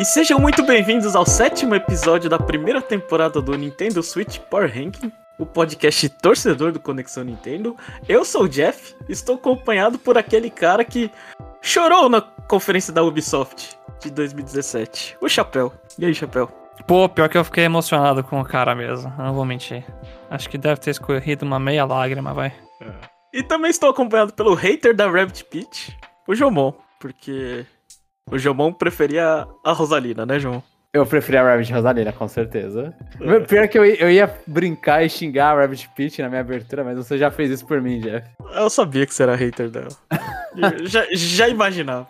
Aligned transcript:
E 0.00 0.04
sejam 0.06 0.38
muito 0.38 0.62
bem-vindos 0.62 1.14
ao 1.14 1.26
sétimo 1.26 1.74
episódio 1.74 2.30
da 2.30 2.38
primeira 2.38 2.80
temporada 2.80 3.38
do 3.42 3.54
Nintendo 3.54 4.02
Switch 4.02 4.38
Power 4.38 4.66
Ranking, 4.74 5.12
o 5.38 5.44
podcast 5.44 6.08
torcedor 6.08 6.72
do 6.72 6.80
Conexão 6.80 7.22
Nintendo. 7.22 7.76
Eu 8.08 8.24
sou 8.24 8.44
o 8.44 8.48
Jeff, 8.48 8.96
estou 9.10 9.34
acompanhado 9.34 9.98
por 9.98 10.16
aquele 10.16 10.48
cara 10.48 10.86
que 10.86 11.10
chorou 11.60 12.08
na 12.08 12.22
conferência 12.22 12.94
da 12.94 13.02
Ubisoft 13.02 13.76
de 14.00 14.10
2017, 14.10 15.18
o 15.20 15.28
Chapéu. 15.28 15.70
E 15.98 16.06
aí, 16.06 16.14
Chapéu? 16.14 16.48
Pô, 16.86 17.06
pior 17.06 17.28
que 17.28 17.36
eu 17.36 17.44
fiquei 17.44 17.64
emocionado 17.64 18.24
com 18.24 18.40
o 18.40 18.44
cara 18.44 18.74
mesmo, 18.74 19.12
não 19.18 19.34
vou 19.34 19.44
mentir. 19.44 19.84
Acho 20.30 20.48
que 20.48 20.56
deve 20.56 20.80
ter 20.80 20.92
escorrido 20.92 21.44
uma 21.44 21.60
meia 21.60 21.84
lágrima, 21.84 22.32
vai. 22.32 22.54
E 23.34 23.42
também 23.42 23.70
estou 23.70 23.90
acompanhado 23.90 24.32
pelo 24.32 24.54
hater 24.54 24.96
da 24.96 25.10
Rabbit 25.10 25.44
Peach, 25.44 25.94
o 26.26 26.34
Jomon, 26.34 26.72
porque 26.98 27.66
o 28.28 28.38
Jomon 28.38 28.72
preferia 28.72 29.46
a 29.64 29.72
Rosalina, 29.72 30.24
né, 30.26 30.38
João? 30.38 30.62
Eu 30.92 31.06
preferia 31.06 31.40
a 31.40 31.44
Rabbit 31.44 31.72
Rosalina, 31.72 32.12
com 32.12 32.26
certeza. 32.26 32.92
Pior 33.48 33.68
que 33.68 33.78
eu, 33.78 33.86
ia- 33.86 34.02
eu 34.02 34.10
ia 34.10 34.34
brincar 34.44 35.04
e 35.04 35.08
xingar 35.08 35.52
a 35.52 35.60
Rabbit 35.60 35.88
Peach 35.94 36.20
na 36.20 36.28
minha 36.28 36.40
abertura, 36.40 36.82
mas 36.82 36.96
você 36.96 37.16
já 37.16 37.30
fez 37.30 37.48
isso 37.50 37.64
por 37.64 37.80
mim, 37.80 38.00
Jeff. 38.00 38.26
Eu 38.56 38.68
sabia 38.68 39.06
que 39.06 39.14
você 39.14 39.22
era 39.22 39.36
hater 39.36 39.70
dela. 39.70 39.88
Já, 40.82 41.06
já 41.12 41.48
imaginava. 41.48 42.08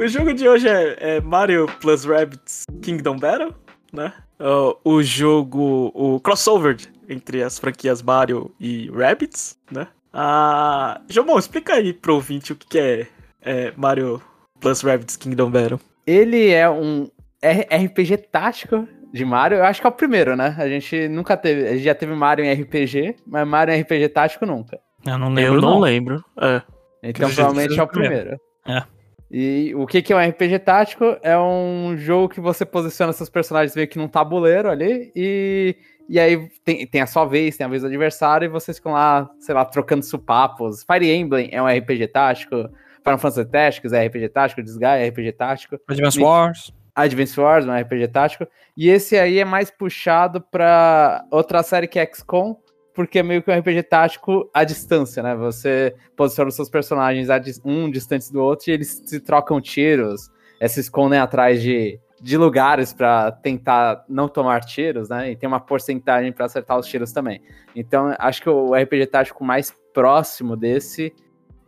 O 0.00 0.08
jogo 0.08 0.32
de 0.32 0.48
hoje 0.48 0.66
é, 0.66 1.16
é 1.16 1.20
Mario 1.20 1.66
plus 1.78 2.06
Rabbids 2.06 2.64
Kingdom 2.80 3.18
Battle, 3.18 3.54
né? 3.92 4.14
Ó, 4.38 4.74
O 4.82 5.02
jogo, 5.02 5.92
o 5.94 6.18
crossover 6.20 6.78
entre 7.06 7.42
as 7.42 7.58
franquias 7.58 8.00
Mario 8.00 8.50
e 8.58 8.90
Rabbids, 8.90 9.58
né? 9.70 9.88
Ah, 10.10 11.02
Jomon, 11.06 11.38
explica 11.38 11.74
aí 11.74 11.92
pro 11.92 12.14
ouvinte 12.14 12.50
o 12.54 12.56
que 12.56 12.78
é, 12.78 13.06
é 13.42 13.72
Mario 13.76 14.22
plus 14.58 14.80
Rabbids 14.80 15.18
Kingdom 15.18 15.50
Battle. 15.50 15.78
Ele 16.06 16.48
é 16.48 16.68
um 16.70 17.06
RPG 17.44 18.16
tático 18.32 18.88
de 19.12 19.24
Mario. 19.26 19.58
Eu 19.58 19.64
acho 19.64 19.82
que 19.82 19.86
é 19.86 19.90
o 19.90 19.92
primeiro, 19.92 20.34
né? 20.34 20.56
A 20.58 20.66
gente 20.66 21.08
nunca 21.08 21.36
teve. 21.36 21.68
A 21.68 21.72
gente 21.72 21.84
já 21.84 21.94
teve 21.94 22.14
Mario 22.14 22.46
em 22.46 22.52
RPG, 22.54 23.16
mas 23.26 23.46
Mario 23.46 23.74
em 23.74 23.82
RPG 23.82 24.08
tático 24.08 24.46
nunca. 24.46 24.80
Eu 25.06 25.18
não 25.18 25.28
lembro, 25.28 25.56
Eu 25.56 25.60
não, 25.60 25.70
não. 25.72 25.78
lembro. 25.80 26.24
É. 26.40 26.62
Então 27.02 27.28
provavelmente 27.28 27.78
é 27.78 27.82
o 27.82 27.86
primeiro. 27.86 28.40
É. 28.66 28.82
E 29.30 29.72
o 29.76 29.86
que, 29.86 30.02
que 30.02 30.12
é 30.12 30.16
um 30.16 30.28
RPG 30.28 30.58
tático? 30.60 31.16
É 31.22 31.38
um 31.38 31.94
jogo 31.96 32.28
que 32.28 32.40
você 32.40 32.64
posiciona 32.66 33.12
seus 33.12 33.28
personagens 33.30 33.76
meio 33.76 33.86
que 33.86 33.96
num 33.98 34.08
tabuleiro 34.08 34.68
ali 34.68 35.12
e, 35.14 35.76
e 36.08 36.18
aí 36.18 36.48
tem, 36.64 36.84
tem 36.86 37.00
a 37.00 37.06
sua 37.06 37.24
vez, 37.24 37.56
tem 37.56 37.64
a 37.64 37.68
vez 37.70 37.82
do 37.82 37.88
adversário 37.88 38.46
e 38.46 38.48
vocês 38.48 38.78
ficam 38.78 38.92
lá, 38.92 39.30
sei 39.38 39.54
lá, 39.54 39.64
trocando 39.64 40.04
supapos. 40.04 40.82
Fire 40.84 41.08
Emblem 41.08 41.48
é 41.52 41.62
um 41.62 41.66
RPG 41.68 42.08
tático, 42.08 42.68
Final 43.04 43.18
Fantasy 43.18 43.44
Tactics 43.46 43.92
é 43.92 44.04
RPG 44.06 44.28
tático, 44.30 44.62
Disgaea 44.62 45.06
é 45.06 45.08
RPG 45.08 45.32
tático, 45.32 45.78
Advance 45.88 46.18
Me- 46.18 46.24
Wars. 46.24 46.72
Advance 46.92 47.40
Wars 47.40 47.66
é 47.66 47.70
um 47.70 47.80
RPG 47.80 48.08
tático 48.08 48.46
e 48.76 48.88
esse 48.90 49.16
aí 49.16 49.38
é 49.38 49.44
mais 49.44 49.70
puxado 49.70 50.40
pra 50.40 51.24
outra 51.30 51.62
série 51.62 51.86
que 51.86 52.00
é 52.00 52.04
XCOM, 52.12 52.56
porque 52.94 53.18
é 53.18 53.22
meio 53.22 53.42
que 53.42 53.50
um 53.50 53.58
RPG 53.58 53.84
tático 53.84 54.48
à 54.52 54.64
distância, 54.64 55.22
né? 55.22 55.34
Você 55.36 55.94
posiciona 56.16 56.48
os 56.48 56.54
seus 56.54 56.68
personagens 56.68 57.28
um 57.64 57.90
distantes 57.90 58.30
do 58.30 58.40
outro 58.40 58.70
e 58.70 58.72
eles 58.72 59.02
se 59.04 59.20
trocam 59.20 59.60
tiros, 59.60 60.30
eh, 60.60 60.68
se 60.68 60.80
escondem 60.80 61.18
atrás 61.18 61.62
de, 61.62 61.98
de 62.20 62.36
lugares 62.36 62.92
pra 62.92 63.32
tentar 63.32 64.04
não 64.08 64.28
tomar 64.28 64.60
tiros, 64.64 65.08
né? 65.08 65.30
E 65.30 65.36
tem 65.36 65.48
uma 65.48 65.60
porcentagem 65.60 66.32
pra 66.32 66.46
acertar 66.46 66.78
os 66.78 66.86
tiros 66.86 67.12
também. 67.12 67.40
Então, 67.74 68.14
acho 68.18 68.42
que 68.42 68.48
o 68.48 68.74
RPG 68.74 69.06
tático 69.06 69.44
mais 69.44 69.74
próximo 69.94 70.56
desse, 70.56 71.12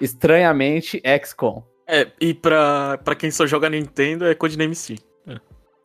estranhamente, 0.00 1.00
é 1.04 1.18
XCOM. 1.18 1.62
É, 1.86 2.10
e 2.20 2.32
pra, 2.32 2.98
pra 3.04 3.14
quem 3.14 3.30
só 3.30 3.46
joga 3.46 3.68
Nintendo 3.68 4.26
é 4.26 4.34
Codename 4.34 4.74
Sim. 4.74 4.96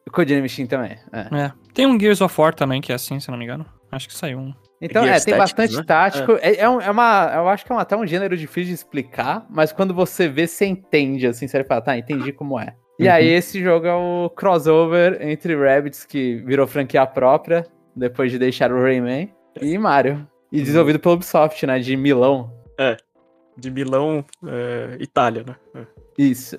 O 0.07 0.11
Codiname 0.11 0.43
Machine 0.43 0.67
também, 0.69 0.97
é. 1.11 1.19
É. 1.37 1.51
Tem 1.73 1.85
um 1.85 1.99
Gears 1.99 2.21
of 2.21 2.39
War 2.39 2.55
também, 2.55 2.79
que 2.79 2.93
é 2.93 2.95
assim, 2.95 3.19
se 3.19 3.29
não 3.29 3.37
me 3.37 3.43
engano. 3.43 3.65
Acho 3.91 4.07
que 4.07 4.13
saiu 4.13 4.39
um. 4.39 4.53
Então, 4.81 5.03
é, 5.05 5.19
tem 5.19 5.35
bastante 5.37 5.75
né? 5.75 5.83
tático. 5.83 6.33
É, 6.41 6.57
é, 6.57 6.69
um- 6.69 6.79
é 6.79 6.91
uma. 6.91 7.31
Eu 7.35 7.47
acho 7.49 7.65
que 7.65 7.71
é 7.71 7.75
um- 7.75 7.79
até 7.79 7.95
um 7.97 8.05
gênero 8.05 8.37
difícil 8.37 8.69
de 8.69 8.73
explicar, 8.75 9.45
mas 9.49 9.71
quando 9.71 9.93
você 9.93 10.27
vê, 10.27 10.45
você 10.47 10.65
entende, 10.65 11.25
assim, 11.25 11.47
você 11.47 11.63
fala, 11.63 11.81
tá, 11.81 11.97
entendi 11.97 12.31
como 12.31 12.59
é. 12.59 12.75
E 12.99 13.05
Uhum. 13.07 13.11
aí, 13.11 13.27
esse 13.27 13.61
jogo 13.61 13.85
é 13.87 13.93
o 13.93 14.29
crossover 14.35 15.17
entre 15.21 15.55
Rabbids, 15.55 16.05
que 16.05 16.35
virou 16.45 16.67
franquia 16.67 17.05
própria, 17.07 17.65
depois 17.95 18.31
de 18.31 18.37
deixar 18.39 18.71
o 18.71 18.81
Rayman, 18.81 19.33
e 19.61 19.77
Mario. 19.77 20.27
E 20.51 20.61
desenvolvido 20.61 20.99
pelo 20.99 21.15
Ubisoft, 21.15 21.65
né, 21.65 21.79
de 21.79 21.95
Milão. 21.97 22.51
De 23.57 23.71
Milão, 23.71 24.23
é, 24.45 24.97
Itália, 24.99 25.43
né? 25.43 25.55
É. 25.75 25.85
Isso. 26.19 26.55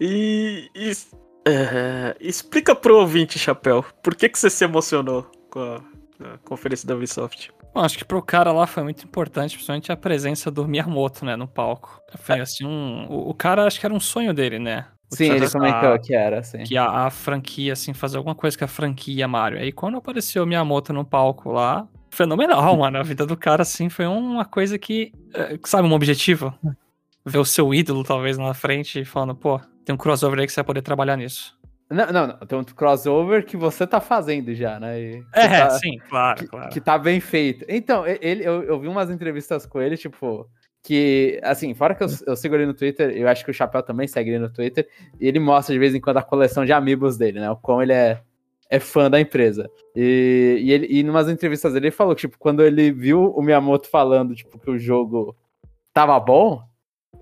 E, 0.00 0.68
e- 0.74 0.92
é, 1.46 2.16
explica 2.20 2.74
pro 2.74 2.98
ouvinte, 2.98 3.38
Chapéu, 3.38 3.84
por 4.02 4.14
que, 4.14 4.28
que 4.28 4.38
você 4.38 4.50
se 4.50 4.64
emocionou 4.64 5.30
com 5.50 5.60
a, 5.60 5.80
a 6.24 6.38
conferência 6.38 6.86
da 6.86 6.94
Ubisoft? 6.94 7.52
Bom, 7.74 7.80
acho 7.80 7.98
que 7.98 8.04
pro 8.04 8.22
cara 8.22 8.52
lá 8.52 8.66
foi 8.66 8.82
muito 8.82 9.04
importante, 9.04 9.54
principalmente 9.54 9.90
a 9.90 9.96
presença 9.96 10.50
do 10.50 10.66
Miyamoto, 10.66 11.24
né, 11.24 11.36
no 11.36 11.48
palco. 11.48 12.00
Foi 12.16 12.40
assim, 12.40 12.64
um, 12.64 13.06
o, 13.08 13.30
o 13.30 13.34
cara 13.34 13.66
acho 13.66 13.80
que 13.80 13.86
era 13.86 13.94
um 13.94 14.00
sonho 14.00 14.32
dele, 14.32 14.58
né? 14.58 14.86
Sim, 15.10 15.30
ele 15.30 15.48
comentou 15.48 15.98
que 15.98 16.14
era, 16.14 16.40
assim. 16.40 16.64
que 16.64 16.76
a, 16.76 17.06
a 17.06 17.10
franquia, 17.10 17.72
assim, 17.72 17.92
fazer 17.92 18.16
alguma 18.16 18.34
coisa 18.34 18.58
com 18.58 18.64
a 18.64 18.68
franquia 18.68 19.28
Mario. 19.28 19.58
Aí 19.58 19.70
quando 19.70 19.96
apareceu 19.96 20.42
o 20.42 20.46
Miyamoto 20.46 20.92
no 20.92 21.04
palco 21.04 21.52
lá, 21.52 21.86
fenomenal, 22.10 22.74
mano. 22.78 22.98
A 22.98 23.02
vida 23.02 23.26
do 23.26 23.36
cara, 23.36 23.62
assim, 23.62 23.88
foi 23.88 24.06
uma 24.06 24.44
coisa 24.44 24.78
que, 24.78 25.12
eh, 25.34 25.58
sabe, 25.64 25.86
um 25.86 25.92
objetivo. 25.92 26.54
Ver 27.26 27.38
o 27.38 27.44
seu 27.44 27.72
ídolo, 27.72 28.04
talvez, 28.04 28.36
na 28.36 28.52
frente 28.54 29.00
e 29.00 29.04
falando, 29.04 29.34
pô, 29.34 29.58
tem 29.84 29.94
um 29.94 29.98
crossover 29.98 30.38
aí 30.38 30.46
que 30.46 30.52
você 30.52 30.60
vai 30.60 30.66
poder 30.66 30.82
trabalhar 30.82 31.16
nisso. 31.16 31.56
Não, 31.90 32.06
não, 32.06 32.26
não. 32.26 32.38
Tem 32.38 32.58
um 32.58 32.64
crossover 32.64 33.44
que 33.44 33.56
você 33.56 33.86
tá 33.86 34.00
fazendo 34.00 34.54
já, 34.54 34.80
né? 34.80 35.22
É, 35.32 35.48
tá- 35.48 35.70
sim, 35.70 35.98
claro, 36.08 36.38
que, 36.38 36.46
claro. 36.46 36.70
que 36.70 36.80
tá 36.80 36.98
bem 36.98 37.20
feito. 37.20 37.64
Então, 37.68 38.04
ele, 38.06 38.44
eu, 38.44 38.62
eu 38.62 38.80
vi 38.80 38.88
umas 38.88 39.10
entrevistas 39.10 39.66
com 39.66 39.80
ele, 39.80 39.96
tipo, 39.96 40.48
que, 40.82 41.38
assim, 41.42 41.74
fora 41.74 41.94
que 41.94 42.02
eu, 42.02 42.08
eu 42.26 42.36
sigo 42.36 42.54
ele 42.54 42.66
no 42.66 42.74
Twitter, 42.74 43.10
eu 43.10 43.28
acho 43.28 43.44
que 43.44 43.50
o 43.50 43.54
Chapéu 43.54 43.82
também 43.82 44.08
segue 44.08 44.30
ele 44.30 44.38
no 44.38 44.50
Twitter, 44.52 44.88
e 45.20 45.28
ele 45.28 45.38
mostra 45.38 45.72
de 45.72 45.78
vez 45.78 45.94
em 45.94 46.00
quando 46.00 46.18
a 46.18 46.22
coleção 46.22 46.64
de 46.64 46.72
amigos 46.72 47.16
dele, 47.16 47.40
né? 47.40 47.50
O 47.50 47.56
quão 47.56 47.82
ele 47.82 47.92
é, 47.92 48.20
é 48.70 48.80
fã 48.80 49.10
da 49.10 49.20
empresa. 49.20 49.70
E, 49.94 50.58
e, 50.62 50.72
ele, 50.72 50.86
e 50.90 51.02
numas 51.02 51.28
entrevistas 51.28 51.72
dele, 51.72 51.86
ele 51.86 51.94
falou 51.94 52.14
que, 52.14 52.22
tipo, 52.22 52.38
quando 52.38 52.62
ele 52.62 52.90
viu 52.92 53.32
o 53.34 53.42
Miyamoto 53.42 53.88
falando, 53.88 54.34
tipo, 54.34 54.58
que 54.58 54.70
o 54.70 54.78
jogo 54.78 55.36
tava 55.92 56.18
bom, 56.18 56.62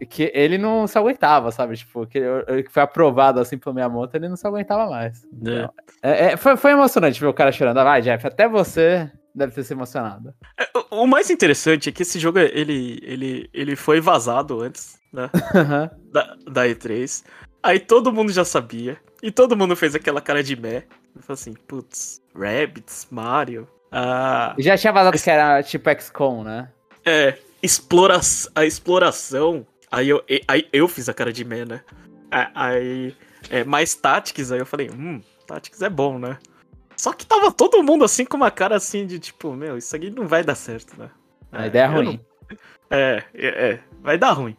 que 0.06 0.30
ele 0.34 0.58
não 0.58 0.86
se 0.86 0.96
aguentava, 0.98 1.50
sabe? 1.50 1.76
Tipo, 1.76 2.06
que, 2.06 2.18
ele- 2.18 2.62
que 2.64 2.72
foi 2.72 2.82
aprovado 2.82 3.40
assim 3.40 3.58
pelo 3.58 3.74
Miyamoto, 3.74 4.16
ele 4.16 4.28
não 4.28 4.36
se 4.36 4.46
aguentava 4.46 4.88
mais. 4.90 5.24
Então, 5.32 5.72
é, 6.02 6.32
é, 6.32 6.36
foi, 6.36 6.56
foi 6.56 6.72
emocionante 6.72 7.20
ver 7.20 7.26
o 7.26 7.34
cara 7.34 7.52
chorando. 7.52 7.78
Ah, 7.78 7.84
Vai, 7.84 8.02
Jeff, 8.02 8.26
até 8.26 8.48
você 8.48 9.10
deve 9.34 9.52
ter 9.54 9.62
se 9.64 9.72
emocionado. 9.72 10.34
É, 10.58 10.66
o- 10.90 11.06
mais 11.06 11.30
interessante 11.30 11.88
é 11.88 11.92
que 11.92 12.02
esse 12.02 12.18
jogo, 12.18 12.38
ele, 12.38 12.98
ele, 13.02 13.50
ele 13.52 13.76
foi 13.76 14.00
vazado 14.00 14.60
antes, 14.60 14.99
né? 15.12 15.31
da, 16.12 16.37
da 16.50 16.66
E3. 16.66 17.25
Aí 17.62 17.78
todo 17.78 18.12
mundo 18.12 18.32
já 18.32 18.44
sabia. 18.44 18.96
E 19.22 19.31
todo 19.31 19.56
mundo 19.56 19.76
fez 19.76 19.94
aquela 19.94 20.20
cara 20.20 20.43
de 20.43 20.56
meh. 20.56 20.82
Eu 21.14 21.22
falei 21.22 21.34
assim, 21.34 21.55
putz, 21.69 22.20
Rabbids, 22.34 23.06
Mario. 23.10 23.69
Ah, 23.90 24.55
Já 24.58 24.76
tinha 24.76 24.93
vazado 24.93 25.16
que 25.19 25.31
era 25.31 25.62
tipo 25.62 25.88
XCOM, 25.90 26.43
né? 26.43 26.69
é, 27.05 27.37
explora 27.62 28.19
a 28.55 28.64
exploração. 28.64 29.66
Aí 29.93 30.09
eu, 30.09 30.25
aí 30.49 30.67
eu 30.73 30.89
fiz 30.89 31.09
a 31.11 31.15
cara 31.15 31.31
de 31.33 31.44
meh, 31.44 31.67
né? 31.67 31.83
Aí, 32.55 33.15
é, 33.50 33.62
mais 33.62 33.94
Tactics, 33.94 34.50
aí 34.50 34.59
eu 34.59 34.65
falei, 34.65 34.89
hum, 34.91 35.21
Tactics 35.47 35.83
é 35.83 35.91
bom, 35.91 36.19
né? 36.19 36.39
Só 36.97 37.12
que 37.12 37.27
tava 37.27 37.53
todo 37.53 37.83
mundo 37.83 38.03
assim 38.05 38.25
com 38.25 38.39
uma 38.39 38.50
cara 38.50 38.75
assim 38.77 39.06
de 39.06 39.19
tipo, 39.19 39.53
meu, 39.53 39.77
isso 39.77 39.94
aqui 39.94 40.09
não 40.11 40.27
vai 40.27 40.43
dar 40.43 40.55
certo, 40.55 40.99
né? 40.99 41.11
A 41.53 41.67
ideia 41.67 41.85
é 41.85 41.89
eu 41.89 41.93
ruim. 41.93 42.05
não- 42.05 42.59
É, 42.91 43.23
é, 43.35 43.47
é, 43.73 43.81
vai 44.00 44.17
dar 44.17 44.33
ruim. 44.33 44.56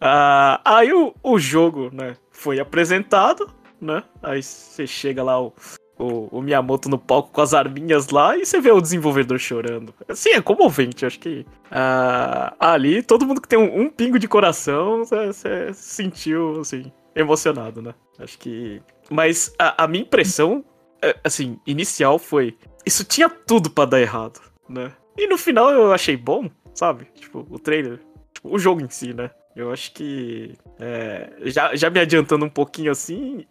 Ah, 0.00 0.60
aí 0.64 0.92
o, 0.92 1.14
o 1.22 1.38
jogo, 1.38 1.90
né, 1.92 2.16
foi 2.32 2.58
apresentado, 2.58 3.48
né? 3.80 4.02
Aí 4.22 4.42
você 4.42 4.84
chega 4.86 5.22
lá, 5.22 5.40
o, 5.40 5.52
o, 5.98 6.38
o 6.38 6.42
Miyamoto 6.42 6.88
no 6.88 6.98
palco 6.98 7.30
com 7.32 7.40
as 7.40 7.54
arminhas 7.54 8.08
lá 8.08 8.36
e 8.36 8.44
você 8.44 8.60
vê 8.60 8.70
o 8.70 8.80
desenvolvedor 8.80 9.38
chorando. 9.38 9.94
Assim, 10.08 10.30
é 10.30 10.40
comovente, 10.40 11.06
acho 11.06 11.18
que 11.18 11.46
ah, 11.70 12.54
ali 12.58 13.02
todo 13.02 13.26
mundo 13.26 13.40
que 13.40 13.48
tem 13.48 13.58
um, 13.58 13.82
um 13.82 13.90
pingo 13.90 14.18
de 14.18 14.28
coração, 14.28 15.04
você 15.04 15.26
você 15.26 15.72
se 15.74 15.94
sentiu, 15.94 16.60
assim, 16.60 16.92
emocionado, 17.14 17.80
né? 17.80 17.94
Acho 18.18 18.38
que... 18.38 18.80
Mas 19.10 19.54
a, 19.58 19.84
a 19.84 19.86
minha 19.88 20.02
impressão, 20.02 20.64
é, 21.02 21.16
assim, 21.24 21.58
inicial 21.66 22.18
foi, 22.18 22.56
isso 22.84 23.04
tinha 23.04 23.28
tudo 23.28 23.70
pra 23.70 23.84
dar 23.84 24.00
errado, 24.00 24.40
né? 24.68 24.92
e 25.16 25.26
no 25.26 25.38
final 25.38 25.70
eu 25.70 25.92
achei 25.92 26.16
bom, 26.16 26.50
sabe? 26.74 27.06
Tipo, 27.14 27.46
o 27.50 27.58
trailer. 27.58 28.00
Tipo, 28.32 28.54
o 28.54 28.58
jogo 28.58 28.82
em 28.82 28.88
si, 28.88 29.14
né? 29.14 29.30
Eu 29.56 29.72
acho 29.72 29.92
que. 29.92 30.54
é, 30.78 31.32
já, 31.46 31.74
já 31.74 31.88
me 31.88 31.98
adiantando 31.98 32.44
um 32.44 32.50
pouquinho 32.50 32.92
assim, 32.92 33.46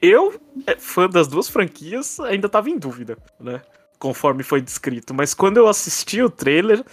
eu, 0.00 0.40
é, 0.64 0.76
fã 0.76 1.08
das 1.08 1.26
duas 1.26 1.48
franquias, 1.48 2.20
ainda 2.20 2.48
tava 2.48 2.70
em 2.70 2.78
dúvida, 2.78 3.18
né? 3.40 3.60
Conforme 3.98 4.44
foi 4.44 4.60
descrito. 4.62 5.12
Mas 5.12 5.34
quando 5.34 5.56
eu 5.56 5.66
assisti 5.66 6.22
o 6.22 6.30
trailer, 6.30 6.84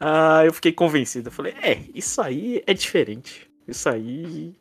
ah, 0.00 0.42
eu 0.46 0.52
fiquei 0.54 0.72
convencido. 0.72 1.28
Eu 1.28 1.32
falei, 1.32 1.52
é, 1.60 1.78
isso 1.94 2.22
aí 2.22 2.62
é 2.66 2.72
diferente. 2.72 3.46
Isso 3.68 3.86
aí. 3.86 4.54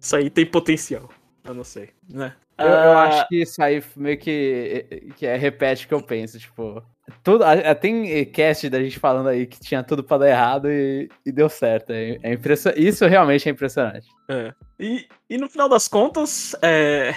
Isso 0.00 0.14
aí 0.14 0.30
tem 0.30 0.46
potencial. 0.46 1.08
Eu 1.44 1.54
não 1.54 1.64
sei, 1.64 1.90
né? 2.08 2.36
Eu, 2.56 2.66
eu 2.66 2.92
Ah, 2.92 3.02
acho 3.08 3.28
que 3.28 3.42
isso 3.42 3.60
aí 3.60 3.82
meio 3.96 4.18
que, 4.18 4.86
que 5.16 5.26
é, 5.26 5.36
repete 5.36 5.86
o 5.86 5.88
que 5.88 5.94
eu 5.94 6.02
penso, 6.02 6.38
tipo. 6.38 6.80
Tudo, 7.22 7.44
tem 7.80 8.24
cast 8.26 8.68
da 8.70 8.82
gente 8.82 8.98
falando 8.98 9.28
aí 9.28 9.46
que 9.46 9.60
tinha 9.60 9.82
tudo 9.82 10.04
pra 10.04 10.18
dar 10.18 10.28
errado 10.28 10.70
e, 10.70 11.08
e 11.26 11.32
deu 11.32 11.48
certo. 11.48 11.90
É, 11.90 12.18
é. 12.22 12.38
Isso 12.76 13.06
realmente 13.06 13.48
é 13.48 13.52
impressionante. 13.52 14.08
É. 14.28 14.54
E, 14.78 15.06
e 15.28 15.36
no 15.36 15.48
final 15.48 15.68
das 15.68 15.88
contas, 15.88 16.54
é, 16.62 17.14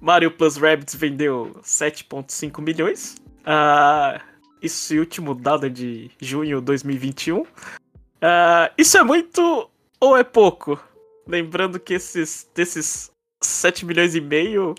Mario 0.00 0.30
Plus 0.30 0.56
Rabbids 0.56 0.94
vendeu 0.94 1.52
7,5 1.62 2.62
milhões. 2.62 3.16
Ah, 3.44 4.20
esse 4.62 4.98
último 4.98 5.34
dado 5.34 5.66
é 5.66 5.68
de 5.68 6.10
junho 6.20 6.60
de 6.60 6.66
2021. 6.66 7.44
Ah, 8.20 8.70
isso 8.76 8.96
é 8.96 9.04
muito 9.04 9.70
ou 10.00 10.16
é 10.16 10.24
pouco? 10.24 10.78
Lembrando 11.26 11.80
que 11.80 11.94
esses 11.94 12.48
desses 12.54 13.10
7 13.42 13.84
milhões 13.84 14.14
e 14.14 14.20
meio, 14.20 14.74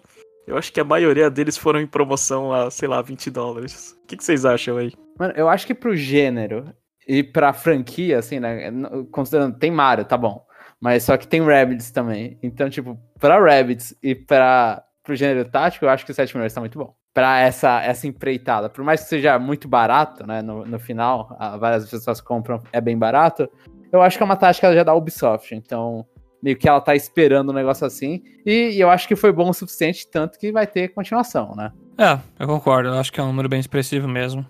eu 0.47 0.57
acho 0.57 0.71
que 0.71 0.79
a 0.79 0.85
maioria 0.85 1.29
deles 1.29 1.57
foram 1.57 1.81
em 1.81 1.85
promoção 1.85 2.53
a, 2.53 2.71
sei 2.71 2.88
lá, 2.88 3.01
20 3.01 3.29
dólares. 3.29 3.91
O 4.01 4.07
que, 4.07 4.15
que 4.15 4.23
vocês 4.23 4.45
acham 4.45 4.77
aí? 4.77 4.94
Mano, 5.19 5.33
eu 5.35 5.49
acho 5.49 5.67
que 5.67 5.75
pro 5.75 5.94
gênero 5.94 6.73
e 7.05 7.21
pra 7.21 7.51
franquia, 7.51 8.19
assim, 8.19 8.39
né? 8.39 8.71
Considerando, 9.11 9.57
tem 9.57 9.69
Mario, 9.69 10.05
tá 10.05 10.15
bom. 10.17 10.45
Mas 10.79 11.03
só 11.03 11.17
que 11.17 11.27
tem 11.27 11.44
Rabbids 11.44 11.91
também. 11.91 12.39
Então, 12.41 12.69
tipo, 12.69 12.97
pra 13.19 13.39
Rabbids 13.39 13.94
e 14.01 14.15
pra, 14.15 14.83
pro 15.03 15.15
gênero 15.15 15.49
tático, 15.49 15.83
eu 15.83 15.89
acho 15.89 16.05
que 16.05 16.11
o 16.11 16.15
7 16.15 16.33
milhões 16.35 16.53
tá 16.53 16.61
muito 16.61 16.79
bom. 16.79 16.95
Pra 17.13 17.39
essa, 17.39 17.81
essa 17.81 18.07
empreitada. 18.07 18.69
Por 18.69 18.85
mais 18.85 19.01
que 19.01 19.09
seja 19.09 19.38
muito 19.38 19.67
barato, 19.67 20.25
né? 20.25 20.41
No, 20.41 20.65
no 20.65 20.79
final, 20.79 21.35
várias 21.59 21.89
pessoas 21.89 22.21
compram, 22.21 22.63
é 22.71 22.79
bem 22.79 22.97
barato. 22.97 23.49
Eu 23.91 24.01
acho 24.01 24.17
que 24.17 24.23
é 24.23 24.25
uma 24.25 24.35
tática 24.38 24.73
já 24.73 24.83
da 24.83 24.94
Ubisoft. 24.94 25.53
Então, 25.55 26.05
meio 26.42 26.57
que 26.57 26.68
ela 26.68 26.81
tá 26.81 26.95
esperando 26.95 27.50
um 27.50 27.56
negócio 27.56 27.86
assim. 27.86 28.24
E, 28.45 28.72
e 28.72 28.80
eu 28.80 28.89
acho 28.89 29.07
que 29.07 29.16
foi 29.16 29.31
bom 29.31 29.50
o 29.50 29.54
suficiente, 29.54 30.07
tanto 30.07 30.38
que 30.38 30.51
vai 30.51 30.68
ter 30.68 30.89
continuação, 30.89 31.56
né? 31.56 31.72
É, 31.98 32.19
eu 32.39 32.48
concordo. 32.48 32.89
Eu 32.89 32.95
acho 32.95 33.12
que 33.12 33.19
é 33.19 33.24
um 33.24 33.28
número 33.28 33.50
bem 33.50 33.60
expressivo 33.60 34.07
mesmo. 34.07 34.45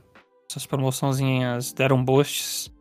Essas 0.50 0.66
promoçãozinhas 0.66 1.74
deram 1.74 2.04
boosts. 2.04 2.72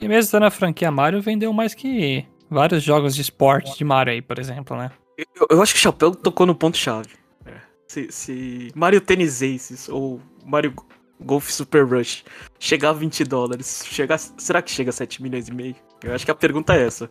E 0.00 0.08
mesmo 0.08 0.32
dando 0.32 0.46
a 0.46 0.50
franquia 0.50 0.90
Mario, 0.90 1.20
vendeu 1.22 1.52
mais 1.52 1.74
que 1.74 2.26
vários 2.50 2.82
jogos 2.82 3.14
de 3.14 3.22
esporte 3.22 3.76
de 3.76 3.84
Mario 3.84 4.12
aí, 4.12 4.22
por 4.22 4.38
exemplo, 4.38 4.76
né? 4.76 4.90
Eu, 5.16 5.46
eu 5.50 5.62
acho 5.62 5.72
que 5.72 5.78
o 5.78 5.82
Chapéu 5.82 6.12
tocou 6.12 6.46
no 6.46 6.54
ponto-chave. 6.54 7.10
É. 7.46 7.52
Se, 7.86 8.10
se 8.10 8.72
Mario 8.74 9.00
Tennis 9.00 9.42
Aces 9.42 9.88
ou 9.88 10.20
Mario 10.44 10.74
Golf 11.20 11.50
Super 11.50 11.84
Rush 11.84 12.24
chegar 12.58 12.90
a 12.90 12.94
20 12.94 13.24
dólares, 13.24 13.84
chegar, 13.86 14.18
será 14.18 14.60
que 14.60 14.70
chega 14.70 14.90
a 14.90 14.92
7 14.92 15.22
milhões 15.22 15.48
e 15.48 15.54
meio? 15.54 15.76
Eu 16.02 16.14
acho 16.14 16.24
que 16.24 16.30
a 16.30 16.34
pergunta 16.34 16.74
é 16.74 16.84
essa. 16.84 17.10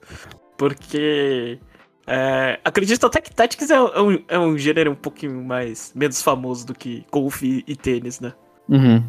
Porque. 0.62 1.58
é, 2.06 2.60
acredito 2.64 3.04
até 3.08 3.20
que 3.20 3.34
Tactics 3.34 3.72
é, 3.72 3.76
é 3.76 4.00
um, 4.02 4.24
é 4.28 4.38
um 4.38 4.56
gênero 4.56 4.92
um 4.92 4.96
pouquinho 4.96 5.44
mais. 5.44 5.92
menos 5.96 6.22
famoso 6.22 6.68
do 6.68 6.76
que 6.76 7.04
Golf 7.12 7.42
e, 7.42 7.64
e 7.68 7.76
tênis, 7.76 8.20
né? 8.20 8.32
Uhum. 8.70 9.04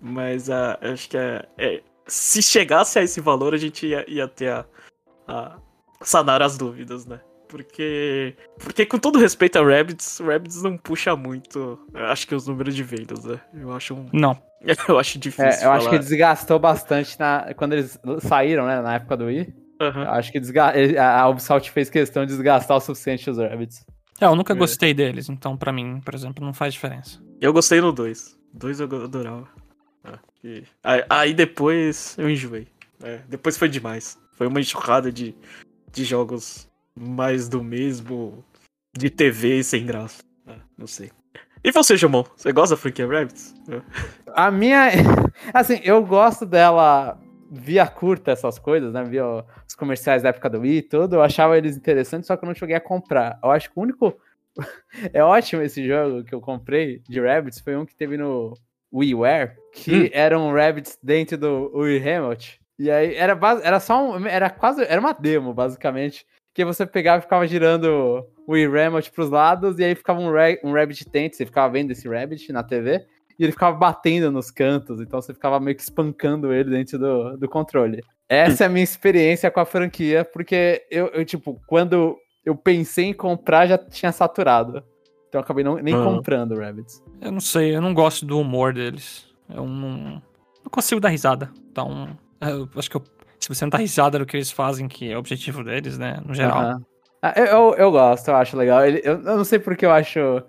Mas 0.00 0.48
ah, 0.48 0.78
acho 0.80 1.10
que 1.10 1.18
é, 1.18 1.44
é- 1.58 1.82
se 2.06 2.40
chegasse 2.42 2.98
a 2.98 3.02
esse 3.02 3.20
valor, 3.20 3.52
a 3.52 3.58
gente 3.58 3.86
ia, 3.86 4.02
ia 4.10 4.26
ter 4.26 4.48
a, 4.50 4.64
a 5.26 5.58
sanar 6.00 6.40
as 6.40 6.56
dúvidas, 6.56 7.04
né? 7.04 7.20
Porque, 7.48 8.34
porque 8.58 8.86
com 8.86 8.98
todo 8.98 9.18
respeito 9.18 9.58
a 9.58 9.62
Rabbids, 9.62 10.20
Rabbids 10.20 10.62
não 10.62 10.76
puxa 10.78 11.14
muito, 11.16 11.78
acho 11.94 12.26
que 12.26 12.34
os 12.34 12.46
números 12.46 12.74
de 12.74 12.82
vendas, 12.82 13.24
né? 13.24 13.38
Eu 13.54 13.72
acho 13.72 13.94
um, 13.94 14.06
Não. 14.12 14.40
eu 14.88 14.98
acho 14.98 15.18
difícil 15.18 15.44
É, 15.44 15.66
eu 15.66 15.70
acho 15.72 15.84
que 15.86 15.90
falar. 15.96 16.02
desgastou 16.02 16.58
bastante 16.58 17.18
na, 17.18 17.52
quando 17.56 17.74
eles 17.74 17.98
saíram, 18.20 18.66
né, 18.66 18.80
na 18.80 18.94
época 18.94 19.16
do 19.18 19.26
Wii. 19.26 19.54
Eu 19.80 20.10
acho 20.10 20.32
que 20.32 20.40
desga- 20.40 20.72
a 21.00 21.28
Ubisoft 21.28 21.70
fez 21.70 21.88
questão 21.88 22.24
de 22.26 22.32
desgastar 22.32 22.76
o 22.76 22.80
suficiente 22.80 23.28
os 23.30 23.38
Rabbits. 23.38 23.84
É, 24.20 24.24
eu 24.24 24.34
nunca 24.34 24.52
É. 24.52 24.56
gostei 24.56 24.92
deles, 24.92 25.28
então 25.28 25.56
pra 25.56 25.72
mim, 25.72 26.00
por 26.04 26.14
exemplo, 26.14 26.44
não 26.44 26.52
faz 26.52 26.74
diferença. 26.74 27.20
Eu 27.40 27.52
gostei 27.52 27.80
no 27.80 27.92
2. 27.92 28.36
2 28.52 28.80
eu 28.80 28.86
adorava. 29.04 29.48
Ah, 30.04 30.18
e- 30.42 30.64
aí, 30.82 31.04
aí 31.08 31.34
depois 31.34 32.16
eu 32.18 32.28
enjoei. 32.28 32.66
É, 33.02 33.20
depois 33.28 33.56
foi 33.56 33.68
demais. 33.68 34.18
Foi 34.32 34.46
uma 34.48 34.60
enxurrada 34.60 35.12
de, 35.12 35.34
de 35.92 36.04
jogos 36.04 36.68
mais 36.98 37.48
do 37.48 37.62
mesmo, 37.62 38.44
de 38.96 39.08
TV 39.10 39.62
sem 39.62 39.86
graça. 39.86 40.22
Ah, 40.46 40.56
não 40.76 40.88
sei. 40.88 41.12
E 41.62 41.70
você, 41.70 41.96
Jamon? 41.96 42.24
Você 42.36 42.52
gosta 42.52 42.74
da 42.74 42.80
franquia 42.80 43.06
Rabbids? 43.06 43.54
É. 43.68 43.80
A 44.34 44.50
minha. 44.50 44.88
Assim, 45.54 45.80
eu 45.84 46.04
gosto 46.04 46.44
dela 46.46 47.18
via 47.50 47.86
curta, 47.86 48.30
essas 48.30 48.58
coisas, 48.58 48.92
né? 48.92 49.02
Via 49.04 49.24
os 49.66 49.74
comerciais 49.74 50.22
da 50.22 50.28
época 50.30 50.50
do 50.50 50.60
Wii 50.60 50.78
e 50.78 50.82
tudo. 50.82 51.16
Eu 51.16 51.22
achava 51.22 51.56
eles 51.56 51.76
interessantes, 51.76 52.26
só 52.26 52.36
que 52.36 52.44
eu 52.44 52.46
não 52.48 52.54
cheguei 52.54 52.76
a 52.76 52.80
comprar. 52.80 53.38
Eu 53.42 53.50
acho 53.50 53.70
que 53.70 53.78
o 53.78 53.82
único. 53.82 54.18
é 55.12 55.22
ótimo 55.22 55.62
esse 55.62 55.86
jogo 55.86 56.24
que 56.24 56.34
eu 56.34 56.40
comprei 56.40 57.00
de 57.08 57.20
Rabbits. 57.20 57.60
Foi 57.60 57.76
um 57.76 57.86
que 57.86 57.94
teve 57.94 58.16
no 58.16 58.54
WiiWare, 58.92 59.52
que 59.72 60.04
Hum. 60.06 60.10
eram 60.12 60.48
um 60.48 60.52
Rabbits 60.52 60.98
dentro 61.02 61.38
do 61.38 61.70
Wii 61.74 61.98
Remote. 61.98 62.60
E 62.78 62.90
aí 62.90 63.14
era, 63.14 63.34
bas- 63.34 63.64
era 63.64 63.80
só 63.80 64.02
um. 64.02 64.26
Era 64.26 64.50
quase. 64.50 64.82
Era 64.84 65.00
uma 65.00 65.12
demo, 65.12 65.52
basicamente. 65.54 66.26
Que 66.54 66.64
você 66.64 66.84
pegava 66.86 67.18
e 67.18 67.22
ficava 67.22 67.46
girando 67.46 68.26
o 68.46 68.52
Wii 68.52 68.68
Remote 68.68 69.12
pros 69.12 69.30
lados, 69.30 69.78
e 69.78 69.84
aí 69.84 69.94
ficava 69.94 70.18
um, 70.20 70.30
ra 70.32 70.46
um 70.64 70.72
Rabbit 70.72 71.08
dentro. 71.08 71.36
Você 71.36 71.46
ficava 71.46 71.72
vendo 71.72 71.90
esse 71.92 72.08
Rabbit 72.08 72.50
na 72.52 72.62
TV 72.64 73.06
e 73.38 73.44
ele 73.44 73.52
ficava 73.52 73.76
batendo 73.76 74.30
nos 74.32 74.50
cantos, 74.50 75.00
então 75.00 75.20
você 75.20 75.32
ficava 75.32 75.60
meio 75.60 75.76
que 75.76 75.82
espancando 75.82 76.52
ele 76.52 76.70
dentro 76.70 76.98
do, 76.98 77.36
do 77.36 77.48
controle. 77.48 78.02
Essa 78.28 78.64
é 78.64 78.66
a 78.66 78.70
minha 78.70 78.82
experiência 78.84 79.50
com 79.50 79.60
a 79.60 79.64
franquia, 79.64 80.24
porque 80.24 80.84
eu, 80.90 81.06
eu, 81.08 81.24
tipo, 81.24 81.60
quando 81.66 82.16
eu 82.44 82.54
pensei 82.56 83.06
em 83.06 83.12
comprar, 83.14 83.66
já 83.66 83.78
tinha 83.78 84.12
saturado. 84.12 84.82
Então 85.28 85.38
eu 85.38 85.44
acabei 85.44 85.62
não, 85.64 85.76
nem 85.76 85.94
Ah. 85.94 86.02
comprando 86.04 86.52
o 86.52 86.58
Rabbids. 86.58 87.02
Eu 87.20 87.32
não 87.32 87.40
sei, 87.40 87.74
eu 87.76 87.80
não 87.80 87.94
gosto 87.94 88.24
do 88.26 88.38
humor 88.40 88.72
deles. 88.74 89.26
Eu 89.48 89.66
não, 89.66 89.90
não 90.64 90.70
consigo 90.70 91.00
dar 91.00 91.08
risada. 91.10 91.50
Então, 91.70 92.08
eu 92.40 92.68
acho 92.76 92.90
que 92.90 92.96
eu- 92.96 93.04
se 93.38 93.48
você 93.48 93.64
não 93.64 93.70
dá 93.70 93.78
risada 93.78 94.18
do 94.18 94.26
que 94.26 94.36
eles 94.36 94.50
fazem, 94.50 94.88
que 94.88 95.10
é 95.10 95.16
o 95.16 95.20
objetivo 95.20 95.62
deles, 95.62 95.96
né, 95.96 96.20
no 96.26 96.34
geral. 96.34 96.80
Ah, 97.22 97.32
eu, 97.36 97.44
eu, 97.46 97.74
eu 97.76 97.90
gosto, 97.90 98.28
eu 98.28 98.36
acho 98.36 98.56
legal. 98.56 98.84
Ele- 98.84 99.00
eu, 99.04 99.14
eu 99.14 99.36
não 99.36 99.44
sei 99.44 99.58
porque 99.58 99.84
eu 99.86 99.90
acho 99.90 100.42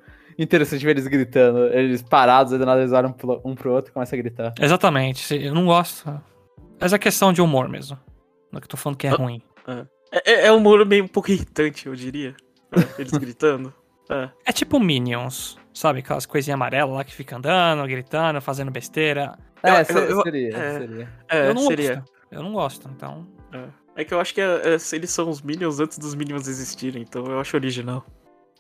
interessante 0.44 0.84
ver 0.86 0.92
eles 0.92 1.08
gritando. 1.08 1.66
Eles 1.74 2.02
parados, 2.02 2.54
aí 2.54 2.60
do 2.60 2.66
nada 2.66 2.82
eles 2.82 2.92
olham 2.94 3.16
um 3.44 3.56
pro 3.56 3.72
outro 3.74 3.92
e 3.92 3.94
começam 3.94 4.18
a 4.18 4.22
gritar. 4.22 4.54
Exatamente, 4.60 5.36
eu 5.36 5.54
não 5.54 5.66
gosto. 5.66 6.22
Mas 6.80 6.94
é 6.94 6.98
questão 7.00 7.34
de 7.34 7.42
humor 7.42 7.68
mesmo. 7.68 7.98
Não 8.52 8.58
é 8.58 8.62
que 8.62 8.66
eu 8.66 8.70
tô 8.70 8.78
falando 8.78 8.98
que 8.98 9.08
é 9.08 9.12
Ah. 9.12 9.16
ruim. 9.16 9.42
É, 10.12 10.32
é, 10.32 10.46
é 10.48 10.52
um 10.52 10.58
humor 10.58 10.86
meio 10.86 11.04
um 11.04 11.08
pouco 11.08 11.30
irritante, 11.32 11.88
eu 11.88 11.96
diria. 11.96 12.36
É, 12.72 13.02
Eles 13.02 13.12
gritando. 13.20 13.74
É. 14.10 14.30
É 14.48 14.52
tipo 14.52 14.80
Minions, 14.80 15.58
sabe? 15.74 16.00
Aquelas 16.00 16.26
coisinhas 16.26 16.56
amarelas 16.56 16.96
lá 16.96 17.04
que 17.04 17.14
fica 17.14 17.38
andando, 17.38 17.86
gritando, 17.88 18.42
fazendo 18.42 18.72
besteira. 18.72 19.38
É, 19.62 19.82
Eu- 19.82 19.86
se- 19.86 19.94
eu- 19.94 20.22
seria, 20.24 20.56
é. 20.58 20.80
seria. 20.80 21.10
É, 21.30 21.50
eu 21.50 21.54
não 21.54 21.62
seria. 21.68 21.96
gosto. 21.98 22.12
Eu 22.32 22.44
não 22.44 22.54
gosto, 22.54 22.90
então. 22.96 23.28
É. 23.54 24.02
É 24.02 24.06
que 24.06 24.14
eu 24.14 24.20
acho 24.20 24.34
que 24.34 24.40
é- 24.42 24.76
é- 24.76 24.96
eles 24.96 25.10
são 25.12 25.30
os 25.30 25.42
Minions 25.42 25.80
antes 25.80 25.98
dos 26.00 26.16
Minions 26.16 26.48
existirem, 26.48 27.02
então 27.02 27.26
eu 27.26 27.40
acho 27.40 27.56
original. 27.58 28.06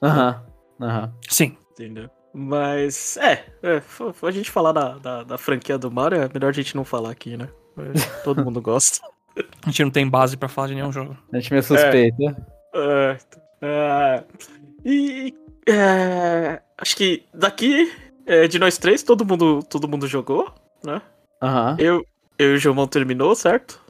Aham, 0.03 0.43
aham. 0.81 1.13
Sim. 1.29 1.55
Entendeu? 1.79 2.09
Mas, 2.33 3.15
é, 3.17 3.45
é 3.63 3.81
a 4.21 4.31
gente 4.31 4.51
falar 4.51 4.74
da, 4.74 4.98
da, 4.98 5.24
da 5.24 5.38
franquia 5.38 5.77
do 5.77 5.89
Mario, 5.89 6.21
é 6.21 6.29
melhor 6.31 6.50
a 6.50 6.53
gente 6.53 6.75
não 6.75 6.83
falar 6.83 7.09
aqui, 7.09 7.38
né? 7.38 7.48
É, 7.77 7.93
Todo 8.24 8.43
mundo 8.43 8.62
gosta. 8.62 9.00
A 9.65 9.69
gente 9.69 9.83
não 9.86 9.89
tem 9.89 10.07
base 10.07 10.36
pra 10.36 10.50
falar 10.50 10.67
de 10.67 10.75
nenhum 10.75 10.91
jogo. 10.91 11.17
A 11.31 11.39
gente 11.39 11.51
meio 11.51 11.63
suspeita. 11.63 12.36
É, 12.75 13.17
é, 13.62 14.24
e 14.83 15.33
é, 15.65 16.62
acho 16.77 16.98
que 16.98 17.24
daqui 17.33 17.89
é, 18.25 18.45
de 18.45 18.59
nós 18.59 18.77
três, 18.77 19.01
todo 19.01 19.25
mundo, 19.25 19.63
todo 19.63 19.88
mundo 19.88 20.05
jogou, 20.05 20.53
né? 20.83 21.01
Aham. 21.41 21.77
Eu, 21.79 22.05
eu 22.38 22.51
e 22.51 22.55
o 22.55 22.59
João 22.59 22.88
terminou, 22.88 23.33
certo? 23.36 23.81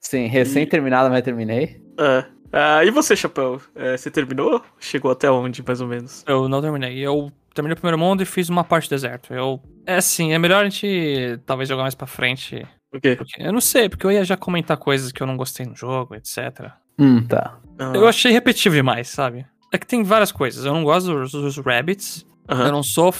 Sim, 0.00 0.26
recém-terminado, 0.26 1.10
mas 1.10 1.22
terminei. 1.22 1.80
É. 1.98 2.24
Ah, 2.58 2.82
e 2.82 2.90
você, 2.90 3.14
Chapéu? 3.14 3.60
É, 3.74 3.96
você 3.96 4.10
terminou? 4.10 4.62
Chegou 4.80 5.10
até 5.10 5.30
onde, 5.30 5.62
mais 5.62 5.80
ou 5.82 5.86
menos? 5.86 6.24
Eu 6.26 6.48
não 6.48 6.62
terminei. 6.62 6.96
Eu 6.98 7.30
terminei 7.52 7.74
o 7.74 7.76
primeiro 7.76 7.98
mundo 7.98 8.22
e 8.22 8.26
fiz 8.26 8.48
uma 8.48 8.64
parte 8.64 8.88
do 8.88 8.90
deserto. 8.90 9.34
Eu. 9.34 9.60
É 9.84 9.96
assim, 9.96 10.32
é 10.32 10.38
melhor 10.38 10.64
a 10.64 10.68
gente 10.68 11.38
talvez 11.44 11.68
jogar 11.68 11.82
mais 11.82 11.94
pra 11.94 12.06
frente. 12.06 12.66
O 12.90 12.98
quê? 12.98 13.14
Porque, 13.14 13.42
eu 13.42 13.52
não 13.52 13.60
sei, 13.60 13.90
porque 13.90 14.06
eu 14.06 14.10
ia 14.12 14.24
já 14.24 14.38
comentar 14.38 14.78
coisas 14.78 15.12
que 15.12 15.22
eu 15.22 15.26
não 15.26 15.36
gostei 15.36 15.66
no 15.66 15.76
jogo, 15.76 16.14
etc. 16.14 16.70
Hum, 16.98 17.26
tá. 17.26 17.58
Ah, 17.78 17.92
Eu 17.94 18.08
achei 18.08 18.32
repetitivo 18.32 18.74
demais, 18.74 19.08
sabe? 19.08 19.44
É 19.70 19.76
que 19.76 19.86
tem 19.86 20.02
várias 20.02 20.32
coisas. 20.32 20.64
Eu 20.64 20.72
não 20.72 20.82
gosto 20.82 21.12
dos, 21.12 21.32
dos 21.32 21.58
Rabbits. 21.58 22.24
aham. 22.48 22.66
Eu 22.68 22.72
não 22.72 22.82
sou 22.82 23.12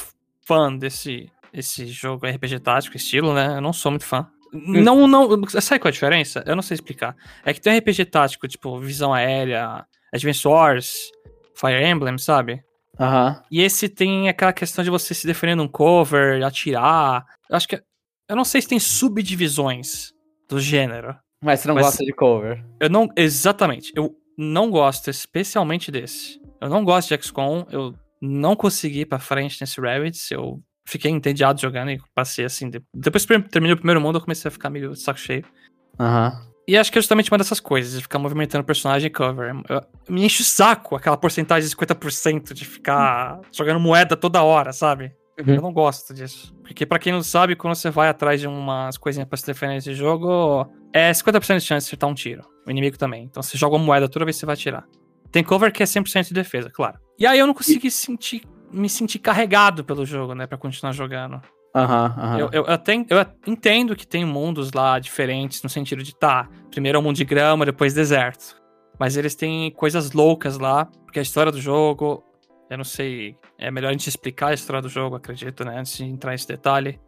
fã 0.47 0.75
desse 0.75 1.31
esse 1.53 1.87
jogo 1.87 2.27
RPG 2.27 2.59
tático, 2.61 2.97
estilo, 2.97 3.33
né? 3.35 3.57
Eu 3.57 3.61
não 3.63 3.73
sou 3.73 3.91
muito 3.91 4.05
fã. 4.05 4.27
Não, 4.53 5.07
não. 5.07 5.29
Sabe 5.61 5.81
qual 5.81 5.89
é 5.89 5.91
a 5.91 5.93
diferença? 5.93 6.43
Eu 6.47 6.55
não 6.57 6.63
sei 6.63 6.75
explicar. 6.77 7.17
É 7.45 7.53
que 7.53 7.61
tem 7.61 7.73
um 7.75 7.79
RPG 7.79 8.07
tático, 8.07 8.47
tipo, 8.49 8.79
visão 8.79 9.13
aérea, 9.13 9.85
Advance 10.13 10.47
Wars, 10.47 11.11
Fire 11.55 11.85
Emblem, 11.85 12.17
sabe? 12.19 12.63
Aham. 12.99 13.43
E 13.51 13.61
esse 13.63 13.89
tem 13.89 14.29
aquela 14.29 14.53
questão 14.53 14.83
de 14.83 14.91
você 14.91 15.13
se 15.13 15.27
defender 15.27 15.55
num 15.55 15.69
cover, 15.69 16.43
atirar. 16.45 17.25
Eu 17.51 17.57
acho 17.57 17.69
que. 17.69 17.81
Eu 18.29 18.35
não 18.37 18.45
sei 18.45 18.61
se 18.63 18.69
tem 18.69 18.79
subdivisões 18.81 20.13
do 20.49 20.59
gênero. 20.61 21.17
Mas 21.43 21.61
você 21.61 21.69
não 21.69 21.75
Mas- 21.75 21.87
gosta 21.87 22.05
de 22.05 22.13
cover. 22.13 22.65
Eu 22.81 22.89
não. 22.89 23.09
Exatamente. 23.17 23.93
Eu 23.95 24.15
não 24.39 24.71
gosto 24.71 25.11
especialmente 25.11 25.91
desse. 25.91 26.41
Eu 26.61 26.69
não 26.71 26.85
gosto 26.85 27.09
de 27.15 27.23
XCOM. 27.23 27.67
Eu 27.71 27.95
não 28.21 28.57
consegui 28.57 29.01
ir 29.01 29.07
pra 29.07 29.19
frente 29.19 29.61
nesse 29.61 29.81
Rabbids. 29.81 30.31
Eu 30.31 30.63
fiquei 30.87 31.11
entediado 31.11 31.61
jogando 31.61 31.91
e 31.91 32.01
passei 32.15 32.45
assim. 32.45 32.71
de- 32.71 32.83
Depois 32.95 33.25
que 33.27 33.39
terminei 33.43 33.75
o 33.75 33.77
primeiro 33.77 34.01
mundo, 34.01 34.17
eu 34.17 34.21
comecei 34.23 34.49
a 34.49 34.53
ficar 34.53 34.71
meio 34.71 34.95
saco 34.95 35.19
cheio. 35.21 35.45
Aham. 35.99 36.41
E 36.69 36.77
acho 36.77 36.91
que 36.91 36.99
é 36.99 37.01
justamente 37.01 37.31
uma 37.31 37.39
dessas 37.39 37.61
coisas, 37.61 37.93
de 37.95 38.03
ficar 38.03 38.19
movimentando 38.19 38.63
o 38.63 38.67
personagem 38.67 39.07
e 39.07 39.11
cover. 39.11 39.55
Eu- 39.69 39.81
me 40.09 40.25
enche 40.25 40.43
o 40.43 40.45
saco 40.45 40.97
aquela 40.97 41.17
porcentagem 41.17 41.63
de 41.69 41.71
50% 41.71 42.53
de 42.53 42.65
ficar 42.65 43.41
jogando 43.53 43.79
moeda 43.79 44.17
toda 44.17 44.43
hora, 44.43 44.73
sabe? 44.73 45.13
Uhum. 45.39 45.55
Eu 45.55 45.63
não 45.63 45.73
gosto 45.73 46.13
disso. 46.13 46.53
Porque 46.65 46.85
pra 46.85 46.99
quem 46.99 47.13
não 47.13 47.23
sabe, 47.23 47.55
quando 47.55 47.75
você 47.77 47.89
vai 47.91 48.09
atrás 48.09 48.41
de 48.41 48.49
umas 48.49 48.97
coisinhas 48.99 49.29
pra 49.29 49.37
se 49.37 49.47
defender 49.47 49.75
nesse 49.75 49.95
jogo, 49.95 50.67
é 50.93 51.13
50% 51.13 51.61
de 51.61 51.67
chance 51.67 51.85
de 51.87 51.89
acertar 51.91 52.11
um 52.11 52.15
tiro. 52.15 52.43
O 52.67 52.71
inimigo 52.71 52.99
também. 52.99 53.25
Então 53.25 53.43
você 53.43 53.57
joga 53.57 53.77
uma 53.77 53.85
moeda 53.85 54.09
toda 54.09 54.25
vez 54.25 54.37
que 54.37 54.41
você 54.41 54.47
vai 54.47 54.55
atirar. 54.55 54.85
Tem 55.31 55.45
cover 55.45 55.71
que 55.73 55.83
é 55.83 55.87
100% 55.87 56.29
de 56.29 56.35
defesa, 56.35 56.69
claro. 56.71 56.99
E 57.19 57.27
aí 57.27 57.39
eu 57.39 57.47
não 57.47 57.55
consegui 57.55 57.91
sentir, 57.93 58.43
me 58.77 58.89
sentir 58.89 59.19
carregado 59.19 59.85
pelo 59.85 60.05
jogo, 60.05 60.35
né, 60.35 60.47
pra 60.47 60.59
continuar 60.59 60.93
jogando. 60.93 61.41
Aham, 61.75 62.15
aham. 62.19 62.39
Eu, 62.39 62.49
eu, 62.53 62.65
até 62.69 62.95
en- 62.95 63.07
eu 63.11 63.19
entendo 63.47 63.95
que 63.97 64.07
tem 64.07 64.25
mundos 64.25 64.73
lá 64.73 64.99
diferentes, 64.99 65.63
no 65.63 65.69
sentido 65.69 66.03
de, 66.03 66.15
tá, 66.15 66.49
primeiro 66.71 66.97
é 66.97 67.01
um 67.01 67.03
mundo 67.05 67.17
de 67.17 67.25
grama, 67.25 67.65
depois 67.67 67.93
deserto. 67.95 68.57
Mas 68.99 69.17
eles 69.17 69.35
têm 69.35 69.71
coisas 69.73 70.13
loucas 70.13 70.59
lá, 70.59 70.87
porque 71.05 71.19
a 71.19 71.23
história 71.23 71.53
do 71.53 71.61
jogo, 71.61 72.23
eu 72.71 72.79
não 72.79 72.85
sei, 72.85 73.37
é 73.59 73.71
melhor 73.71 73.89
a 73.89 73.93
gente 73.93 74.09
explicar 74.09 74.49
a 74.49 74.55
história 74.55 74.81
do 74.81 74.89
jogo, 74.89 75.17
acredito, 75.17 75.65
né, 75.65 75.79
antes 75.79 75.97
de 75.99 76.05
entrar 76.05 76.31
nesse 76.33 76.49
detalhe. 76.49 76.99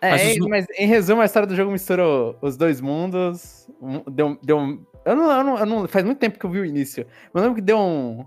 É, 0.00 0.10
Mas 0.10 0.22
mas, 0.24 0.36
os- 0.38 0.48
mas 0.48 0.66
em 0.76 0.86
resumo, 0.86 1.22
a 1.22 1.24
história 1.24 1.46
do 1.46 1.54
jogo 1.56 1.70
misturou 1.70 2.36
os 2.42 2.56
dois 2.56 2.80
mundos. 2.80 3.66
Deu, 4.10 4.38
deu 4.42 4.58
um- 4.58 4.84
eu, 5.06 5.14
não, 5.16 5.30
eu, 5.30 5.44
não, 5.44 5.58
eu 5.58 5.66
não- 5.66 5.88
Faz 5.88 6.04
muito 6.04 6.18
tempo 6.18 6.38
que 6.38 6.44
eu 6.44 6.50
vi 6.50 6.58
o 6.60 6.64
início. 6.66 7.06
Eu 7.32 7.40
lembro 7.40 7.54
que 7.54 7.62
deu 7.62 7.78
um. 7.78 8.26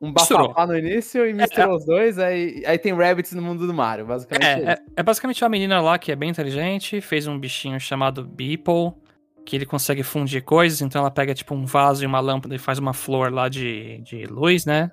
Um 0.00 0.12
bafafá 0.12 0.66
no 0.66 0.76
início 0.76 1.26
e 1.26 1.32
misturou 1.32 1.76
os 1.76 1.84
dois. 1.84 2.18
Aí, 2.18 2.62
aí 2.64 2.78
tem 2.78 2.94
Rabbits 2.94 3.32
no 3.32 3.42
mundo 3.42 3.66
do 3.66 3.74
Mario, 3.74 4.06
basicamente. 4.06 4.64
É, 4.64 4.72
é, 4.72 4.78
é 4.96 5.02
basicamente 5.02 5.42
uma 5.42 5.50
menina 5.50 5.80
lá 5.80 5.98
que 5.98 6.12
é 6.12 6.16
bem 6.16 6.30
inteligente, 6.30 7.00
fez 7.00 7.26
um 7.26 7.38
bichinho 7.38 7.80
chamado 7.80 8.24
Beeple, 8.24 8.92
que 9.44 9.56
ele 9.56 9.66
consegue 9.66 10.04
fundir 10.04 10.44
coisas, 10.44 10.80
então 10.82 11.00
ela 11.00 11.10
pega 11.10 11.34
tipo 11.34 11.54
um 11.54 11.64
vaso 11.64 12.04
e 12.04 12.06
uma 12.06 12.20
lâmpada 12.20 12.54
e 12.54 12.58
faz 12.58 12.78
uma 12.78 12.92
flor 12.92 13.32
lá 13.32 13.48
de, 13.48 14.00
de 14.02 14.24
luz, 14.26 14.64
né? 14.64 14.90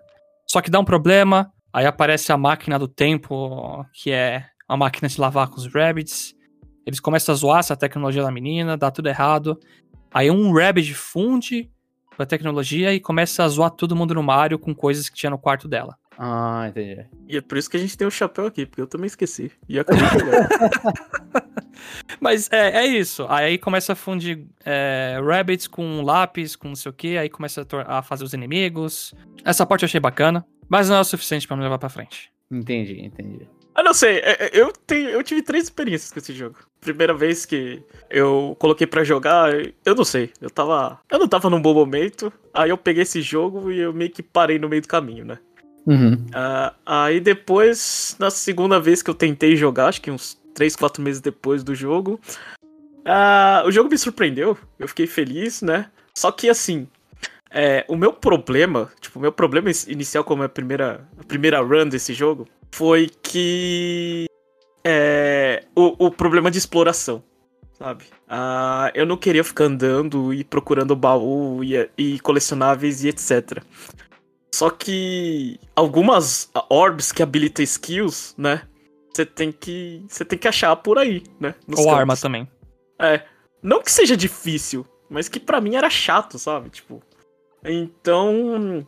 Só 0.48 0.62
que 0.62 0.72
dá 0.72 0.80
um 0.80 0.86
problema, 0.86 1.52
aí 1.72 1.86
aparece 1.86 2.32
a 2.32 2.38
máquina 2.38 2.80
do 2.80 2.88
tempo, 2.88 3.86
que 3.94 4.12
é 4.12 4.46
a 4.68 4.76
máquina 4.76 5.08
de 5.08 5.20
lavar 5.22 5.50
com 5.50 5.58
os 5.58 5.68
rabbits. 5.72 6.34
Eles 6.86 7.00
começam 7.00 7.34
a 7.34 7.36
zoar 7.36 7.60
essa 7.60 7.76
tecnologia 7.76 8.24
da 8.24 8.32
menina, 8.32 8.78
dá 8.78 8.90
tudo 8.90 9.08
errado. 9.08 9.60
Aí 10.12 10.32
um 10.32 10.54
rabbit 10.54 10.94
funde 10.94 11.70
com 12.16 12.24
a 12.24 12.26
tecnologia 12.26 12.94
e 12.94 13.00
começa 13.00 13.44
a 13.44 13.48
zoar 13.48 13.72
todo 13.72 13.96
mundo 13.96 14.14
no 14.14 14.24
Mario 14.24 14.58
com 14.58 14.74
coisas 14.74 15.10
que 15.10 15.16
tinha 15.16 15.30
no 15.30 15.38
quarto 15.38 15.68
dela. 15.68 15.98
Ah, 16.18 16.66
entendi. 16.70 17.06
E 17.28 17.38
é 17.38 17.42
por 17.42 17.58
isso 17.58 17.70
que 17.70 17.78
a 17.78 17.80
gente 17.80 17.98
tem 17.98 18.08
o 18.08 18.12
chapéu 18.12 18.48
aqui, 18.48 18.66
porque 18.66 18.82
eu 18.82 18.88
também 18.88 19.08
esqueci. 19.08 19.52
E 19.68 19.78
acabei 19.78 20.02
jogar. 20.08 20.50
Mas 22.22 22.50
é, 22.52 22.84
é 22.84 22.86
isso. 22.86 23.26
Aí 23.30 23.58
começa 23.58 23.94
a 23.94 23.96
fundir 23.96 24.46
é, 24.64 25.20
rabbits 25.24 25.68
com 25.68 26.02
lápis, 26.02 26.56
com 26.56 26.70
não 26.70 26.76
sei 26.76 26.90
o 26.90 26.94
que, 26.94 27.18
aí 27.18 27.30
começa 27.30 27.68
a, 27.86 28.00
a 28.00 28.02
fazer 28.02 28.24
os 28.24 28.34
inimigos. 28.34 29.14
Essa 29.44 29.66
parte 29.66 29.84
eu 29.84 29.88
achei 29.88 30.00
bacana, 30.00 30.46
mas 30.70 30.90
não 30.90 30.96
é 30.96 31.00
o 31.02 31.04
suficiente 31.04 31.48
pra 31.48 31.58
me 31.58 31.64
levar 31.64 31.78
pra 31.78 31.90
frente. 31.90 32.32
Entendi, 32.50 33.02
entendi. 33.02 33.48
Ah, 33.76 33.84
não 33.84 33.94
sei, 33.94 34.20
é- 34.20 34.46
é, 34.46 34.50
eu, 34.54 34.72
tenho, 34.72 35.10
eu 35.10 35.22
tive 35.22 35.42
três 35.42 35.66
experiências 35.66 36.10
com 36.12 36.20
esse 36.20 36.34
jogo. 36.34 36.56
Primeira 36.80 37.14
vez 37.14 37.46
que 37.46 37.84
eu 38.10 38.56
coloquei 38.58 38.88
pra 38.88 39.04
jogar, 39.04 39.52
eu 39.86 39.94
não 39.96 40.06
sei, 40.06 40.32
eu 40.40 40.50
tava. 40.50 41.00
Eu 41.12 41.20
não 41.20 41.28
tava 41.28 41.50
num 41.50 41.62
bom 41.62 41.74
momento, 41.74 42.32
aí 42.54 42.70
eu 42.70 42.78
peguei 42.78 43.04
esse 43.04 43.22
jogo 43.22 43.70
e 43.72 43.80
eu 43.80 43.92
meio 43.92 44.10
que 44.12 44.24
parei 44.24 44.58
no 44.58 44.70
meio 44.70 44.82
do 44.82 44.88
caminho, 44.88 45.26
né? 45.26 45.40
Uhum. 45.86 46.26
Ah, 46.34 46.74
aí 46.86 47.20
depois, 47.20 48.16
na 48.18 48.30
segunda 48.32 48.80
vez 48.80 49.04
que 49.04 49.10
eu 49.10 49.14
tentei 49.16 49.56
jogar, 49.58 49.88
acho 49.88 50.02
que 50.02 50.10
uns 50.10 50.38
3, 50.54 50.76
4 50.76 51.04
meses 51.04 51.20
depois 51.20 51.64
do 51.64 51.76
jogo, 51.76 52.20
ah, 53.04 53.64
o 53.66 53.72
jogo 53.72 53.90
me 53.90 53.98
surpreendeu, 53.98 54.58
eu 54.80 54.88
fiquei 54.88 55.06
feliz, 55.06 55.62
né? 55.62 55.88
Só 56.14 56.32
que 56.32 56.50
assim, 56.50 56.88
é, 57.52 57.84
o 57.88 57.96
meu 57.96 58.14
problema, 58.14 58.90
tipo, 59.00 59.20
o 59.20 59.22
meu 59.22 59.32
problema 59.32 59.70
inicial 59.88 60.24
como 60.24 60.44
é 60.44 60.46
a 60.46 60.50
primeira, 60.50 61.06
a 61.20 61.24
primeira 61.24 61.60
run 61.62 61.88
desse 61.88 62.14
jogo, 62.14 62.48
foi 62.76 63.10
que 63.24 64.26
é, 64.84 65.64
o, 65.74 66.08
o 66.08 66.12
problema 66.12 66.52
de 66.52 66.58
exploração, 66.58 67.24
sabe? 67.72 68.04
Ah, 68.28 68.92
eu 68.94 69.06
não 69.06 69.16
queria 69.16 69.46
ficar 69.46 69.64
andando 69.64 70.34
e 70.34 70.44
procurando 70.44 70.94
baú 70.94 71.64
e, 71.64 71.90
e 71.98 72.20
colecionáveis 72.20 73.02
e 73.02 73.08
etc. 73.08 73.64
Só 74.54 74.70
que 74.70 75.58
algumas 75.74 76.50
orbs 76.70 77.14
que 77.14 77.24
habilitam 77.24 77.64
skills, 77.64 78.36
né? 78.38 78.64
Você 79.14 79.26
tem 79.26 79.54
que 79.54 80.06
você 80.10 80.26
tem 80.26 80.38
que 80.38 80.48
achar 80.48 80.76
por 80.76 81.00
aí, 81.00 81.24
né? 81.40 81.56
Ou 81.70 81.78
campos. 81.78 81.94
arma 81.94 82.18
também. 82.18 82.46
É, 83.00 83.24
não 83.64 83.82
que 83.82 83.92
seja 83.92 84.18
difícil, 84.18 84.86
mas 85.10 85.30
que 85.30 85.40
pra 85.40 85.62
mim 85.62 85.76
era 85.76 85.90
chato, 85.90 86.38
sabe? 86.38 86.70
Tipo, 86.70 87.02
então, 87.64 88.86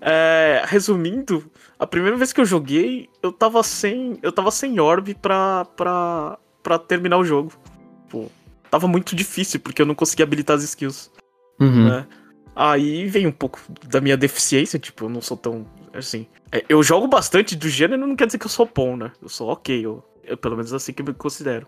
é, 0.00 0.62
resumindo, 0.64 1.50
a 1.78 1.86
primeira 1.86 2.16
vez 2.16 2.32
que 2.32 2.40
eu 2.40 2.44
joguei, 2.44 3.08
eu 3.22 3.32
tava 3.32 3.62
sem, 3.62 4.18
eu 4.22 4.32
tava 4.32 4.50
sem 4.50 4.80
orb 4.80 5.14
pra, 5.14 5.64
pra, 5.76 6.38
pra 6.62 6.78
terminar 6.78 7.18
o 7.18 7.24
jogo. 7.24 7.52
Pô, 8.10 8.26
tava 8.70 8.88
muito 8.88 9.14
difícil 9.14 9.60
porque 9.60 9.80
eu 9.82 9.86
não 9.86 9.94
conseguia 9.94 10.24
habilitar 10.24 10.56
as 10.56 10.64
skills, 10.64 11.10
Uhum. 11.60 11.88
né? 11.88 12.06
Aí 12.54 13.06
vem 13.06 13.26
um 13.26 13.32
pouco 13.32 13.60
da 13.88 14.00
minha 14.00 14.16
deficiência, 14.16 14.78
tipo, 14.78 15.04
eu 15.04 15.08
não 15.08 15.20
sou 15.20 15.36
tão 15.36 15.64
assim. 15.94 16.26
é, 16.50 16.64
eu 16.68 16.82
jogo 16.82 17.06
bastante 17.06 17.54
do 17.54 17.68
gênero, 17.68 18.04
não 18.06 18.16
quer 18.16 18.26
dizer 18.26 18.38
que 18.38 18.46
eu 18.46 18.50
sou 18.50 18.68
bom, 18.72 18.96
né? 18.96 19.12
Eu 19.22 19.28
sou 19.28 19.48
ok, 19.50 19.84
eu, 19.86 20.04
eu- 20.24 20.36
pelo 20.36 20.56
menos 20.56 20.72
assim 20.72 20.92
que 20.92 21.00
eu 21.02 21.06
me 21.06 21.14
considero. 21.14 21.66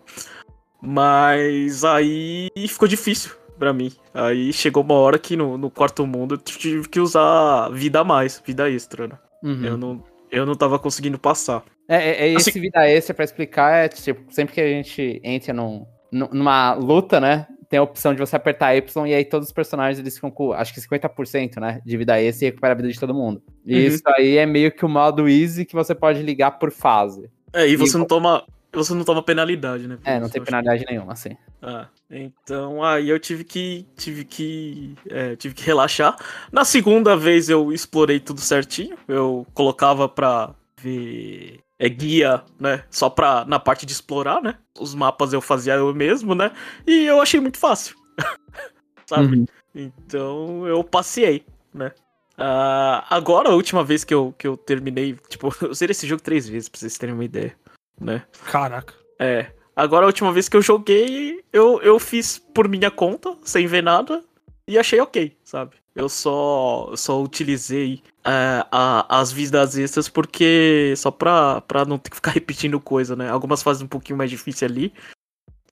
Mas 0.81 1.83
aí 1.85 2.49
ficou 2.67 2.87
difícil 2.87 3.31
pra 3.59 3.71
mim. 3.71 3.91
Aí 4.13 4.51
chegou 4.51 4.83
uma 4.83 4.95
hora 4.95 5.19
que 5.19 5.37
no, 5.37 5.57
no 5.57 5.69
quarto 5.69 6.05
mundo 6.07 6.35
eu 6.35 6.37
tive 6.39 6.89
que 6.89 6.99
usar 6.99 7.69
vida 7.69 7.99
a 7.99 8.03
mais, 8.03 8.41
vida 8.45 8.69
extra, 8.69 9.07
né? 9.07 9.17
Uhum. 9.43 9.65
Eu, 9.65 9.77
não, 9.77 10.03
eu 10.31 10.45
não 10.45 10.55
tava 10.55 10.77
conseguindo 10.79 11.17
passar. 11.19 11.63
É, 11.87 11.95
é, 11.95 12.23
é 12.27 12.33
esse 12.33 12.49
Assim- 12.51 12.59
vida 12.61 12.87
extra 12.89 13.13
pra 13.13 13.25
explicar, 13.25 13.85
é 13.85 13.87
tipo, 13.87 14.31
sempre 14.33 14.53
que 14.53 14.61
a 14.61 14.67
gente 14.67 15.19
entra 15.23 15.53
num- 15.53 15.85
numa 16.11 16.73
luta, 16.73 17.19
né? 17.19 17.47
Tem 17.69 17.79
a 17.79 17.83
opção 17.83 18.13
de 18.13 18.19
você 18.19 18.35
apertar 18.35 18.75
Y 18.75 19.07
e 19.07 19.13
aí 19.13 19.23
todos 19.23 19.47
os 19.47 19.53
personagens 19.53 19.97
eles 19.97 20.15
ficam 20.15 20.29
com, 20.29 20.51
acho 20.51 20.73
que 20.73 20.81
50%, 20.81 21.57
né? 21.59 21.79
De 21.85 21.95
vida 21.97 22.21
extra 22.21 22.45
e 22.45 22.49
recupera 22.49 22.73
a 22.73 22.75
vida 22.75 22.89
de 22.89 22.99
todo 22.99 23.13
mundo. 23.13 23.41
E 23.65 23.73
Uhum. 23.75 23.81
isso 23.87 24.03
aí 24.07 24.37
é 24.37 24.45
meio 24.45 24.71
que 24.73 24.85
o 24.85 24.89
modo 24.89 25.27
easy 25.29 25.65
que 25.65 25.73
você 25.73 25.95
pode 25.95 26.21
ligar 26.21 26.51
por 26.59 26.69
fase. 26.71 27.29
É, 27.53 27.67
e 27.67 27.75
você 27.77 27.95
E- 27.95 27.99
não 27.99 28.05
toma. 28.05 28.43
Você 28.73 28.93
não 28.93 29.03
toma 29.03 29.21
penalidade, 29.21 29.87
né? 29.87 29.97
É, 30.05 30.19
não 30.19 30.29
tem 30.29 30.41
penalidade 30.41 30.85
nenhuma, 30.87 31.13
assim. 31.13 31.35
Ah, 31.61 31.87
então 32.09 32.83
aí 32.83 33.09
eu 33.09 33.19
tive 33.19 33.43
que 33.43 33.85
tive 33.97 34.23
que 34.23 34.95
é, 35.09 35.35
tive 35.35 35.53
que 35.53 35.63
relaxar. 35.63 36.15
Na 36.51 36.63
segunda 36.63 37.17
vez 37.17 37.49
eu 37.49 37.73
explorei 37.73 38.19
tudo 38.19 38.39
certinho. 38.39 38.97
Eu 39.07 39.45
colocava 39.53 40.07
pra 40.07 40.55
ver 40.81 41.59
é, 41.77 41.89
guia, 41.89 42.43
né? 42.59 42.83
Só 42.89 43.09
pra 43.09 43.43
na 43.45 43.59
parte 43.59 43.85
de 43.85 43.91
explorar, 43.91 44.41
né? 44.41 44.55
Os 44.79 44.95
mapas 44.95 45.33
eu 45.33 45.41
fazia 45.41 45.73
eu 45.73 45.93
mesmo, 45.93 46.33
né? 46.33 46.51
E 46.87 47.05
eu 47.05 47.21
achei 47.21 47.39
muito 47.39 47.57
fácil. 47.57 47.95
Sabe? 49.05 49.37
Uhum. 49.37 49.45
Então 49.75 50.65
eu 50.65 50.81
passei, 50.83 51.45
né? 51.73 51.91
Ah, 52.37 53.05
agora 53.09 53.49
a 53.49 53.53
última 53.53 53.83
vez 53.83 54.03
que 54.03 54.13
eu, 54.13 54.33
que 54.37 54.47
eu 54.47 54.57
terminei, 54.57 55.15
tipo, 55.27 55.53
eu 55.61 55.73
zerei 55.73 55.91
esse 55.91 56.07
jogo 56.07 56.21
três 56.23 56.47
vezes 56.47 56.69
pra 56.69 56.79
vocês 56.79 56.97
terem 56.97 57.13
uma 57.13 57.25
ideia, 57.25 57.55
né? 58.01 58.23
Caraca. 58.45 58.93
É. 59.19 59.51
Agora 59.75 60.05
a 60.05 60.07
última 60.07 60.31
vez 60.33 60.49
que 60.49 60.57
eu 60.57 60.61
joguei, 60.61 61.41
eu, 61.53 61.81
eu 61.81 61.97
fiz 61.99 62.37
por 62.37 62.67
minha 62.67 62.91
conta, 62.91 63.35
sem 63.43 63.65
ver 63.67 63.81
nada, 63.81 64.21
e 64.67 64.77
achei 64.77 64.99
ok, 64.99 65.35
sabe? 65.43 65.75
Eu 65.95 66.07
só, 66.07 66.93
só 66.95 67.21
utilizei 67.21 68.01
é, 68.25 68.65
a- 68.71 69.05
as 69.19 69.31
vidas 69.31 69.77
extras 69.77 70.07
porque. 70.07 70.93
Só 70.95 71.11
pra, 71.11 71.59
pra 71.61 71.83
não 71.83 71.97
ter 71.97 72.09
que 72.09 72.15
ficar 72.15 72.31
repetindo 72.35 72.79
coisa, 72.79 73.13
né? 73.15 73.29
Algumas 73.29 73.61
fases 73.61 73.81
um 73.81 73.87
pouquinho 73.87 74.17
mais 74.17 74.29
difíceis 74.29 74.71
ali. 74.71 74.93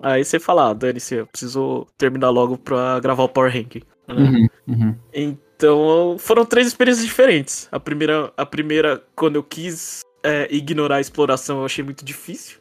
Aí 0.01 0.23
você 0.25 0.37
fala, 0.39 0.69
ah, 0.69 0.73
dane-se, 0.73 1.15
eu 1.15 1.27
preciso 1.27 1.85
terminar 1.97 2.29
logo 2.29 2.57
pra 2.57 2.99
gravar 2.99 3.23
o 3.23 3.29
Power 3.29 3.51
Ranking. 3.53 3.81
né? 4.07 4.15
Uhum, 4.15 4.47
uhum. 4.67 4.95
Então, 5.13 6.15
foram 6.19 6.45
três 6.45 6.67
experiências 6.67 7.05
diferentes. 7.05 7.67
A 7.71 7.79
primeira, 7.79 8.31
a 8.37 8.45
primeira 8.45 9.01
quando 9.15 9.35
eu 9.37 9.43
quis 9.43 10.01
é, 10.23 10.47
ignorar 10.49 10.97
a 10.97 11.01
exploração, 11.01 11.59
eu 11.59 11.65
achei 11.65 11.83
muito 11.83 12.03
difícil, 12.03 12.59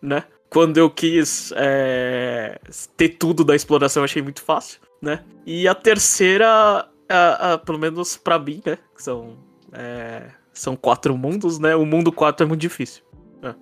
né? 0.00 0.24
quando 0.48 0.78
eu 0.78 0.88
quis 0.88 1.52
é, 1.56 2.58
ter 2.96 3.10
tudo 3.10 3.44
da 3.44 3.54
exploração, 3.54 4.00
eu 4.00 4.04
achei 4.04 4.22
muito 4.22 4.42
fácil, 4.42 4.80
né? 5.02 5.24
E 5.44 5.66
a 5.68 5.74
terceira, 5.74 6.88
a, 7.08 7.52
a, 7.52 7.58
pelo 7.58 7.78
menos 7.78 8.16
pra 8.16 8.38
mim, 8.38 8.62
né? 8.64 8.78
Que 8.94 9.02
são, 9.02 9.36
é, 9.72 10.22
são 10.52 10.76
quatro 10.76 11.16
mundos, 11.16 11.58
né? 11.58 11.74
O 11.76 11.84
mundo 11.84 12.12
4 12.12 12.44
é 12.44 12.48
muito 12.48 12.60
difícil. 12.60 13.02
É. 13.42 13.54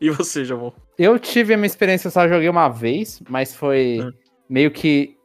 E 0.00 0.10
você, 0.10 0.44
Jamon? 0.44 0.72
Eu 0.98 1.18
tive 1.18 1.54
a 1.54 1.56
minha 1.56 1.66
experiência, 1.66 2.08
eu 2.08 2.12
só 2.12 2.26
joguei 2.26 2.48
uma 2.48 2.68
vez, 2.68 3.22
mas 3.28 3.54
foi 3.54 3.98
É. 4.00 4.12
meio 4.48 4.70
que 4.70 5.16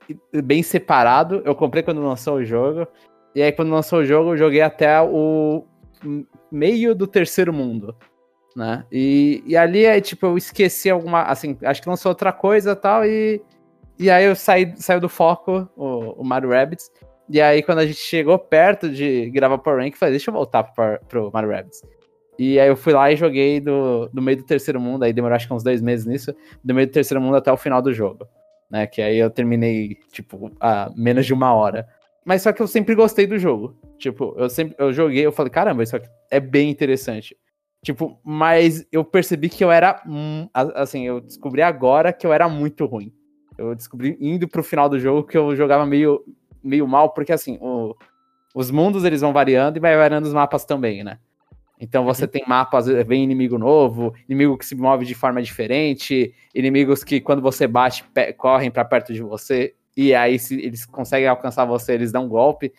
bem 0.44 0.62
separado. 0.62 1.42
Eu 1.46 1.56
comprei 1.56 1.82
quando 1.82 2.06
lançou 2.06 2.36
o 2.36 2.46
jogo. 2.46 2.88
E 3.34 3.42
aí, 3.42 3.52
quando 3.52 3.72
lançou 3.72 4.00
o 4.00 4.06
jogo, 4.06 4.32
eu 4.32 4.38
joguei 4.38 4.62
até 4.62 5.02
o 5.02 5.66
meio 6.52 6.96
do 6.96 7.08
terceiro 7.08 7.54
mundo. 7.54 7.96
Né? 8.56 8.86
E, 8.92 9.44
e 9.46 9.58
ali 9.58 9.86
é 9.86 10.00
tipo, 10.00 10.26
eu 10.26 10.38
esqueci 10.38 10.90
alguma. 10.90 11.24
Assim, 11.24 11.58
acho 11.64 11.82
que 11.82 11.90
lançou 11.90 12.10
outra 12.10 12.32
coisa 12.32 12.76
tal. 12.76 13.06
E, 13.06 13.42
e 14.00 14.10
aí 14.10 14.26
eu 14.26 14.36
saí, 14.36 14.74
saiu 14.78 15.00
do 15.00 15.10
foco 15.10 15.70
o, 15.76 16.22
o 16.22 16.24
Mario 16.24 16.50
Rabbids. 16.50 16.90
E 17.30 17.42
aí, 17.42 17.64
quando 17.64 17.80
a 17.80 17.86
gente 17.86 17.98
chegou 17.98 18.38
perto 18.38 18.90
de 18.90 19.30
gravar 19.32 19.58
Power 19.58 19.80
Rank, 19.80 19.94
eu 19.94 19.98
falei, 19.98 20.14
deixa 20.14 20.30
eu 20.30 20.34
voltar 20.34 20.64
pro, 20.64 21.00
pro 21.08 21.32
Mario 21.34 21.50
Rabbids. 21.50 21.82
E 22.38 22.60
aí 22.60 22.68
eu 22.68 22.76
fui 22.76 22.94
lá 22.94 23.12
e 23.12 23.16
joguei 23.16 23.60
do, 23.60 24.10
do 24.14 24.22
meio 24.22 24.38
do 24.38 24.44
terceiro 24.44 24.80
mundo, 24.80 25.04
aí 25.04 25.14
demorou 25.14 25.36
acho 25.36 25.48
que 25.48 25.54
uns 25.54 25.64
dois 25.64 25.82
meses 25.82 26.06
nisso, 26.06 26.36
do 26.64 26.74
meio 26.74 26.88
do 26.88 26.92
terceiro 26.94 27.22
mundo 27.22 27.38
até 27.38 27.52
o 27.52 27.58
final 27.58 27.82
do 27.82 27.94
jogo. 27.94 28.28
Né? 28.70 28.86
Que 28.86 29.02
aí 29.02 29.18
eu 29.18 29.30
terminei, 29.30 29.98
tipo, 30.12 30.52
a 30.60 30.92
menos 30.96 31.26
de 31.26 31.34
uma 31.34 31.54
hora. 31.54 31.88
Mas 32.26 32.42
só 32.42 32.52
que 32.52 32.62
eu 32.62 32.68
sempre 32.68 32.96
gostei 32.96 33.28
do 33.28 33.38
jogo. 33.38 33.78
Tipo, 34.00 34.34
eu 34.38 34.50
sempre 34.50 34.76
eu 34.80 34.92
joguei, 34.92 35.26
eu 35.26 35.32
falei, 35.32 35.52
caramba, 35.52 35.84
isso 35.84 35.96
aqui 35.96 36.08
é 36.32 36.40
bem 36.40 36.70
interessante. 36.72 37.38
Tipo, 37.84 38.20
mas 38.24 38.86
eu 38.92 39.06
percebi 39.06 39.48
que 39.48 39.64
eu 39.64 39.72
era. 39.72 40.02
hum, 40.08 40.50
assim, 40.54 41.06
eu 41.06 41.22
descobri 41.22 41.62
agora 41.62 42.12
que 42.12 42.26
eu 42.26 42.34
era 42.34 42.50
muito 42.50 42.86
ruim. 42.86 43.14
Eu 43.58 43.76
descobri 43.76 44.18
indo 44.20 44.48
pro 44.48 44.64
final 44.64 44.90
do 44.90 45.00
jogo 45.00 45.24
que 45.28 45.38
eu 45.38 45.56
jogava 45.56 45.86
meio, 45.86 46.26
meio 46.64 46.88
mal, 46.88 47.12
porque 47.12 47.32
assim, 47.32 47.58
o- 47.62 47.96
os 48.56 48.72
mundos 48.72 49.04
eles 49.06 49.22
vão 49.22 49.32
variando 49.32 49.78
e 49.78 49.80
vai 49.80 49.96
variando 49.96 50.26
os 50.26 50.34
mapas 50.34 50.66
também, 50.66 51.04
né? 51.04 51.20
Então 51.80 52.06
você 52.06 52.26
tem 52.28 52.44
mapas, 52.48 52.88
vem 52.88 53.24
inimigo 53.24 53.58
novo, 53.58 54.14
inimigo 54.28 54.58
que 54.58 54.66
se 54.66 54.76
move 54.76 55.06
de 55.06 55.14
forma 55.14 55.42
diferente, 55.44 56.34
inimigos 56.56 57.04
que 57.04 57.22
quando 57.22 57.42
você 57.42 57.68
bate 57.68 58.04
correm 58.38 58.72
pra 58.72 58.84
perto 58.86 59.14
de 59.14 59.22
você 59.22 59.76
e 59.96 60.14
aí 60.14 60.38
se 60.38 60.60
eles 60.60 60.86
conseguem 60.86 61.28
alcançar 61.28 61.66
você, 61.66 61.94
eles 61.94 62.12
dão 62.12 62.26
um 62.26 62.30
golpe. 62.30 62.74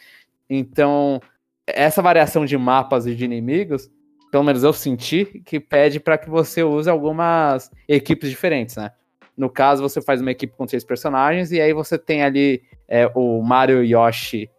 Então, 0.48 1.20
essa 1.66 2.02
variação 2.02 2.44
de 2.44 2.56
mapas 2.56 3.06
e 3.06 3.14
de 3.14 3.24
inimigos, 3.24 3.90
pelo 4.30 4.44
menos 4.44 4.62
eu 4.62 4.72
senti 4.72 5.24
que 5.44 5.58
pede 5.58 5.98
para 5.98 6.18
que 6.18 6.28
você 6.28 6.62
use 6.62 6.88
algumas 6.88 7.70
equipes 7.88 8.30
diferentes, 8.30 8.76
né? 8.76 8.92
No 9.36 9.50
caso, 9.50 9.82
você 9.82 10.00
faz 10.00 10.20
uma 10.20 10.30
equipe 10.30 10.54
com 10.56 10.66
três 10.66 10.84
personagens 10.84 11.52
e 11.52 11.60
aí 11.60 11.72
você 11.72 11.98
tem 11.98 12.22
ali 12.22 12.62
é, 12.88 13.10
o 13.14 13.42
Mario, 13.42 13.84
Yoshi, 13.84 14.50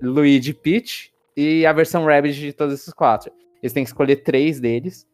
Luigi, 0.00 0.52
Peach 0.52 1.12
e 1.36 1.64
a 1.64 1.72
versão 1.72 2.04
Rabbids 2.04 2.36
de 2.36 2.52
todos 2.52 2.74
esses 2.74 2.92
quatro. 2.92 3.32
Eles 3.62 3.72
têm 3.72 3.84
que 3.84 3.90
escolher 3.90 4.16
três 4.16 4.60
deles 4.60 5.06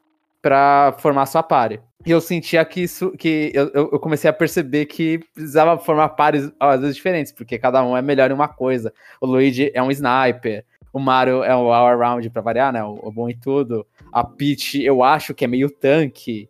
para 0.42 0.94
formar 0.98 1.26
sua 1.26 1.42
party. 1.42 1.80
E 2.06 2.10
eu 2.10 2.20
sentia 2.20 2.64
que 2.64 2.82
isso, 2.82 3.12
que 3.12 3.50
eu, 3.54 3.70
eu 3.74 3.98
comecei 3.98 4.28
a 4.28 4.32
perceber 4.32 4.84
que 4.86 5.18
precisava 5.32 5.78
formar 5.78 6.10
pares 6.10 6.52
às 6.60 6.80
vezes 6.80 6.96
diferentes, 6.96 7.32
porque 7.32 7.58
cada 7.58 7.82
um 7.84 7.96
é 7.96 8.02
melhor 8.02 8.30
em 8.30 8.34
uma 8.34 8.48
coisa. 8.48 8.92
O 9.20 9.26
Luigi 9.26 9.70
é 9.74 9.82
um 9.82 9.90
sniper, 9.90 10.64
o 10.92 10.98
Mario 11.00 11.42
é 11.42 11.56
o 11.56 11.72
all 11.72 11.86
around 11.86 12.28
pra 12.30 12.42
variar, 12.42 12.72
né? 12.72 12.84
O, 12.84 13.00
o 13.02 13.10
bom 13.10 13.28
em 13.28 13.36
tudo. 13.38 13.86
A 14.12 14.22
Peach 14.22 14.82
eu 14.82 15.02
acho 15.02 15.32
que 15.34 15.44
é 15.44 15.48
meio 15.48 15.70
tanque. 15.70 16.48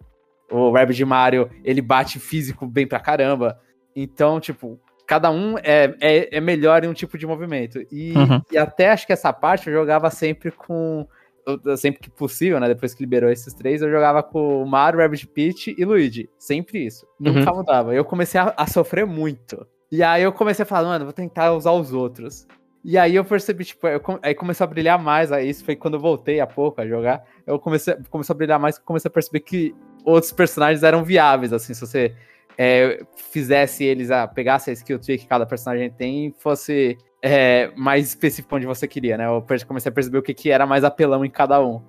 O 0.51 0.71
Rabbit 0.73 1.05
Mario, 1.05 1.49
ele 1.65 1.81
bate 1.81 2.19
físico 2.19 2.67
bem 2.67 2.87
pra 2.87 3.01
caramba. 3.01 3.59
Então, 3.97 4.41
tipo, 4.41 4.79
cada 5.07 5.31
um 5.31 5.57
é, 5.59 5.95
é, 6.01 6.37
é 6.37 6.41
melhor 6.41 6.85
em 6.85 6.89
um 6.89 6.93
tipo 6.95 7.17
de 7.17 7.27
movimento. 7.27 7.81
E, 7.93 8.13
Uhum. 8.17 8.43
e 8.51 8.59
até 8.59 8.91
acho 8.91 9.07
que 9.07 9.13
essa 9.13 9.33
parte 9.33 9.69
eu 9.69 9.73
jogava 9.75 10.11
sempre 10.11 10.51
com. 10.51 11.07
Eu- 11.47 11.77
Sempre 11.77 12.01
que 12.01 12.11
possível, 12.11 12.59
né? 12.61 12.69
Depois 12.69 12.95
que 12.95 13.03
liberou 13.03 13.31
esses 13.31 13.53
três, 13.55 13.83
eu 13.83 13.91
jogava 13.91 14.23
com 14.23 14.63
o 14.63 14.67
Mario, 14.67 15.01
Rabbit 15.01 15.27
Peach 15.29 15.75
e 15.77 15.85
Luigi. 15.85 16.29
Sempre 16.39 16.85
isso. 16.87 17.07
Nunca 17.19 17.53
mudava. 17.53 17.95
Eu 17.95 18.05
comecei 18.05 18.41
a, 18.41 18.53
a 18.57 18.67
sofrer 18.67 19.07
muito. 19.07 19.67
E 19.91 20.03
aí 20.03 20.23
eu 20.23 20.33
comecei 20.33 20.63
a 20.63 20.67
falar, 20.67 20.89
mano, 20.89 21.05
vou 21.05 21.13
tentar 21.13 21.53
usar 21.53 21.73
os 21.73 21.93
outros. 21.93 22.47
E 22.85 22.99
aí 22.99 23.15
eu 23.15 23.25
percebi, 23.25 23.65
tipo, 23.65 23.87
eu 23.87 24.01
aí 24.23 24.35
começou 24.35 24.65
a 24.65 24.69
brilhar 24.69 24.99
mais. 24.99 25.33
Aí 25.33 25.49
isso 25.49 25.65
foi 25.65 25.75
quando 25.77 25.95
eu 25.95 26.01
voltei 26.01 26.41
há 26.41 26.47
pouco 26.47 26.81
a 26.81 26.87
jogar. 26.87 27.25
Eu 27.47 27.59
comecei, 27.59 27.95
começou 28.11 28.35
a 28.35 28.37
brilhar 28.37 28.59
mais, 28.59 28.79
comecei 28.79 29.09
a 29.09 29.13
perceber 29.13 29.41
que 29.41 29.75
outros 30.05 30.33
personagens 30.33 30.83
eram 30.83 31.03
viáveis, 31.03 31.53
assim, 31.53 31.73
se 31.73 31.81
você 31.81 32.15
é, 32.59 33.03
fizesse 33.31 33.85
eles, 33.85 34.11
a, 34.11 34.29
pegasse 34.29 34.69
a 34.71 34.73
skill 34.75 34.99
tree 34.99 35.17
que 35.19 35.27
cada 35.27 35.47
personagem 35.47 35.91
tem 35.91 36.27
e 36.27 36.35
fosse 36.39 36.99
é, 37.27 37.73
mais 37.75 38.09
específico 38.09 38.55
onde 38.55 38.67
você 38.67 38.87
queria, 38.87 39.17
né? 39.17 39.25
Eu 39.27 39.43
comecei 39.67 39.89
a 39.89 39.93
perceber 39.93 40.19
o 40.19 40.23
que, 40.23 40.35
que 40.35 40.51
era 40.51 40.67
mais 40.67 40.85
apelão 40.85 41.25
em 41.25 41.31
cada 41.31 41.65
um. 41.65 41.81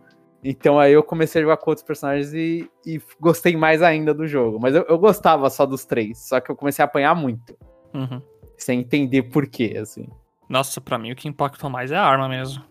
Então 0.42 0.80
aí 0.80 0.94
eu 0.94 1.04
comecei 1.04 1.42
a 1.42 1.44
jogar 1.44 1.58
com 1.58 1.72
outros 1.72 1.86
personagens 1.86 2.34
e, 2.34 2.70
e 2.86 3.02
gostei 3.20 3.58
mais 3.58 3.82
ainda 3.82 4.14
do 4.14 4.26
jogo. 4.26 4.60
Mas 4.62 4.74
eu, 4.74 4.86
eu 4.88 4.98
gostava 4.98 5.50
só 5.50 5.66
dos 5.66 5.84
três, 5.84 6.30
só 6.30 6.40
que 6.40 6.50
eu 6.50 6.56
comecei 6.56 6.82
a 6.82 6.86
apanhar 6.86 7.14
muito, 7.14 7.54
Uhum. 7.94 8.22
sem 8.58 8.80
entender 8.80 9.24
por 9.24 9.46
quê, 9.48 9.78
assim. 9.82 10.08
Nossa, 10.48 10.80
pra 10.80 10.98
mim 10.98 11.12
o 11.12 11.16
que 11.16 11.28
impactou 11.28 11.70
mais 11.70 11.92
é 11.92 11.98
a 11.98 12.04
arma 12.04 12.30
mesmo. 12.30 12.64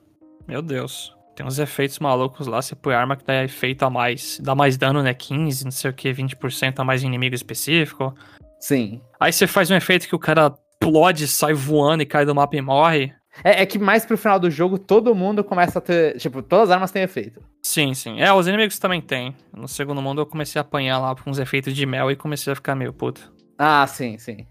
Meu 0.48 0.62
Deus. 0.62 1.14
Tem 1.36 1.44
uns 1.44 1.58
efeitos 1.58 1.98
malucos 1.98 2.46
lá, 2.46 2.62
você 2.62 2.74
põe 2.76 2.94
arma 2.94 3.16
que 3.16 3.24
dá 3.24 3.42
efeito 3.44 3.84
a 3.84 3.90
mais, 3.90 4.40
dá 4.40 4.54
mais 4.54 4.78
dano, 4.78 5.02
né? 5.02 5.12
15, 5.12 5.64
não 5.64 5.72
sei 5.72 5.90
o 5.90 5.94
que, 5.94 6.10
20% 6.12 6.78
a 6.78 6.84
mais 6.84 7.02
em 7.02 7.08
inimigo 7.08 7.34
específico. 7.34 8.14
Sim. 8.60 9.02
Aí 9.20 9.32
você 9.32 9.46
faz 9.46 9.70
um 9.70 9.74
efeito 9.74 10.08
que 10.08 10.14
o 10.14 10.18
cara 10.18 10.56
explode, 10.88 11.26
sai 11.26 11.54
voando 11.54 12.02
e 12.02 12.06
cai 12.06 12.24
do 12.24 12.34
mapa 12.34 12.56
e 12.56 12.60
morre. 12.60 13.12
É, 13.42 13.62
é 13.62 13.66
que 13.66 13.78
mais 13.78 14.04
pro 14.06 14.16
final 14.16 14.38
do 14.38 14.50
jogo 14.50 14.78
todo 14.78 15.14
mundo 15.14 15.42
começa 15.42 15.78
a 15.78 15.82
ter. 15.82 16.16
Tipo, 16.18 16.40
todas 16.42 16.68
as 16.70 16.74
armas 16.74 16.90
têm 16.92 17.02
efeito. 17.02 17.40
Sim, 17.62 17.92
sim. 17.94 18.20
É, 18.20 18.32
os 18.32 18.46
inimigos 18.46 18.78
também 18.78 19.00
tem. 19.00 19.34
No 19.52 19.66
segundo 19.66 20.00
mundo 20.00 20.20
eu 20.20 20.26
comecei 20.26 20.58
a 20.58 20.62
apanhar 20.62 20.98
lá 21.00 21.14
com 21.16 21.30
uns 21.30 21.38
efeitos 21.38 21.74
de 21.74 21.84
mel 21.86 22.10
e 22.10 22.16
comecei 22.16 22.52
a 22.52 22.56
ficar 22.56 22.74
meio 22.76 22.92
puto. 22.92 23.32
Ah, 23.58 23.84
sim, 23.86 24.18
sim. 24.18 24.46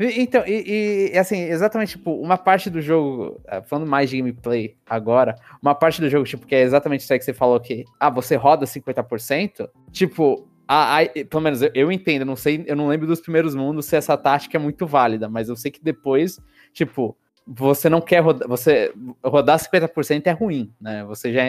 E- 0.00 0.22
Então, 0.22 0.42
e, 0.46 1.10
e, 1.12 1.18
assim, 1.18 1.38
exatamente, 1.42 1.92
tipo, 1.98 2.12
uma 2.14 2.38
parte 2.38 2.70
do 2.70 2.80
jogo, 2.80 3.38
eh, 3.46 3.60
falando 3.62 3.86
mais 3.86 4.08
de 4.08 4.16
gameplay 4.16 4.74
agora, 4.88 5.34
uma 5.60 5.74
parte 5.74 6.00
do 6.00 6.08
jogo, 6.08 6.24
tipo, 6.24 6.46
que 6.46 6.54
é 6.54 6.62
exatamente 6.62 7.00
isso 7.02 7.12
aí 7.12 7.18
que 7.18 7.24
você 7.26 7.34
falou 7.34 7.60
que, 7.60 7.84
ah, 8.00 8.08
você 8.08 8.34
roda 8.34 8.64
50%, 8.64 9.68
tipo, 9.92 10.48
a, 10.72 11.00
a- 11.00 11.06
pelo 11.28 11.42
menos 11.42 11.62
eu, 11.62 11.70
eu 11.74 11.92
entendo, 11.92 12.22
eu 12.22 12.26
não 12.26 12.36
sei, 12.36 12.64
eu 12.66 12.76
não 12.76 12.88
lembro 12.88 13.06
dos 13.06 13.20
primeiros 13.20 13.54
mundos 13.54 13.86
se 13.86 13.96
essa 13.96 14.16
tática 14.16 14.56
é 14.56 14.60
muito 14.60 14.86
válida, 14.86 15.28
mas 15.28 15.48
eu 15.48 15.56
sei 15.56 15.70
que 15.70 15.82
depois, 15.82 16.40
tipo, 16.72 17.16
você 17.46 17.88
não 17.88 18.00
quer 18.00 18.20
rodar, 18.20 18.48
você 18.48 18.92
rodar 19.24 19.58
50% 19.58 20.26
é 20.28 20.30
ruim, 20.30 20.72
né? 20.80 21.04
Você 21.04 21.32
já, 21.32 21.42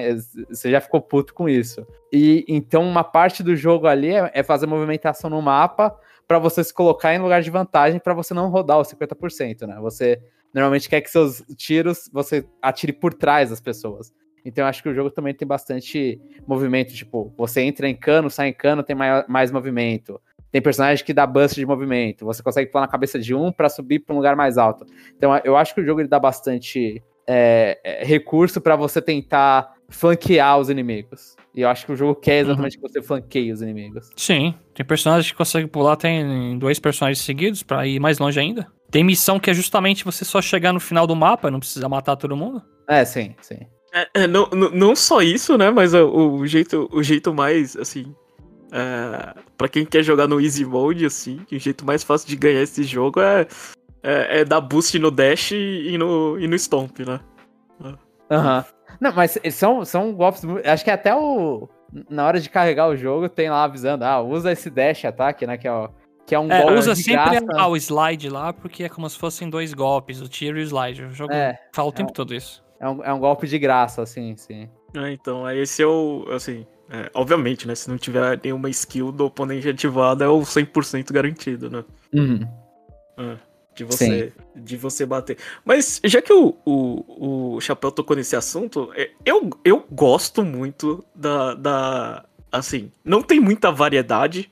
você 0.49 0.71
já 0.71 0.81
ficou 0.81 0.99
puto 1.01 1.33
com 1.33 1.47
isso. 1.47 1.85
E 2.11 2.43
então 2.47 2.83
uma 2.83 3.03
parte 3.03 3.43
do 3.43 3.55
jogo 3.55 3.85
ali 3.87 4.09
é, 4.09 4.31
é 4.33 4.43
fazer 4.43 4.65
movimentação 4.65 5.29
no 5.29 5.41
mapa 5.41 5.95
para 6.27 6.39
você 6.39 6.63
se 6.63 6.73
colocar 6.73 7.13
em 7.13 7.19
lugar 7.19 7.41
de 7.41 7.51
vantagem 7.51 7.99
para 7.99 8.13
você 8.13 8.33
não 8.33 8.49
rodar 8.49 8.79
os 8.79 8.87
50%, 8.87 9.67
né? 9.67 9.77
Você 9.81 10.19
normalmente 10.53 10.89
quer 10.89 11.01
que 11.01 11.09
seus 11.11 11.43
tiros 11.55 12.09
você 12.11 12.45
atire 12.61 12.93
por 12.93 13.13
trás 13.13 13.51
das 13.51 13.61
pessoas. 13.61 14.11
Então 14.45 14.63
eu 14.63 14.67
acho 14.67 14.81
que 14.83 14.89
o 14.89 14.93
jogo 14.93 15.09
também 15.09 15.33
tem 15.33 15.47
bastante 15.47 16.19
movimento, 16.47 16.93
tipo, 16.93 17.33
você 17.37 17.61
entra 17.61 17.87
em 17.87 17.95
cano, 17.95 18.29
sai 18.29 18.49
em 18.49 18.53
cano, 18.53 18.83
tem 18.83 18.95
mai- 18.95 19.23
mais 19.27 19.51
movimento. 19.51 20.19
Tem 20.51 20.61
personagem 20.61 21.03
que 21.03 21.13
dá 21.13 21.25
boost 21.25 21.55
de 21.59 21.65
movimento. 21.65 22.25
Você 22.25 22.43
consegue 22.43 22.69
pular 22.71 22.81
na 22.83 22.87
cabeça 22.91 23.17
de 23.19 23.33
um 23.33 23.51
para 23.51 23.69
subir 23.69 23.99
para 23.99 24.13
um 24.13 24.17
lugar 24.17 24.35
mais 24.35 24.57
alto. 24.57 24.85
Então 25.17 25.35
eu 25.43 25.57
acho 25.57 25.73
que 25.73 25.81
o 25.81 25.85
jogo 25.85 26.01
ele 26.01 26.07
dá 26.07 26.19
bastante 26.19 27.01
é, 27.27 27.79
é, 27.83 28.03
recurso 28.05 28.59
para 28.61 28.75
você 28.75 29.01
tentar 29.01 29.73
flanquear 29.89 30.59
os 30.59 30.69
inimigos. 30.69 31.35
E 31.55 31.61
eu 31.61 31.69
acho 31.69 31.85
que 31.85 31.91
o 31.91 31.95
jogo 31.95 32.15
quer 32.15 32.39
exatamente 32.39 32.77
que 32.77 32.81
você 32.81 33.01
flanqueie 33.01 33.51
os 33.51 33.61
inimigos. 33.61 34.09
Sim, 34.15 34.53
tem 34.73 34.85
personagens 34.85 35.31
que 35.31 35.37
conseguem 35.37 35.67
pular, 35.67 35.95
tem 35.95 36.57
dois 36.57 36.79
personagens 36.79 37.23
seguidos 37.23 37.63
pra 37.63 37.85
ir 37.87 37.99
mais 37.99 38.19
longe 38.19 38.39
ainda. 38.39 38.67
Tem 38.91 39.03
missão 39.03 39.39
que 39.39 39.49
é 39.49 39.53
justamente 39.53 40.03
você 40.03 40.25
só 40.25 40.41
chegar 40.41 40.73
no 40.73 40.79
final 40.79 41.07
do 41.07 41.15
mapa, 41.15 41.49
não 41.49 41.59
precisa 41.59 41.87
matar 41.87 42.15
todo 42.15 42.35
mundo. 42.35 42.61
É, 42.87 43.05
sim, 43.05 43.35
sim. 43.41 43.59
É, 43.93 44.09
é, 44.23 44.27
não, 44.27 44.47
não- 44.47 44.95
só 44.95 45.21
isso, 45.21 45.57
né? 45.57 45.69
Mas 45.69 45.93
o, 45.93 46.07
o 46.07 46.47
jeito, 46.47 46.89
o 46.91 47.03
jeito 47.03 47.33
mais, 47.33 47.75
assim. 47.77 48.13
É, 48.71 49.35
pra 49.55 49.69
quem 49.69 49.85
quer 49.85 50.01
jogar 50.01 50.27
no 50.27 50.41
Easy 50.41 50.65
Mode, 50.65 51.05
assim, 51.05 51.39
o 51.51 51.59
jeito 51.59 51.85
mais 51.85 52.03
fácil 52.03 52.27
de 52.27 52.35
ganhar 52.35 52.61
esse 52.63 52.83
jogo 52.83 53.19
é, 53.21 53.45
é, 54.01 54.39
é 54.39 54.45
dar 54.45 54.59
boost 54.61 54.97
no 54.97 55.11
Dash 55.11 55.51
e 55.51 55.95
no, 55.97 56.39
e 56.39 56.47
no 56.47 56.57
Stomp, 56.57 56.99
né? 57.01 57.19
Aham. 58.31 58.65
Não, 58.99 59.11
mas 59.13 59.37
são, 59.51 59.83
são 59.85 60.13
golpes. 60.13 60.41
Acho 60.65 60.83
que 60.83 60.91
até 60.91 61.15
o. 61.15 61.67
Na 62.09 62.25
hora 62.25 62.39
de 62.39 62.49
carregar 62.49 62.87
o 62.89 62.97
jogo, 62.97 63.29
tem 63.29 63.49
lá 63.51 63.63
avisando, 63.65 64.03
ah, 64.03 64.19
usa 64.21 64.51
esse 64.51 64.69
dash 64.71 65.05
ataque, 65.05 65.45
né? 65.45 65.57
Que 65.57 65.67
é, 65.67 65.71
o, 65.71 65.89
que 66.25 66.33
é 66.33 66.39
um 66.39 66.51
É, 66.51 66.59
golpe. 66.63 66.73
usa 66.79 66.95
de 66.95 67.03
sempre 67.03 67.39
graça. 67.39 67.67
o 67.67 67.77
slide 67.77 68.29
lá, 68.29 68.51
porque 68.51 68.85
é 68.85 68.89
como 68.89 69.07
se 69.07 69.19
fossem 69.19 69.47
dois 69.47 69.73
golpes, 69.75 70.19
o 70.19 70.27
tiro 70.27 70.57
e 70.57 70.61
o 70.61 70.63
slide. 70.65 71.03
O 71.03 71.13
jogo 71.13 71.31
É, 71.33 71.59
fala 71.71 71.89
o 71.89 71.91
tempo 71.91 72.09
um- 72.09 72.13
todo 72.13 72.33
isso. 72.33 72.62
É 72.83 72.89
um, 72.89 73.03
é 73.05 73.13
um 73.13 73.19
golpe 73.19 73.47
de 73.47 73.57
graça, 73.57 74.01
assim, 74.01 74.35
sim. 74.35 74.67
É, 74.93 75.09
então, 75.13 75.45
aí 75.45 75.59
esse 75.59 75.81
é 75.81 75.87
o, 75.87 76.25
assim, 76.31 76.65
É, 76.89 77.09
obviamente, 77.13 77.65
né? 77.65 77.73
Se 77.75 77.89
não 77.89 77.97
tiver 77.97 78.37
nenhuma 78.43 78.69
skill 78.69 79.09
do 79.09 79.25
oponente 79.25 79.69
ativada, 79.69 80.25
é 80.25 80.27
o 80.27 80.41
100% 80.41 81.13
garantido, 81.13 81.69
né? 81.69 81.85
Uhum. 82.13 82.45
É, 83.17 83.37
de 83.73 83.85
você, 83.85 84.33
de 84.53 84.75
você 84.75 85.05
bater. 85.05 85.37
Mas 85.63 86.01
já 86.03 86.21
que 86.21 86.33
o, 86.33 86.57
o, 86.65 87.55
o 87.55 87.61
Chapéu 87.61 87.89
tocou 87.89 88.17
nesse 88.17 88.35
assunto, 88.35 88.91
é, 88.95 89.11
eu, 89.25 89.49
eu 89.63 89.85
gosto 89.89 90.43
muito 90.43 91.05
da, 91.15 91.53
da. 91.53 92.25
Assim, 92.51 92.91
não 93.03 93.23
tem 93.23 93.39
muita 93.39 93.71
variedade, 93.71 94.51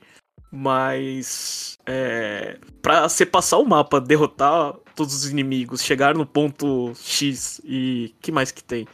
mas. 0.50 1.78
É, 1.84 2.56
pra 2.80 3.08
você 3.08 3.26
passar 3.26 3.58
o 3.58 3.66
mapa, 3.66 4.00
derrotar 4.00 4.74
todos 4.94 5.14
os 5.14 5.30
inimigos, 5.30 5.82
chegar 5.82 6.14
no 6.14 6.26
ponto 6.26 6.92
X 6.96 7.60
e. 7.64 8.14
que 8.20 8.32
mais 8.32 8.50
que 8.50 8.62
tem? 8.62 8.86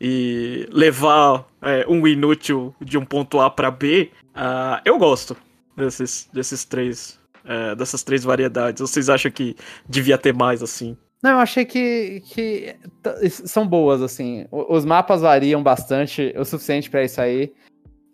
E 0.00 0.66
levar 0.72 1.46
é, 1.60 1.84
um 1.88 2.06
inútil 2.06 2.74
de 2.80 2.96
um 2.96 3.04
ponto 3.04 3.38
A 3.40 3.50
pra 3.50 3.70
B, 3.70 4.10
uh, 4.34 4.80
eu 4.84 4.96
gosto 4.98 5.36
desses, 5.76 6.28
desses 6.32 6.64
três. 6.64 7.18
é, 7.44 7.74
dessas 7.74 8.02
três 8.02 8.24
variedades. 8.24 8.80
Vocês 8.80 9.08
acham 9.08 9.30
que 9.30 9.56
devia 9.88 10.16
ter 10.16 10.34
mais 10.34 10.62
assim? 10.62 10.96
Não, 11.22 11.32
eu 11.32 11.38
achei 11.38 11.64
que, 11.66 12.22
que 12.26 12.76
são 13.28 13.66
boas, 13.66 14.00
assim. 14.00 14.46
Os 14.50 14.84
mapas 14.84 15.20
variam 15.20 15.62
bastante, 15.62 16.34
o 16.36 16.44
suficiente 16.44 16.88
pra 16.88 17.04
isso 17.04 17.20
aí. 17.20 17.52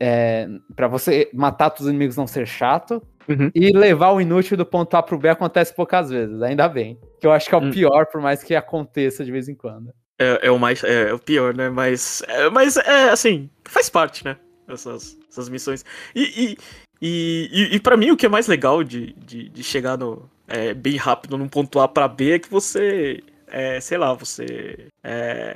É, 0.01 0.49
para 0.75 0.89
você 0.89 1.31
matar 1.33 1.71
todos 1.71 1.87
os 1.87 1.91
inimigos 1.91 2.17
não 2.17 2.27
ser 2.27 2.47
chato. 2.47 3.01
Uhum. 3.29 3.51
E 3.55 3.71
levar 3.77 4.13
o 4.13 4.21
inútil 4.21 4.57
do 4.57 4.65
ponto 4.65 4.97
A 4.97 5.03
pro 5.03 5.19
B 5.19 5.29
acontece 5.29 5.75
poucas 5.75 6.09
vezes, 6.11 6.41
ainda 6.43 6.69
bem. 6.69 6.99
Que 7.21 7.27
eu 7.27 7.33
acho 7.33 7.49
que 7.49 7.55
é 7.55 7.59
o 7.59 7.63
Hum. 7.63 7.71
pior, 7.71 8.07
por 8.07 8.21
mais 8.21 8.43
que 8.43 8.55
aconteça 8.55 9.25
de 9.25 9.33
vez 9.33 9.49
em 9.49 9.55
quando. 9.55 9.93
É, 10.19 10.47
é 10.47 10.51
o 10.51 10.59
mais. 10.59 10.83
É, 10.85 11.11
é 11.11 11.13
o 11.15 11.19
pior, 11.19 11.55
né? 11.55 11.69
Mas. 11.69 12.23
É, 12.29 12.49
mas 12.51 12.77
é 12.77 13.11
assim, 13.11 13.51
faz 13.65 13.89
parte, 13.91 14.25
né? 14.25 14.37
Essas, 14.69 15.19
essas 15.31 15.49
missões. 15.49 15.85
E, 16.15 16.23
e, 16.23 16.59
e, 17.03 17.51
e, 17.53 17.77
e 17.77 17.81
para 17.81 17.97
mim 17.97 18.11
o 18.11 18.17
que 18.17 18.27
é 18.27 18.29
mais 18.29 18.47
legal 18.47 18.83
de, 18.83 19.13
de, 19.15 19.49
de 19.49 19.63
chegar 19.63 19.97
no. 19.99 20.29
é, 20.49 20.73
bem 20.73 20.97
rápido 20.97 21.37
num 21.37 21.49
ponto 21.49 21.79
A 21.81 21.89
pra 21.89 22.09
B 22.09 22.33
é 22.33 22.39
que 22.39 22.51
você. 22.51 23.23
É, 23.49 23.81
sei 23.81 23.99
lá, 23.99 24.13
você. 24.15 24.87
É, 25.05 25.55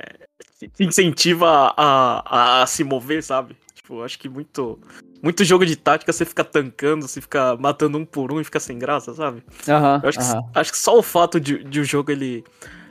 se 0.73 0.83
incentiva 0.83 1.73
a, 1.75 2.59
a, 2.59 2.63
a 2.63 2.67
se 2.67 2.83
mover, 2.83 3.23
sabe? 3.23 3.55
Tipo, 3.91 4.03
acho 4.03 4.17
que 4.19 4.29
muito. 4.29 4.79
Muito 5.21 5.43
jogo 5.43 5.65
de 5.65 5.75
tática 5.75 6.11
você 6.11 6.25
fica 6.25 6.43
tancando, 6.43 7.07
você 7.07 7.21
fica 7.21 7.55
matando 7.57 7.97
um 7.97 8.05
por 8.05 8.31
um 8.31 8.39
e 8.39 8.43
fica 8.43 8.59
sem 8.59 8.79
graça, 8.79 9.13
sabe? 9.13 9.43
Aham, 9.67 9.99
Eu 10.01 10.09
acho 10.09 10.17
que, 10.17 10.23
aham. 10.23 10.41
acho 10.55 10.71
que 10.71 10.77
só 10.79 10.97
o 10.97 11.03
fato 11.03 11.39
de, 11.39 11.63
de 11.63 11.79
o 11.79 11.83
jogo 11.83 12.11
ele 12.11 12.43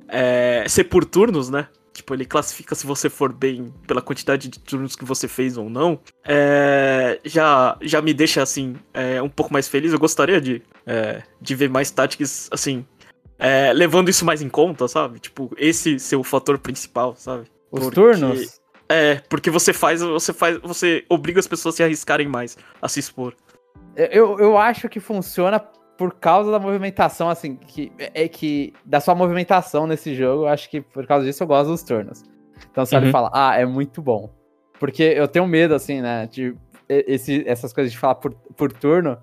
é, 0.06 0.64
ser 0.68 0.84
por 0.84 1.04
turnos, 1.04 1.48
né? 1.50 1.66
Tipo, 1.92 2.14
ele 2.14 2.24
classifica 2.24 2.74
se 2.76 2.86
você 2.86 3.08
for 3.10 3.32
bem 3.32 3.74
pela 3.86 4.00
quantidade 4.00 4.46
de 4.48 4.60
turnos 4.60 4.94
que 4.94 5.04
você 5.04 5.26
fez 5.26 5.56
ou 5.56 5.68
não. 5.68 5.98
é, 6.24 7.18
já, 7.24 7.76
já 7.80 8.00
me 8.00 8.14
deixa, 8.14 8.42
assim, 8.42 8.76
é, 8.94 9.20
um 9.20 9.28
pouco 9.28 9.52
mais 9.52 9.66
feliz. 9.66 9.92
Eu 9.92 9.98
gostaria 9.98 10.40
de, 10.40 10.62
é, 10.86 11.22
de 11.40 11.54
ver 11.56 11.68
mais 11.68 11.90
táticas, 11.90 12.48
assim, 12.52 12.84
é, 13.38 13.72
levando 13.72 14.08
isso 14.08 14.24
mais 14.24 14.40
em 14.40 14.48
conta, 14.48 14.86
sabe? 14.86 15.18
Tipo, 15.18 15.50
esse 15.56 15.98
ser 15.98 16.16
o 16.16 16.22
fator 16.22 16.58
principal, 16.58 17.16
sabe? 17.16 17.46
Os 17.72 17.80
Porque- 17.80 17.94
turnos? 17.96 18.59
É, 18.90 19.20
porque 19.28 19.50
você 19.50 19.72
faz, 19.72 20.00
você 20.02 20.32
faz, 20.32 20.58
você 20.58 21.04
obriga 21.08 21.38
as 21.38 21.46
pessoas 21.46 21.74
a 21.74 21.76
se 21.76 21.82
arriscarem 21.84 22.26
mais, 22.26 22.58
a 22.82 22.88
se 22.88 22.98
expor. 22.98 23.34
Eu, 23.94 24.38
eu 24.40 24.58
acho 24.58 24.88
que 24.88 24.98
funciona 24.98 25.60
por 25.96 26.14
causa 26.14 26.50
da 26.50 26.58
movimentação, 26.58 27.28
assim, 27.30 27.54
que 27.54 27.92
é 27.98 28.26
que 28.26 28.72
da 28.84 29.00
sua 29.00 29.14
movimentação 29.14 29.86
nesse 29.86 30.14
jogo, 30.14 30.42
eu 30.44 30.48
acho 30.48 30.68
que 30.68 30.80
por 30.80 31.06
causa 31.06 31.24
disso 31.24 31.42
eu 31.42 31.46
gosto 31.46 31.68
dos 31.70 31.82
turnos. 31.84 32.24
Então 32.70 32.84
você 32.84 32.96
olha 32.96 33.04
e 33.04 33.06
Uhum. 33.06 33.12
fala, 33.12 33.30
ah, 33.32 33.56
é 33.56 33.64
muito 33.64 34.02
bom. 34.02 34.28
Porque 34.78 35.02
eu 35.02 35.28
tenho 35.28 35.46
medo, 35.46 35.74
assim, 35.74 36.00
né, 36.00 36.26
de 36.26 36.56
esse, 36.88 37.44
essas 37.46 37.72
coisas 37.72 37.92
de 37.92 37.98
falar 37.98 38.16
por, 38.16 38.32
por 38.56 38.72
turno, 38.72 39.18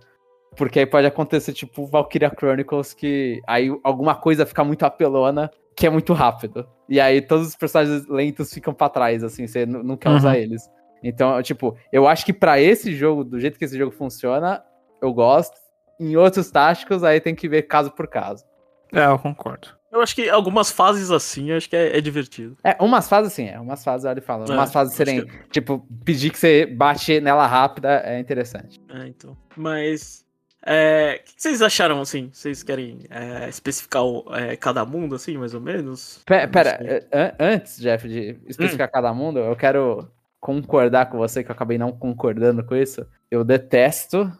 porque 0.55 0.79
aí 0.79 0.85
pode 0.85 1.05
acontecer, 1.07 1.51
tipo, 1.51 1.85
Valkyria 1.85 2.31
Chronicles, 2.33 2.93
que 2.93 3.41
aí 3.45 3.69
alguma 3.83 4.15
coisa 4.15 4.45
fica 4.45 4.63
muito 4.63 4.83
apelona, 4.83 5.51
que 5.77 5.85
é 5.85 5.89
muito 5.89 6.11
rápido. 6.11 6.67
E 6.89 6.99
aí 6.99 7.21
todos 7.21 7.47
os 7.49 7.55
personagens 7.55 8.07
lentos 8.07 8.51
ficam 8.51 8.73
pra 8.73 8.89
trás, 8.89 9.23
assim, 9.23 9.45
você 9.47 9.65
não 9.65 9.95
quer 9.95 10.09
Uhum. 10.09 10.15
usar 10.17 10.37
eles. 10.37 10.63
Então, 11.03 11.39
tipo, 11.43 11.77
eu 11.93 12.07
acho 12.07 12.25
que 12.25 12.33
pra 12.33 12.59
esse 12.59 12.95
jogo, 12.95 13.23
do 13.23 13.39
jeito 13.39 13.59
que 13.59 13.63
esse 13.65 13.77
jogo 13.77 13.91
funciona, 13.91 14.63
eu 15.01 15.13
gosto. 15.13 15.55
Em 15.99 16.15
outros 16.17 16.49
táticos, 16.51 17.03
aí 17.03 17.19
tem 17.21 17.35
que 17.35 17.47
ver 17.47 17.63
caso 17.63 17.91
por 17.91 18.07
caso. 18.07 18.43
É, 18.91 19.05
eu 19.05 19.19
concordo. 19.19 19.67
Eu 19.91 20.01
acho 20.01 20.15
que 20.15 20.29
algumas 20.29 20.69
fases 20.71 21.09
assim, 21.11 21.49
eu 21.51 21.57
acho 21.57 21.69
que 21.69 21.75
é, 21.75 21.97
é 21.97 22.01
divertido. 22.01 22.57
É, 22.63 22.75
umas 22.83 23.07
fases 23.07 23.33
sim, 23.33 23.47
é. 23.47 23.59
Umas 23.59 23.83
fases, 23.83 24.05
olha 24.05 24.19
e 24.19 24.21
fala. 24.21 24.45
É, 24.45 24.53
Umas 24.53 24.71
fases 24.71 24.93
acho 24.93 24.97
serem, 24.97 25.25
tipo, 25.51 25.87
pedir 26.03 26.29
que 26.31 26.37
você 26.37 26.65
bate 26.65 27.19
nela 27.21 27.45
rápida 27.47 28.01
é 28.03 28.19
interessante. 28.19 28.79
É, 28.89 29.07
então. 29.07 29.35
Mas. 29.55 30.25
É, 30.67 31.21
O 31.21 31.23
que 31.35 31.41
vocês 31.41 31.61
acharam, 31.61 32.01
assim? 32.01 32.29
Vocês 32.33 32.61
querem 32.63 32.99
é, 33.09 33.47
especificar 33.49 34.03
o- 34.03 34.25
é, 34.35 34.55
cada 34.55 34.85
mundo, 34.85 35.15
assim, 35.15 35.37
mais 35.37 35.53
ou 35.53 35.61
menos? 35.61 36.21
Pera, 36.25 36.79
an- 37.11 37.33
antes, 37.39 37.79
Jeff, 37.79 38.07
de 38.07 38.31
Hum. 38.33 38.45
especificar 38.47 38.91
cada 38.91 39.13
mundo, 39.13 39.39
eu 39.39 39.55
quero 39.55 40.07
concordar 40.39 41.09
com 41.09 41.17
você, 41.17 41.43
que 41.43 41.49
eu 41.49 41.55
acabei 41.55 41.77
não 41.77 41.91
concordando 41.91 42.63
com 42.63 42.75
isso. 42.75 43.05
Eu 43.31 43.43
detesto, 43.43 44.31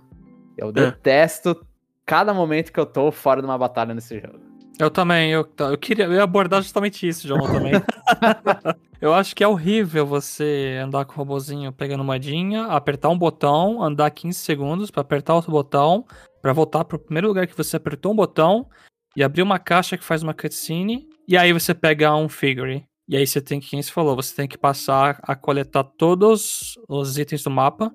eu 0.58 0.72
detesto 0.72 1.66
cada 2.06 2.34
momento 2.34 2.72
que 2.72 2.80
eu 2.80 2.86
tô 2.86 3.12
fora 3.12 3.42
de 3.42 3.48
uma 3.48 3.58
batalha 3.58 3.94
nesse 3.94 4.20
jogo. 4.20 4.40
Eu 4.80 4.92
também, 4.92 5.32
eu, 5.32 5.48
eu 5.60 5.78
queria 5.78 6.06
eu 6.06 6.14
ia 6.14 6.24
abordar 6.24 6.62
justamente 6.62 7.08
isso, 7.08 7.28
João, 7.28 7.48
também. 7.48 7.74
eu 9.02 9.12
acho 9.14 9.36
que 9.36 9.44
é 9.44 9.48
horrível 9.48 10.06
você 10.06 10.80
andar 10.84 11.06
com 11.06 11.14
o 11.14 11.16
robozinho 11.16 11.74
pegando 11.74 12.04
moedinha, 12.04 12.66
apertar 12.66 13.10
um 13.10 13.18
botão, 13.18 13.82
andar 13.82 14.12
15 14.12 14.38
segundos 14.38 14.92
pra 14.92 15.02
apertar 15.02 15.34
outro 15.34 15.52
botão, 15.52 16.06
pra 16.42 16.54
voltar 16.54 16.86
pro 16.86 17.00
primeiro 17.00 17.28
lugar 17.28 17.48
que 17.48 17.58
você 17.58 17.78
apertou 17.78 18.12
um 18.12 18.16
botão 18.16 18.68
e 19.16 19.24
abrir 19.24 19.42
uma 19.42 19.58
caixa 19.58 19.98
que 19.98 20.04
faz 20.04 20.22
uma 20.22 20.34
cutscene, 20.34 21.08
e 21.28 21.36
aí 21.36 21.52
você 21.52 21.74
pega 21.74 22.16
um 22.16 22.30
figure. 22.30 22.86
E 23.10 23.18
aí 23.18 23.26
você 23.26 23.42
tem 23.42 23.60
que, 23.60 23.70
quem 23.70 23.82
se 23.82 23.92
falou, 23.92 24.16
você 24.16 24.36
tem 24.36 24.48
que 24.48 24.58
passar 24.58 25.20
a 25.24 25.36
coletar 25.36 25.84
todos 25.84 26.78
os 26.88 27.18
itens 27.18 27.42
do 27.42 27.50
mapa, 27.50 27.92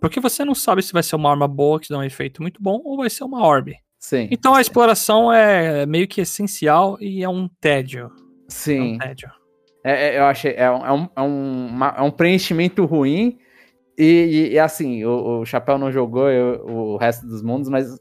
porque 0.00 0.18
você 0.18 0.44
não 0.44 0.54
sabe 0.54 0.82
se 0.82 0.92
vai 0.92 1.02
ser 1.02 1.14
uma 1.14 1.30
arma 1.30 1.46
boa 1.46 1.78
que 1.78 1.90
dá 1.90 1.98
um 1.98 2.02
efeito 2.02 2.42
muito 2.42 2.60
bom 2.60 2.80
ou 2.84 2.96
vai 2.96 3.08
ser 3.08 3.22
uma 3.22 3.46
orb. 3.46 3.72
Sim, 4.04 4.28
Então 4.30 4.54
a 4.54 4.60
exploração 4.60 5.32
é 5.32 5.86
meio 5.86 6.06
que 6.06 6.20
essencial 6.20 6.98
e 7.00 7.24
é 7.24 7.28
um 7.28 7.48
tédio. 7.48 8.08
É 8.08 8.10
sim. 8.48 8.96
um 8.96 8.98
tédio. 8.98 9.30
É, 9.82 10.08
é, 10.08 10.18
eu 10.18 10.24
achei. 10.24 10.52
É 10.58 10.70
um, 10.70 10.84
é 10.86 10.92
um, 10.92 11.08
é 11.16 11.22
um, 11.22 11.66
uma- 11.68 11.94
é 11.96 12.02
um 12.02 12.10
preenchimento 12.10 12.84
ruim. 12.84 13.38
E, 13.96 14.04
e- 14.04 14.52
e, 14.52 14.58
assim, 14.58 15.02
o, 15.06 15.40
o 15.40 15.46
Chapéu 15.46 15.78
não 15.78 15.90
jogou 15.90 16.28
eu- 16.30 16.66
o 16.66 16.96
resto 16.98 17.26
dos 17.26 17.40
mundos, 17.42 17.70
mas 17.70 17.98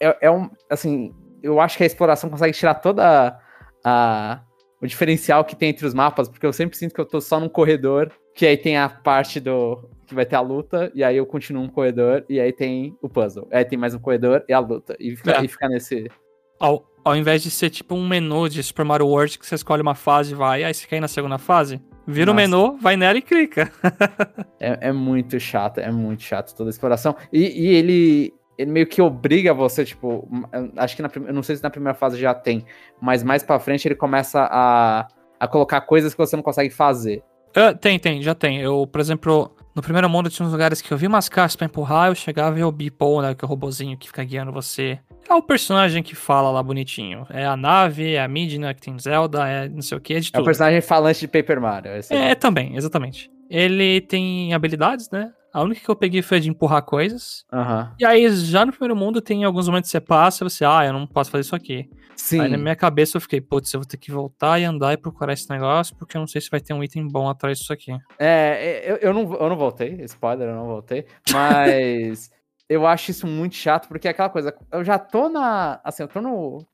é, 0.00 0.16
é 0.22 0.30
um. 0.32 0.50
Assim, 0.68 1.14
eu 1.40 1.60
acho 1.60 1.76
que 1.76 1.84
a 1.84 1.86
exploração 1.86 2.28
consegue 2.28 2.52
tirar 2.52 2.74
toda 2.74 3.38
a, 3.84 4.40
o 4.82 4.86
diferencial 4.86 5.44
que 5.44 5.54
tem 5.54 5.68
entre 5.68 5.86
os 5.86 5.94
mapas, 5.94 6.28
porque 6.28 6.44
eu 6.44 6.52
sempre 6.52 6.76
sinto 6.76 6.92
que 6.92 7.00
eu 7.00 7.06
tô 7.06 7.20
só 7.20 7.38
num 7.38 7.48
corredor, 7.48 8.10
que 8.34 8.44
aí 8.44 8.56
tem 8.56 8.76
a 8.76 8.88
parte 8.88 9.38
do. 9.38 9.88
Que 10.06 10.14
vai 10.14 10.24
ter 10.24 10.36
a 10.36 10.40
luta, 10.40 10.90
e 10.94 11.02
aí 11.04 11.16
eu 11.16 11.26
continuo 11.26 11.62
um 11.62 11.68
corredor, 11.68 12.24
e 12.28 12.40
aí 12.40 12.52
tem 12.52 12.96
o 13.02 13.08
puzzle. 13.08 13.46
Aí 13.50 13.64
tem 13.64 13.78
mais 13.78 13.94
um 13.94 13.98
corredor 13.98 14.44
e 14.48 14.52
a 14.52 14.58
luta. 14.58 14.96
E 15.00 15.14
fica, 15.16 15.32
É. 15.32 15.44
e 15.44 15.48
fica 15.48 15.68
nesse. 15.68 16.10
Ao, 16.58 16.84
ao 17.04 17.14
invés 17.16 17.42
de 17.42 17.50
ser 17.50 17.68
tipo 17.70 17.94
um 17.94 18.06
menu 18.06 18.48
de 18.48 18.62
Super 18.62 18.84
Mario 18.84 19.06
World 19.08 19.38
que 19.38 19.46
você 19.46 19.54
escolhe 19.56 19.82
uma 19.82 19.94
fase 19.94 20.32
e 20.32 20.34
vai, 20.34 20.64
aí 20.64 20.72
você 20.72 20.86
quer 20.86 20.96
ir 20.96 21.00
na 21.00 21.08
segunda 21.08 21.36
fase, 21.38 21.80
vira 22.06 22.30
o 22.30 22.34
menu, 22.34 22.78
vai 22.78 22.96
nela 22.96 23.18
e 23.18 23.22
clica. 23.22 23.70
É, 24.58 24.88
é 24.88 24.92
muito 24.92 25.38
chato, 25.38 25.78
é 25.80 25.90
muito 25.92 26.22
chato 26.22 26.54
toda 26.56 26.70
a 26.70 26.72
exploração. 26.72 27.14
E, 27.30 27.40
e 27.40 27.74
ele, 27.74 28.32
ele 28.56 28.70
meio 28.70 28.86
que 28.86 29.02
obriga 29.02 29.52
você, 29.52 29.84
tipo, 29.84 30.26
acho 30.76 30.96
que 30.96 31.02
na 31.02 31.10
primeira, 31.10 31.30
eu 31.30 31.34
não 31.34 31.42
sei 31.42 31.56
se 31.56 31.62
na 31.62 31.68
primeira 31.68 31.92
fase 31.94 32.18
já 32.18 32.32
tem, 32.34 32.64
mas 32.98 33.22
mais 33.22 33.42
pra 33.42 33.60
frente 33.60 33.86
ele 33.86 33.94
começa 33.94 34.48
a, 34.50 35.06
a 35.38 35.46
colocar 35.46 35.82
coisas 35.82 36.14
que 36.14 36.18
você 36.18 36.34
não 36.34 36.42
consegue 36.42 36.70
fazer. 36.70 37.22
Ah, 37.54 37.74
tem, 37.74 37.98
tem, 37.98 38.22
já 38.22 38.34
tem. 38.34 38.60
Eu, 38.62 38.86
por 38.86 38.98
exemplo, 39.00 39.54
no 39.76 39.82
primeiro 39.82 40.08
mundo 40.08 40.30
tinha 40.30 40.46
uns 40.46 40.52
lugares 40.52 40.80
que 40.80 40.90
eu 40.90 40.96
vi 40.96 41.06
umas 41.06 41.28
caixas 41.28 41.54
pra 41.54 41.66
empurrar, 41.66 42.08
eu 42.08 42.14
chegava 42.14 42.58
e 42.58 42.62
eu 42.62 42.72
Beeple, 42.72 43.20
né, 43.20 43.34
que 43.34 43.44
é 43.44 43.46
o 43.46 43.48
robozinho 43.48 43.96
que 43.98 44.06
fica 44.06 44.24
guiando 44.24 44.50
você. 44.50 44.98
É 45.28 45.34
o 45.34 45.42
personagem 45.42 46.02
que 46.02 46.14
fala 46.14 46.50
lá 46.50 46.62
bonitinho. 46.62 47.26
É 47.28 47.44
a 47.44 47.56
nave, 47.56 48.14
é 48.14 48.22
a 48.22 48.26
Midna 48.26 48.72
que 48.72 48.80
tem 48.80 48.98
Zelda, 48.98 49.46
é 49.46 49.68
não 49.68 49.82
sei 49.82 49.98
o 49.98 50.00
que, 50.00 50.14
é 50.14 50.20
de 50.20 50.28
É 50.28 50.30
o 50.30 50.32
tudo. 50.40 50.44
personagem 50.46 50.80
falante 50.80 51.20
de 51.20 51.28
Paper 51.28 51.60
Mario. 51.60 51.92
esse 51.92 52.14
É, 52.14 52.34
também, 52.34 52.74
exatamente. 52.74 53.30
Ele 53.50 54.00
tem 54.00 54.54
habilidades, 54.54 55.10
né? 55.10 55.30
A 55.56 55.62
única 55.62 55.80
que 55.80 55.88
eu 55.88 55.96
peguei 55.96 56.20
foi 56.20 56.36
a 56.36 56.40
de 56.40 56.50
empurrar 56.50 56.82
coisas. 56.82 57.46
Aham. 57.50 57.94
E 57.98 58.04
aí, 58.04 58.28
já 58.28 58.66
no 58.66 58.72
primeiro 58.72 58.94
mundo, 58.94 59.22
tem 59.22 59.42
alguns 59.42 59.66
momentos 59.66 59.88
que 59.88 59.92
você 59.92 60.02
passa 60.02 60.44
e 60.44 60.50
você, 60.50 60.66
ah, 60.66 60.84
eu 60.84 60.92
não 60.92 61.06
posso 61.06 61.30
fazer 61.30 61.44
isso 61.44 61.56
aqui. 61.56 61.88
Sim. 62.14 62.42
Aí 62.42 62.48
na 62.50 62.58
minha 62.58 62.76
cabeça 62.76 63.16
eu 63.16 63.22
fiquei, 63.22 63.40
putz, 63.40 63.72
eu 63.72 63.80
vou 63.80 63.88
ter 63.88 63.96
que 63.96 64.10
voltar 64.10 64.60
e 64.60 64.64
andar 64.64 64.92
e 64.92 64.98
procurar 64.98 65.32
esse 65.32 65.48
negócio, 65.48 65.96
porque 65.96 66.14
eu 66.14 66.20
não 66.20 66.26
sei 66.26 66.42
se 66.42 66.50
vai 66.50 66.60
ter 66.60 66.74
um 66.74 66.84
item 66.84 67.08
bom 67.08 67.26
atrás 67.26 67.58
disso 67.58 67.72
aqui. 67.72 67.90
É, 68.18 68.82
eu, 68.84 68.96
eu, 68.96 69.14
não, 69.14 69.32
eu 69.34 69.48
não 69.48 69.56
voltei, 69.56 69.98
spoiler, 70.02 70.46
eu 70.46 70.56
não 70.56 70.66
voltei, 70.66 71.06
mas 71.32 72.30
eu 72.68 72.86
acho 72.86 73.10
isso 73.10 73.26
muito 73.26 73.54
chato, 73.54 73.88
porque 73.88 74.08
é 74.08 74.10
aquela 74.10 74.28
coisa, 74.28 74.54
eu 74.70 74.84
já 74.84 74.98
tô 74.98 75.30
na, 75.30 75.80
assim, 75.82 76.02
eu 76.02 76.08
tô 76.08 76.20
no, 76.20 76.66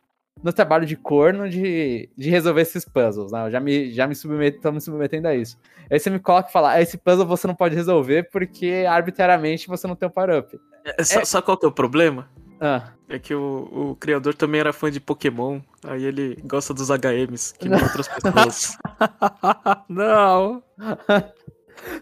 no 0.43 0.53
trabalho 0.53 0.87
de 0.87 0.97
corno 0.97 1.49
de, 1.49 2.09
de 2.17 2.31
resolver 2.31 2.63
esses 2.63 2.85
puzzles, 2.85 3.33
né? 3.33 3.47
Eu 3.47 3.51
já 3.51 3.61
me, 3.61 3.93
já 3.93 4.07
me 4.07 4.15
submeto, 4.15 4.61
tô 4.61 4.71
me 4.73 4.81
submetendo 4.81 5.29
a 5.29 5.35
isso. 5.35 5.59
Aí 5.91 5.99
você 5.99 6.09
me 6.11 6.19
coloca 6.19 6.49
e 6.49 6.53
fala, 6.53 6.73
ah, 6.73 6.81
esse 6.81 6.97
puzzle 6.99 7.27
você 7.27 7.47
não 7.47 7.55
pode 7.55 7.75
resolver 7.75 8.29
porque 8.31 8.85
arbitrariamente 8.89 9.69
você 9.69 9.87
não 9.87 9.95
tem 9.97 10.09
um 10.09 10.13
power-up. 10.13 10.59
É, 10.85 11.05
sa- 11.05 11.25
Sabe 11.25 11.45
qual 11.47 11.57
que 11.57 11.67
é 11.67 11.69
o 11.69 11.73
problema? 11.73 12.29
Ah, 12.61 12.93
É 13.09 13.19
que 13.19 13.35
o, 13.35 13.69
o 13.91 13.97
criador 13.97 14.35
também 14.35 14.61
era 14.61 14.73
fã 14.73 14.89
de 14.91 15.01
Pokémon, 15.01 15.61
aí 15.85 16.05
ele 16.05 16.37
gosta 16.45 16.73
dos 16.73 16.89
HMs, 16.91 17.53
que 17.59 17.69
nem 17.69 17.83
outras 17.83 18.07
pessoas. 18.09 18.79
não. 19.89 20.63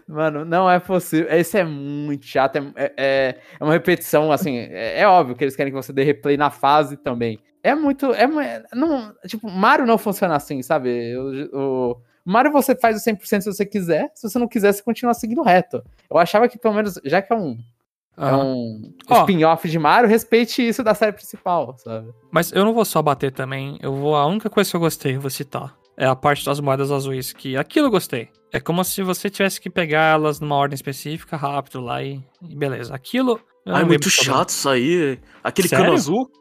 mano, 0.07 0.45
não 0.45 0.69
é 0.69 0.79
possível. 0.79 1.27
Esse 1.31 1.57
é 1.59 1.63
muito 1.63 2.25
chato. 2.25 2.57
É, 2.57 2.61
é- 2.75 2.93
é, 2.97 3.39
é 3.59 3.63
uma 3.63 3.73
repetição, 3.73 4.31
assim. 4.31 4.57
É, 4.57 5.01
é 5.01 5.07
óbvio 5.07 5.35
que 5.35 5.43
eles 5.43 5.55
querem 5.55 5.71
que 5.71 5.77
você 5.81 5.91
dê 5.91 6.03
replay 6.03 6.37
na 6.37 6.49
fase 6.49 6.95
também. 6.97 7.39
É 7.63 7.75
muito. 7.75 8.13
É, 8.13 8.27
não, 8.73 9.13
tipo, 9.27 9.49
Mario 9.49 9.85
não 9.85 9.97
funciona 9.97 10.35
assim, 10.35 10.61
sabe? 10.61 11.15
O, 11.53 11.91
o 11.91 12.01
Mario 12.25 12.51
você 12.51 12.75
faz 12.75 12.97
o 12.97 13.09
100% 13.09 13.41
se 13.41 13.53
você 13.53 13.65
quiser. 13.65 14.11
Se 14.15 14.29
você 14.29 14.39
não 14.39 14.47
quiser, 14.47 14.73
você 14.73 14.81
continua 14.81 15.13
seguindo 15.13 15.41
reto. 15.43 15.83
Eu 16.09 16.17
achava 16.17 16.47
que, 16.47 16.57
pelo 16.57 16.73
menos, 16.73 16.99
já 17.03 17.21
que 17.21 17.31
é 17.31 17.35
um, 17.35 17.57
é 18.17 18.35
um 18.35 18.93
spin-off 19.21 19.69
de 19.69 19.79
Mario, 19.79 20.09
respeite 20.09 20.67
isso 20.67 20.83
da 20.83 20.93
série 20.93 21.13
principal, 21.13 21.75
sabe? 21.77 22.11
Mas 22.31 22.51
eu 22.51 22.65
não 22.65 22.73
vou 22.73 22.85
só 22.85 23.01
bater 23.01 23.31
também. 23.31 23.77
Eu 23.81 23.95
vou. 23.95 24.15
A 24.15 24.25
única 24.25 24.49
coisa 24.49 24.69
que 24.69 24.75
eu 24.75 24.81
gostei, 24.81 25.15
eu 25.15 25.21
vou 25.21 25.29
citar. 25.29 25.75
É 25.97 26.05
a 26.05 26.15
parte 26.15 26.45
das 26.45 26.59
moedas 26.59 26.91
azuis, 26.91 27.31
que 27.31 27.55
aquilo 27.55 27.87
eu 27.87 27.91
gostei. 27.91 28.29
É 28.51 28.59
como 28.59 28.83
se 28.83 29.03
você 29.03 29.29
tivesse 29.29 29.61
que 29.61 29.69
pegar 29.69 30.13
elas 30.13 30.39
numa 30.39 30.55
ordem 30.55 30.75
específica, 30.75 31.37
rápido 31.37 31.79
lá 31.79 32.03
e, 32.03 32.21
e 32.49 32.55
beleza. 32.55 32.93
Aquilo. 32.93 33.39
Ah, 33.65 33.81
é 33.81 33.83
muito 33.83 34.09
problema. 34.09 34.39
chato 34.39 34.49
isso 34.49 34.67
aí. 34.67 35.19
Aquele 35.43 35.67
Sério? 35.67 35.85
cano 35.85 35.95
azul. 35.95 36.31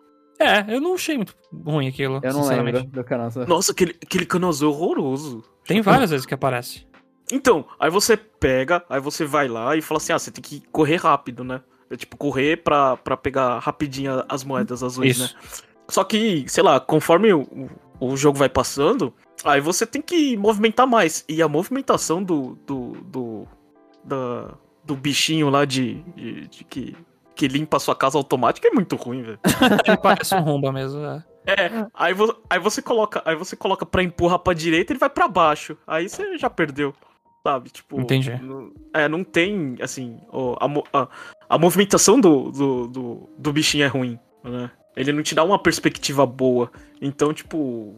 É, 0.40 0.64
eu 0.74 0.80
não 0.80 0.94
achei 0.94 1.16
muito 1.16 1.34
ruim 1.64 1.86
aquilo. 1.86 2.18
Eu 2.22 2.32
não 2.32 2.48
lembro 2.48 2.82
do 2.84 3.04
canal. 3.04 3.28
Nossa, 3.46 3.72
aquele, 3.72 3.94
aquele 4.02 4.24
cano 4.24 4.48
azul 4.48 4.72
é 4.72 4.74
horroroso. 4.74 5.44
Tem 5.66 5.82
várias 5.82 6.10
vezes 6.10 6.24
que 6.24 6.32
aparece. 6.32 6.86
Então, 7.30 7.64
aí 7.78 7.90
você 7.90 8.16
pega, 8.16 8.82
aí 8.88 8.98
você 9.00 9.24
vai 9.24 9.46
lá 9.48 9.76
e 9.76 9.82
fala 9.82 9.98
assim: 9.98 10.12
ah, 10.14 10.18
você 10.18 10.30
tem 10.30 10.42
que 10.42 10.62
correr 10.72 10.96
rápido, 10.96 11.44
né? 11.44 11.60
É 11.90 11.96
tipo, 11.96 12.16
correr 12.16 12.56
pra, 12.62 12.96
pra 12.96 13.16
pegar 13.16 13.58
rapidinho 13.58 14.24
as 14.28 14.42
moedas 14.42 14.82
azuis, 14.82 15.18
Isso. 15.18 15.34
né? 15.34 15.40
Só 15.88 16.04
que, 16.04 16.44
sei 16.48 16.62
lá, 16.62 16.80
conforme 16.80 17.32
o, 17.32 17.42
o- 17.42 17.70
o 18.12 18.16
jogo 18.16 18.38
vai 18.38 18.48
passando, 18.48 19.12
aí 19.44 19.60
você 19.60 19.84
tem 19.84 20.00
que 20.00 20.36
movimentar 20.36 20.86
mais. 20.86 21.24
E 21.28 21.42
a 21.42 21.48
movimentação 21.48 22.22
do. 22.22 22.56
do. 22.66 22.92
do, 23.04 23.46
da- 24.04 24.54
do 24.82 24.96
bichinho 24.96 25.50
lá 25.50 25.64
de, 25.66 26.02
de- 26.16 26.48
de 26.48 26.64
que, 26.64 26.96
que 27.40 27.48
limpa 27.48 27.78
a 27.78 27.80
sua 27.80 27.96
casa 27.96 28.18
automática 28.18 28.68
é 28.68 28.70
muito 28.70 28.96
ruim, 28.96 29.22
velho. 29.22 29.38
Parece 30.02 30.34
um 30.34 30.40
rumba 30.42 30.70
mesmo. 30.70 31.00
É. 31.02 31.24
É, 31.46 31.86
aí, 31.94 32.12
vo- 32.12 32.36
aí 32.50 32.58
você 32.60 32.82
coloca, 32.82 33.22
aí 33.24 33.34
você 33.34 33.56
coloca 33.56 33.86
pra 33.86 34.02
empurrar 34.02 34.38
pra 34.40 34.52
direita, 34.52 34.92
ele 34.92 34.98
vai 35.00 35.08
pra 35.08 35.26
baixo. 35.26 35.74
Aí 35.86 36.06
você 36.06 36.36
já 36.36 36.50
perdeu. 36.50 36.94
Sabe? 37.42 37.70
Tipo, 37.70 37.98
Entendi. 37.98 38.30
não- 38.42 38.70
é, 38.92 39.08
não 39.08 39.24
tem, 39.24 39.76
assim, 39.80 40.18
o- 40.30 40.54
a, 40.60 40.98
a, 41.02 41.08
a 41.48 41.58
movimentação 41.58 42.20
do, 42.20 42.50
do, 42.50 42.86
do, 42.88 43.30
do 43.38 43.52
bichinho 43.54 43.84
é 43.84 43.88
ruim, 43.88 44.18
né? 44.44 44.70
Ele 44.94 45.12
não 45.12 45.22
te 45.22 45.34
dá 45.34 45.42
uma 45.42 45.58
perspectiva 45.58 46.26
boa. 46.26 46.70
Então, 47.00 47.32
tipo, 47.32 47.94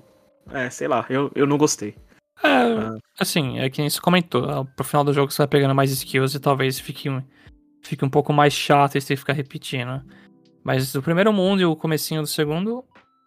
é, 0.52 0.70
sei 0.70 0.86
lá, 0.86 1.04
eu, 1.10 1.28
eu 1.34 1.44
não 1.46 1.58
gostei. 1.58 1.96
É, 2.44 2.96
assim, 3.18 3.58
é 3.58 3.68
que 3.68 3.80
nem 3.80 3.90
você 3.90 4.00
comentou. 4.00 4.48
ah, 4.48 4.64
Pro 4.76 4.84
final 4.84 5.02
do 5.02 5.12
jogo 5.12 5.32
você 5.32 5.38
vai 5.38 5.48
pegando 5.48 5.74
mais 5.74 5.90
skills 5.90 6.34
e 6.36 6.40
talvez 6.40 6.78
fique, 6.78 7.08
fique 7.82 8.04
um 8.04 8.10
pouco 8.10 8.32
mais 8.32 8.52
chato 8.52 8.96
e 8.96 9.00
você 9.00 9.16
ficar 9.16 9.32
repetindo. 9.32 10.02
Mas 10.64 10.94
o 10.94 11.02
primeiro 11.02 11.32
mundo 11.32 11.60
e 11.60 11.64
o 11.64 11.74
comecinho 11.76 12.22
do 12.22 12.26
segundo, 12.28 12.84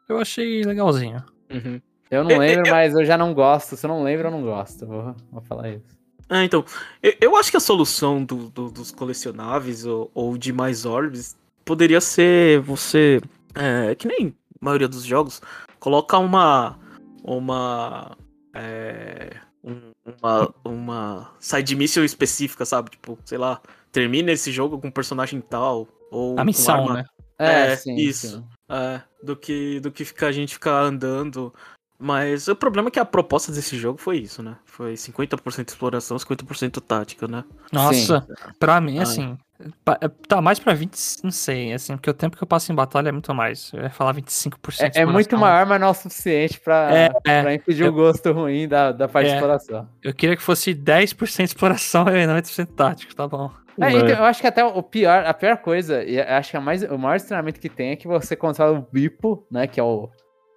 eu 0.07 0.17
achei 0.19 0.63
legalzinho. 0.63 1.23
Uhum. 1.51 1.81
Eu 2.09 2.23
não 2.23 2.37
lembro, 2.37 2.69
mas 2.71 2.93
eu 2.93 3.03
já 3.03 3.17
não 3.17 3.33
gosto. 3.33 3.75
Se 3.75 3.85
eu 3.85 3.89
não 3.89 4.03
lembro, 4.03 4.27
eu 4.27 4.31
não 4.31 4.41
gosto. 4.41 4.85
Vou, 4.85 5.15
vou 5.31 5.41
falar 5.41 5.69
isso. 5.69 5.95
Ah, 6.29 6.43
então, 6.43 6.63
eu, 7.03 7.13
eu 7.21 7.35
acho 7.35 7.51
que 7.51 7.57
a 7.57 7.59
solução 7.59 8.23
do- 8.23 8.49
do- 8.49 8.71
dos 8.71 8.91
colecionáveis 8.91 9.85
ou, 9.85 10.09
ou 10.13 10.37
de 10.37 10.51
mais 10.53 10.85
orbs 10.85 11.35
poderia 11.63 11.99
ser 12.01 12.61
você, 12.61 13.21
é, 13.53 13.93
que 13.95 14.07
nem 14.07 14.33
a 14.61 14.65
maioria 14.65 14.87
dos 14.87 15.03
jogos, 15.03 15.41
colocar 15.79 16.19
uma, 16.19 16.79
uma, 17.23 18.15
é, 18.53 19.31
um- 19.63 19.91
uma, 20.19 20.53
uma 20.63 21.31
side 21.39 21.75
mission 21.75 22.03
específica, 22.03 22.65
sabe? 22.65 22.91
Tipo, 22.91 23.17
sei 23.25 23.37
lá, 23.37 23.61
termina 23.95 24.29
esse 24.33 24.51
jogo 24.51 24.77
com 24.77 24.89
um 24.89 24.91
personagem 24.91 25.39
tal, 25.39 25.87
ou 26.11 26.33
A 26.33 26.39
com 26.39 26.43
missão, 26.43 26.75
arma- 26.75 26.93
né? 26.95 27.05
É, 27.39 27.71
É, 27.71 27.75
sim. 27.77 27.95
isso. 27.95 28.27
sim. 28.39 28.45
é, 28.69 29.01
do 29.23 29.35
que 29.37 29.79
do 29.79 29.89
que 29.91 30.03
ficar 30.03 30.27
a 30.27 30.31
gente 30.33 30.53
ficar 30.53 30.81
andando. 30.81 31.53
Mas 31.97 32.49
o 32.49 32.55
problema 32.57 32.89
é 32.89 32.91
que 32.91 32.99
a 32.99 33.05
proposta 33.05 33.53
desse 33.53 33.77
jogo 33.77 33.97
foi 33.97 34.17
isso, 34.17 34.43
né? 34.43 34.57
Foi 34.65 34.97
50% 34.97 35.69
exploração, 35.69 36.17
50% 36.19 36.81
tática, 36.81 37.25
né? 37.25 37.45
Nossa, 37.71 38.27
pra 38.59 38.81
mim, 38.81 38.99
Ah. 38.99 39.03
assim, 39.03 39.37
tá 40.27 40.41
mais 40.41 40.59
pra 40.59 40.73
20, 40.73 40.97
não 41.23 41.31
sei, 41.31 41.73
assim, 41.73 41.95
porque 41.95 42.09
o 42.09 42.13
tempo 42.13 42.35
que 42.37 42.43
eu 42.43 42.47
passo 42.47 42.71
em 42.71 42.75
batalha 42.75 43.09
é 43.09 43.11
muito 43.11 43.33
mais. 43.33 43.71
Eu 43.73 43.83
ia 43.83 43.89
falar 43.89 44.13
25%. 44.13 44.95
É, 44.95 45.01
é 45.01 45.05
muito 45.05 45.37
maior, 45.37 45.65
mas 45.65 45.79
não 45.79 45.87
é 45.87 45.91
o 45.91 45.93
suficiente 45.93 46.59
pra, 46.59 46.89
É, 46.95 47.09
é. 47.25 47.41
pra 47.41 47.53
impedir 47.53 47.83
Eu- 47.85 47.91
o 47.91 47.93
gosto 47.95 48.31
ruim 48.31 48.67
da, 48.67 48.91
da 48.91 49.07
parte 49.07 49.27
de 49.27 49.31
É. 49.33 49.35
exploração. 49.35 49.87
Eu 50.03 50.13
queria 50.13 50.35
que 50.35 50.41
fosse 50.41 50.73
10% 50.73 51.45
exploração 51.45 52.05
e 52.09 52.25
90% 52.27 52.67
tático, 52.75 53.15
tá 53.15 53.27
bom. 53.27 53.49
É, 53.79 53.91
então, 53.91 54.07
eu 54.07 54.23
acho 54.23 54.39
que 54.39 54.47
até 54.47 54.63
o 54.63 54.81
pior, 54.81 55.25
a 55.25 55.33
pior 55.33 55.57
coisa, 55.57 56.01
e 56.03 56.19
acho 56.19 56.51
que 56.51 56.57
a 56.57 56.61
mais, 56.61 56.81
o 56.83 56.97
maior 56.97 57.19
treinamento 57.19 57.59
que 57.59 57.67
tem 57.67 57.91
é 57.91 57.95
que 57.97 58.07
você 58.07 58.33
controla 58.35 58.79
o 58.79 58.87
Bipo, 58.89 59.45
né? 59.51 59.67
Que 59.67 59.81
é 59.81 59.83
o, 59.83 60.09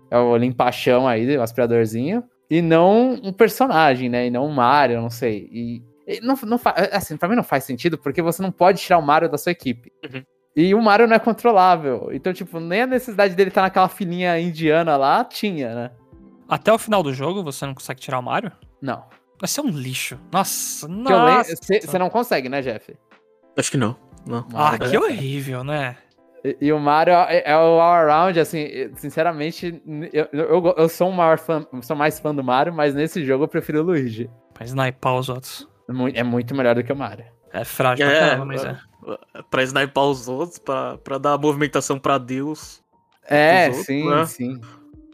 é 0.09 0.17
o 0.17 0.37
limpachão 0.37 1.07
aí, 1.09 1.37
o 1.37 1.43
aspiradorzinho, 1.43 2.23
e 2.49 2.63
não 2.63 3.15
um 3.15 3.33
personagem, 3.33 4.09
né? 4.09 4.27
E 4.27 4.31
não 4.31 4.47
um 4.47 4.53
Mario, 4.53 5.01
não 5.03 5.11
sei. 5.11 5.49
E 5.53 5.83
não, 6.23 6.35
não 6.45 6.59
fa- 6.59 6.75
assim, 6.93 7.17
pra 7.17 7.29
mim 7.29 7.37
não 7.37 7.43
faz 7.45 7.65
sentido, 7.65 7.99
porque 7.99 8.23
você 8.23 8.41
não 8.43 8.51
pode 8.51 8.81
tirar 8.81 8.99
o 8.99 9.03
Mario 9.03 9.29
da 9.29 9.37
sua 9.39 9.53
equipe. 9.53 9.93
Uhum. 10.05 10.23
E 10.57 10.75
o 10.75 10.81
Mario 10.83 11.07
não 11.07 11.15
é 11.15 11.19
controlável. 11.19 12.09
Então, 12.13 12.33
tipo, 12.33 12.59
nem 12.59 12.83
a 12.83 12.87
necessidade 12.87 13.35
dele 13.35 13.51
estar 13.51 13.63
naquela 13.63 13.89
filinha 13.89 14.39
indiana 14.41 14.97
lá 14.97 15.25
tinha, 15.25 15.75
né? 15.75 15.91
Até 16.49 16.73
o 16.73 16.79
final 16.79 17.03
do 17.03 17.13
jogo 17.13 17.45
você 17.45 17.65
não 17.67 17.75
consegue 17.75 18.01
tirar 18.01 18.19
o 18.19 18.23
Mario? 18.23 18.51
Não. 18.81 19.05
Vai 19.41 19.47
ser 19.47 19.61
um 19.61 19.69
lixo. 19.69 20.19
Nossa, 20.33 20.89
nossa. 20.89 21.55
Você 21.57 21.99
não 21.99 22.11
consegue, 22.11 22.49
né, 22.49 22.61
Jeff? 22.63 22.97
Acho 23.57 23.71
que 23.71 23.77
não. 23.77 23.95
Não. 24.27 24.47
Ah, 24.53 24.73
Mario 24.73 24.91
que 24.91 24.97
é- 24.97 25.01
horrível, 25.01 25.63
né? 25.63 25.97
E, 26.45 26.57
e 26.61 26.73
o 26.73 26.79
Mario 26.81 27.15
é, 27.15 27.43
é 27.45 27.57
o 27.57 27.81
all-around, 27.81 28.39
assim, 28.41 28.67
sinceramente, 28.97 29.81
eu, 30.13 30.29
eu, 30.33 30.75
eu 30.77 30.89
sou 30.89 31.09
um 31.09 31.13
maior 31.13 31.39
fã, 31.39 31.67
sou 31.83 31.95
mais 31.97 32.19
fã 32.19 32.35
do 32.35 32.43
Mario, 32.43 32.73
mas 32.73 32.95
nesse 32.95 33.25
jogo 33.25 33.45
eu 33.45 33.49
prefiro 33.49 33.81
o 33.81 33.83
Luigi. 33.85 34.31
Pra 34.55 34.65
sniper 34.65 35.13
os 35.13 35.29
outros. 35.29 35.69
É 35.89 35.93
mui- 35.93 36.13
É 36.15 36.23
muito 36.23 36.55
melhor 36.55 36.75
do 36.75 36.85
que 36.85 36.93
o 36.93 36.97
Mario. 36.97 37.25
É 37.53 37.65
frágil 37.65 38.05
pra 38.07 38.15
É, 38.15 38.21
caramba, 38.21 38.45
mas 38.45 38.65
é. 38.65 38.77
Pra 39.51 39.63
sniper 39.63 40.03
os 40.03 40.29
outros, 40.29 40.59
pra, 40.59 40.99
pra 40.99 41.17
dar 41.19 41.39
movimentação 41.39 41.99
pra 41.99 42.19
Deus. 42.19 42.83
É, 43.27 43.63
Os 43.71 43.77
outros, 43.79 43.87
sim, 43.87 44.09
né? 44.11 44.25
sim. 44.27 44.61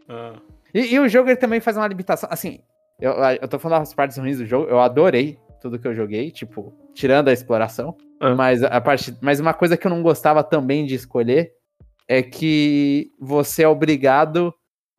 Ah, 0.09 0.33
E, 0.73 0.93
e 0.95 0.99
o 0.99 1.07
jogo 1.07 1.29
ele 1.29 1.37
também 1.37 1.59
faz 1.59 1.77
uma 1.77 1.87
limitação, 1.87 2.27
assim, 2.31 2.59
eu, 2.99 3.13
eu 3.41 3.47
tô 3.47 3.57
falando 3.59 3.79
das 3.79 3.93
partes 3.93 4.17
ruins 4.17 4.37
do 4.37 4.45
jogo, 4.45 4.67
eu 4.69 4.79
adorei 4.79 5.37
tudo 5.61 5.79
que 5.79 5.87
eu 5.87 5.95
joguei, 5.95 6.29
tipo, 6.31 6.73
tirando 6.93 7.29
a 7.29 7.33
exploração, 7.33 7.95
Ah. 8.19 8.35
mas 8.35 8.61
a 8.63 8.79
parte, 8.81 9.17
mas 9.21 9.39
uma 9.39 9.53
coisa 9.53 9.75
que 9.77 9.87
eu 9.87 9.91
não 9.91 10.03
gostava 10.03 10.43
também 10.43 10.85
de 10.85 10.95
escolher 10.95 11.51
é 12.07 12.21
que 12.21 13.09
você 13.19 13.63
é 13.63 13.67
obrigado 13.67 14.53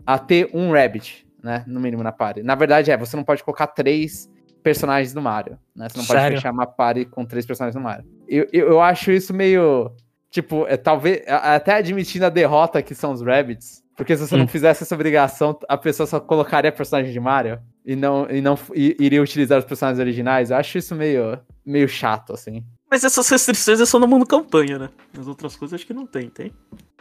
a 0.06 0.18
ter 0.18 0.50
um 0.54 0.72
Rabbit, 0.72 1.26
né, 1.42 1.62
no 1.66 1.78
mínimo 1.80 2.02
na 2.02 2.12
party. 2.12 2.42
Na 2.42 2.54
verdade 2.54 2.90
é, 2.90 2.96
você 2.96 3.16
não 3.16 3.24
pode 3.24 3.44
colocar 3.44 3.66
três 3.68 4.28
personagens 4.70 5.14
no 5.14 5.22
Mario, 5.22 5.56
né, 5.76 5.88
você 5.88 5.96
não 5.98 6.04
pode 6.04 6.20
Sério? 6.20 6.36
fechar 6.38 6.52
uma 6.52 6.66
party 6.66 7.04
com 7.04 7.24
três 7.24 7.46
personagens 7.46 7.76
no 7.76 7.80
Mario. 7.82 8.04
Eu, 8.26 8.48
eu, 8.52 8.66
eu 8.70 8.80
acho 8.80 9.12
isso 9.12 9.32
meio, 9.32 9.92
tipo, 10.28 10.66
é, 10.66 10.76
talvez, 10.76 11.22
até 11.28 11.74
admitindo 11.74 12.26
a 12.26 12.28
derrota 12.28 12.82
que 12.82 12.92
são 12.94 13.12
os 13.12 13.22
Rabbits, 13.22 13.84
porque 13.96 14.16
se 14.16 14.26
você 14.26 14.34
Hum. 14.34 14.38
não 14.38 14.48
fizesse 14.48 14.82
essa 14.82 14.94
obrigação, 14.94 15.56
a 15.68 15.76
pessoa 15.78 16.04
só 16.06 16.18
colocaria 16.18 16.72
personagem 16.72 17.12
de 17.12 17.20
Mario 17.20 17.60
e 17.84 17.94
não, 17.94 18.28
e 18.28 18.40
não 18.40 18.58
e- 18.74 18.96
iria 18.98 19.22
utilizar 19.22 19.56
os 19.58 19.64
personagens 19.64 20.00
originais. 20.00 20.50
Eu 20.50 20.56
acho 20.56 20.76
isso 20.78 20.94
meio, 20.96 21.38
meio 21.64 21.88
chato, 21.88 22.32
assim. 22.32 22.64
Mas 22.90 23.04
essas 23.04 23.28
restrições 23.28 23.80
é 23.80 23.86
só 23.86 23.98
no 24.00 24.08
mundo 24.08 24.26
campanha, 24.26 24.78
né? 24.80 24.88
As 25.18 25.28
outras 25.28 25.54
coisas 25.56 25.76
acho 25.76 25.86
que 25.86 25.94
não 25.94 26.06
tem, 26.06 26.28
tem? 26.28 26.52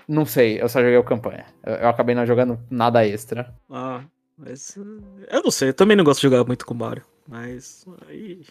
Não 0.07 0.23
sei, 0.25 0.61
eu 0.61 0.69
só 0.69 0.79
joguei 0.81 0.97
o 0.97 1.03
campanha. 1.03 1.45
Eu, 1.65 1.73
eu 1.73 1.89
acabei 1.89 2.13
não 2.13 2.25
jogando 2.27 2.59
nada 2.69 3.05
extra. 3.05 3.51
Ah, 3.71 4.01
mas. 4.37 4.77
eh, 4.77 5.35
Eu 5.37 5.43
não 5.43 5.51
sei, 5.51 5.69
eu 5.69 5.73
também 5.73 5.95
não 5.97 6.03
gosto 6.03 6.19
de 6.19 6.23
jogar 6.27 6.43
muito 6.45 6.65
com 6.65 6.73
Mario. 6.73 7.03
Mas 7.27 7.85
aí. 8.07 8.41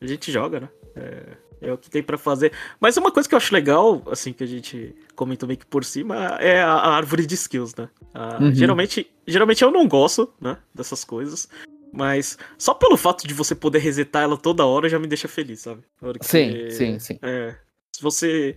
A 0.00 0.06
gente 0.06 0.30
joga, 0.30 0.60
né? 0.60 0.68
É, 0.94 1.36
é 1.68 1.72
o 1.72 1.78
que 1.78 1.90
tem 1.90 2.02
pra 2.04 2.16
fazer. 2.16 2.52
Mas 2.78 2.96
uma 2.96 3.10
coisa 3.10 3.28
que 3.28 3.34
eu 3.34 3.36
acho 3.36 3.52
legal, 3.52 4.00
assim, 4.10 4.32
que 4.32 4.44
a 4.44 4.46
gente 4.46 4.94
comentou 5.16 5.46
meio 5.48 5.58
que 5.58 5.66
por 5.66 5.84
cima, 5.84 6.36
é 6.38 6.62
a, 6.62 6.70
a 6.72 6.94
árvore 6.94 7.26
de 7.26 7.34
skills, 7.34 7.74
né? 7.74 7.88
Ah, 8.14 8.38
Uhum. 8.40 8.54
geralmente, 8.54 9.10
geralmente 9.26 9.64
eu 9.64 9.70
não 9.72 9.88
gosto, 9.88 10.32
né? 10.40 10.56
Dessas 10.72 11.02
coisas. 11.02 11.48
Mas 11.92 12.38
só 12.56 12.74
pelo 12.74 12.96
fato 12.96 13.26
de 13.26 13.34
você 13.34 13.54
poder 13.56 13.78
resetar 13.78 14.22
ela 14.22 14.36
toda 14.36 14.64
hora 14.64 14.88
já 14.88 14.98
me 15.00 15.06
deixa 15.08 15.26
feliz, 15.26 15.60
sabe? 15.60 15.82
Porque- 15.98 16.24
Sim, 16.24 16.70
sim, 16.70 16.98
sim. 17.00 17.18
É. 17.22 17.56
Se 17.92 18.00
você. 18.02 18.54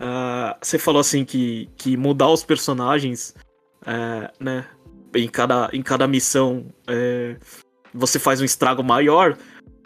ah, 0.00 0.56
você 0.60 0.78
falou 0.80 1.00
assim 1.00 1.24
que, 1.24 1.68
que 1.76 1.96
mudar 1.96 2.28
os 2.30 2.42
personagens 2.44 3.36
é, 3.86 4.32
né? 4.40 4.66
Em 5.14 5.28
cada, 5.28 5.68
em 5.72 5.82
cada 5.82 6.08
missão 6.08 6.66
é, 6.88 7.36
você 7.92 8.18
faz 8.18 8.40
um 8.40 8.44
estrago 8.44 8.82
maior, 8.82 9.36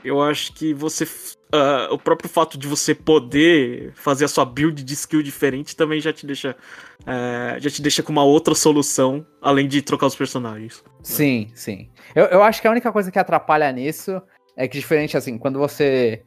eu 0.04 0.22
acho 0.22 0.52
que 0.52 0.72
você. 0.72 1.04
Uh, 1.04 1.92
o 1.92 1.98
próprio 1.98 2.28
fato 2.28 2.58
de 2.58 2.66
você 2.66 2.94
poder 2.94 3.92
fazer 3.94 4.24
a 4.24 4.28
sua 4.28 4.44
build 4.44 4.82
de 4.82 4.94
skill 4.94 5.22
diferente 5.22 5.76
também 5.76 6.00
já 6.00 6.12
te 6.12 6.26
deixa. 6.26 6.56
Uh, 7.02 7.58
já 7.58 7.70
te 7.70 7.82
deixa 7.82 8.02
com 8.02 8.12
uma 8.12 8.24
outra 8.24 8.54
solução, 8.54 9.26
além 9.40 9.66
de 9.66 9.82
trocar 9.82 10.06
os 10.06 10.16
personagens. 10.16 10.82
Sim, 11.02 11.48
sim. 11.54 11.90
Eu, 12.14 12.24
eu 12.26 12.42
acho 12.42 12.60
que 12.60 12.68
a 12.68 12.70
única 12.70 12.92
coisa 12.92 13.10
que 13.10 13.18
atrapalha 13.18 13.70
nisso 13.72 14.20
é 14.56 14.66
que, 14.66 14.78
diferente 14.78 15.16
assim, 15.16 15.38
quando 15.38 15.58
você 15.58 16.22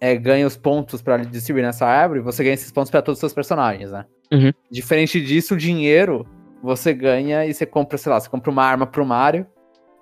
é, 0.00 0.16
ganha 0.16 0.46
os 0.46 0.56
pontos 0.56 1.00
para 1.00 1.18
distribuir 1.18 1.64
nessa 1.64 1.86
árvore, 1.86 2.20
você 2.20 2.42
ganha 2.42 2.54
esses 2.54 2.72
pontos 2.72 2.90
para 2.90 3.02
todos 3.02 3.16
os 3.16 3.20
seus 3.20 3.32
personagens, 3.32 3.92
né? 3.92 4.04
Uhum. 4.32 4.52
Diferente 4.70 5.20
disso, 5.20 5.54
o 5.54 5.58
dinheiro 5.58 6.26
você 6.62 6.94
ganha 6.94 7.44
e 7.44 7.52
você 7.52 7.66
compra, 7.66 7.98
sei 7.98 8.12
lá, 8.12 8.20
você 8.20 8.28
compra 8.28 8.50
uma 8.50 8.64
arma 8.64 8.86
pro 8.86 9.04
Mario 9.04 9.46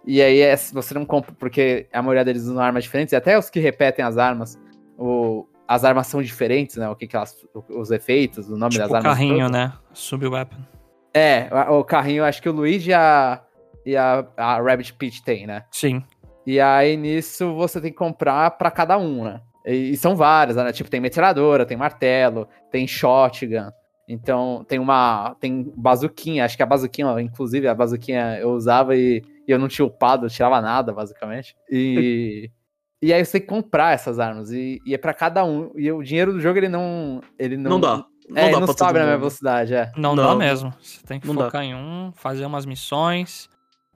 e 0.04 0.22
aí 0.22 0.40
é, 0.40 0.56
você 0.56 0.94
não 0.94 1.04
compra, 1.04 1.32
porque 1.38 1.86
a 1.92 2.00
maioria 2.00 2.24
deles 2.24 2.42
usam 2.42 2.58
armas 2.58 2.84
diferentes, 2.84 3.12
e 3.12 3.16
até 3.16 3.38
os 3.38 3.50
que 3.50 3.60
repetem 3.60 4.04
as 4.04 4.16
armas, 4.16 4.58
o, 4.96 5.46
as 5.68 5.84
armas 5.84 6.06
são 6.06 6.22
diferentes, 6.22 6.76
né? 6.76 6.88
O 6.88 6.96
que, 6.96 7.06
que 7.06 7.16
elas, 7.16 7.36
os 7.68 7.90
efeitos, 7.90 8.48
o 8.48 8.56
nome 8.56 8.72
tipo 8.72 8.82
das 8.82 8.90
o 8.90 8.96
armas. 8.96 9.12
carrinho, 9.12 9.48
né? 9.48 9.72
Sub-weapon. 9.92 10.56
É, 11.12 11.48
o 11.68 11.84
carrinho, 11.84 12.24
acho 12.24 12.40
que 12.40 12.48
o 12.48 12.52
Luigi 12.52 12.90
e 12.90 12.94
a, 12.94 13.42
e 13.84 13.96
a, 13.96 14.26
a 14.36 14.60
Rabbit 14.60 14.94
Peach 14.94 15.22
tem, 15.22 15.46
né? 15.46 15.64
Sim. 15.70 16.02
E 16.46 16.60
aí 16.60 16.96
nisso 16.96 17.54
você 17.54 17.80
tem 17.80 17.90
que 17.90 17.98
comprar 17.98 18.52
para 18.52 18.70
cada 18.70 18.96
um, 18.96 19.24
né? 19.24 19.40
E, 19.66 19.90
e, 19.90 19.96
são 19.96 20.16
várias, 20.16 20.56
né? 20.56 20.72
Tipo, 20.72 20.88
tem 20.88 21.00
metralhadora, 21.00 21.66
tem 21.66 21.76
martelo, 21.76 22.48
tem 22.70 22.86
shotgun. 22.86 23.70
Então, 24.12 24.64
tem 24.66 24.78
uma. 24.78 25.36
Tem 25.40 25.72
bazuquinha, 25.76 26.44
acho 26.44 26.56
que 26.56 26.62
a 26.62 26.66
bazuquinha, 26.66 27.20
inclusive, 27.20 27.68
a 27.68 27.74
bazuquinha 27.74 28.38
eu 28.40 28.50
usava 28.50 28.96
e 28.96 29.22
e 29.50 29.52
eu 29.52 29.58
não 29.58 29.66
tinha 29.66 29.84
upado, 29.84 30.26
eu 30.26 30.30
tirava 30.30 30.60
nada, 30.60 30.92
basicamente. 30.92 31.56
E. 31.68 32.48
e 33.02 33.12
aí 33.12 33.24
você 33.24 33.32
tem 33.32 33.40
que 33.40 33.48
comprar 33.48 33.92
essas 33.92 34.20
armas. 34.20 34.52
E, 34.52 34.80
e 34.86 34.94
é 34.94 34.98
para 34.98 35.12
cada 35.12 35.44
um. 35.44 35.72
E 35.74 35.90
o 35.90 36.02
dinheiro 36.04 36.32
do 36.32 36.40
jogo, 36.40 36.56
ele 36.56 36.68
não. 36.68 37.20
Ele 37.36 37.56
não, 37.56 37.72
não 37.72 37.80
dá. 37.80 38.06
Não 38.28 38.38
é, 38.40 38.50
dá 38.52 38.60
não 38.60 38.66
sobe 38.68 39.00
na 39.00 39.06
minha 39.06 39.18
velocidade, 39.18 39.74
é. 39.74 39.90
Não, 39.96 40.14
não, 40.14 40.24
dá 40.24 40.36
mesmo. 40.36 40.72
Você 40.80 41.04
tem 41.04 41.18
que 41.18 41.26
não 41.26 41.34
focar 41.34 41.62
dá. 41.62 41.64
em 41.64 41.74
um, 41.74 42.12
fazer 42.14 42.46
umas 42.46 42.64
missões, 42.64 43.48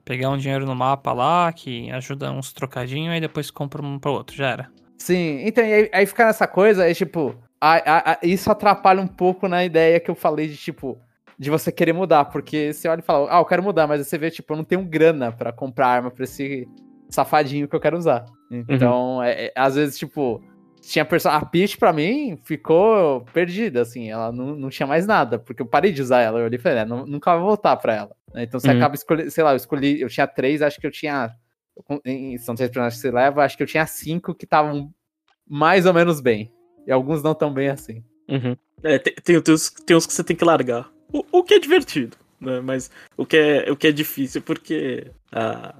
pegar 0.03 0.29
um 0.29 0.37
dinheiro 0.37 0.65
no 0.65 0.75
mapa 0.75 1.13
lá, 1.13 1.53
que 1.53 1.89
ajuda 1.91 2.29
uns 2.33 2.51
trocadinhos, 2.51 3.15
e 3.15 3.21
depois 3.21 3.49
compra 3.49 3.81
um 3.81 3.97
pro 3.97 4.11
outro, 4.11 4.35
já 4.35 4.49
era. 4.49 4.71
Sim, 4.97 5.39
então 5.45 5.63
aí, 5.63 5.89
aí 5.93 6.05
fica 6.05 6.25
nessa 6.25 6.47
coisa, 6.47 6.83
aí 6.83 6.93
tipo, 6.93 7.33
a, 7.73 8.11
a, 8.11 8.19
isso 8.21 8.51
atrapalha 8.51 9.01
um 9.01 9.07
pouco 9.07 9.47
na 9.47 9.63
ideia 9.63 9.99
que 9.99 10.11
eu 10.11 10.15
falei 10.15 10.47
de 10.47 10.57
tipo, 10.57 10.99
de 11.37 11.49
você 11.49 11.71
querer 11.71 11.93
mudar, 11.93 12.25
porque 12.25 12.73
você 12.73 12.87
olha 12.87 12.99
e 12.99 13.03
fala, 13.03 13.27
ah, 13.29 13.39
eu 13.39 13.45
quero 13.45 13.63
mudar, 13.63 13.87
mas 13.87 14.05
você 14.05 14.17
vê, 14.17 14.29
tipo, 14.29 14.53
eu 14.53 14.57
não 14.57 14.63
tenho 14.63 14.83
grana 14.83 15.31
para 15.31 15.51
comprar 15.51 15.87
arma 15.87 16.11
pra 16.11 16.23
esse 16.23 16.67
safadinho 17.09 17.67
que 17.67 17.75
eu 17.75 17.79
quero 17.79 17.97
usar. 17.97 18.25
Então, 18.51 19.17
uhum. 19.17 19.23
é, 19.23 19.45
é, 19.45 19.53
às 19.55 19.75
vezes, 19.75 19.97
tipo, 19.97 20.41
tinha 20.81 21.07
a 21.25 21.45
Peach 21.45 21.77
pra 21.77 21.91
mim 21.91 22.37
ficou 22.43 23.21
perdida, 23.33 23.81
assim, 23.81 24.09
ela 24.09 24.31
não, 24.31 24.55
não 24.55 24.69
tinha 24.69 24.85
mais 24.85 25.07
nada, 25.07 25.39
porque 25.39 25.61
eu 25.61 25.65
parei 25.65 25.91
de 25.91 26.01
usar 26.01 26.21
ela, 26.21 26.39
eu 26.39 26.45
olhei 26.45 26.59
e 26.59 26.61
falei, 26.61 26.79
é, 26.79 26.85
não, 26.85 27.05
nunca 27.05 27.33
vai 27.33 27.43
voltar 27.43 27.75
pra 27.77 27.95
ela. 27.95 28.15
Né? 28.33 28.43
Então 28.43 28.59
você 28.59 28.69
uhum. 28.69 28.77
acaba 28.77 28.95
escolhendo, 28.95 29.31
sei 29.31 29.43
lá, 29.43 29.51
eu 29.51 29.57
escolhi, 29.57 30.01
eu 30.01 30.09
tinha 30.09 30.27
três, 30.27 30.61
acho 30.61 30.79
que 30.79 30.85
eu 30.85 30.91
tinha, 30.91 31.31
são 32.39 32.55
três 32.55 32.69
personagens 32.69 33.01
que 33.01 33.07
você 33.07 33.11
leva, 33.11 33.43
acho 33.43 33.57
que 33.57 33.63
eu 33.63 33.67
tinha 33.67 33.85
cinco 33.87 34.35
que 34.35 34.45
estavam 34.45 34.93
mais 35.47 35.85
ou 35.85 35.93
menos 35.93 36.21
bem, 36.21 36.51
e 36.87 36.91
alguns 36.91 37.23
não 37.23 37.33
tão 37.33 37.53
bem 37.53 37.69
assim. 37.69 38.03
Uhum. 38.29 38.55
É, 38.83 38.99
tem, 38.99 39.13
tem, 39.15 39.41
tem, 39.41 39.53
uns, 39.53 39.69
tem 39.69 39.95
uns 39.95 40.05
que 40.05 40.13
você 40.13 40.23
tem 40.23 40.35
que 40.35 40.45
largar. 40.45 40.91
O, 41.11 41.23
o 41.31 41.43
que 41.43 41.53
é 41.53 41.59
divertido, 41.59 42.17
né? 42.39 42.59
Mas 42.59 42.89
o 43.17 43.25
que 43.25 43.37
é, 43.37 43.71
o 43.71 43.75
que 43.75 43.87
é 43.87 43.91
difícil 43.91 44.41
porque 44.41 45.11
ah, 45.31 45.75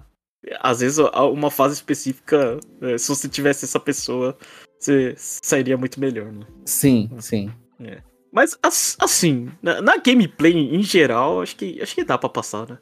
às 0.60 0.80
vezes 0.80 0.98
uma 0.98 1.50
fase 1.50 1.76
específica, 1.76 2.60
eh, 2.82 2.98
se 2.98 3.10
você 3.10 3.28
tivesse 3.28 3.66
essa 3.66 3.80
pessoa, 3.80 4.38
você 4.80 5.14
sairia 5.18 5.78
muito 5.78 6.00
melhor, 6.00 6.32
né? 6.32 6.46
Sim, 6.66 7.10
sim. 7.20 7.52
É. 7.80 8.02
Mas 8.32 8.58
assim, 9.00 9.50
na, 9.62 9.82
na, 9.82 9.98
gameplay 9.98 10.54
em 10.54 10.84
geral, 10.84 11.42
acho 11.42 11.56
que 11.56 11.82
acho 11.82 11.96
que 11.96 12.04
dá 12.04 12.18
para 12.18 12.30
passar, 12.30 12.68
né? 12.68 12.78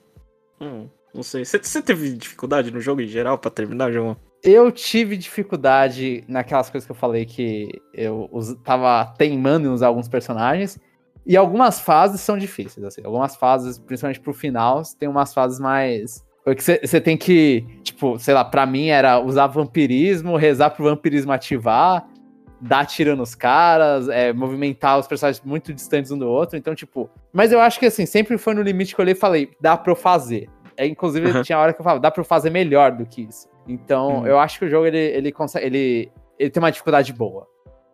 Hum, 0.59 0.89
não 1.13 1.23
sei. 1.23 1.45
Você 1.45 1.81
teve 1.81 2.13
dificuldade 2.13 2.71
no 2.71 2.81
jogo 2.81 3.01
em 3.01 3.07
geral 3.07 3.38
para 3.38 3.51
terminar, 3.51 3.91
João? 3.91 4.17
Eu 4.43 4.69
tive 4.71 5.15
dificuldade 5.15 6.23
naquelas 6.27 6.69
coisas 6.69 6.86
que 6.86 6.91
eu 6.91 6.95
falei 6.95 7.25
que 7.25 7.82
eu 7.93 8.29
tava 8.62 9.06
teimando 9.17 9.67
em 9.67 9.71
usar 9.71 9.88
alguns 9.88 10.10
personagens. 10.10 10.77
E 11.25 11.38
algumas 11.38 11.79
fases 11.79 12.19
são 12.19 12.38
difíceis, 12.38 12.86
assim. 12.86 13.01
Algumas 13.06 13.38
fases, 13.38 13.79
principalmente 13.79 14.19
pro 14.19 14.34
final, 14.34 14.82
tem 14.99 15.08
umas 15.08 15.34
fases 15.34 15.60
mais. 15.60 16.25
Porque 16.43 16.62
você 16.62 16.99
tem 16.99 17.15
que, 17.15 17.65
tipo, 17.84 18.19
sei 18.19 18.34
lá, 18.34 18.43
pra 18.43 18.65
mim 18.65 18.88
era 18.88 19.17
usar 19.17 19.47
vampirismo, 19.47 20.36
rezar 20.36 20.71
pro 20.71 20.84
vampirismo 20.84 21.32
ativar, 21.32 22.06
dar 22.60 22.86
tiro 22.86 23.15
nos 23.15 23.34
caras, 23.34 24.10
é, 24.10 24.34
movimentar 24.34 24.99
os 24.99 25.08
personagens 25.08 25.41
muito 25.45 25.73
distantes 25.73 26.12
um 26.12 26.17
do 26.17 26.27
outro. 26.27 26.58
Então, 26.58 26.75
tipo. 26.75 27.10
Mas 27.32 27.53
eu 27.53 27.62
acho 27.62 27.79
que, 27.79 27.86
assim, 27.86 28.06
sempre 28.06 28.38
foi 28.38 28.53
no 28.53 28.62
limite 28.62 28.93
que 28.93 28.99
eu 28.99 29.03
olhei 29.03 29.13
e 29.13 29.17
falei, 29.17 29.51
dá 29.62 29.77
pra 29.77 29.93
eu 29.93 29.95
fazer. 29.95 30.49
É, 30.75 30.86
inclusive, 30.86 31.32
uhum. 31.32 31.41
tinha 31.43 31.58
hora 31.58 31.71
que 31.71 31.79
eu 31.79 31.84
falava, 31.84 32.01
dá 32.01 32.12
pra 32.12 32.19
eu 32.19 32.25
fazer 32.25 32.49
melhor 32.49 32.91
do 32.91 33.06
que 33.06 33.21
isso. 33.21 33.47
Então, 33.67 34.19
uhum. 34.19 34.28
eu 34.28 34.39
acho 34.39 34.60
que 34.60 34.65
o 34.65 34.69
jogo, 34.69 34.86
ele, 34.86 34.97
ele 34.97 35.32
consegue. 35.32 35.65
Ele, 35.65 36.12
ele 36.38 36.49
tem 36.49 36.62
uma 36.62 36.71
dificuldade 36.71 37.13
boa. 37.13 37.47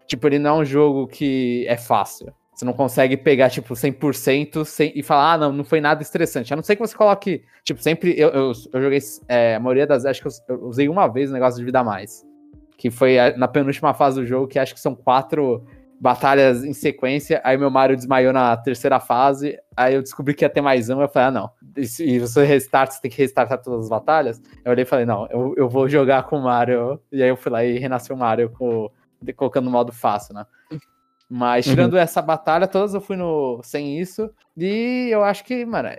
Tipo, 0.07 0.27
ele 0.27 0.39
não 0.39 0.57
é 0.57 0.61
um 0.61 0.65
jogo 0.65 1.07
que 1.07 1.65
é 1.67 1.77
fácil. 1.77 2.33
Você 2.53 2.65
não 2.65 2.73
consegue 2.73 3.15
pegar, 3.15 3.49
tipo, 3.49 3.73
100% 3.73 4.65
sem, 4.65 4.91
e 4.93 5.01
falar, 5.01 5.33
ah, 5.33 5.37
não, 5.37 5.53
não 5.53 5.63
foi 5.63 5.79
nada 5.79 6.01
estressante. 6.01 6.51
A 6.51 6.57
não 6.57 6.63
ser 6.63 6.75
que 6.75 6.81
você 6.81 6.95
coloque, 6.95 7.43
tipo, 7.63 7.81
sempre. 7.81 8.19
Eu, 8.19 8.29
eu, 8.29 8.51
eu 8.73 8.81
joguei, 8.81 8.99
é, 9.27 9.55
a 9.55 9.59
maioria 9.59 9.87
das. 9.87 10.05
Acho 10.05 10.21
que 10.21 10.27
eu, 10.27 10.31
eu, 10.49 10.65
usei 10.65 10.89
uma 10.89 11.07
vez 11.07 11.29
o 11.29 11.33
negócio 11.33 11.59
de 11.59 11.65
vida 11.65 11.79
a 11.79 11.83
mais. 11.83 12.25
Que 12.77 12.89
foi 12.89 13.17
na 13.37 13.47
penúltima 13.47 13.93
fase 13.93 14.19
do 14.19 14.25
jogo, 14.25 14.47
que 14.47 14.57
acho 14.57 14.73
que 14.73 14.79
são 14.79 14.95
quatro 14.95 15.65
batalhas 15.99 16.63
em 16.63 16.73
sequência. 16.73 17.41
Aí 17.43 17.57
meu 17.57 17.69
Mario 17.69 17.95
desmaiou 17.95 18.31
na 18.31 18.55
terceira 18.55 18.99
fase. 18.99 19.57
Aí 19.75 19.95
eu 19.95 20.01
descobri 20.01 20.33
que 20.33 20.45
ia 20.45 20.49
ter 20.49 20.61
mais 20.61 20.89
um. 20.89 21.01
Eu 21.01 21.09
falei, 21.09 21.27
ah, 21.27 21.31
não. 21.31 21.51
E 21.99 22.19
você 22.19 22.43
restart, 22.45 22.91
você 22.91 23.01
tem 23.01 23.11
que 23.11 23.21
restartar 23.21 23.61
todas 23.61 23.85
as 23.85 23.89
batalhas. 23.89 24.41
Eu 24.63 24.71
olhei 24.71 24.83
e 24.83 24.87
falei, 24.87 25.05
não, 25.05 25.27
eu, 25.29 25.53
eu 25.57 25.69
vou 25.69 25.89
jogar 25.89 26.23
com 26.23 26.37
o 26.37 26.43
Mario. 26.43 26.99
E 27.11 27.21
aí 27.21 27.29
eu 27.29 27.37
fui 27.37 27.51
lá 27.51 27.63
e 27.63 27.77
renasceu 27.77 28.15
o 28.15 28.19
Mario 28.19 28.49
com, 28.49 28.89
colocando 29.35 29.65
no 29.65 29.71
modo 29.71 29.91
fácil, 29.91 30.33
né? 30.33 30.45
Mas 31.29 31.67
uhum. 31.67 31.73
tirando 31.73 31.93
uhum. 31.93 31.99
essa 31.99 32.21
batalha, 32.21 32.67
todas 32.67 32.93
eu 32.93 33.01
fui 33.01 33.15
no 33.15 33.61
sem 33.63 33.99
isso. 33.99 34.29
E 34.57 35.09
eu 35.11 35.23
acho 35.23 35.43
que, 35.43 35.65
mano, 35.65 35.89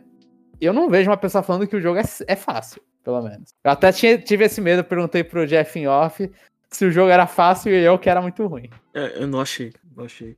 eu 0.61 0.73
não 0.73 0.91
vejo 0.91 1.11
uma 1.11 1.17
pessoa 1.17 1.43
falando 1.43 1.67
que 1.67 1.77
o 1.77 1.81
jogo 1.81 1.99
é, 1.99 2.05
é 2.27 2.37
fácil, 2.37 2.83
pelo 3.05 3.23
menos. 3.23 3.55
Eu 3.63 3.71
até 3.71 3.93
tinha, 3.93 4.19
tive 4.19 4.45
esse 4.45 4.61
medo, 4.61 4.83
perguntei 4.83 5.23
pro 5.23 5.47
Jeff 5.47 5.79
em 5.79 5.87
off 5.87 6.31
se 6.71 6.85
o 6.85 6.91
jogo 6.91 7.11
era 7.11 7.27
fácil 7.27 7.73
e 7.73 7.83
eu 7.83 7.99
que 7.99 8.09
era 8.09 8.23
muito 8.23 8.47
ruim. 8.47 8.71
É, 8.95 9.23
eu 9.23 9.27
não 9.27 9.41
achei, 9.41 9.73
achei. 9.99 10.37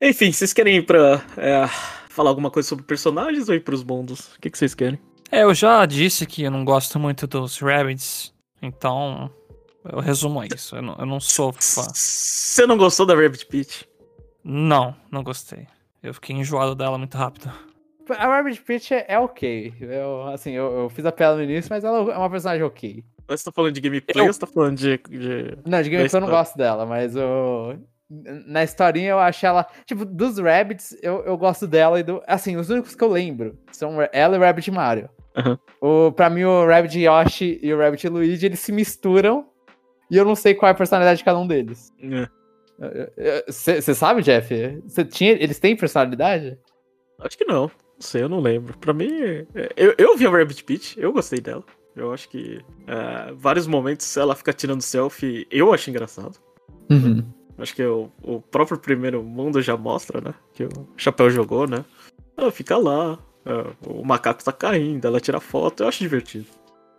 Enfim, 0.00 0.30
vocês 0.30 0.52
querem 0.52 0.76
ir 0.76 0.86
pra 0.86 1.24
é, 1.36 1.66
falar 2.10 2.30
alguma 2.30 2.50
coisa 2.50 2.68
sobre 2.68 2.84
personagens 2.84 3.48
ou 3.48 3.54
ir 3.54 3.60
pros 3.60 3.82
mundos? 3.82 4.34
O 4.34 4.40
que, 4.40 4.50
que 4.50 4.58
vocês 4.58 4.74
querem? 4.74 4.98
É, 5.30 5.42
eu 5.42 5.54
já 5.54 5.84
disse 5.86 6.26
que 6.26 6.42
eu 6.42 6.50
não 6.50 6.64
gosto 6.64 6.98
muito 6.98 7.26
dos 7.26 7.58
Rabbids, 7.58 8.32
então 8.62 9.30
eu 9.84 10.00
resumo 10.00 10.42
isso. 10.44 10.76
Eu 10.76 10.82
não, 10.82 10.96
eu 10.98 11.06
não 11.06 11.20
sou 11.20 11.52
fã. 11.52 11.82
Você 11.92 12.66
não 12.66 12.76
gostou 12.76 13.06
da 13.06 13.14
Rabbit 13.14 13.46
Peach? 13.46 13.88
Não, 14.44 14.94
não 15.10 15.22
gostei. 15.22 15.66
Eu 16.02 16.14
fiquei 16.14 16.36
enjoado 16.36 16.74
dela 16.74 16.98
muito 16.98 17.16
rápido. 17.16 17.50
A 18.08 18.26
Rabbit 18.26 18.62
Peach 18.62 18.94
é, 18.94 19.04
é 19.08 19.18
ok. 19.18 19.74
Eu, 19.80 20.28
assim, 20.28 20.52
eu, 20.52 20.82
eu, 20.82 20.88
fiz 20.88 21.04
a 21.04 21.10
piada 21.10 21.36
no 21.36 21.42
início, 21.42 21.68
mas 21.70 21.82
ela 21.82 22.12
é 22.12 22.16
uma 22.16 22.30
personagem 22.30 22.62
ok. 22.62 23.04
Você 23.26 23.44
tá 23.44 23.50
falando 23.50 23.74
de 23.74 23.80
gameplay 23.80 24.22
eu... 24.22 24.28
ou 24.28 24.32
você 24.32 24.38
tá 24.38 24.46
falando 24.46 24.76
de. 24.76 24.98
de... 24.98 25.58
Não, 25.66 25.82
de 25.82 25.90
gameplay 25.90 26.08
eu 26.12 26.20
não 26.20 26.28
gosto 26.28 26.56
dela, 26.56 26.86
mas 26.86 27.16
eu. 27.16 27.76
Na 28.08 28.62
historinha 28.62 29.10
eu 29.10 29.18
acho 29.18 29.44
ela. 29.44 29.66
Tipo, 29.84 30.04
dos 30.04 30.38
Rabbits, 30.38 30.96
eu, 31.02 31.24
eu 31.24 31.36
gosto 31.36 31.66
dela 31.66 31.98
e 31.98 32.02
do. 32.02 32.22
Assim, 32.26 32.56
os 32.56 32.70
únicos 32.70 32.94
que 32.94 33.02
eu 33.02 33.08
lembro 33.08 33.58
são 33.72 33.96
ela 34.12 34.36
e 34.36 34.38
o 34.38 34.42
Rabbit 34.42 34.70
Mario. 34.70 35.08
Uhum. 35.36 35.58
O, 35.80 36.12
pra 36.12 36.30
mim, 36.30 36.44
o 36.44 36.66
Rabbit 36.66 36.98
Yoshi 36.98 37.58
e 37.62 37.72
o 37.74 37.78
Rabbit 37.78 38.08
Luigi, 38.08 38.46
eles 38.46 38.60
se 38.60 38.72
misturam. 38.72 39.48
E 40.10 40.16
eu 40.16 40.24
não 40.24 40.36
sei 40.36 40.54
qual 40.54 40.68
é 40.68 40.72
a 40.72 40.76
personalidade 40.76 41.18
de 41.18 41.24
cada 41.24 41.38
um 41.38 41.46
deles. 41.46 41.92
É. 42.00 43.44
Você 43.50 43.94
sabe, 43.94 44.22
Jeff? 44.22 44.54
Você 44.86 45.04
tinha, 45.04 45.32
eles 45.32 45.58
têm 45.58 45.76
personalidade? 45.76 46.58
Acho 47.18 47.36
que 47.36 47.44
não. 47.44 47.62
Não 47.62 48.00
sei, 48.00 48.22
eu 48.22 48.28
não 48.28 48.40
lembro. 48.40 48.76
Pra 48.78 48.92
mim, 48.92 49.10
eu, 49.76 49.94
eu 49.98 50.16
vi 50.16 50.26
a 50.26 50.30
Rabbit 50.30 50.62
Peach, 50.62 51.00
eu 51.00 51.12
gostei 51.12 51.40
dela. 51.40 51.64
Eu 51.96 52.12
acho 52.12 52.28
que 52.28 52.58
uh, 52.82 53.34
vários 53.34 53.66
momentos 53.66 54.16
ela 54.16 54.36
fica 54.36 54.52
tirando 54.52 54.82
selfie, 54.82 55.46
eu 55.50 55.72
acho 55.72 55.88
engraçado. 55.88 56.38
Uhum. 56.90 57.24
Acho 57.58 57.74
que 57.74 57.84
o, 57.84 58.10
o 58.22 58.40
próprio 58.40 58.78
primeiro 58.78 59.22
mundo 59.22 59.62
já 59.62 59.76
mostra, 59.76 60.20
né? 60.20 60.34
Que 60.52 60.64
o 60.64 60.88
Chapéu 60.96 61.30
jogou, 61.30 61.66
né? 61.66 61.84
Ela 62.36 62.50
fica 62.50 62.76
lá, 62.76 63.14
uh, 63.14 63.90
o 63.90 64.04
macaco 64.04 64.44
tá 64.44 64.52
caindo, 64.52 65.06
ela 65.06 65.20
tira 65.20 65.40
foto, 65.40 65.82
eu 65.82 65.88
acho 65.88 66.00
divertido. 66.00 66.46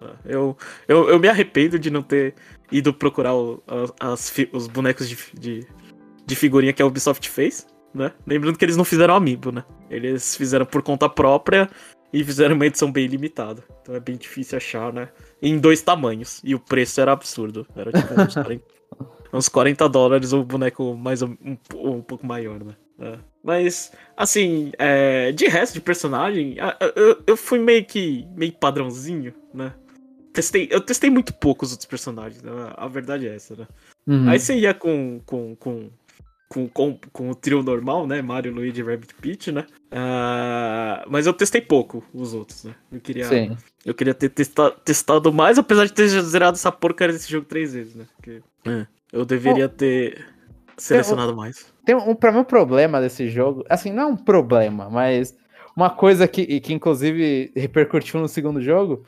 Uh, 0.02 0.16
eu, 0.26 0.58
eu, 0.88 1.10
eu 1.10 1.20
me 1.20 1.28
arrependo 1.28 1.78
de 1.78 1.92
não 1.92 2.02
ter 2.02 2.34
ido 2.72 2.94
procurar 2.94 3.36
o, 3.36 3.64
as, 4.00 4.34
os 4.52 4.68
bonecos 4.68 5.08
de, 5.08 5.18
de, 5.34 5.68
de, 6.26 6.36
figurinha 6.36 6.74
que 6.74 6.82
a 6.82 6.86
Ubisoft 6.86 7.30
fez, 7.30 7.68
né? 7.94 8.12
Lembrando 8.26 8.58
que 8.58 8.66
eles 8.66 8.78
não 8.78 8.86
fizeram 8.86 9.16
amiibo, 9.16 9.52
né? 9.52 9.64
Eles 9.90 10.36
fizeram 10.36 10.66
por 10.66 10.82
conta 10.82 11.08
própria 11.08 11.70
E 12.12 12.24
fizeram 12.24 12.56
uma 12.56 12.66
edição 12.66 12.92
bem 12.92 13.08
limitada. 13.08 13.64
Então 13.82 13.96
é 13.96 14.00
bem 14.00 14.16
difícil 14.16 14.58
achar, 14.58 14.92
né? 14.92 15.10
Em 15.42 15.58
dois 15.60 15.82
tamanhos. 15.82 16.42
E 16.44 16.56
o 16.56 16.60
preço 16.60 17.00
era 17.00 17.12
absurdo. 17.12 17.68
Era 17.76 17.92
tipo 17.92 18.14
uns 18.20 18.34
40, 18.34 18.64
uns 19.34 19.50
40 19.50 19.88
dólares 19.90 20.34
o 20.34 20.44
boneco 20.44 20.96
mais 20.96 21.22
um, 21.22 21.36
um, 21.44 21.58
um 21.74 22.02
pouco 22.02 22.26
maior, 22.26 22.64
né? 22.64 22.76
É. 23.00 23.20
Mas, 23.44 23.92
assim, 24.16 24.72
é, 24.78 25.32
de 25.32 25.48
resto 25.48 25.76
de 25.76 25.82
personagem, 25.82 26.58
eu, 26.96 27.24
eu 27.28 27.38
fui 27.38 27.60
meio 27.60 27.86
que 27.86 28.28
meio 28.36 28.52
padrãozinho, 28.52 29.34
né? 29.54 29.74
Testei, 30.34 30.68
eu 30.70 30.82
testei 30.82 31.10
muito 31.10 31.34
pouco 31.34 31.66
os 31.66 31.72
outros 31.72 31.88
personagens, 31.88 32.44
né? 32.44 32.52
a 32.76 32.88
verdade 32.88 33.28
é 33.28 33.36
essa, 33.36 33.56
né? 33.56 33.68
Uhum. 34.06 34.30
Aí 34.30 34.40
você 34.40 34.56
ia 34.56 34.74
com, 34.74 35.20
com, 35.26 35.56
com, 35.56 35.90
com, 36.48 36.68
com, 36.68 37.00
com 37.12 37.30
o 37.30 37.36
trio 37.36 37.64
normal, 37.64 38.06
né? 38.06 38.22
Mario, 38.22 38.54
Luigi 38.54 38.82
e 38.82 38.84
Rabbit 38.84 39.16
Peach, 39.16 39.52
né? 39.52 39.66
Ah, 39.92 41.04
mas 41.10 41.26
eu 41.26 41.34
testei 41.34 41.62
pouco 41.62 42.04
os 42.14 42.34
outros, 42.34 42.66
né? 42.66 42.76
Eu 42.92 43.00
queria, 43.00 43.26
Sim. 43.26 43.58
eu 43.86 43.94
queria 43.94 44.14
ter 44.14 44.30
testa, 44.30 44.72
testado 44.72 45.34
mais, 45.34 45.58
apesar 45.58 45.86
de 45.86 45.94
ter 45.94 46.08
zerado 46.08 46.56
essa 46.56 46.72
porcaria 46.72 47.14
desse 47.14 47.32
jogo 47.32 47.46
três 47.48 47.74
vezes, 47.74 47.96
né? 47.96 48.06
Porque, 48.16 48.42
é, 48.66 48.86
eu 49.12 49.26
deveria 49.26 49.70
ter 49.70 50.26
selecionado 50.78 51.36
mais. 51.36 51.74
Tem 51.86 51.96
um, 51.96 52.14
pra 52.16 52.32
mim, 52.32 52.40
um 52.40 52.44
problema 52.44 53.00
desse 53.02 53.30
jogo. 53.30 53.64
Assim, 53.70 53.92
não 53.92 54.04
é 54.04 54.06
um 54.08 54.18
problema, 54.18 54.90
mas 54.90 55.36
uma 55.76 55.90
coisa 55.90 56.28
que, 56.28 56.60
que 56.60 56.74
inclusive 56.74 57.52
repercutiu 57.56 58.20
no 58.20 58.28
segundo 58.28 58.62
jogo 58.62 59.06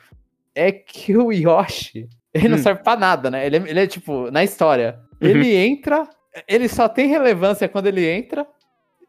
é 0.54 0.72
que 0.72 1.16
o 1.16 1.30
Yoshi, 1.32 2.08
ele 2.32 2.48
não 2.48 2.56
Hum. 2.56 2.62
serve 2.62 2.82
pra 2.82 2.96
nada, 2.96 3.30
né? 3.30 3.46
Ele 3.46 3.56
é, 3.56 3.60
ele 3.68 3.80
é 3.80 3.86
tipo, 3.86 4.30
na 4.30 4.42
história, 4.42 4.98
ele 5.20 5.54
entra, 5.54 6.08
ele 6.48 6.68
só 6.68 6.88
tem 6.88 7.08
relevância 7.08 7.68
quando 7.68 7.86
ele 7.86 8.06
entra 8.08 8.46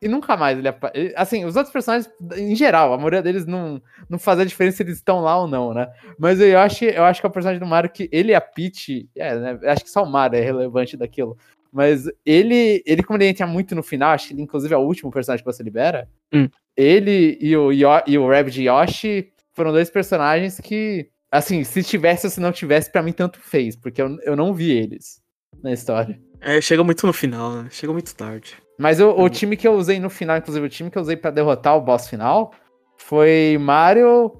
e 0.02 0.08
nunca 0.08 0.36
mais 0.36 0.58
ele 0.58 0.68
aparece. 0.68 1.14
Assim, 1.16 1.45
os 1.45 1.56
outros 1.56 1.72
personagens, 1.72 2.10
em 2.36 2.56
geral, 2.56 2.91
a 2.93 2.97
maioria 2.97 3.22
deles 3.22 3.45
não, 3.45 3.82
não 4.10 4.18
faz 4.18 4.39
a 4.39 4.45
diferença 4.45 4.78
se 4.78 4.84
eles 4.84 4.97
estão 4.97 5.22
lá 5.22 5.38
ou 5.39 5.47
não, 5.47 5.74
né? 5.74 5.88
Mas 6.18 6.39
o 6.39 6.43
Yoshi, 6.43 6.86
eu 6.86 7.04
acho 7.04 7.22
que 7.22 7.26
é 7.28 7.30
o 7.30 7.34
personagem 7.34 7.60
do 7.60 7.66
Mario 7.68 7.89
que 7.91 8.10
ele 8.12 8.32
e 8.32 8.36
a 8.36 8.41
Peach, 8.41 9.08
é, 9.16 9.36
né? 9.38 9.60
Acho 9.66 9.84
que 9.84 9.89
só 9.91 10.04
o 10.04 10.10
Mario 10.10 10.39
é 10.39 10.41
relevante 10.41 10.97
daquilo. 10.97 11.38
Mas 11.72 12.06
ele, 12.26 12.84
ele 12.86 13.04
como 13.04 13.18
ele 13.18 13.28
entra 13.30 13.45
muito 13.47 13.76
no 13.76 13.84
final, 13.84 14.12
acho 14.12 14.28
que 14.28 14.34
ele 14.34 14.41
inclusive 14.41 14.74
é 14.74 14.78
o 14.78 14.82
último 14.82 15.12
personagem 15.12 15.45
que 15.45 15.52
você 15.52 15.64
libera. 15.64 16.10
Hum. 16.34 16.49
Ele 16.76 17.38
e 17.39 17.56
o, 17.56 17.72
Yo- 17.72 18.04
e 18.08 18.18
o 18.18 18.28
Rabbit 18.28 18.62
Yoshi 18.62 19.32
foram 19.54 19.72
dois 19.72 19.89
personagens 19.89 20.60
que, 20.60 21.10
assim, 21.32 21.64
se 21.64 21.84
tivesse 21.84 22.26
ou 22.26 22.32
se 22.32 22.39
não 22.41 22.52
tivesse, 22.52 22.91
pra 22.91 23.02
mim 23.04 23.12
tanto 23.14 23.39
fez, 23.39 23.76
porque 23.76 24.02
eu, 24.02 24.18
eu 24.24 24.36
não 24.36 24.54
vi 24.54 24.72
eles 24.72 25.22
na 25.62 25.72
história. 25.72 26.20
É, 26.39 26.60
chega 26.60 26.84
muito 26.84 27.06
no 27.06 27.14
final, 27.14 27.52
né? 27.64 27.70
Chega 27.70 27.93
muito 27.93 28.16
tarde. 28.16 28.56
Mas 28.82 29.00
o, 29.00 29.10
o 29.12 29.26
Hum. 29.26 29.30
time 29.30 29.56
que 29.56 29.68
eu 29.68 29.74
usei 29.74 30.00
no 30.00 30.10
final, 30.10 30.38
inclusive 30.38 30.66
o 30.66 30.70
time 30.70 30.90
que 30.90 30.98
eu 30.98 31.02
usei 31.02 31.16
pra 31.16 31.30
derrotar 31.30 31.78
o 31.78 31.82
boss 31.82 32.08
final, 32.08 32.52
foi 32.98 33.58
Mario, 33.60 34.32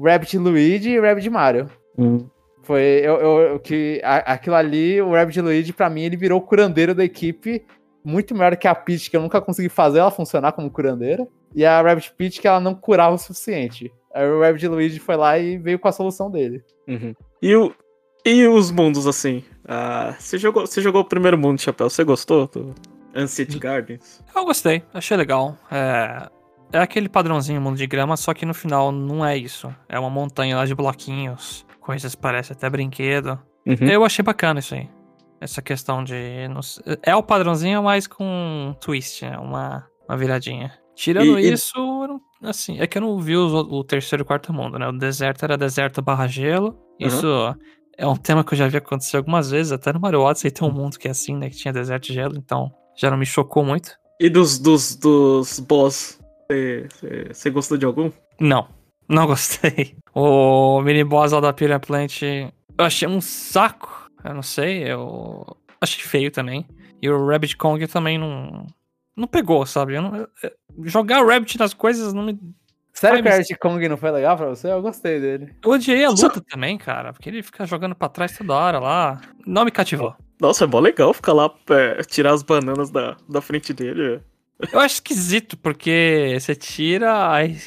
Rabbit 0.00 0.38
Luigi 0.38 0.90
e 0.90 1.00
Rabbit 1.00 1.28
Mario. 1.28 1.68
Foi 2.62 2.82
eu, 3.02 3.14
eu, 3.16 3.58
que 3.60 4.00
a- 4.04 4.34
aquilo 4.34 4.54
ali, 4.56 5.00
o 5.00 5.12
Rabbit 5.12 5.40
Luigi, 5.40 5.72
pra 5.72 5.88
mim, 5.90 6.02
ele 6.02 6.16
virou 6.16 6.38
o 6.38 6.42
curandeiro 6.42 6.94
da 6.94 7.04
equipe, 7.04 7.64
muito 8.04 8.34
melhor 8.34 8.56
que 8.56 8.68
a 8.68 8.74
Peach, 8.74 9.10
que 9.10 9.16
eu 9.16 9.20
nunca 9.22 9.40
consegui 9.40 9.68
fazer 9.68 9.98
ela 10.00 10.10
funcionar 10.10 10.52
como 10.52 10.70
curandeira, 10.70 11.26
e 11.54 11.64
a 11.64 11.80
Rabbit 11.80 12.12
Peach, 12.16 12.40
que 12.40 12.46
ela 12.46 12.60
não 12.60 12.74
curava 12.74 13.14
o 13.14 13.18
suficiente. 13.18 13.90
Aí 14.14 14.28
o 14.28 14.40
Rabbit 14.40 14.66
Luigi 14.68 14.98
foi 14.98 15.16
lá 15.16 15.38
e 15.38 15.56
veio 15.58 15.78
com 15.78 15.88
a 15.88 15.92
solução 15.92 16.30
dele. 16.30 16.62
Uhum. 16.86 17.14
E, 17.42 17.54
o, 17.56 17.72
e 18.24 18.46
os 18.46 18.70
mundos, 18.70 19.06
assim? 19.06 19.42
Ah, 19.66 20.14
você, 20.18 20.36
jogou, 20.38 20.66
você 20.66 20.80
jogou 20.80 21.00
o 21.02 21.08
primeiro 21.08 21.36
mundo, 21.38 21.60
Chapéu? 21.60 21.88
Você 21.90 22.04
gostou 22.04 22.46
do 22.48 22.74
Ancient 23.14 23.56
Gardens? 23.58 24.22
Eu 24.34 24.44
gostei, 24.44 24.82
achei 24.92 25.16
legal. 25.16 25.56
É, 25.70 26.28
é 26.72 26.78
aquele 26.78 27.08
padrãozinho 27.08 27.60
mundo 27.60 27.76
de 27.76 27.86
grama, 27.86 28.16
só 28.16 28.32
que 28.34 28.44
no 28.46 28.54
final 28.54 28.92
não 28.92 29.24
é 29.24 29.36
isso. 29.36 29.74
É 29.88 29.98
uma 29.98 30.10
montanha 30.10 30.56
lá 30.56 30.64
de 30.64 30.74
bloquinhos, 30.74 31.66
coisas 31.80 32.14
parecem 32.14 32.54
até 32.56 32.68
brinquedo. 32.68 33.38
Uhum. 33.66 33.86
Eu 33.88 34.04
achei 34.04 34.22
bacana 34.22 34.60
isso 34.60 34.74
aí. 34.74 34.88
Essa 35.40 35.62
questão 35.62 36.02
de. 36.02 36.14
sei- 36.62 36.98
é 37.02 37.14
o 37.14 37.22
padrãozinho, 37.22 37.82
mas 37.82 38.06
com 38.06 38.24
um 38.24 38.74
twist, 38.80 39.24
né? 39.24 39.38
Uma, 39.38 39.86
uma 40.08 40.16
viradinha. 40.16 40.72
Tirando 40.94 41.38
E- 41.38 41.44
e- 41.48 41.52
isso, 41.52 41.76
não- 41.78 42.20
assim, 42.50 42.80
é 42.80 42.86
que 42.86 42.98
eu 42.98 43.02
não 43.02 43.20
vi 43.20 43.36
os 43.36 43.52
o, 43.52 43.84
terceiro 43.84 44.22
e 44.22 44.26
quarto 44.26 44.52
mundo, 44.52 44.78
né? 44.78 44.88
O 44.88 44.92
deserto 44.92 45.44
era 45.44 45.56
deserto 45.56 46.02
barra 46.02 46.26
gelo. 46.26 46.76
Isso 46.98 47.26
é 47.96 48.04
um 48.06 48.16
tema 48.16 48.42
que 48.42 48.52
eu 48.54 48.58
já 48.58 48.66
vi 48.66 48.78
acontecer 48.78 49.16
algumas 49.16 49.48
vezes, 49.50 49.70
até 49.70 49.92
no 49.92 50.00
Mario 50.00 50.20
Odyssey 50.22 50.50
tem 50.50 50.66
um 50.66 50.72
mundo 50.72 50.98
que 50.98 51.06
é 51.06 51.12
assim, 51.12 51.36
né? 51.36 51.48
Que 51.48 51.56
tinha 51.56 51.72
deserto 51.72 52.08
e 52.10 52.14
gelo, 52.14 52.34
então 52.36 52.72
já 52.98 53.10
não 53.10 53.16
me 53.16 53.24
chocou 53.26 53.64
muito. 53.64 53.92
E 54.20 54.28
dos, 54.28 54.58
dos, 54.58 54.96
dos 54.96 55.60
boss? 55.60 56.18
Você- 57.30 57.50
gostou 57.50 57.78
de 57.78 57.84
algum? 57.86 58.10
Não, 58.40 58.68
não 59.08 59.26
gostei. 59.28 59.96
O 60.14 60.80
mini 60.82 61.04
boss 61.04 61.32
lá 61.32 61.40
da 61.40 61.52
Piranha 61.52 61.78
Plant, 61.80 62.22
eu 62.22 62.50
achei 62.78 63.06
um 63.08 63.20
saco. 63.20 64.08
Eu 64.24 64.34
não 64.34 64.42
sei, 64.42 64.82
eu 64.90 65.44
achei 65.80 66.02
feio 66.04 66.30
também. 66.30 66.66
E 67.00 67.08
o 67.08 67.26
Rabbit 67.26 67.56
Kong 67.56 67.86
também 67.86 68.18
não. 68.18 68.66
Não 69.16 69.26
pegou, 69.28 69.64
sabe? 69.66 70.00
Não- 70.00 70.26
jogar 70.84 71.22
o 71.22 71.28
Rabbit 71.28 71.58
nas 71.58 71.72
coisas 71.74 72.12
não 72.12 72.24
me. 72.24 72.38
Sério 72.98 73.22
que 73.22 73.28
o 73.28 73.32
Rabbit 73.32 73.58
Kong 73.58 73.88
não 73.88 73.96
foi 73.96 74.10
legal 74.10 74.36
pra 74.36 74.46
você? 74.46 74.68
Eu 74.68 74.82
gostei 74.82 75.20
dele. 75.20 75.54
Eu 75.64 75.70
odiei 75.70 76.04
a 76.04 76.10
luta 76.10 76.40
também, 76.40 76.76
cara. 76.76 77.12
Porque 77.12 77.28
ele 77.28 77.44
fica 77.44 77.64
jogando 77.64 77.94
pra 77.94 78.08
trás 78.08 78.36
toda 78.36 78.54
hora 78.54 78.80
lá. 78.80 79.20
Não 79.46 79.64
me 79.64 79.70
cativou. 79.70 80.16
Nossa, 80.40 80.64
é 80.64 80.66
mó 80.66 80.80
legal 80.80 81.14
ficar 81.14 81.32
lá, 81.32 81.48
é, 81.70 82.02
tirar 82.02 82.32
as 82.32 82.42
bananas 82.42 82.90
da, 82.90 83.16
da 83.28 83.40
frente 83.40 83.72
dele. 83.72 84.20
Eu 84.72 84.80
acho 84.80 84.94
esquisito, 84.94 85.56
porque 85.56 86.36
você 86.38 86.54
tira, 86.54 87.32
aí 87.32 87.60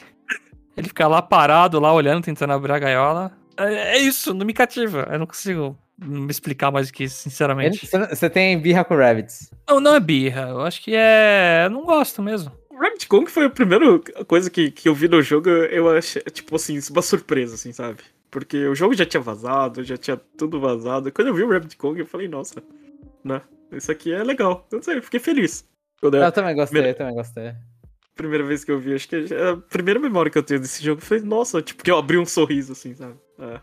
ele 0.75 0.89
fica 0.89 1.07
lá 1.07 1.21
parado, 1.21 1.79
lá 1.79 1.93
olhando, 1.93 2.23
tentando 2.23 2.51
abrir 2.51 2.73
a 2.73 2.79
gaiola. 2.79 3.31
É, 3.57 3.95
é 3.95 3.97
isso, 3.99 4.33
não 4.33 4.45
me 4.45 4.53
cativa. 4.53 5.07
Eu 5.09 5.19
não 5.19 5.25
consigo 5.25 5.77
me 5.97 6.29
explicar 6.29 6.71
mais 6.71 6.87
do 6.87 6.93
que 6.93 7.05
isso, 7.05 7.15
sinceramente. 7.15 7.85
Você 7.85 8.07
você 8.07 8.29
tem 8.29 8.59
birra 8.59 8.83
com 8.83 8.95
Rabbits. 8.95 9.49
Não, 9.69 9.79
não 9.79 9.95
é 9.95 9.99
birra. 9.99 10.49
Eu 10.49 10.61
acho 10.61 10.81
que 10.81 10.93
é. 10.93 11.63
Eu 11.65 11.69
não 11.69 11.85
gosto 11.85 12.21
mesmo. 12.21 12.51
Rabbit 12.81 13.07
Kong 13.07 13.29
foi 13.29 13.45
a 13.45 13.49
primeira 13.49 13.85
coisa 14.27 14.49
que, 14.49 14.71
que 14.71 14.89
eu 14.89 14.95
vi 14.95 15.07
no 15.07 15.21
jogo, 15.21 15.49
eu 15.49 15.89
achei, 15.89 16.21
tipo 16.23 16.55
assim, 16.55 16.79
uma 16.89 17.01
surpresa, 17.01 17.55
assim, 17.55 17.71
sabe? 17.71 17.99
Porque 18.29 18.65
o 18.65 18.73
jogo 18.75 18.93
já 18.93 19.05
tinha 19.05 19.21
vazado, 19.21 19.83
já 19.83 19.97
tinha 19.97 20.17
tudo 20.37 20.59
vazado. 20.59 21.11
Quando 21.11 21.27
eu 21.27 21.33
vi 21.35 21.43
o 21.43 21.49
Rabbit 21.51 21.75
Kong, 21.77 21.99
eu 21.99 22.05
falei, 22.05 22.27
nossa, 22.27 22.63
né? 23.23 23.41
Isso 23.71 23.91
aqui 23.91 24.11
é 24.13 24.23
legal. 24.23 24.67
Eu 24.71 24.77
não 24.77 24.83
sei, 24.83 24.97
eu 24.97 25.03
fiquei 25.03 25.19
feliz. 25.19 25.65
Quando 25.99 26.17
é 26.17 26.25
Eu 26.25 26.31
também 26.31 26.55
gostei, 26.55 26.81
Primeiro- 26.81 26.95
eu 26.95 26.97
também 26.97 27.15
gostei. 27.15 27.53
primeira 28.15 28.43
vez 28.43 28.63
que 28.63 28.71
eu 28.71 28.79
vi, 28.79 28.93
acho 28.95 29.07
que 29.09 29.15
é 29.33 29.49
a 29.49 29.57
primeira 29.57 29.99
memória 29.99 30.31
que 30.31 30.37
eu 30.37 30.43
tenho 30.43 30.59
desse 30.59 30.83
jogo. 30.83 31.01
Eu 31.01 31.05
falei, 31.05 31.23
nossa, 31.23 31.61
tipo, 31.61 31.83
que 31.83 31.91
eu 31.91 31.97
abri 31.97 32.17
um 32.17 32.25
sorriso, 32.25 32.71
assim, 32.73 32.93
sabe? 32.95 33.15
É. 33.39 33.59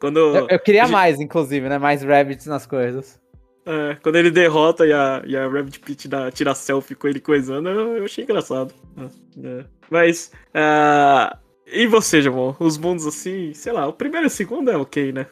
Quando, 0.00 0.18
Eu, 0.18 0.48
eu 0.48 0.58
queria 0.58 0.82
gente- 0.84 0.92
mais, 0.92 1.20
inclusive, 1.20 1.68
né? 1.68 1.78
Mais 1.78 2.02
Rabbits 2.02 2.46
nas 2.46 2.66
coisas. 2.66 3.20
É, 3.66 3.96
quando 4.02 4.16
ele 4.16 4.30
derrota 4.30 4.86
e 4.86 4.92
a, 4.92 5.22
e 5.26 5.36
a 5.36 5.48
Rabbit 5.48 5.80
Peach 5.80 6.08
dá, 6.08 6.30
tira 6.30 6.54
selfie 6.54 6.94
com 6.94 7.06
ele 7.08 7.20
coisando, 7.20 7.68
eu, 7.68 7.96
eu 7.98 8.04
achei 8.04 8.24
engraçado. 8.24 8.74
É, 8.96 9.46
é. 9.46 9.64
Mas, 9.90 10.32
ah, 10.54 11.38
e 11.66 11.86
você, 11.86 12.20
Jamon? 12.22 12.54
Os 12.58 12.76
mundos 12.78 13.06
assim, 13.06 13.52
sei 13.54 13.72
lá, 13.72 13.86
o 13.86 13.92
primeiro 13.92 14.26
e 14.26 14.28
o 14.28 14.30
segundo 14.30 14.70
é 14.70 14.76
ok, 14.76 15.12
né? 15.12 15.26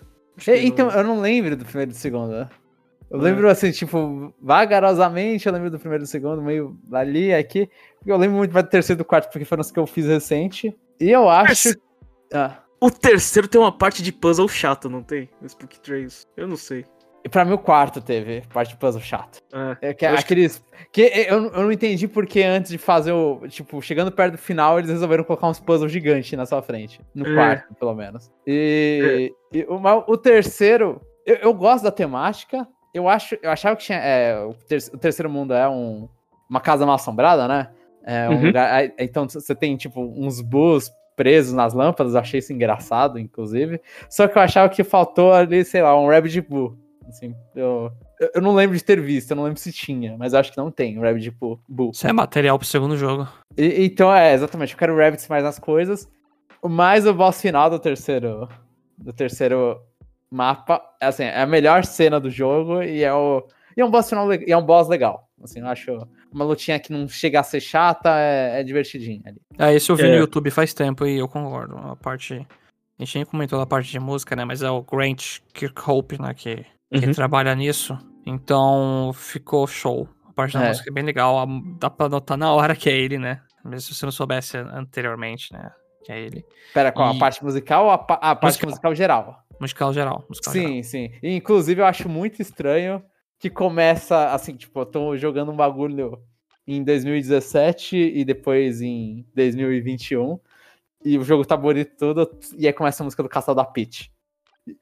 Então, 0.46 0.88
não- 0.88 0.94
eu 0.96 1.04
não 1.04 1.20
lembro 1.20 1.56
do 1.56 1.64
primeiro 1.64 1.90
e 1.90 1.94
do 1.94 1.98
segundo. 1.98 2.30
né? 2.30 2.48
Eu 3.10 3.18
É. 3.18 3.22
lembro 3.22 3.48
assim, 3.50 3.72
tipo, 3.72 4.32
vagarosamente 4.40 5.46
eu 5.46 5.52
lembro 5.52 5.70
do 5.70 5.78
primeiro 5.78 6.04
e 6.04 6.06
do 6.06 6.08
segundo, 6.08 6.40
meio 6.40 6.78
ali, 6.92 7.34
aqui. 7.34 7.68
Eu 8.06 8.16
lembro 8.16 8.36
muito 8.38 8.52
mais 8.52 8.64
do 8.64 8.70
terceiro 8.70 8.98
e 8.98 9.02
do 9.02 9.04
quarto, 9.04 9.30
porque 9.32 9.44
foram 9.44 9.60
os 9.62 9.70
que 9.70 9.78
eu 9.80 9.86
fiz 9.86 10.06
recente. 10.06 10.74
E 11.00 11.10
eu 11.10 11.28
acho. 11.28 11.70
Ah, 12.32 12.58
O 12.80 12.90
terceiro 12.90 13.48
tem 13.48 13.60
uma 13.60 13.72
parte 13.76 14.02
de 14.02 14.12
puzzle 14.12 14.48
chata, 14.48 14.88
não 14.88 15.02
tem? 15.02 15.28
O 15.42 15.46
Spook 15.46 15.80
Trails. 15.80 16.26
Eu 16.36 16.46
não 16.46 16.56
sei. 16.56 16.86
E 17.24 17.28
pra 17.28 17.44
mim 17.44 17.52
o 17.52 17.58
quarto 17.58 18.00
teve 18.00 18.42
parte 18.52 18.70
de 18.70 18.76
puzzle 18.76 19.00
chato. 19.02 19.40
É. 19.80 19.88
É 19.90 19.94
que, 19.94 20.06
aqueles. 20.06 20.62
Que 20.92 21.02
eu, 21.28 21.44
eu 21.46 21.62
não 21.62 21.72
entendi 21.72 22.08
porque 22.08 22.42
antes 22.42 22.70
de 22.70 22.78
fazer 22.78 23.12
o. 23.12 23.40
Tipo, 23.48 23.80
chegando 23.82 24.10
perto 24.10 24.32
do 24.32 24.38
final, 24.38 24.78
eles 24.78 24.90
resolveram 24.90 25.22
colocar 25.24 25.46
uns 25.48 25.60
puzzles 25.60 25.92
gigantes 25.92 26.32
na 26.32 26.46
sua 26.46 26.62
frente. 26.62 27.00
No 27.14 27.26
É. 27.26 27.34
quarto, 27.34 27.74
pelo 27.74 27.94
menos. 27.94 28.30
E, 28.46 29.32
e 29.52 29.62
o, 29.64 29.76
o 30.12 30.16
terceiro. 30.16 31.00
Eu, 31.26 31.36
eu 31.36 31.54
gosto 31.54 31.84
da 31.84 31.90
temática. 31.90 32.66
Eu 32.94 33.08
acho. 33.08 33.36
Eu 33.42 33.50
achava 33.50 33.76
que 33.76 33.84
tinha. 33.84 33.98
é, 33.98 34.38
o, 34.44 34.54
ter- 34.54 34.90
o 34.92 34.98
terceiro 34.98 35.30
mundo 35.30 35.52
é 35.54 35.68
um, 35.68 36.08
uma 36.48 36.60
casa 36.60 36.84
mal 36.86 36.94
assombrada, 36.96 37.46
né? 37.46 37.68
É 38.04 38.28
um 38.28 38.32
Uhum. 38.36 38.46
lugar. 38.46 38.90
Então 38.98 39.28
você 39.28 39.54
tem, 39.54 39.76
tipo, 39.76 40.00
uns 40.00 40.40
boos 40.40 40.90
presos 41.14 41.52
nas 41.52 41.74
lâmpadas. 41.74 42.16
Achei 42.16 42.38
isso 42.40 42.52
engraçado, 42.52 43.18
inclusive. 43.18 43.80
Só 44.08 44.26
que 44.26 44.38
eu 44.38 44.42
achava 44.42 44.68
que 44.70 44.82
faltou 44.82 45.32
ali, 45.32 45.62
sei 45.64 45.82
lá, 45.82 45.96
um 46.00 46.08
Rabbit 46.08 46.40
Boo. 46.40 46.76
Assim, 47.10 47.34
eu, 47.54 47.92
eu- 48.34 48.40
não 48.42 48.54
lembro 48.54 48.76
de 48.76 48.82
ter 48.82 49.00
visto, 49.00 49.30
eu 49.32 49.36
não 49.36 49.44
lembro 49.44 49.58
se 49.60 49.72
tinha, 49.72 50.16
mas 50.16 50.32
eu 50.32 50.38
acho 50.40 50.50
que 50.52 50.56
não 50.58 50.70
tem 50.70 50.98
um 50.98 51.02
Rabbit 51.02 51.30
Boo. 51.32 51.60
Boo. 51.68 51.90
Isso 51.92 52.06
é 52.06 52.12
material 52.12 52.58
pro 52.58 52.66
segundo 52.66 52.96
jogo. 52.96 53.28
E- 53.56 53.84
então, 53.84 54.12
é, 54.14 54.32
exatamente, 54.32 54.72
eu 54.72 54.78
quero 54.78 54.96
Rabbits 54.96 55.28
mais 55.28 55.44
nas 55.44 55.58
coisas. 55.58 56.08
Mais 56.64 57.06
o 57.06 57.12
boss 57.14 57.40
final 57.40 57.68
do 57.70 57.78
terceiro. 57.78 58.48
Do 58.98 59.12
terceiro 59.12 59.80
mapa. 60.30 60.80
é 61.00 61.06
Assim, 61.06 61.24
é 61.24 61.40
a 61.40 61.46
melhor 61.46 61.84
cena 61.84 62.20
do 62.20 62.30
jogo 62.30 62.82
e 62.82 63.02
é 63.02 63.12
o. 63.12 63.46
E 63.76 63.80
é 63.80 63.84
um 63.84 63.90
boss 63.90 64.08
final 64.08 64.32
e 64.32 64.50
é 64.52 64.56
um 64.56 64.64
boss 64.64 64.88
legal. 64.88 65.28
Assim, 65.42 65.60
eu 65.60 65.66
acho 65.68 66.06
uma 66.30 66.44
lutinha 66.44 66.78
que 66.78 66.92
não 66.92 67.08
chega 67.08 67.40
a 67.40 67.42
ser 67.42 67.60
chata, 67.60 68.10
é, 68.18 68.60
é 68.60 68.62
divertidinha 68.62 69.22
ali. 69.24 69.40
É, 69.58 69.74
esse 69.74 69.90
eu 69.90 69.96
vi 69.96 70.02
É. 70.04 70.10
no 70.10 70.16
YouTube 70.18 70.50
faz 70.50 70.74
tempo 70.74 71.06
e 71.06 71.18
eu 71.18 71.26
concordo. 71.28 71.76
A 71.78 71.96
parte. 71.96 72.34
A 72.98 73.02
gente 73.04 73.14
nem 73.16 73.24
comentou 73.24 73.58
da 73.58 73.64
parte 73.64 73.90
de 73.90 73.98
música, 73.98 74.36
né? 74.36 74.44
Mas 74.44 74.60
é 74.62 74.70
o 74.70 74.82
Grant 74.82 75.38
Kirkhope, 75.54 76.20
né? 76.20 76.34
Que, 76.34 76.66
que 76.92 77.06
Uhum. 77.06 77.12
trabalha 77.12 77.54
nisso. 77.54 77.96
Então 78.26 79.12
ficou 79.14 79.66
show. 79.66 80.08
A 80.26 80.32
parte 80.32 80.54
da 80.54 80.64
É. 80.64 80.68
música 80.68 80.90
é 80.90 80.92
bem 80.92 81.04
legal. 81.04 81.38
a- 81.38 81.46
Dá 81.78 81.90
pra 81.90 82.08
notar 82.08 82.36
na 82.36 82.52
hora 82.52 82.74
que 82.76 82.88
é 82.88 82.96
ele, 82.96 83.18
né? 83.18 83.40
Mesmo 83.64 83.80
se 83.80 83.94
você 83.94 84.06
não 84.06 84.12
soubesse 84.12 84.56
anteriormente, 84.56 85.52
né? 85.52 85.70
Que 86.04 86.12
é 86.12 86.20
ele. 86.20 86.44
Pera, 86.72 86.90
qual? 86.90 87.10
A 87.10 87.14
E- 87.14 87.18
parte 87.18 87.44
musical 87.44 87.84
ou 87.86 87.90
a, 87.90 87.98
pa- 87.98 88.14
a 88.14 88.34
parte 88.34 88.54
Musical. 88.54 88.70
musical 88.70 88.94
geral? 88.94 89.44
Musical 89.60 89.92
geral. 89.92 90.24
Musical 90.28 90.54
geral. 90.54 90.68
Sim, 90.70 90.82
sim. 90.82 91.10
E, 91.22 91.34
inclusive, 91.36 91.80
eu 91.80 91.84
acho 91.86 92.08
muito 92.08 92.40
estranho 92.40 93.02
que 93.38 93.50
começa 93.50 94.32
assim, 94.32 94.56
tipo, 94.56 94.80
eu 94.80 94.86
tô 94.86 95.16
jogando 95.16 95.52
um 95.52 95.56
bagulho 95.56 96.18
em 96.66 96.82
2017 96.82 97.96
e 97.96 98.24
depois 98.24 98.80
em 98.80 99.26
2021. 99.34 100.38
E 101.04 101.18
o 101.18 101.22
jogo 101.24 101.44
tá 101.44 101.56
bonito 101.56 101.92
tudo, 101.98 102.30
e 102.56 102.66
aí 102.66 102.72
começa 102.72 103.02
a 103.02 103.04
música 103.04 103.22
do 103.22 103.28
Castelo 103.28 103.56
da 103.56 103.64
Peach. 103.64 104.10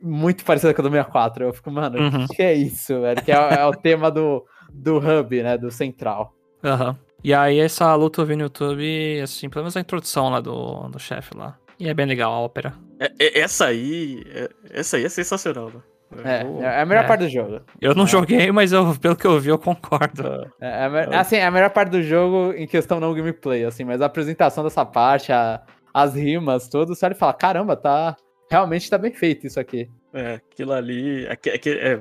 Muito 0.00 0.44
parecida 0.44 0.72
com 0.74 0.80
a 0.82 0.84
do 0.84 0.90
64. 0.90 1.44
Eu 1.44 1.52
fico, 1.52 1.70
mano, 1.70 1.98
Uhum. 1.98 2.24
o 2.24 2.28
que 2.28 2.42
é 2.42 2.54
isso, 2.54 3.00
velho? 3.00 3.22
Que 3.22 3.32
é, 3.32 3.54
é 3.60 3.64
o 3.66 3.72
tema 3.72 4.10
do, 4.10 4.44
do 4.72 4.98
hub, 4.98 5.42
né? 5.42 5.56
Do 5.58 5.70
central. 5.70 6.34
Aham. 6.64 6.96
E 7.22 7.34
aí 7.34 7.58
essa 7.58 7.92
luta 7.94 8.20
eu 8.20 8.26
vi 8.26 8.36
no 8.36 8.42
YouTube, 8.42 9.20
assim, 9.22 9.48
pelo 9.48 9.64
menos 9.64 9.76
a 9.76 9.80
introdução 9.80 10.28
lá 10.30 10.40
do, 10.40 10.88
do 10.88 10.98
chefe 10.98 11.36
lá. 11.36 11.56
E 11.80 11.88
é 11.88 11.94
bem 11.94 12.06
legal 12.06 12.32
a 12.32 12.38
ópera. 12.40 12.74
É- 13.00 13.12
é- 13.18 13.40
essa 13.40 13.66
aí. 13.66 14.22
é- 14.32 14.48
essa 14.70 14.96
aí 14.96 15.04
é 15.04 15.08
sensacional, 15.08 15.66
né? 15.66 15.80
É, 16.24 16.42
Eu- 16.42 16.62
é 16.62 16.80
a 16.80 16.86
melhor 16.86 17.04
É. 17.04 17.06
parte 17.06 17.20
do 17.20 17.28
jogo. 17.28 17.60
Eu 17.80 17.94
não 17.94 18.04
É. 18.04 18.06
joguei, 18.06 18.50
mas 18.50 18.72
eu, 18.72 18.94
pelo 18.98 19.14
que 19.14 19.26
eu 19.26 19.38
vi, 19.38 19.50
eu 19.50 19.58
concordo. 19.58 20.22
É, 20.60 20.82
é 20.82 20.84
a 20.84 20.88
me- 20.88 21.16
assim, 21.16 21.36
é 21.36 21.44
a 21.44 21.50
melhor 21.50 21.70
parte 21.70 21.90
do 21.90 22.02
jogo 22.02 22.52
em 22.54 22.66
questão 22.66 22.98
não 22.98 23.12
gameplay, 23.12 23.64
assim, 23.64 23.84
mas 23.84 24.00
a 24.00 24.06
apresentação 24.06 24.64
dessa 24.64 24.86
parte, 24.86 25.30
a- 25.32 25.60
as 25.92 26.14
rimas, 26.14 26.68
tudo, 26.68 26.94
você 26.94 27.04
olha 27.04 27.12
e 27.12 27.16
fala, 27.16 27.34
caramba, 27.34 27.76
tá. 27.76 28.16
Realmente 28.50 28.88
tá 28.88 28.96
bem 28.98 29.12
feito 29.12 29.46
isso 29.46 29.60
aqui. 29.60 29.90
É, 30.12 30.34
aquilo 30.34 30.72
ali. 30.72 31.26
aque- 31.28 31.50
aque- 31.50 31.70
é, 31.70 32.00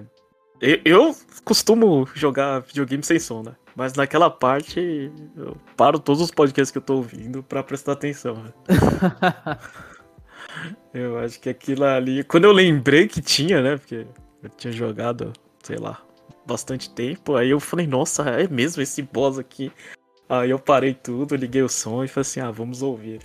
eu, 0.83 1.15
costumo 1.43 2.07
jogar 2.15 2.61
videogame 2.61 3.03
sem 3.03 3.19
som, 3.19 3.43
né? 3.43 3.55
Mas 3.75 3.93
naquela 3.93 4.29
parte 4.29 5.11
eu 5.35 5.55
paro 5.75 5.99
todos 5.99 6.21
os 6.21 6.31
podcasts 6.31 6.71
que 6.71 6.79
eu 6.79 6.81
tô 6.81 6.95
ouvindo 6.95 7.43
pra 7.43 7.61
prestar 7.61 7.91
atenção. 7.91 8.35
Né? 8.43 8.53
eu 10.93 11.19
acho 11.19 11.39
que 11.39 11.49
aquilo 11.49 11.83
ali. 11.85 12.23
Quando 12.23 12.45
eu 12.45 12.51
lembrei 12.51 13.07
que 13.07 13.21
tinha, 13.21 13.61
né? 13.61 13.77
Porque 13.77 14.07
eu 14.41 14.49
tinha 14.49 14.73
jogado, 14.73 15.31
sei 15.61 15.77
lá, 15.77 16.01
bastante 16.45 16.89
tempo. 16.89 17.35
Aí 17.35 17.51
eu 17.51 17.59
falei, 17.59 17.85
nossa, 17.85 18.23
é 18.23 18.47
mesmo 18.47 18.81
esse 18.81 19.03
boss 19.03 19.37
aqui. 19.37 19.71
Aí 20.29 20.49
eu 20.49 20.59
parei 20.59 20.93
tudo, 20.93 21.35
liguei 21.35 21.61
o 21.61 21.69
som 21.69 22.03
e 22.03 22.07
falei 22.07 22.21
assim, 22.21 22.39
ah, 22.41 22.51
vamos 22.51 22.81
ouvir. 22.81 23.21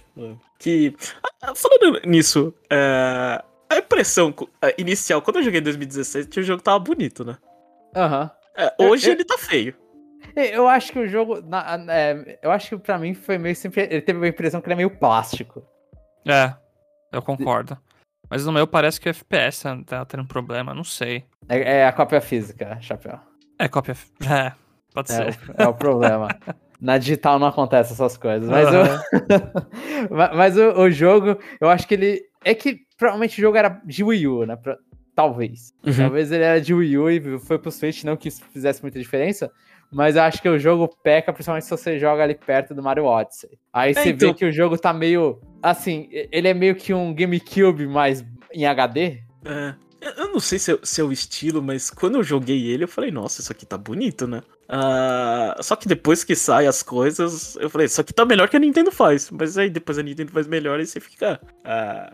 Que. 0.59 0.95
ah, 1.43 1.53
Falando 1.55 2.01
nisso, 2.07 2.55
é, 2.71 3.43
a 3.69 3.77
impressão 3.79 4.33
é, 4.63 4.75
inicial, 4.79 5.21
quando 5.21 5.37
eu 5.39 5.43
joguei 5.43 5.59
em 5.61 5.65
2017, 5.65 6.39
o 6.41 6.43
jogo 6.45 6.63
tava 6.63 6.79
bonito, 6.79 7.25
né? 7.25 7.37
Aham. 7.97 8.31
É, 8.57 8.73
hoje 8.79 9.09
Eu- 9.09 9.15
ele 9.15 9.25
tá 9.25 9.37
feio. 9.39 9.75
E 10.37 10.47
Eu 10.57 10.69
acho 10.69 10.93
que 10.93 10.99
o 11.01 11.09
jogo. 11.09 11.41
na- 11.43 11.77
é, 11.93 12.39
eu 12.43 12.51
acho 12.53 12.69
que 12.71 12.79
pra 12.79 12.97
mim 12.99 13.13
foi 13.15 13.37
meio 13.37 13.57
sempre. 13.57 13.83
Ele 13.83 14.01
teve 14.01 14.25
a 14.25 14.29
impressão 14.29 14.61
que 14.61 14.67
ele 14.69 14.75
é 14.75 14.77
meio 14.77 14.91
plástico. 14.99 15.63
É, 16.27 16.55
eu 17.11 17.21
concordo. 17.21 17.77
Mas 18.31 18.47
no 18.47 18.53
meu 18.53 18.67
parece 18.67 19.01
que 19.01 19.09
o 19.09 19.11
FPS 19.11 19.63
tá- 19.65 19.83
tá 19.85 20.05
tendo 20.05 20.25
problema, 20.25 20.73
não 20.73 20.85
sei. 20.85 21.25
É, 21.49 21.79
é 21.81 21.87
a 21.87 21.93
cópia 21.93 22.21
física, 22.21 22.79
chapéu. 22.81 23.19
É 23.59 23.69
cópia. 23.69 23.97
É, 24.31 24.53
pode 24.95 25.13
É, 25.13 25.33
ser. 25.33 25.39
é 25.59 25.67
o 25.67 25.75
problema. 25.75 26.29
Na 26.83 26.99
digital 26.99 27.39
não 27.39 27.47
acontece 27.47 27.93
essas 27.93 28.17
coisas. 28.17 28.49
Mas, 28.49 28.67
Aham. 28.67 29.01
o, 30.11 30.15
Ma- 30.17 30.33
mas 30.35 30.57
o, 30.59 30.81
o 30.81 30.91
jogo, 30.91 31.39
eu 31.61 31.69
acho 31.71 31.87
que 31.87 31.95
ele. 31.95 32.21
É 32.45 32.55
que 32.55 32.81
provavelmente 32.99 33.39
o 33.39 33.41
jogo 33.41 33.57
era 33.57 33.81
de 33.85 34.03
Wii 34.03 34.27
U, 34.27 34.45
né? 34.45 34.57
Pra- 34.57 34.77
talvez. 35.15 35.73
Uhum. 35.87 35.93
Talvez 35.95 36.33
ele 36.33 36.43
era 36.43 36.61
de 36.61 36.75
Wii 36.75 36.99
U 36.99 37.09
e 37.11 37.39
foi 37.39 37.57
pro 37.59 37.71
Switch, 37.71 38.03
não 38.03 38.17
que 38.17 38.27
isso 38.29 38.43
fizesse 38.53 38.83
muita 38.83 38.99
diferença. 38.99 39.49
Mas 39.93 40.17
eu 40.17 40.23
acho 40.23 40.41
que 40.43 40.49
o 40.49 40.59
jogo 40.59 40.89
peca, 41.05 41.33
principalmente 41.33 41.65
se 41.67 41.71
você 41.71 41.99
joga 41.99 42.23
ali 42.25 42.35
perto 42.35 42.75
do 42.75 42.83
Mario 42.83 43.05
Odyssey. 43.05 43.51
Aí 43.73 43.95
você 43.95 44.09
então. 44.11 44.29
vê 44.31 44.35
que 44.35 44.45
o 44.47 44.51
jogo 44.53 44.77
tá 44.77 44.93
meio. 44.93 45.39
Assim, 45.63 46.09
ele 46.11 46.49
é 46.49 46.55
meio 46.55 46.75
que 46.75 46.93
um 46.93 47.15
GameCube, 47.15 47.87
mas 47.87 48.25
em 48.53 48.65
HD. 48.67 49.19
É, 49.45 49.75
eu- 50.01 50.13
eu 50.25 50.33
não 50.33 50.41
sei 50.41 50.59
se 50.59 50.73
é, 50.73 50.79
se 50.83 51.01
é 51.01 51.05
o 51.05 51.13
estilo, 51.13 51.63
mas 51.63 51.91
quando 51.91 52.17
eu 52.17 52.25
joguei 52.25 52.67
ele, 52.69 52.85
eu 52.85 52.89
falei, 52.89 53.11
nossa, 53.11 53.41
isso 53.41 53.53
aqui 53.53 53.65
tá 53.67 53.77
bonito, 53.79 54.27
né? 54.27 54.43
Ah, 54.69 55.57
só 55.61 55.77
que 55.77 55.87
depois 55.87 56.25
que 56.25 56.35
saem 56.35 56.69
as 56.69 56.83
coisas, 56.83 57.57
eu 57.57 57.69
falei, 57.69 57.87
isso 57.87 58.01
aqui 58.01 58.13
tá 58.13 58.25
melhor 58.25 58.49
que 58.49 58.57
a 58.57 58.61
Nintendo 58.61 58.91
faz. 58.91 59.31
Mas 59.31 59.59
aí 59.59 59.69
depois 59.69 59.99
a 59.99 60.03
Nintendo 60.03 60.33
faz 60.33 60.47
melhor 60.47 60.81
e 60.81 60.87
você 60.87 61.01
fica. 61.01 61.41
Ah, 61.65 62.13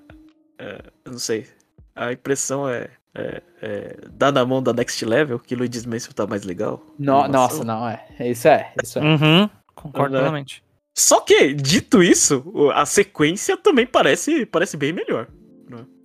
eu 1.05 1.13
não 1.13 1.19
sei. 1.19 1.47
A 1.95 2.13
impressão 2.13 2.69
é. 2.69 2.89
é, 3.15 3.43
é 3.63 3.97
dar 4.13 4.33
na 4.33 4.45
mão 4.45 4.63
da 4.63 4.73
Next 4.73 5.05
Level, 5.05 5.39
que 5.39 5.55
Luigi's 5.55 5.85
Mansion 5.87 6.13
tá 6.13 6.27
mais 6.27 6.43
legal. 6.45 6.85
No- 6.99 7.27
nossa, 7.29 7.65
não, 7.65 7.89
é. 7.89 8.05
Isso 8.21 8.49
é, 8.49 8.73
isso 8.83 8.99
é. 8.99 9.03
Uhum, 9.03 9.51
concordo 9.75 10.15
Né? 10.15 10.21
plenamente. 10.21 10.63
Só 10.97 11.21
que, 11.21 11.55
dito 11.55 12.03
isso, 12.03 12.43
a 12.75 12.85
sequência 12.85 13.57
também 13.57 13.87
parece, 13.87 14.45
parece 14.47 14.77
bem 14.77 14.93
melhor. 14.93 15.29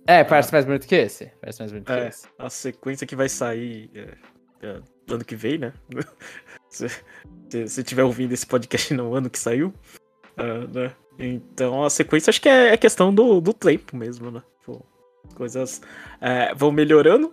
É, 0.06 0.22
parece 0.22 0.52
mais 0.52 0.64
bonito 0.66 0.86
que 0.86 0.94
esse. 0.94 1.32
Parece 1.40 1.58
mais 1.60 1.72
bonito 1.72 1.86
que 1.86 1.92
É. 1.92 2.08
esse. 2.08 2.28
A 2.38 2.50
sequência 2.50 3.06
que 3.06 3.16
vai 3.16 3.28
sair 3.28 3.90
é, 3.94 4.08
é, 4.66 4.80
ano 5.10 5.24
que 5.24 5.36
vem, 5.36 5.58
né? 5.58 5.72
se 6.70 6.88
se 6.88 7.68
você 7.68 7.80
estiver 7.82 8.02
ouvindo 8.02 8.32
esse 8.32 8.46
podcast 8.46 8.92
no 8.94 9.14
ano 9.14 9.30
que 9.30 9.38
saiu. 9.38 9.72
ah, 10.36 10.66
né? 10.72 10.92
Então 11.18 11.84
a 11.84 11.90
sequência 11.90 12.30
acho 12.30 12.40
que 12.40 12.48
é, 12.48 12.72
é 12.72 12.76
questão 12.76 13.14
do, 13.14 13.40
do 13.40 13.52
tempo 13.52 13.96
mesmo, 13.96 14.30
né? 14.30 14.42
Pô, 14.66 14.84
coisas 15.36 15.80
é, 16.20 16.54
vão 16.54 16.72
melhorando. 16.72 17.32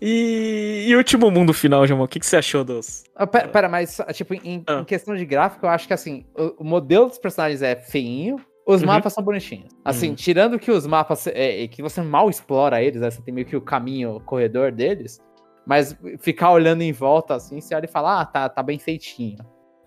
E, 0.00 0.86
e 0.88 0.94
último 0.96 1.28
mundo 1.30 1.52
final, 1.52 1.84
Jamon, 1.86 2.04
o 2.04 2.08
que, 2.08 2.20
que 2.20 2.26
você 2.26 2.36
achou 2.36 2.62
dos. 2.64 3.02
Ah, 3.16 3.26
pera, 3.26 3.48
pera, 3.48 3.68
mas, 3.68 4.00
tipo, 4.12 4.32
em, 4.34 4.62
Ah. 4.66 4.78
em 4.80 4.84
questão 4.84 5.14
de 5.16 5.24
gráfico, 5.26 5.66
eu 5.66 5.70
acho 5.70 5.88
que, 5.88 5.92
assim, 5.92 6.24
o, 6.36 6.62
o 6.62 6.64
modelo 6.64 7.08
dos 7.08 7.18
personagens 7.18 7.62
é 7.62 7.74
feinho, 7.74 8.36
os 8.64 8.80
Uhum. 8.80 8.86
mapas 8.86 9.12
são 9.12 9.24
bonitinhos. 9.24 9.66
Assim, 9.84 10.10
Uhum. 10.10 10.14
tirando 10.14 10.56
que 10.58 10.70
os 10.70 10.86
mapas, 10.86 11.26
é, 11.26 11.64
é, 11.64 11.68
que 11.68 11.82
você 11.82 12.00
mal 12.00 12.30
explora 12.30 12.80
eles, 12.80 13.00
né, 13.00 13.10
você 13.10 13.20
tem 13.20 13.34
meio 13.34 13.46
que 13.46 13.56
o 13.56 13.60
caminho, 13.60 14.14
o 14.16 14.20
corredor 14.20 14.70
deles, 14.70 15.20
mas 15.68 15.94
ficar 16.18 16.50
olhando 16.50 16.80
em 16.80 16.92
volta, 16.92 17.34
assim, 17.34 17.60
você 17.60 17.74
olha 17.74 17.84
e 17.84 17.88
fala, 17.88 18.22
ah, 18.22 18.24
tá, 18.24 18.48
tá 18.48 18.62
bem 18.62 18.78
feitinho. 18.78 19.36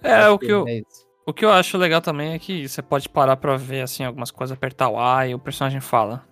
É, 0.04 0.14
Acho 0.14 0.34
o 0.36 0.40
que 0.40 0.46
eu, 0.46 0.68
é 0.68 0.82
o 1.26 1.34
que 1.34 1.44
eu 1.44 1.52
acho 1.52 1.76
legal 1.76 2.00
também 2.02 2.34
é 2.34 2.40
que 2.40 2.70
você 2.70 2.84
pode 2.84 3.10
parar 3.10 3.36
pra 3.36 3.58
ver, 3.58 3.82
assim, 3.82 4.04
algumas 4.04 4.30
coisas, 4.30 4.56
apertar 4.56 4.90
o 4.90 5.00
A 5.00 5.28
e 5.28 5.34
o 5.34 5.40
personagem 5.40 5.82
fala. 5.82 6.24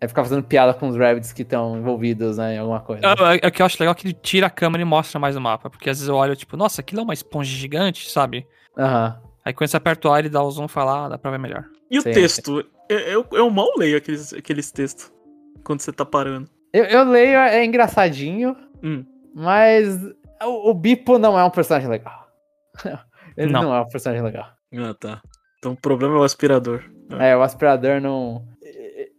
É 0.00 0.08
ficar 0.08 0.24
fazendo 0.24 0.42
piada 0.42 0.72
com 0.72 0.88
os 0.88 0.96
rabbits 0.96 1.34
que 1.34 1.42
estão 1.42 1.76
envolvidos, 1.76 2.38
né, 2.38 2.54
em 2.54 2.58
alguma 2.58 2.80
coisa. 2.80 3.06
É, 3.06 3.46
é, 3.46 3.48
o 3.48 3.52
que 3.52 3.60
eu 3.60 3.66
acho 3.66 3.76
legal 3.78 3.92
é 3.92 3.94
que 3.94 4.06
ele 4.06 4.14
tira 4.14 4.46
a 4.46 4.50
câmera 4.50 4.80
e 4.80 4.86
mostra 4.86 5.20
mais 5.20 5.36
o 5.36 5.40
mapa. 5.40 5.68
Porque 5.68 5.90
às 5.90 5.98
vezes 5.98 6.08
eu 6.08 6.14
olho, 6.14 6.34
tipo, 6.34 6.56
nossa, 6.56 6.80
aquilo 6.80 7.02
é 7.02 7.04
uma 7.04 7.12
esponja 7.12 7.50
gigante, 7.50 8.10
sabe? 8.10 8.46
Aham. 8.78 9.20
Aí 9.44 9.52
quando 9.52 9.68
você 9.68 9.76
aperta 9.76 10.08
o 10.08 10.12
A, 10.12 10.18
ele 10.18 10.30
dá 10.30 10.42
o 10.42 10.50
zoom 10.50 10.64
e 10.64 10.68
fala, 10.68 11.04
ah, 11.04 11.08
dá 11.10 11.18
pra 11.18 11.30
ver 11.30 11.38
melhor. 11.38 11.66
E 11.90 11.98
o 11.98 12.02
Sim, 12.02 12.12
texto? 12.12 12.64
Eu, 12.88 12.98
eu, 13.00 13.26
eu 13.32 13.50
mal 13.50 13.68
leio 13.76 13.98
aqueles, 13.98 14.32
aqueles 14.32 14.72
textos 14.72 15.12
quando 15.62 15.80
você 15.80 15.92
tá 15.92 16.04
parando. 16.04 16.48
Eu, 16.72 16.84
eu 16.84 17.04
leio, 17.04 17.38
é 17.38 17.64
engraçadinho, 17.64 18.56
Hum. 18.84 19.04
mas 19.34 19.98
o, 20.42 20.70
o 20.70 20.74
Bipo 20.74 21.18
não 21.18 21.38
é 21.38 21.44
um 21.44 21.50
personagem 21.50 21.88
legal. 21.88 22.28
Ele 23.36 23.50
Não. 23.52 23.62
não 23.64 23.74
é 23.74 23.80
um 23.80 23.88
personagem 23.88 24.22
legal. 24.24 24.46
Ah, 24.76 24.94
tá. 24.98 25.22
Então 25.58 25.72
o 25.72 25.76
problema 25.76 26.14
é 26.14 26.18
o 26.18 26.22
aspirador. 26.22 26.84
É, 27.18 27.36
o 27.36 27.42
aspirador 27.42 28.00
não. 28.00 28.44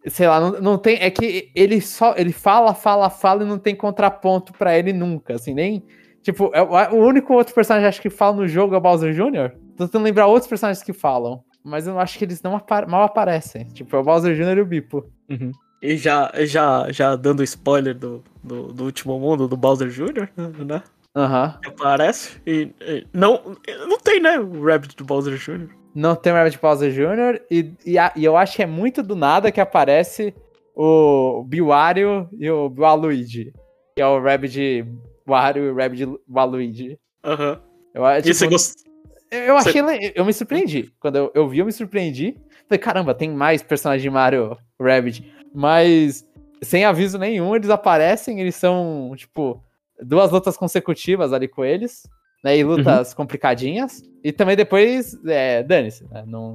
Sei 0.08 0.28
lá, 0.28 0.40
não, 0.40 0.52
não 0.62 0.78
tem. 0.78 0.98
É 1.02 1.10
que 1.10 1.52
ele 1.56 1.82
só. 1.82 2.14
Ele 2.16 2.32
fala, 2.32 2.74
fala, 2.74 3.10
fala 3.10 3.44
e 3.44 3.48
não 3.48 3.58
tem 3.58 3.76
contraponto 3.76 4.54
pra 4.54 4.78
ele 4.78 4.94
nunca. 4.94 5.34
Assim, 5.36 5.54
nem. 5.54 5.84
Tipo, 6.22 6.52
é 6.54 6.62
o, 6.62 6.96
o 6.96 7.06
único 7.08 7.34
outro 7.34 7.54
personagem 7.54 7.88
acho 7.88 8.02
que 8.02 8.10
fala 8.10 8.36
no 8.38 8.48
jogo 8.48 8.76
é 8.76 8.78
o 8.78 8.82
Bowser 8.82 9.14
Jr. 9.14 9.52
Tô 9.76 9.86
tentando 9.86 10.04
lembrar 10.04 10.28
outros 10.28 10.48
personagens 10.48 10.84
que 10.84 10.94
falam. 10.94 11.44
Mas 11.64 11.88
eu 11.88 12.00
acho 12.00 12.18
que 12.18 12.26
eles 12.26 12.42
não 12.44 12.56
apa- 12.56 12.86
mal 12.86 13.02
aparecem. 13.04 13.66
Tipo, 13.70 13.96
é 13.96 14.00
o 14.00 14.04
Bowser 14.04 14.36
Jr. 14.36 14.58
e 14.58 14.62
o 14.62 14.66
Bipo. 14.66 15.04
Uhum. 15.30 15.52
E 15.86 15.98
já, 15.98 16.32
já, 16.46 16.92
já 16.92 17.16
dando 17.16 17.44
spoiler 17.44 17.94
do, 17.98 18.24
do, 18.44 18.74
do 18.74 18.84
último 18.86 19.20
mundo 19.20 19.48
do 19.48 19.56
Bowser 19.58 19.90
Jr., 19.90 20.30
né? 20.66 20.82
Aham. 21.16 21.58
Que 21.62 21.70
aparece. 21.70 22.42
E, 22.46 22.70
e 22.82 23.08
não, 23.14 23.56
não 23.88 23.98
tem, 24.00 24.20
né? 24.20 24.38
O 24.40 24.64
Rabbit 24.66 24.96
do 24.96 25.06
Bowser 25.06 25.38
Jr. 25.38 25.70
Não 25.94 26.16
tem 26.16 26.34
o 26.34 26.36
Rabbit 26.36 26.60
Bowser 26.62 26.92
Jr. 26.92 27.42
E, 27.50 27.72
e, 27.86 27.98
a- 27.98 28.12
e 28.16 28.26
eu 28.26 28.36
acho 28.36 28.56
que 28.58 28.64
é 28.64 28.66
muito 28.66 29.02
do 29.02 29.16
nada 29.16 29.52
que 29.52 29.62
aparece 29.62 30.34
o 30.76 31.44
Biwario 31.48 32.28
e 32.38 32.50
o 32.50 32.70
Waluigi. 32.78 33.54
Que 33.96 34.02
é 34.02 34.08
o 34.08 34.22
Rabbit 34.22 34.86
Wario 35.26 35.64
e 35.66 35.70
o 35.72 35.76
Rabbit 35.76 36.06
Waluigi. 36.30 37.00
Aham. 37.24 37.62
Eu, 37.94 38.06
é, 38.06 38.20
E 38.20 38.24
você 38.24 38.34
tipo, 38.46 38.52
gostou? 38.52 38.84
Eu 39.32 39.56
achei. 39.58 39.82
le- 39.82 40.12
Eu 40.16 40.26
me 40.26 40.34
surpreendi. 40.34 40.92
Quando 41.00 41.16
eu, 41.16 41.32
eu 41.34 41.48
vi, 41.48 41.60
eu 41.60 41.66
me 41.66 41.72
surpreendi. 41.72 42.38
Falei, 42.68 42.80
caramba, 42.80 43.14
tem 43.14 43.32
mais 43.32 43.62
personagens 43.64 44.02
de 44.04 44.10
Mario 44.10 44.58
Rabbit. 44.82 45.32
Mas, 45.56 46.28
sem 46.62 46.84
aviso 46.86 47.18
nenhum, 47.18 47.56
eles 47.56 47.70
aparecem. 47.70 48.40
Eles 48.40 48.56
são, 48.56 49.14
tipo, 49.16 49.64
duas 50.02 50.32
lutas 50.32 50.58
consecutivas 50.58 51.32
ali 51.34 51.48
com 51.48 51.64
eles. 51.64 52.04
né? 52.44 52.58
E 52.58 52.64
lutas 52.64 53.14
complicadinhas. 53.14 54.04
E 54.24 54.32
também 54.32 54.56
depois, 54.56 55.18
é, 55.26 55.64
dane-se, 55.64 56.04
né? 56.12 56.24
Não... 56.28 56.54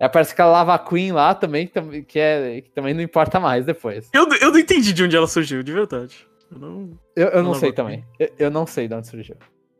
É, 0.00 0.08
parece 0.08 0.32
aquela 0.32 0.50
Lava 0.50 0.76
Queen 0.80 1.12
lá 1.12 1.32
também, 1.32 1.68
que, 1.68 2.02
que, 2.02 2.18
é, 2.18 2.60
que 2.60 2.70
também 2.70 2.92
não 2.92 3.00
importa 3.02 3.38
mais 3.38 3.64
depois. 3.64 4.10
Eu, 4.12 4.26
eu 4.40 4.50
não 4.50 4.58
entendi 4.58 4.92
de 4.92 5.04
onde 5.04 5.16
ela 5.16 5.28
surgiu, 5.28 5.62
de 5.62 5.72
verdade. 5.72 6.26
Eu 6.50 6.58
não. 6.58 6.98
Eu, 7.14 7.28
eu 7.28 7.42
não 7.44 7.54
sei 7.54 7.70
Queen. 7.70 7.74
também. 7.74 8.04
Eu, 8.18 8.28
eu 8.36 8.50
não 8.50 8.66
sei 8.66 8.88
de 8.88 8.94
onde 8.94 9.06
surgiu. 9.06 9.36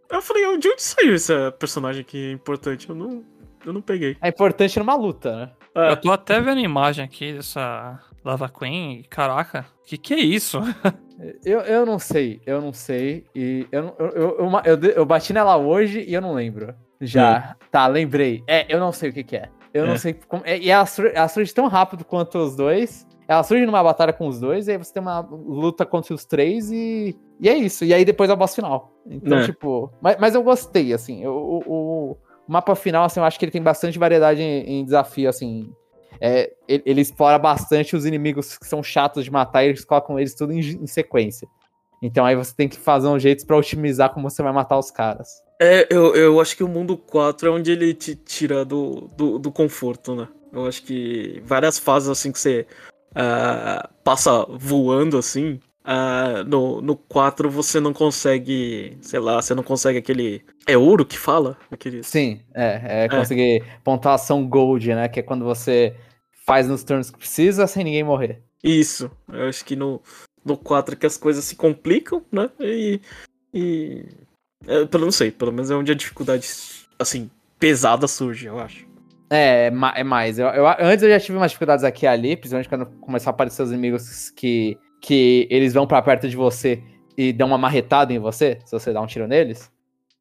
Eu 0.08 0.22
falei, 0.22 0.44
de 0.58 0.68
onde 0.68 0.80
saiu 0.80 1.14
essa 1.14 1.50
personagem 1.58 2.02
aqui 2.02 2.30
importante? 2.30 2.88
Eu 2.88 2.94
não. 2.94 3.24
Eu 3.66 3.72
não 3.72 3.82
peguei. 3.82 4.16
É 4.22 4.28
importante 4.28 4.78
numa 4.78 4.94
luta, 4.94 5.34
né? 5.36 5.50
Ah, 5.74 5.90
Eu 5.90 5.96
tô 5.96 6.12
até 6.12 6.40
vendo 6.40 6.58
a 6.58 6.62
imagem 6.62 7.04
aqui 7.04 7.32
dessa 7.32 7.98
Lava 8.24 8.48
Queen. 8.48 9.00
e, 9.00 9.04
Caraca, 9.04 9.66
que 9.84 9.96
que 9.98 10.14
é 10.14 10.18
isso? 10.20 10.58
Eu, 11.44 11.60
eu 11.60 11.86
não 11.86 12.00
sei, 12.00 12.40
eu 12.44 12.60
não 12.60 12.72
sei. 12.72 13.24
E 13.32 13.64
eu, 13.70 13.82
não- 13.84 13.94
eu, 13.96 14.08
eu, 14.08 14.50
eu, 14.64 14.90
eu, 14.90 15.06
bati 15.06 15.32
nela 15.32 15.56
hoje 15.56 16.00
e 16.04 16.12
eu 16.14 16.20
não 16.20 16.32
lembro. 16.34 16.74
Já. 17.00 17.54
Tá, 17.70 17.86
lembrei. 17.86 18.42
É, 18.48 18.66
eu 18.68 18.80
não 18.80 18.90
sei 18.90 19.10
o 19.10 19.12
que, 19.12 19.22
que 19.22 19.36
é. 19.36 19.48
Eu 19.72 19.86
não 19.86 19.92
É. 19.94 19.98
sei 19.98 20.14
como. 20.14 20.42
é, 20.44 20.58
e 20.58 20.68
ela, 20.68 20.84
sur- 20.84 21.12
ela 21.14 21.28
surge 21.28 21.54
tão 21.54 21.68
rápido 21.68 22.04
quanto 22.04 22.38
os 22.38 22.56
dois. 22.56 23.06
Ela 23.28 23.44
surge 23.44 23.64
numa 23.64 23.80
batalha 23.84 24.12
com 24.12 24.26
os 24.26 24.40
dois, 24.40 24.66
e 24.66 24.72
aí 24.72 24.78
você 24.78 24.92
tem 24.92 25.00
uma 25.00 25.20
luta 25.20 25.86
contra 25.86 26.12
os 26.12 26.24
três 26.24 26.72
e. 26.72 27.16
E 27.38 27.48
é 27.48 27.54
isso. 27.54 27.84
E 27.84 27.94
aí 27.94 28.04
depois 28.04 28.28
é 28.28 28.32
o 28.32 28.36
boss 28.36 28.54
final. 28.56 28.92
Então, 29.08 29.38
É. 29.38 29.44
tipo. 29.44 29.92
Mas, 30.00 30.16
mas 30.18 30.34
eu 30.34 30.42
gostei, 30.42 30.92
assim. 30.92 31.24
O, 31.24 31.62
o, 31.64 32.10
o 32.12 32.16
mapa 32.48 32.74
final, 32.74 33.04
assim, 33.04 33.20
eu 33.20 33.24
acho 33.24 33.38
que 33.38 33.44
ele 33.44 33.52
tem 33.52 33.62
bastante 33.62 33.96
variedade 33.96 34.42
em, 34.42 34.80
em 34.80 34.84
desafio, 34.84 35.28
assim. 35.28 35.72
É, 36.24 36.52
ele, 36.68 36.82
ele 36.86 37.00
explora 37.00 37.36
bastante 37.36 37.96
os 37.96 38.06
inimigos 38.06 38.56
que 38.56 38.64
são 38.64 38.80
chatos 38.80 39.24
de 39.24 39.30
matar 39.30 39.64
e 39.64 39.70
eles 39.70 39.84
colocam 39.84 40.20
eles 40.20 40.34
tudo 40.34 40.52
em, 40.52 40.60
em 40.60 40.86
sequência. 40.86 41.48
Então 42.00 42.24
aí 42.24 42.36
você 42.36 42.54
tem 42.54 42.68
que 42.68 42.76
fazer 42.76 43.08
um 43.08 43.18
jeito 43.18 43.44
pra 43.44 43.56
otimizar 43.56 44.10
como 44.10 44.30
você 44.30 44.40
vai 44.40 44.52
matar 44.52 44.78
os 44.78 44.88
caras. 44.88 45.28
É, 45.60 45.86
eu, 45.90 46.14
eu 46.14 46.40
acho 46.40 46.56
que 46.56 46.62
o 46.62 46.68
mundo 46.68 46.96
4 46.96 47.48
é 47.48 47.50
onde 47.50 47.72
ele 47.72 47.92
te 47.92 48.14
tira 48.14 48.64
do, 48.64 49.10
do, 49.16 49.38
do 49.38 49.50
conforto, 49.50 50.14
né? 50.14 50.28
Eu 50.52 50.66
acho 50.66 50.84
que 50.84 51.42
várias 51.44 51.78
fases 51.78 52.08
assim 52.08 52.30
que 52.30 52.38
você 52.38 52.66
ah, 53.14 53.88
passa 54.04 54.46
voando 54.48 55.18
assim. 55.18 55.58
ah, 55.84 56.44
no, 56.46 56.80
no 56.80 56.96
4 56.96 57.50
você 57.50 57.80
não 57.80 57.92
consegue, 57.92 58.96
sei 59.00 59.18
lá, 59.18 59.42
você 59.42 59.56
não 59.56 59.64
consegue 59.64 59.98
aquele. 59.98 60.44
É 60.68 60.76
ouro 60.76 61.04
que 61.04 61.18
fala? 61.18 61.56
Aquele... 61.68 62.04
Sim, 62.04 62.40
é, 62.54 63.04
é 63.04 63.08
conseguir 63.08 63.64
pontuação 63.82 64.46
gold, 64.48 64.94
né? 64.94 65.08
Que 65.08 65.18
é 65.18 65.22
quando 65.22 65.44
você 65.44 65.96
faz 66.47 66.68
nos 66.68 66.82
turnos 66.84 67.11
que 67.11 67.18
precisa 67.18 67.66
sem 67.66 67.84
ninguém 67.84 68.05
morrer. 68.05 68.43
Isso. 68.62 69.11
Eu 69.32 69.49
acho 69.49 69.64
que 69.64 69.74
no, 69.76 70.01
no 70.45 70.57
4 70.57 70.97
que 70.97 71.07
as 71.07 71.16
coisas 71.16 71.45
se 71.45 71.57
complicam, 71.57 72.24
né? 72.30 72.49
E. 72.61 73.01
e 73.53 74.05
é, 74.66 74.84
pelo 74.86 75.05
não 75.05 75.12
sei, 75.12 75.30
pelo 75.30 75.53
menos 75.53 75.70
é 75.70 75.74
onde 75.74 75.90
a 75.90 75.95
dificuldade, 75.95 76.47
assim, 76.99 77.28
pesada 77.59 78.07
surge, 78.07 78.47
eu 78.47 78.59
acho. 78.61 78.86
É, 79.28 79.66
é 79.68 79.72
é 80.01 80.05
mais. 80.05 80.38
Eu, 80.38 80.47
eu- 80.49 80.66
antes 80.68 81.03
eu 81.03 81.11
já 81.11 81.18
tive 81.18 81.36
umas 81.38 81.51
dificuldades 81.51 81.84
aqui 81.84 82.05
e 82.05 82.09
ali, 82.09 82.36
principalmente 82.36 82.68
quando 82.68 82.86
começou 83.01 83.30
a 83.30 83.34
aparecer 83.34 83.62
os 83.62 83.70
inimigos 83.72 84.30
que, 84.30 84.78
que 85.01 85.49
eles 85.51 85.72
vão 85.74 85.86
pra 85.86 86.03
perto 86.03 86.28
de 86.28 86.36
você 86.36 86.82
e 87.16 87.32
dão 87.32 87.49
uma 87.49 87.59
marretada 87.59 88.12
em 88.12 88.18
você, 88.18 88.59
se 88.64 88.72
você 88.72 88.93
dá 88.93 89.01
um 89.01 89.07
tiro 89.07 89.26
neles. 89.26 89.70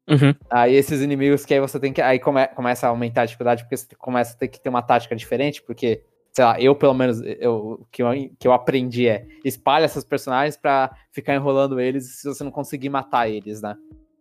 Uhum. 0.08 0.34
Aí 0.50 0.74
esses 0.74 1.00
inimigos 1.00 1.44
que 1.44 1.54
aí 1.54 1.60
você 1.60 1.78
tem 1.78 1.92
que. 1.92 2.00
Aí 2.02 2.18
come- 2.18 2.48
começa 2.48 2.86
a 2.86 2.90
aumentar 2.90 3.22
a 3.22 3.26
dificuldade, 3.26 3.62
porque 3.62 3.76
você 3.76 3.86
começa 3.96 4.34
a 4.34 4.36
ter 4.36 4.48
que 4.48 4.60
ter 4.60 4.68
uma 4.68 4.82
tática 4.82 5.14
diferente, 5.14 5.62
porque, 5.62 6.02
sei 6.32 6.44
lá, 6.44 6.60
eu 6.60 6.74
pelo 6.74 6.94
menos, 6.94 7.20
eu, 7.22 7.78
o 7.82 7.86
que 7.90 8.02
eu, 8.02 8.08
que 8.38 8.48
eu 8.48 8.52
aprendi 8.52 9.06
é 9.06 9.26
espalha 9.44 9.84
esses 9.84 10.02
personagens 10.02 10.56
pra 10.56 10.90
ficar 11.12 11.34
enrolando 11.34 11.78
eles 11.78 12.20
se 12.20 12.26
você 12.26 12.42
não 12.42 12.50
conseguir 12.50 12.88
matar 12.88 13.28
eles, 13.28 13.60
né? 13.60 13.76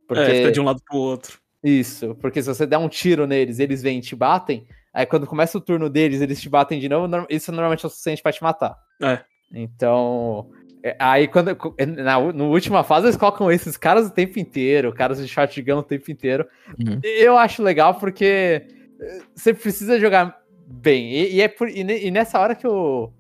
Porque. 0.07 0.23
É, 0.23 0.35
fica 0.35 0.51
de 0.51 0.59
um 0.59 0.65
lado 0.65 0.81
pro 0.85 0.97
outro. 0.97 1.39
Isso, 1.63 2.15
porque 2.15 2.41
se 2.41 2.49
você 2.49 2.65
der 2.65 2.77
um 2.77 2.89
tiro 2.89 3.25
neles, 3.25 3.59
eles 3.59 3.81
vêm 3.81 3.99
e 3.99 4.01
te 4.01 4.15
batem, 4.15 4.67
aí 4.93 5.05
quando 5.05 5.27
começa 5.27 5.57
o 5.57 5.61
turno 5.61 5.89
deles, 5.89 6.19
eles 6.19 6.41
te 6.41 6.49
batem 6.49 6.79
de 6.79 6.89
novo, 6.89 7.07
isso 7.29 7.51
normalmente 7.51 7.85
é 7.85 7.87
o 7.87 7.89
suficiente 7.89 8.21
pra 8.21 8.31
te 8.31 8.41
matar. 8.41 8.75
É. 9.01 9.19
Então, 9.53 10.49
é, 10.83 10.95
aí 10.99 11.27
quando 11.27 11.55
na, 12.03 12.19
no 12.33 12.49
última 12.49 12.83
fase 12.83 13.05
eles 13.05 13.17
colocam 13.17 13.51
esses 13.51 13.77
caras 13.77 14.07
o 14.07 14.11
tempo 14.11 14.39
inteiro, 14.39 14.91
caras 14.91 15.19
de 15.19 15.27
shotgun 15.27 15.77
o 15.77 15.83
tempo 15.83 16.11
inteiro. 16.11 16.47
Uhum. 16.79 16.99
Eu 17.03 17.37
acho 17.37 17.61
legal 17.61 17.95
porque 17.95 18.65
eh, 18.99 19.21
você 19.35 19.53
precisa 19.53 19.99
jogar 19.99 20.40
bem. 20.71 21.11
E, 21.13 21.35
e 21.35 21.41
é 21.41 21.47
por, 21.47 21.67
e, 21.69 21.81
e 21.81 22.11
nessa 22.11 22.39
hora 22.39 22.55
que 22.55 22.67
o, 22.67 23.11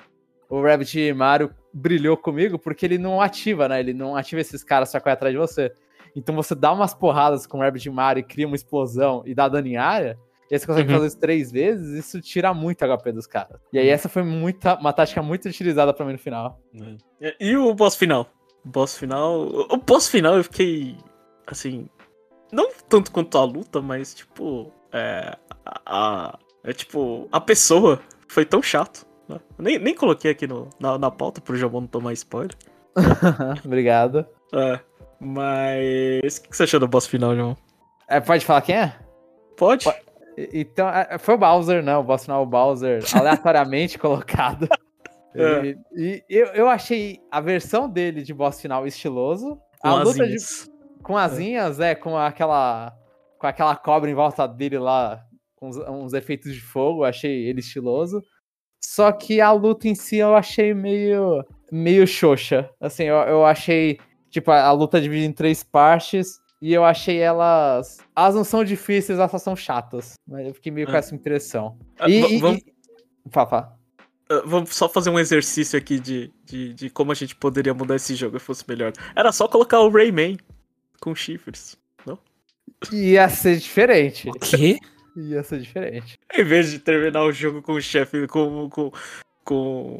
o 0.49 0.61
Rabbit 0.61 1.13
Mario 1.13 1.53
brilhou 1.73 2.17
comigo, 2.17 2.57
porque 2.59 2.85
ele 2.85 2.97
não 2.97 3.21
ativa, 3.21 3.67
né? 3.67 3.79
Ele 3.79 3.93
não 3.93 4.15
ativa 4.15 4.41
esses 4.41 4.63
caras 4.63 4.91
pra 4.91 4.99
correr 5.01 5.13
atrás 5.13 5.33
de 5.33 5.39
você. 5.39 5.71
Então 6.15 6.35
você 6.35 6.53
dá 6.53 6.71
umas 6.73 6.93
porradas 6.93 7.47
com 7.47 7.57
o 7.57 7.61
Rabbit 7.61 7.89
Mario 7.89 8.19
e 8.21 8.23
cria 8.23 8.45
uma 8.47 8.55
explosão 8.55 9.23
e 9.25 9.33
dá 9.33 9.47
dano 9.47 9.67
em 9.67 9.77
área, 9.77 10.17
e 10.49 10.53
aí 10.53 10.59
você 10.59 10.67
consegue 10.67 10.89
Uhum. 10.89 10.95
fazer 10.95 11.07
isso 11.07 11.19
três 11.19 11.49
vezes, 11.51 11.97
isso 11.97 12.19
tira 12.21 12.53
muito 12.53 12.83
HP 12.83 13.13
dos 13.13 13.25
caras. 13.25 13.61
E 13.71 13.79
aí 13.79 13.87
essa 13.87 14.09
foi 14.09 14.21
muita, 14.21 14.75
uma 14.75 14.91
tática 14.91 15.21
muito 15.21 15.47
utilizada 15.47 15.93
pra 15.93 16.05
mim 16.05 16.11
no 16.11 16.17
final. 16.19 16.59
E- 17.21 17.35
E 17.39 17.55
o 17.55 17.73
boss 17.73 17.95
final? 17.95 18.27
O 18.65 18.67
boss 18.69 18.97
final. 18.97 19.47
O 19.47 19.77
boss 19.77 20.09
final 20.09 20.35
eu 20.35 20.43
fiquei. 20.43 20.97
Assim. 21.47 21.87
Não 22.51 22.69
tanto 22.89 23.09
quanto 23.13 23.37
a 23.37 23.45
luta, 23.45 23.81
mas 23.81 24.13
tipo. 24.13 24.69
É. 24.91 25.37
A. 25.85 26.37
é 26.63 26.73
tipo. 26.73 27.27
A 27.31 27.39
pessoa 27.41 27.99
foi 28.27 28.45
tão 28.45 28.61
chato. 28.61 29.05
né? 29.27 29.39
Nem, 29.57 29.79
nem 29.79 29.95
coloquei 29.95 30.31
aqui 30.31 30.47
no, 30.47 30.69
na, 30.79 30.97
na 30.97 31.11
pauta 31.11 31.41
pro 31.41 31.55
Jabão 31.57 31.81
não 31.81 31.87
tomar 31.87 32.13
spoiler. 32.13 32.55
Obrigado. 33.65 34.25
É. 34.53 34.79
Mas. 35.19 36.37
O 36.37 36.41
que 36.49 36.55
você 36.57 36.63
achou 36.63 36.79
do 36.79 36.87
boss 36.87 37.07
final, 37.07 37.35
João? 37.35 37.57
É, 38.07 38.19
pode 38.19 38.45
falar 38.45 38.61
quem 38.61 38.75
é? 38.75 38.95
Pode? 39.57 39.87
E- 40.37 40.49
Então, 40.53 40.87
é, 40.89 41.17
foi 41.17 41.35
o 41.35 41.37
Bowser, 41.37 41.83
né? 41.83 41.95
O 41.97 42.03
boss 42.03 42.23
final, 42.23 42.43
o 42.43 42.45
Bowser, 42.45 43.01
aleatoriamente 43.15 43.97
colocado. 43.99 44.67
É. 45.33 45.75
E, 45.95 46.23
e 46.29 46.35
eu, 46.37 46.47
eu 46.47 46.69
achei 46.69 47.19
a 47.31 47.39
versão 47.39 47.87
dele 47.89 48.21
de 48.21 48.33
boss 48.33 48.59
final 48.59 48.85
estiloso. 48.85 49.57
Com 49.79 49.87
a 49.87 49.95
luta 50.03 50.13
de, 50.15 50.21
asinhas. 50.35 50.69
com 51.03 51.17
asinhas, 51.17 51.79
é, 51.79 51.95
com 51.95 52.17
aquela 52.17 52.93
com 53.39 53.47
aquela 53.47 53.75
cobra 53.75 54.07
em 54.09 54.13
volta 54.13 54.47
dele 54.47 54.77
lá, 54.77 55.23
com 55.61 55.69
uns, 55.69 55.77
uns 55.77 56.13
efeitos 56.13 56.53
de 56.53 56.59
fogo, 56.61 57.03
achei 57.03 57.45
ele 57.45 57.59
estiloso. 57.59 58.21
Só 58.83 59.11
que 59.11 59.39
a 59.39 59.51
luta 59.51 59.87
em 59.87 59.93
si 59.93 60.17
eu 60.17 60.35
achei 60.35 60.73
meio 60.73 61.45
meio 61.71 62.05
xoxa. 62.07 62.67
Assim, 62.81 63.03
eu, 63.03 63.15
eu 63.17 63.45
achei 63.45 63.99
tipo 64.29 64.49
a, 64.49 64.63
a 64.63 64.71
luta 64.71 64.99
dividida 64.99 65.27
em 65.27 65.31
três 65.31 65.63
partes 65.63 66.39
e 66.61 66.73
eu 66.73 66.83
achei 66.83 67.19
elas 67.19 67.99
elas 68.15 68.33
não 68.35 68.43
são 68.43 68.63
difíceis, 68.63 69.19
elas 69.19 69.29
só 69.31 69.37
são 69.37 69.55
chatas. 69.55 70.15
Mas 70.27 70.47
eu 70.47 70.53
fiquei 70.55 70.71
meio 70.71 70.87
com 70.87 70.93
É. 70.93 70.97
essa 70.97 71.13
impressão. 71.13 71.77
Ah, 71.99 72.09
E, 72.09 72.21
va- 72.21 72.47
vamos, 72.47 72.61
e- 72.61 72.73
Fala, 73.29 73.47
fala. 73.47 73.79
ah, 74.31 74.41
vamos 74.45 74.75
só 74.75 74.89
fazer 74.89 75.11
um 75.11 75.19
exercício 75.19 75.77
aqui 75.77 75.99
de, 75.99 76.33
de, 76.43 76.73
de 76.73 76.89
como 76.89 77.11
a 77.11 77.15
gente 77.15 77.35
poderia 77.35 77.73
mudar 77.75 77.95
esse 77.97 78.15
jogo 78.15 78.39
se 78.39 78.45
fosse 78.45 78.65
melhor. 78.67 78.91
Era 79.15 79.31
só 79.31 79.47
colocar 79.47 79.79
o 79.79 79.89
Rayman 79.91 80.37
com 80.99 81.13
chifres. 81.13 81.79
Ia 82.91 83.29
ser 83.29 83.57
diferente. 83.57 84.27
O 84.29 84.33
quê? 84.33 84.79
Ia 85.15 85.43
ser 85.43 85.59
diferente. 85.59 86.17
Em 86.33 86.43
vez 86.43 86.71
de 86.71 86.79
terminar 86.79 87.23
o 87.23 87.31
jogo 87.31 87.61
com 87.61 87.73
o 87.73 87.81
chefe, 87.81 88.27
com, 88.27 88.69
com, 88.69 88.91
com, 89.43 89.97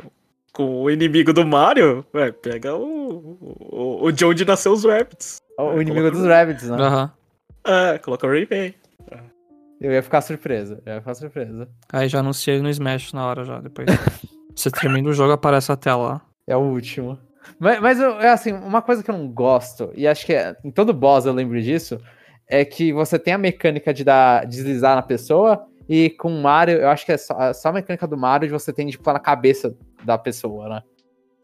com 0.54 0.82
o 0.84 0.90
inimigo 0.90 1.34
do 1.34 1.46
Mario, 1.46 2.06
ué, 2.14 2.32
pega 2.32 2.76
o, 2.76 3.38
o, 3.42 4.06
o 4.06 4.12
de 4.12 4.24
onde 4.26 4.46
nasceu 4.46 4.72
os 4.72 4.86
Rabbits. 4.86 5.38
O, 5.58 5.64
o 5.64 5.72
É, 5.72 5.76
inimigo 5.82 5.96
coloca- 6.08 6.18
dos 6.18 6.26
Rabbits, 6.26 6.70
né? 6.70 6.78
Aham. 6.78 7.12
É, 7.66 7.98
coloca 8.00 8.26
o 8.26 8.30
Rayman. 8.30 8.74
Eu 9.80 9.92
ia 9.92 10.04
ficar 10.04 10.22
surpreso. 10.22 10.78
Eu 10.86 10.94
ia 10.94 11.00
ficar 11.02 11.16
surpreso. 11.16 11.68
Aí 11.92 12.08
já 12.08 12.20
anunciei 12.20 12.62
no 12.62 12.70
Smash 12.70 13.14
na 13.14 13.26
hora 13.26 13.44
já, 13.44 13.60
depois. 13.60 13.88
Você 14.56 14.70
termina 14.72 15.10
o 15.10 15.14
jogo, 15.14 15.32
aparece 15.34 15.72
a 15.72 15.76
tela 15.76 16.04
lá. 16.04 16.22
É 16.48 16.56
o 16.56 16.60
último. 16.60 17.18
Mas, 17.60 17.80
mas 17.80 18.00
eu, 18.00 18.20
é 18.20 18.30
assim, 18.30 18.54
uma 18.54 18.82
coisa 18.82 19.02
que 19.04 19.10
eu 19.10 19.18
não 19.18 19.28
gosto, 19.28 19.92
e 19.96 20.08
acho 20.08 20.26
que 20.26 20.34
é- 20.34 20.56
em 20.64 20.70
todo 20.70 20.94
boss 20.94 21.26
eu 21.26 21.34
lembro 21.34 21.60
disso, 21.62 22.00
é 22.52 22.66
que 22.66 22.92
você 22.92 23.18
tem 23.18 23.34
a 23.34 23.38
mecânica 23.38 23.94
de 23.94 24.04
dar 24.04 24.46
deslizar 24.46 24.96
na 24.96 25.02
pessoa, 25.02 25.66
e 25.88 26.10
com 26.10 26.28
o 26.28 26.42
Mario, 26.42 26.78
eu 26.78 26.90
acho 26.90 27.06
que 27.06 27.14
é 27.14 27.18
só, 27.18 27.42
é 27.42 27.54
só 27.54 27.70
a 27.70 27.74
mecânica 27.74 28.06
do 28.06 28.18
Mario 28.18 28.48
de 28.48 28.54
você 28.54 28.72
tem 28.72 28.88
de 28.88 29.00
pular 29.00 29.14
na 29.14 29.20
cabeça 29.20 29.76
da 30.04 30.18
pessoa, 30.18 30.70
né? 30.70 30.82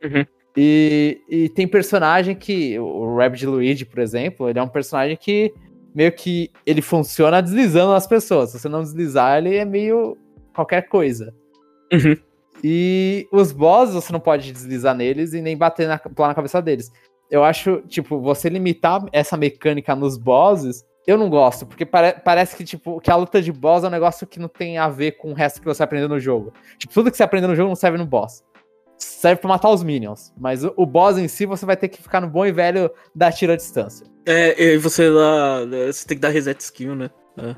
Uhum. 0.04 0.26
E, 0.56 1.22
e 1.30 1.50
tem 1.50 1.68
personagem 1.68 2.36
que, 2.36 2.78
o 2.78 3.16
Rabbit 3.16 3.46
Luigi, 3.46 3.86
por 3.86 4.00
exemplo, 4.00 4.50
ele 4.50 4.60
é 4.60 4.64
um 4.64 4.68
personagem 4.68 5.16
que 5.16 5.54
meio 5.96 6.12
que 6.12 6.52
ele 6.66 6.82
funciona 6.82 7.42
deslizando 7.42 7.94
nas 7.94 8.06
pessoas. 8.06 8.52
Se 8.52 8.60
você 8.60 8.70
não 8.70 8.82
deslizar, 8.82 9.38
ele 9.38 9.56
é 9.56 9.66
meio 9.66 10.18
qualquer 10.54 10.88
coisa. 10.88 11.34
Uhum. 11.94 12.18
E 12.64 13.28
os 13.32 13.52
bosses 13.52 13.96
você 13.96 14.12
não 14.12 14.20
pode 14.20 14.52
deslizar 14.52 14.96
neles 14.96 15.34
e 15.34 15.42
nem 15.42 15.56
bater 15.56 15.88
na, 15.88 15.98
pular 15.98 16.30
na 16.30 16.36
cabeça 16.36 16.62
deles. 16.62 16.92
Eu 17.30 17.44
acho, 17.44 17.82
tipo, 17.88 18.20
você 18.20 18.50
limitar 18.50 19.06
essa 19.12 19.38
mecânica 19.38 19.96
nos 19.96 20.18
bosses, 20.18 20.86
eu 21.08 21.18
não 21.18 21.30
gosto, 21.30 21.66
porque 21.66 21.86
pare- 21.86 22.20
parece 22.24 22.56
que, 22.56 22.64
tipo, 22.66 23.00
que 23.00 23.10
a 23.10 23.16
luta 23.16 23.42
de 23.42 23.52
boss 23.52 23.84
é 23.84 23.88
um 23.88 23.92
negócio 23.92 24.28
que 24.28 24.40
não 24.40 24.50
tem 24.50 24.78
a 24.78 24.90
ver 24.90 25.14
com 25.14 25.32
o 25.32 25.34
resto 25.34 25.60
que 25.62 25.66
você 25.66 25.82
aprendeu 25.82 26.10
no 26.10 26.20
jogo. 26.20 26.54
Tipo, 26.78 26.94
tudo 26.94 27.10
que 27.10 27.18
você 27.18 27.24
aprendeu 27.24 27.48
no 27.50 27.56
jogo 27.56 27.70
não 27.70 27.76
serve 27.76 27.98
no 27.98 28.06
boss. 28.06 28.44
serve 28.98 29.40
pra 29.42 29.48
matar 29.50 29.70
os 29.70 29.82
minions. 29.84 30.34
Mas 30.38 30.64
o, 30.64 30.74
o 30.76 30.86
boss 30.86 31.18
em 31.18 31.28
si, 31.28 31.46
você 31.46 31.66
vai 31.66 31.78
ter 31.78 31.88
que 31.88 32.02
ficar 32.02 32.20
no 32.20 32.28
bom 32.30 32.46
e 32.46 32.52
velho 32.52 32.92
da 33.16 33.32
tiro 33.32 33.54
à 33.54 33.56
distância. 33.56 34.06
É, 34.26 34.62
e 34.74 34.78
você 34.78 35.10
lá. 35.10 35.62
Você 35.86 36.06
tem 36.06 36.18
que 36.18 36.22
dar 36.22 36.30
reset 36.30 36.60
skill, 36.60 36.96
né? 36.96 37.10
É. 37.38 37.56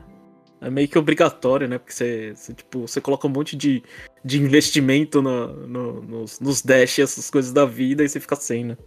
É 0.61 0.69
meio 0.69 0.89
que 0.89 0.99
obrigatório, 0.99 1.67
né? 1.69 1.77
Porque 1.77 1.93
você, 1.93 2.33
você, 2.35 2.53
tipo, 2.53 2.81
você 2.85 2.99
coloca 2.99 3.25
um 3.25 3.29
monte 3.31 3.55
de, 3.55 3.81
de 4.25 4.41
investimento 4.43 5.21
no, 5.21 5.47
no- 5.65 6.01
nos, 6.01 6.39
nos 6.41 6.61
dash, 6.61 6.99
essas 6.99 7.29
coisas 7.31 7.53
da 7.53 7.63
vida, 7.65 8.03
e 8.03 8.09
você 8.09 8.19
fica 8.19 8.35
sem, 8.35 8.65
né? 8.65 8.77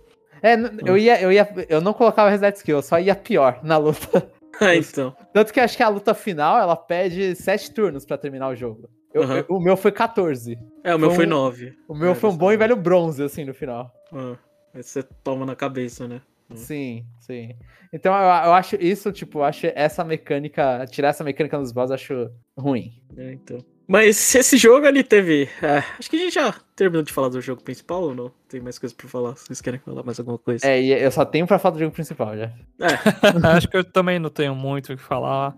É, 0.43 0.55
eu 0.85 0.99
ia, 0.99 1.19
eu 1.23 1.33
ia, 1.33 1.49
eu 1.71 1.81
não 1.81 1.95
colocava 1.95 2.29
reset 2.29 2.57
skill, 2.59 2.77
eu 2.77 2.83
só 2.83 2.99
ia 3.01 3.15
pior 3.15 3.59
na 3.65 3.79
luta. 3.79 4.31
Ah, 4.61 4.77
então. 4.77 5.17
Tanto 5.33 5.53
que 5.53 5.59
acho 5.61 5.77
que 5.77 5.83
a 5.83 5.89
luta 5.89 6.15
final, 6.15 6.59
ela 6.59 6.77
pede 6.77 7.35
7 7.35 7.73
turnos 7.73 8.05
pra 8.05 8.19
terminar 8.19 8.49
o 8.49 8.55
jogo. 8.55 8.89
Eu- 9.13 9.23
eu- 9.25 9.47
o 9.49 9.61
meu 9.61 9.77
foi 9.77 9.91
14. 9.93 10.59
É, 10.85 10.95
o 10.95 10.99
meu 10.99 11.09
Foi 11.11 11.17
foi 11.17 11.27
um- 11.27 11.31
9. 11.31 11.75
O 11.89 11.95
meu 11.95 12.13
É, 12.13 12.15
foi 12.15 12.31
um 12.31 12.37
bom 12.37 12.53
e 12.53 12.57
velho 12.57 12.77
bronze, 12.77 13.23
assim, 13.23 13.45
no 13.45 13.53
final. 13.55 13.93
Ah, 14.13 14.37
aí 14.75 14.83
você 14.83 15.03
toma 15.03 15.45
na 15.45 15.55
cabeça, 15.57 16.07
né? 16.07 16.21
Hum. 16.51 16.57
Sim, 16.57 17.07
sim. 17.21 17.55
Então 17.93 18.13
eu, 18.15 18.21
eu 18.21 18.53
acho 18.55 18.77
isso, 18.77 19.11
tipo, 19.13 19.39
eu 19.41 19.45
acho 19.45 19.67
essa 19.75 20.05
mecânica, 20.05 20.85
tirar 20.91 21.09
essa 21.09 21.25
mecânica 21.25 21.59
dos 21.59 21.73
boss, 21.73 21.91
eu 21.91 21.95
acho 21.95 22.31
ruim. 22.59 22.93
É, 23.17 23.33
então. 23.33 23.59
Mas 23.87 24.35
esse 24.35 24.57
jogo 24.57 24.87
ele 24.87 25.03
teve. 25.03 25.49
é, 25.61 25.83
acho 25.99 26.09
que 26.09 26.17
a 26.17 26.19
gente 26.19 26.35
já 26.35 26.55
terminou 26.75 27.03
de 27.03 27.13
falar 27.13 27.29
do 27.29 27.41
jogo 27.41 27.63
principal 27.63 28.03
ou 28.03 28.15
não? 28.15 28.33
Tem 28.49 28.61
mais 28.61 28.79
coisa 28.79 28.95
pra 28.95 29.09
falar? 29.09 29.33
Vocês 29.33 29.61
querem 29.61 29.81
falar 29.81 30.03
mais 30.03 30.19
alguma 30.19 30.39
coisa? 30.39 30.67
É, 30.67 30.81
eu 30.83 31.11
só 31.11 31.25
tenho 31.25 31.47
pra 31.47 31.59
falar 31.59 31.75
do 31.75 31.81
jogo 31.81 31.93
principal 31.93 32.37
já. 32.37 32.51
Acho 33.57 33.69
que 33.69 33.77
eu 33.77 33.85
também 33.85 34.19
não 34.19 34.31
tenho 34.31 34.55
muito 34.55 34.93
o 34.93 34.97
que 34.97 35.03
falar. 35.03 35.57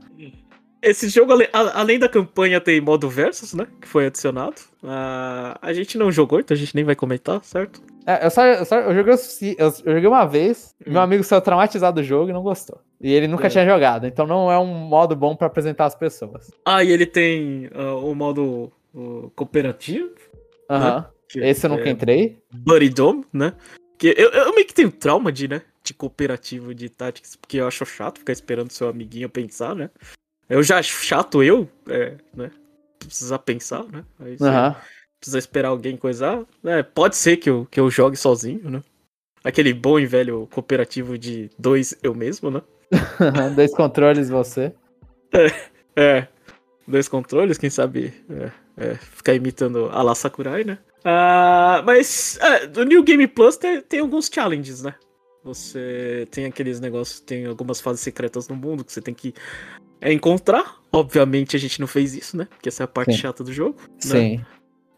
Esse 0.82 1.08
jogo, 1.08 1.32
além 1.52 1.98
da 1.98 2.08
campanha, 2.08 2.60
tem 2.60 2.80
modo 2.80 3.08
versus, 3.08 3.54
né? 3.54 3.66
Que 3.80 3.88
foi 3.88 4.06
adicionado. 4.06 4.56
Ah, 4.82 5.58
a 5.62 5.72
gente 5.72 5.96
não 5.96 6.12
jogou, 6.12 6.40
então 6.40 6.54
a 6.54 6.58
gente 6.58 6.74
nem 6.74 6.84
vai 6.84 6.94
comentar, 6.94 7.42
certo? 7.42 7.80
É, 8.07 8.26
eu, 8.26 8.30
só, 8.30 8.44
eu, 8.44 8.64
só- 8.64 8.80
eu 8.80 8.94
joguei, 8.94 9.14
eu, 9.59 9.70
joguei 9.70 10.07
uma 10.07 10.26
vez, 10.26 10.74
Hum. 10.86 10.92
meu 10.92 11.00
amigo 11.00 11.24
saiu 11.24 11.40
traumatizado 11.40 12.00
do 12.00 12.05
jogo 12.05 12.30
e 12.30 12.32
não 12.32 12.42
gostou. 12.42 12.80
E 13.00 13.12
ele 13.12 13.26
nunca 13.26 13.46
É. 13.46 13.50
tinha 13.50 13.64
jogado, 13.64 14.07
então 14.07 14.26
não 14.26 14.50
é 14.52 14.59
um 14.59 14.66
modo 14.66 15.16
bom 15.16 15.34
pra 15.34 15.46
apresentar 15.46 15.86
as 15.86 15.94
pessoas. 15.94 16.50
Ah, 16.64 16.84
e 16.84 16.90
ele 16.90 17.07
tem 17.07 17.70
ah, 17.74 17.94
o 17.94 18.14
modo 18.14 18.70
ah, 18.94 19.28
cooperativo. 19.34 20.11
Aham. 20.68 21.07
que 21.28 21.40
Esse 21.40 21.66
eu 21.66 21.70
nunca 21.70 21.88
é 21.88 21.90
entrei. 21.90 22.38
Buddy 22.52 22.88
Dome, 22.90 23.24
né? 23.32 23.55
Que 23.98 24.14
eu, 24.16 24.30
eu 24.30 24.55
meio 24.55 24.66
que 24.66 24.74
tenho 24.74 24.90
trauma 24.92 25.30
de, 25.32 25.48
né? 25.48 25.62
De 25.82 25.92
cooperativo 25.94 26.74
de 26.74 26.88
Tactics, 26.88 27.36
porque 27.36 27.59
eu 27.59 27.66
acho 27.66 27.84
chato 27.86 28.18
ficar 28.18 28.32
esperando 28.32 28.70
seu 28.70 28.88
amiguinho 28.88 29.28
pensar, 29.28 29.74
né? 29.74 29.90
Eu 30.48 30.62
já 30.62 30.78
acho 30.78 31.02
chato 31.05 31.42
eu, 31.42 31.68
é, 31.88 32.14
né? 32.34 32.50
Precisar 32.98 33.38
pensar, 33.40 33.84
né? 33.84 34.05
Aí. 34.20 34.36
Precisa 35.24 35.38
esperar 35.38 35.70
alguém 35.70 35.96
coisar. 35.96 36.44
É, 36.62 36.82
pode 36.82 37.16
ser 37.16 37.38
que 37.38 37.48
eu, 37.48 37.66
que 37.70 37.80
eu 37.80 37.90
jogue 37.90 38.16
sozinho, 38.16 38.70
né? 38.70 38.82
Aquele 39.42 39.72
bom 39.72 39.98
e 39.98 40.06
velho 40.06 40.46
cooperativo 40.52 41.18
de 41.18 41.50
dois 41.58 41.96
eu 42.02 42.14
mesmo, 42.14 42.50
né? 42.50 42.62
Dois 43.56 43.74
controles 43.74 44.28
você. 44.28 44.72
É. 45.96 46.26
Dois 46.86 47.08
controles, 47.08 47.58
quem 47.58 47.70
sabe 47.70 48.12
é, 48.28 48.50
é, 48.76 48.94
ficar 48.94 49.34
imitando 49.34 49.88
a 49.90 50.02
la 50.02 50.14
Sakurai, 50.14 50.64
né? 50.64 50.78
Ah, 51.04 51.82
mas 51.84 52.38
é, 52.40 52.66
no 52.66 52.84
New 52.84 53.02
Game 53.02 53.26
Plus 53.26 53.56
tem, 53.56 53.80
tem 53.80 54.00
alguns 54.00 54.30
challenges, 54.32 54.82
né? 54.82 54.94
Você 55.42 56.26
tem 56.30 56.46
aqueles 56.46 56.80
negócios, 56.80 57.20
tem 57.20 57.46
algumas 57.46 57.80
fases 57.80 58.00
secretas 58.00 58.48
no 58.48 58.56
mundo 58.56 58.84
que 58.84 58.92
você 58.92 59.00
tem 59.00 59.14
que 59.14 59.34
é, 60.00 60.12
encontrar. 60.12 60.76
Obviamente 60.92 61.56
a 61.56 61.58
gente 61.58 61.80
não 61.80 61.86
fez 61.86 62.14
isso, 62.14 62.36
né? 62.36 62.46
Porque 62.50 62.68
essa 62.68 62.82
é 62.82 62.84
a 62.84 62.88
parte 62.88 63.12
Sim. 63.12 63.18
chata 63.18 63.44
do 63.44 63.52
jogo. 63.52 63.78
né? 64.38 64.44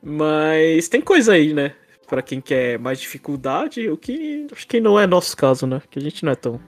Mas 0.03 0.89
tem 0.89 1.01
coisa 1.01 1.33
aí, 1.33 1.53
né? 1.53 1.73
Pra 2.07 2.23
quem 2.23 2.41
quer 2.41 2.79
mais 2.79 3.01
dificuldade, 3.01 3.89
o 3.89 3.97
que 3.97 4.47
acho 4.53 4.67
que 4.69 4.81
não 4.81 4.99
é 4.99 5.07
nosso 5.07 5.37
caso, 5.37 5.67
né? 5.67 5.83
Que 5.91 5.99
a 5.99 6.03
gente 6.03 6.25
não 6.25 6.33
é 6.33 6.37
tão. 6.37 6.61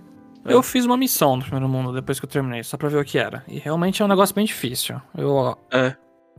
É. 0.44 0.52
Eu 0.52 0.62
fiz 0.62 0.84
uma 0.84 0.96
missão 0.96 1.36
no 1.36 1.42
primeiro 1.42 1.68
mundo 1.68 1.92
depois 1.92 2.18
que 2.18 2.26
eu 2.26 2.30
terminei, 2.30 2.62
só 2.64 2.76
pra 2.76 2.88
ver 2.88 2.98
o 2.98 3.04
que 3.04 3.18
era. 3.18 3.44
E 3.46 3.58
realmente 3.58 4.02
é 4.02 4.04
um 4.04 4.08
negócio 4.08 4.34
bem 4.34 4.44
difícil. 4.44 5.00
Eu 5.16 5.56
É. 5.72 5.94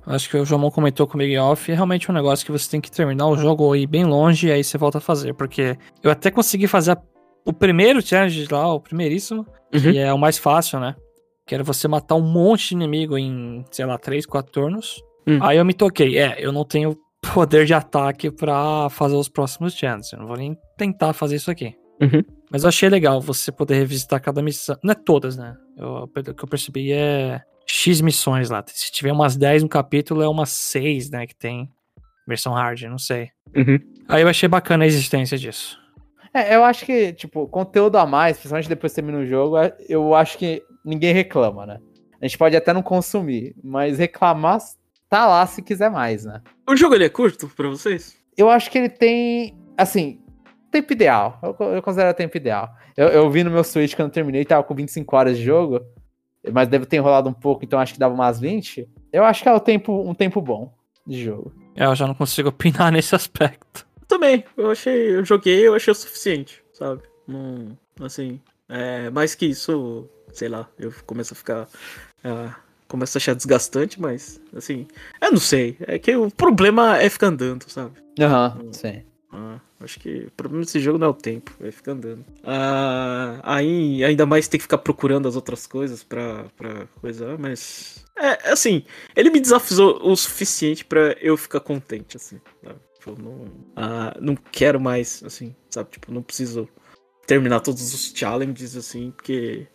acho 0.08 0.30
que 0.30 0.36
o 0.38 0.46
Jomon 0.46 0.72
comentou 0.72 1.08
comigo 1.08 1.32
em 1.32 1.38
off, 1.40 1.72
é 1.72 1.76
realmente 1.76 2.10
um 2.12 2.14
negócio 2.14 2.46
que 2.46 2.52
você 2.52 2.70
tem 2.70 2.82
que 2.82 2.92
terminar 2.92 3.28
o 3.28 3.38
jogo 3.38 3.64
ou 3.64 3.76
ir 3.76 3.88
bem 3.88 4.04
longe 4.06 4.48
e 4.48 4.52
aí 4.52 4.64
você 4.64 4.78
volta 4.78 4.98
a 4.98 5.02
fazer. 5.02 5.34
Porque 5.34 5.78
eu 6.04 6.12
até 6.12 6.30
consegui 6.32 6.68
fazer 6.68 6.92
a- 6.92 7.02
o 7.46 7.54
primeiro 7.54 8.02
challenge 8.02 8.48
lá, 8.52 8.74
o 8.74 8.80
primeiríssimo, 8.82 9.46
Uhum. 9.74 9.80
que 9.82 9.98
é 9.98 10.12
o 10.14 10.18
mais 10.18 10.38
fácil, 10.38 10.80
né? 10.80 10.96
Que 11.46 11.56
era 11.56 11.64
você 11.64 11.88
matar 11.88 12.16
um 12.16 12.22
monte 12.22 12.70
de 12.70 12.76
inimigo 12.76 13.18
em, 13.18 13.64
sei 13.72 13.86
lá, 13.86 13.98
3, 13.98 14.26
4 14.26 14.52
turnos. 14.52 15.02
Hum. 15.30 15.40
Aí 15.42 15.58
eu 15.58 15.66
me 15.66 15.74
toquei, 15.74 16.18
é, 16.18 16.36
eu 16.40 16.52
não 16.52 16.66
tenho 16.66 16.98
poder 17.34 17.66
de 17.66 17.74
ataque 17.74 18.32
pra 18.32 18.90
fazer 18.90 19.16
os 19.16 19.30
próximos 19.30 19.74
challenges. 19.76 20.12
Eu 20.14 20.20
não 20.20 20.28
vou 20.28 20.38
nem 20.38 20.58
tentar 20.78 21.14
fazer 21.14 21.36
isso 21.36 21.52
aqui. 21.52 21.76
Uhum. 22.02 22.24
Mas 22.50 22.64
eu 22.64 22.70
achei 22.70 22.90
legal 22.90 23.22
você 23.22 23.52
poder 23.52 23.76
revisitar 23.76 24.22
cada 24.22 24.42
missão. 24.42 24.78
Não 24.84 24.92
é 24.92 24.96
todas, 24.96 25.38
né? 25.38 25.56
Eu, 25.78 26.08
pelo 26.08 26.34
que 26.34 26.44
eu 26.44 26.48
percebi 26.48 26.92
é 26.92 27.42
X 27.68 28.02
missões 28.02 28.50
lá. 28.50 28.64
Se 28.66 28.92
tiver 28.92 29.12
umas 29.12 29.36
10 29.36 29.64
no 29.64 29.70
capítulo, 29.70 30.24
é 30.24 30.28
umas 30.28 30.50
6, 30.50 31.10
né? 31.12 31.28
Que 31.28 31.36
tem 31.36 31.70
versão 32.28 32.54
hard, 32.54 32.82
não 32.84 32.98
sei. 32.98 33.30
Uhum. 33.56 33.80
Aí 34.08 34.22
eu 34.22 34.28
achei 34.28 34.48
bacana 34.48 34.84
a 34.84 34.88
existência 34.88 35.38
disso. 35.38 35.78
É, 36.34 36.56
eu 36.56 36.64
acho 36.64 36.86
que, 36.86 37.12
tipo, 37.14 37.48
conteúdo 37.48 37.98
a 37.98 38.06
mais, 38.06 38.38
principalmente 38.38 38.70
depois 38.70 38.92
que 38.94 38.96
termina 39.02 39.18
o 39.20 39.26
jogo, 39.26 39.58
é- 39.58 39.76
eu 39.88 40.14
acho 40.14 40.38
que 40.38 40.64
ninguém 40.86 41.14
reclama, 41.14 41.66
né? 41.66 41.80
A 42.22 42.26
gente 42.28 42.38
pode 42.38 42.56
até 42.56 42.72
não 42.72 42.84
consumir, 42.84 43.56
mas 43.64 43.98
reclamar 43.98 44.60
tá 45.10 45.28
lá 45.28 45.46
se 45.48 45.62
quiser 45.62 45.90
mais, 45.90 46.26
né? 46.26 46.42
O 46.68 46.76
jogo 46.76 46.96
ele 46.96 47.06
é 47.06 47.10
curto 47.10 47.48
pra 47.50 47.68
vocês? 47.68 48.16
Eu 48.38 48.50
acho 48.50 48.70
que 48.70 48.78
ele 48.78 48.90
tem, 48.90 49.58
assim, 49.78 50.22
tempo 50.72 50.94
ideal. 50.94 51.40
Eu, 51.42 51.74
eu 51.76 51.82
considero 51.82 52.14
tempo 52.14 52.38
ideal. 52.38 52.70
Eu, 52.96 53.08
eu 53.08 53.30
vi 53.30 53.44
no 53.44 53.52
meu 53.52 53.64
Switch 53.64 53.96
quando 53.96 54.10
eu 54.10 54.14
terminei, 54.14 54.46
tava 54.46 54.64
com 54.64 54.76
25 54.76 55.16
horas 55.16 55.38
de 55.38 55.44
jogo, 55.44 55.82
mas 56.54 56.68
deve 56.68 56.86
ter 56.86 56.98
enrolado 56.98 57.28
um 57.30 57.34
pouco, 57.34 57.66
então 57.66 57.80
acho 57.80 57.94
que 57.94 58.00
dava 58.00 58.14
umas 58.14 58.40
20. 58.40 58.88
Eu 59.12 59.24
acho 59.26 59.42
que 59.44 59.50
é 59.50 59.54
o 59.54 59.60
tempo, 59.60 60.08
um 60.08 60.14
tempo 60.14 60.42
bom 60.42 60.72
de 61.06 61.24
jogo. 61.24 61.54
É, 61.76 61.86
Eu 61.86 61.96
já 61.96 62.08
não 62.08 62.14
consigo 62.14 62.50
opinar 62.50 62.92
nesse 62.92 63.16
aspecto. 63.16 63.88
Também, 64.08 64.44
eu 64.58 64.72
achei, 64.72 65.16
eu 65.16 65.26
joguei, 65.26 65.68
eu 65.68 65.76
achei 65.76 65.92
o 65.92 65.96
suficiente, 65.96 66.64
sabe? 66.74 67.02
Não, 67.28 67.78
assim, 68.02 68.40
é, 68.68 69.10
mais 69.10 69.36
que 69.36 69.46
isso, 69.46 70.10
sei 70.34 70.50
lá, 70.50 70.68
eu 70.80 70.92
começo 71.06 71.34
a 71.34 71.38
ficar, 71.38 71.68
ah, 72.24 72.56
começo 72.90 73.18
a 73.18 73.20
achar 73.20 73.36
desgastante, 73.36 74.02
mas, 74.02 74.42
assim, 74.54 74.86
eu 75.22 75.32
não 75.32 75.40
sei, 75.40 75.78
é 75.82 75.98
que 75.98 76.14
o 76.16 76.30
problema 76.30 76.98
é 76.98 77.10
ficar 77.10 77.28
andando, 77.28 77.70
sabe? 77.70 77.92
Aham, 78.20 78.60
sim. 78.74 79.04
Ah, 79.32 79.60
acho 79.80 80.00
que 80.00 80.26
o 80.26 80.32
problema 80.32 80.66
desse 80.66 80.80
jogo 80.80 80.98
não 80.98 81.08
é 81.08 81.10
o 81.12 81.14
tempo, 81.14 81.54
é 81.62 81.70
ficar 81.72 81.92
andando. 81.92 82.26
Ah, 82.44 83.40
aí, 83.44 84.04
ainda 84.04 84.26
mais 84.26 84.48
ter 84.48 84.58
que 84.58 84.64
ficar 84.64 84.80
procurando 84.80 85.28
as 85.28 85.36
outras 85.36 85.68
coisas 85.68 86.04
pra, 86.04 86.46
pra 86.58 86.88
coisar, 87.00 87.38
mas. 87.38 88.04
É, 88.18 88.52
assim, 88.52 88.84
ele 89.16 89.30
me 89.30 89.40
desafiou 89.40 90.00
o 90.04 90.16
suficiente 90.16 90.84
pra 90.84 91.16
eu 91.22 91.38
ficar 91.38 91.60
contente, 91.60 92.18
assim, 92.18 92.42
sabe? 92.64 92.80
Tipo, 92.96 93.22
não, 93.22 93.46
ah, 93.76 94.18
não 94.20 94.36
quero 94.36 94.80
mais, 94.80 95.24
assim, 95.24 95.56
sabe? 95.70 95.92
Tipo, 95.92 96.12
não 96.12 96.24
preciso 96.24 96.68
terminar 97.28 97.60
todos 97.60 97.94
os 97.94 98.12
challenges, 98.14 98.76
assim, 98.76 99.12
porque. 99.12 99.68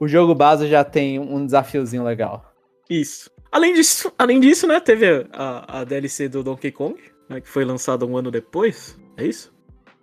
O 0.00 0.08
jogo 0.08 0.34
base 0.34 0.66
já 0.66 0.82
tem 0.82 1.18
um 1.18 1.44
desafiozinho 1.44 2.02
legal. 2.02 2.52
Isso. 2.88 3.30
Além 3.52 3.74
disso, 3.74 4.12
além 4.18 4.40
disso 4.40 4.66
né, 4.66 4.80
teve 4.80 5.26
a, 5.32 5.80
a 5.80 5.84
DLC 5.84 6.28
do 6.28 6.42
Donkey 6.42 6.72
Kong, 6.72 6.98
né, 7.28 7.40
que 7.40 7.48
foi 7.48 7.64
lançada 7.64 8.06
um 8.06 8.16
ano 8.16 8.30
depois, 8.30 8.98
é 9.16 9.26
isso? 9.26 9.52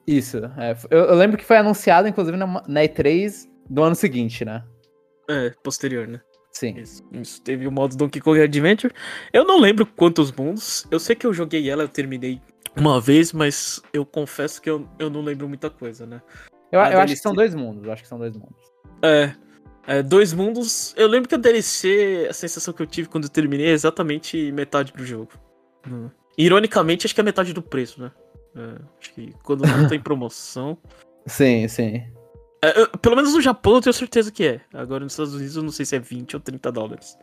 Isso. 0.05 0.37
é, 0.57 0.77
eu, 0.91 0.99
eu 0.99 1.15
lembro 1.15 1.37
que 1.37 1.43
foi 1.43 1.57
anunciado, 1.57 2.07
inclusive, 2.07 2.37
na, 2.37 2.63
na 2.67 2.81
E3 2.81 3.49
do 3.69 3.83
ano 3.83 3.95
seguinte, 3.95 4.45
né? 4.45 4.63
É, 5.29 5.49
posterior, 5.63 6.07
né? 6.07 6.21
Sim. 6.51 6.75
Isso, 6.77 7.03
isso. 7.11 7.41
Teve 7.41 7.67
o 7.67 7.71
modo 7.71 7.97
Donkey 7.97 8.21
Kong 8.21 8.39
Adventure. 8.39 8.93
Eu 9.33 9.45
não 9.45 9.59
lembro 9.59 9.85
quantos 9.85 10.31
mundos. 10.31 10.87
Eu 10.89 10.99
sei 10.99 11.15
que 11.15 11.27
eu 11.27 11.33
joguei 11.33 11.69
ela, 11.69 11.83
eu 11.83 11.89
terminei 11.89 12.41
uma 12.75 13.01
vez, 13.01 13.33
mas 13.33 13.81
eu 13.91 14.05
confesso 14.05 14.61
que 14.61 14.69
eu, 14.69 14.87
eu 14.97 15.09
não 15.09 15.21
lembro 15.21 15.47
muita 15.47 15.69
coisa, 15.69 16.05
né? 16.05 16.21
Eu, 16.71 16.79
eu 16.79 16.99
acho 16.99 17.13
que 17.13 17.19
são 17.19 17.33
dois 17.33 17.53
mundos. 17.53 17.83
Eu 17.83 17.91
acho 17.91 18.03
que 18.03 18.07
são 18.07 18.17
dois 18.17 18.35
mundos. 18.35 18.57
É, 19.03 19.33
é, 19.88 20.03
dois 20.03 20.33
mundos. 20.33 20.93
Eu 20.97 21.07
lembro 21.07 21.27
que 21.29 21.35
a 21.35 21.38
DLC, 21.38 22.27
a 22.29 22.33
sensação 22.33 22.73
que 22.73 22.81
eu 22.81 22.88
tive 22.88 23.07
quando 23.09 23.23
eu 23.23 23.29
terminei 23.29 23.67
é 23.67 23.71
exatamente 23.71 24.51
metade 24.51 24.93
do 24.93 25.05
jogo. 25.05 25.31
Hum. 25.89 26.09
Ironicamente, 26.38 27.07
acho 27.07 27.15
que 27.15 27.21
é 27.21 27.23
metade 27.23 27.53
do 27.53 27.61
preço, 27.61 27.99
né? 28.01 28.11
É, 28.55 28.81
acho 28.99 29.13
que 29.13 29.33
quando 29.43 29.65
não 29.65 29.88
tem 29.88 29.99
promoção. 30.01 30.77
Sim, 31.25 31.67
sim. 31.67 32.03
É, 32.63 32.81
eu- 32.81 32.89
pelo 32.99 33.15
menos 33.15 33.33
no 33.33 33.41
Japão 33.41 33.75
eu 33.75 33.81
tenho 33.81 33.93
certeza 33.93 34.31
que 34.31 34.43
é. 34.45 34.61
Agora 34.73 35.03
nos 35.03 35.13
Estados 35.13 35.33
Unidos 35.33 35.55
eu 35.55 35.63
não 35.63 35.71
sei 35.71 35.85
se 35.85 35.95
é 35.95 35.99
20 35.99 36.35
ou 36.35 36.39
30 36.41 36.71
dólares. 36.71 37.17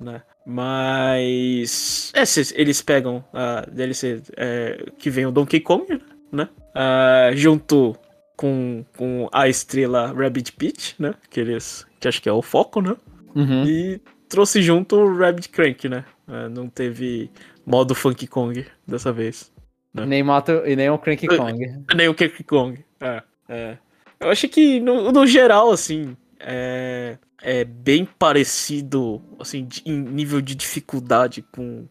Né? 0.00 0.22
Mas. 0.46 2.10
É, 2.14 2.22
eles 2.58 2.80
pegam 2.82 3.24
a 3.32 3.62
DLC 3.70 4.22
é, 4.36 4.86
que 4.98 5.10
vem 5.10 5.26
o 5.26 5.30
Donkey 5.30 5.60
Kong, 5.60 6.00
né? 6.32 6.48
Ah, 6.74 7.30
junto 7.34 7.94
com, 8.36 8.84
com 8.96 9.28
a 9.32 9.48
estrela 9.48 10.12
Rabbit 10.12 10.52
Peach, 10.52 10.94
né? 10.98 11.14
Que 11.28 11.40
eles. 11.40 11.86
Que 12.00 12.08
acho 12.08 12.20
que 12.22 12.28
é 12.28 12.32
o 12.32 12.42
foco, 12.42 12.80
né? 12.80 12.96
Uhum. 13.34 13.64
E 13.64 14.00
trouxe 14.28 14.62
junto 14.62 14.96
o 14.96 15.16
Rabbit 15.16 15.48
Crank, 15.50 15.88
né? 15.88 16.04
Ah, 16.26 16.48
não 16.48 16.68
teve 16.68 17.30
modo 17.66 17.94
Funky 17.94 18.26
Kong 18.26 18.66
dessa 18.86 19.12
vez. 19.12 19.52
né? 19.92 20.06
Nem 20.06 20.22
moto 20.22 20.50
e 20.66 20.74
nem 20.74 20.88
o 20.90 20.98
Cranky 20.98 21.26
Kong. 21.36 21.58
Nem 21.94 22.08
o 22.08 22.14
Donkey 22.14 22.42
Kong. 22.44 22.84
É, 23.00 23.22
é. 23.48 23.78
Eu 24.18 24.30
acho 24.30 24.48
que, 24.48 24.80
no, 24.80 25.12
no 25.12 25.26
geral, 25.26 25.70
assim, 25.70 26.16
é, 26.38 27.16
é 27.42 27.64
bem 27.64 28.04
parecido, 28.04 29.20
assim, 29.38 29.64
de- 29.64 29.82
em 29.86 29.98
nível 30.00 30.40
de 30.40 30.54
dificuldade 30.54 31.42
com, 31.52 31.86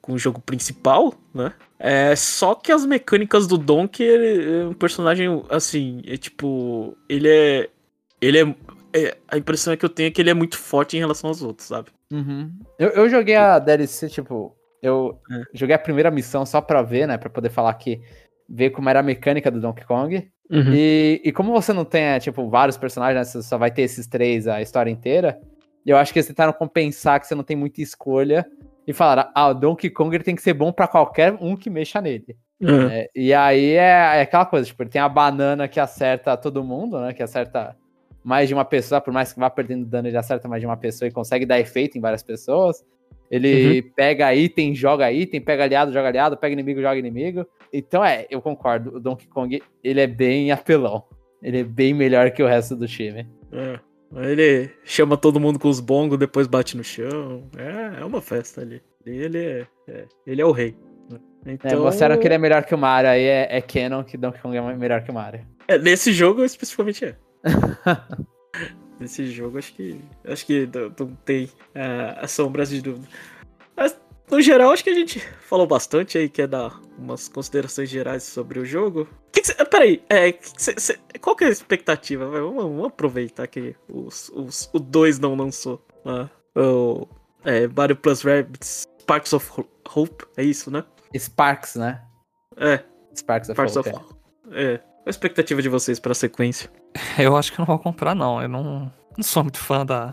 com 0.00 0.12
o 0.12 0.18
jogo 0.18 0.40
principal, 0.40 1.14
né? 1.34 1.52
É, 1.78 2.14
só 2.16 2.54
que 2.54 2.70
as 2.72 2.86
mecânicas 2.86 3.46
do 3.46 3.58
Donkey, 3.58 4.04
ele 4.04 4.60
é 4.62 4.64
um 4.66 4.72
personagem, 4.72 5.28
assim, 5.50 6.00
é 6.06 6.16
tipo, 6.16 6.96
ele 7.08 7.28
é... 7.28 7.68
Ele 8.20 8.38
é, 8.38 8.54
é- 8.94 9.16
A 9.28 9.36
impressão 9.36 9.72
é 9.72 9.76
que 9.76 9.84
eu 9.84 9.88
tenho 9.88 10.06
é 10.08 10.10
que 10.10 10.20
ele 10.22 10.30
é 10.30 10.34
muito 10.34 10.56
forte 10.58 10.96
em 10.96 11.00
relação 11.00 11.28
aos 11.28 11.42
outros, 11.42 11.68
sabe? 11.68 11.88
Uhum. 12.12 12.50
Eu, 12.78 12.90
eu 12.90 13.08
joguei 13.10 13.34
a 13.36 13.58
DLC, 13.58 14.08
tipo, 14.08 14.56
eu 14.82 15.18
É. 15.30 15.42
joguei 15.52 15.74
a 15.74 15.78
primeira 15.78 16.10
missão 16.10 16.46
só 16.46 16.60
pra 16.60 16.80
ver, 16.82 17.06
né? 17.08 17.18
Pra 17.18 17.28
poder 17.30 17.50
falar 17.50 17.74
que. 17.74 18.00
Ver 18.48 18.70
como 18.70 18.88
era 18.90 19.00
a 19.00 19.02
mecânica 19.02 19.50
do 19.50 19.60
Donkey 19.60 19.84
Kong. 19.86 20.30
E, 20.50 21.20
e 21.24 21.32
como 21.32 21.50
você 21.52 21.72
não 21.72 21.84
tem, 21.86 22.02
é, 22.02 22.20
tipo, 22.20 22.48
vários 22.50 22.76
personagens, 22.76 23.16
né, 23.16 23.24
você 23.24 23.42
só 23.42 23.56
vai 23.56 23.70
ter 23.70 23.82
esses 23.82 24.06
três 24.06 24.46
a 24.46 24.60
história 24.60 24.90
inteira, 24.90 25.40
eu 25.86 25.96
acho 25.96 26.12
que 26.12 26.18
eles 26.18 26.26
tentaram 26.28 26.52
compensar 26.52 27.18
que 27.18 27.26
você 27.26 27.34
não 27.34 27.42
tem 27.42 27.56
muita 27.56 27.80
escolha 27.80 28.46
e 28.86 28.92
falaram, 28.92 29.30
ah, 29.34 29.48
o 29.48 29.54
Donkey 29.54 29.88
Kong 29.88 30.14
ele 30.14 30.22
tem 30.22 30.36
que 30.36 30.42
ser 30.42 30.52
bom 30.52 30.70
pra 30.70 30.86
qualquer 30.86 31.32
um 31.40 31.56
que 31.56 31.70
mexa 31.70 31.98
nele. 32.02 32.36
É. 32.62 32.98
É, 33.00 33.10
e 33.16 33.32
aí 33.32 33.70
é, 33.72 34.18
é 34.18 34.20
aquela 34.20 34.44
coisa, 34.44 34.66
tipo, 34.66 34.82
ele 34.82 34.90
tem 34.90 35.00
a 35.00 35.08
banana 35.08 35.66
que 35.66 35.80
acerta 35.80 36.36
todo 36.36 36.62
mundo, 36.62 37.00
né? 37.00 37.14
Que 37.14 37.22
acerta 37.22 37.74
mais 38.24 38.48
de 38.48 38.54
uma 38.54 38.64
pessoa, 38.64 39.00
por 39.00 39.12
mais 39.12 39.32
que 39.32 39.38
vá 39.38 39.50
perdendo 39.50 39.84
dano, 39.84 40.08
ele 40.08 40.16
acerta 40.16 40.48
mais 40.48 40.60
de 40.60 40.66
uma 40.66 40.76
pessoa 40.76 41.06
e 41.08 41.12
consegue 41.12 41.44
dar 41.46 41.60
efeito 41.60 41.98
em 41.98 42.00
várias 42.00 42.22
pessoas. 42.22 42.82
Ele 43.30 43.82
pega 43.96 44.34
item, 44.34 44.74
joga 44.74 45.10
item, 45.12 45.40
pega 45.40 45.64
aliado, 45.64 45.92
joga 45.92 46.08
aliado, 46.08 46.36
pega 46.36 46.52
inimigo, 46.52 46.80
joga 46.80 46.96
inimigo. 46.98 47.46
Então 47.72 48.04
é, 48.04 48.26
eu 48.30 48.40
concordo, 48.40 48.96
o 48.96 49.00
Donkey 49.00 49.26
Kong, 49.26 49.62
ele 49.82 50.00
é 50.00 50.06
bem 50.06 50.50
apelão. 50.52 51.04
Ele 51.42 51.60
é 51.60 51.64
bem 51.64 51.92
melhor 51.92 52.30
que 52.30 52.42
o 52.42 52.46
resto 52.46 52.74
do 52.76 52.86
time. 52.86 53.26
É. 53.52 53.78
Ele 54.16 54.70
chama 54.84 55.16
todo 55.16 55.40
mundo 55.40 55.58
com 55.58 55.68
os 55.68 55.80
bongos, 55.80 56.18
depois 56.18 56.46
bate 56.46 56.76
no 56.76 56.84
chão. 56.84 57.44
É, 57.58 58.00
é 58.00 58.04
uma 58.04 58.20
festa 58.22 58.60
ali. 58.60 58.80
Ele 59.04 59.38
é, 59.38 59.66
é- 59.88 60.04
ele 60.26 60.40
é 60.40 60.44
o 60.46 60.52
rei. 60.52 60.76
É, 61.46 61.52
Então, 61.52 61.82
mostraram 61.82 62.16
que 62.18 62.26
ele 62.26 62.34
é 62.34 62.38
melhor 62.38 62.64
que 62.64 62.74
o 62.74 62.78
Mario, 62.78 63.10
aí 63.10 63.24
é, 63.24 63.48
é 63.50 63.60
canon 63.60 64.02
que 64.04 64.16
Donkey 64.16 64.40
Kong 64.40 64.56
é 64.56 64.74
melhor 64.76 65.02
que 65.02 65.10
o 65.10 65.14
Mario. 65.14 65.40
é, 65.68 65.76
nesse 65.76 66.12
jogo 66.12 66.44
especificamente 66.44 67.04
é. 67.04 67.16
nesse 68.98 69.26
jogo 69.26 69.58
acho 69.58 69.72
que 69.74 70.00
acho 70.26 70.46
que 70.46 70.66
não, 70.72 70.92
não 70.98 71.14
tem 71.24 71.50
as 72.20 72.30
sombras 72.30 72.70
de 72.70 72.80
dúvida. 72.82 73.08
Mas 73.76 73.98
no 74.30 74.40
geral 74.40 74.72
acho 74.72 74.84
que 74.84 74.90
a 74.90 74.94
gente 74.94 75.20
falou 75.20 75.66
bastante 75.66 76.16
aí, 76.16 76.28
quer 76.28 76.46
dar 76.48 76.80
umas 76.98 77.28
considerações 77.28 77.88
gerais 77.90 78.22
sobre 78.22 78.58
o 78.58 78.64
jogo. 78.64 79.08
Que 79.32 79.40
que 79.40 79.48
cê- 79.48 79.64
peraí, 79.64 80.02
é, 80.08 80.32
que 80.32 80.48
cê- 80.62 80.74
cê- 80.78 80.98
qual 81.20 81.34
que 81.36 81.44
é 81.44 81.48
a 81.48 81.50
expectativa? 81.50 82.26
Vamos, 82.26 82.54
vamos 82.64 82.86
aproveitar 82.86 83.46
que 83.48 83.74
os, 83.88 84.28
os, 84.30 84.70
o 84.72 84.78
2 84.78 85.18
não 85.18 85.34
lançou. 85.34 85.84
né? 86.04 86.30
o 86.56 87.06
é, 87.44 87.66
Mario 87.66 87.96
Plus 87.96 88.22
Rabbids 88.22 88.86
Sparks 89.00 89.32
of 89.32 89.50
Ho- 89.60 89.68
Hope, 89.94 90.24
é 90.36 90.44
isso, 90.44 90.70
né? 90.70 90.84
Sparks, 91.18 91.74
né? 91.74 92.00
É, 92.56 92.82
Sparks 93.14 93.50
of 93.50 93.54
Sparks 93.56 93.76
Hope, 93.76 93.90
of 93.90 93.98
é. 94.52 94.74
É. 94.74 94.78
Qual 94.78 95.06
a 95.06 95.10
expectativa 95.10 95.60
de 95.60 95.68
vocês 95.68 95.98
pra 96.00 96.14
sequência? 96.14 96.70
Eu 97.18 97.36
acho 97.36 97.52
que 97.52 97.58
eu 97.60 97.62
não 97.62 97.66
vou 97.66 97.78
comprar, 97.78 98.14
não. 98.14 98.40
Eu 98.42 98.48
não, 98.48 98.92
não 99.16 99.22
sou 99.22 99.42
muito 99.42 99.58
fã 99.58 99.84
da, 99.84 100.12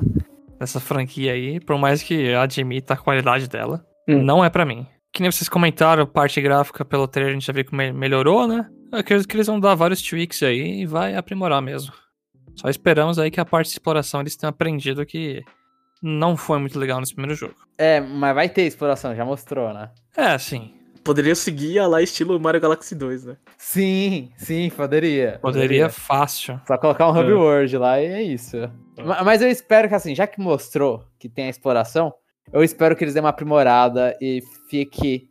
dessa 0.60 0.80
franquia 0.80 1.34
aí, 1.34 1.60
por 1.60 1.78
mais 1.78 2.02
que 2.04 2.14
eu 2.14 2.40
admita 2.40 2.94
a 2.94 2.98
qualidade 2.98 3.48
dela. 3.48 3.86
Hum. 4.08 4.22
Não 4.24 4.44
é 4.44 4.50
pra 4.50 4.66
mim. 4.66 4.86
Que 5.14 5.22
nem 5.22 5.32
vocês 5.32 5.50
comentaram, 5.50 6.06
parte 6.06 6.42
gráfica 6.42 6.84
pelo 6.86 7.08
trailer 7.08 7.32
a 7.32 7.34
gente 7.34 7.46
já 7.46 7.54
viu 7.54 7.66
que 7.66 7.76
me- 7.76 7.92
melhorou, 7.92 8.48
né? 8.48 8.68
Eu 8.92 9.00
acredito 9.00 9.28
que 9.28 9.36
eles 9.36 9.48
vão 9.48 9.60
dar 9.60 9.76
vários 9.76 10.02
tweaks 10.02 10.42
aí 10.44 10.82
e 10.82 10.86
vai 10.86 11.16
aprimorar 11.16 11.62
mesmo. 11.62 11.92
Só 12.56 12.70
esperamos 12.70 13.18
aí 13.20 13.30
que 13.32 13.40
a 13.40 13.46
parte 13.46 13.68
de 13.68 13.74
exploração 13.74 14.22
eles 14.22 14.36
tenham 14.36 14.50
aprendido 14.50 15.06
que 15.06 15.44
não 16.02 16.36
foi 16.36 16.60
muito 16.60 16.78
legal 16.80 17.00
nesse 17.00 17.14
primeiro 17.14 17.36
jogo. 17.38 17.56
É, 17.78 18.00
mas 18.02 18.34
vai 18.36 18.50
ter 18.50 18.64
exploração, 18.64 19.16
já 19.16 19.24
mostrou, 19.26 19.74
né? 19.74 19.90
É, 20.16 20.38
sim. 20.38 20.74
Poderia 21.04 21.34
seguir 21.36 21.80
a 21.80 21.88
lá 21.88 22.02
estilo 22.02 22.40
Mario 22.40 22.62
Galaxy 22.62 22.94
2, 22.94 23.26
né? 23.26 23.38
Sim, 23.58 24.32
sim, 24.38 24.70
poderia. 24.70 25.40
Poderia 25.42 25.90
fácil. 25.90 26.60
Só 26.68 26.78
colocar 26.78 27.08
um 27.08 27.12
Hub 27.12 27.30
É. 27.32 27.34
World 27.34 27.78
lá 27.78 28.00
e 28.02 28.06
é 28.06 28.22
isso. 28.22 28.58
Ma- 29.04 29.24
Mas 29.24 29.42
eu 29.42 29.50
espero 29.50 29.88
que, 29.90 29.96
assim, 29.96 30.14
já 30.14 30.28
que 30.28 30.40
mostrou 30.40 31.04
que 31.18 31.28
tem 31.28 31.46
a 31.46 31.50
exploração, 31.50 32.14
eu 32.54 32.64
espero 32.64 32.96
que 32.96 33.04
eles 33.04 33.14
dêem 33.14 33.24
uma 33.24 33.30
aprimorada 33.30 34.16
e 34.22 34.44
fique. 34.70 35.28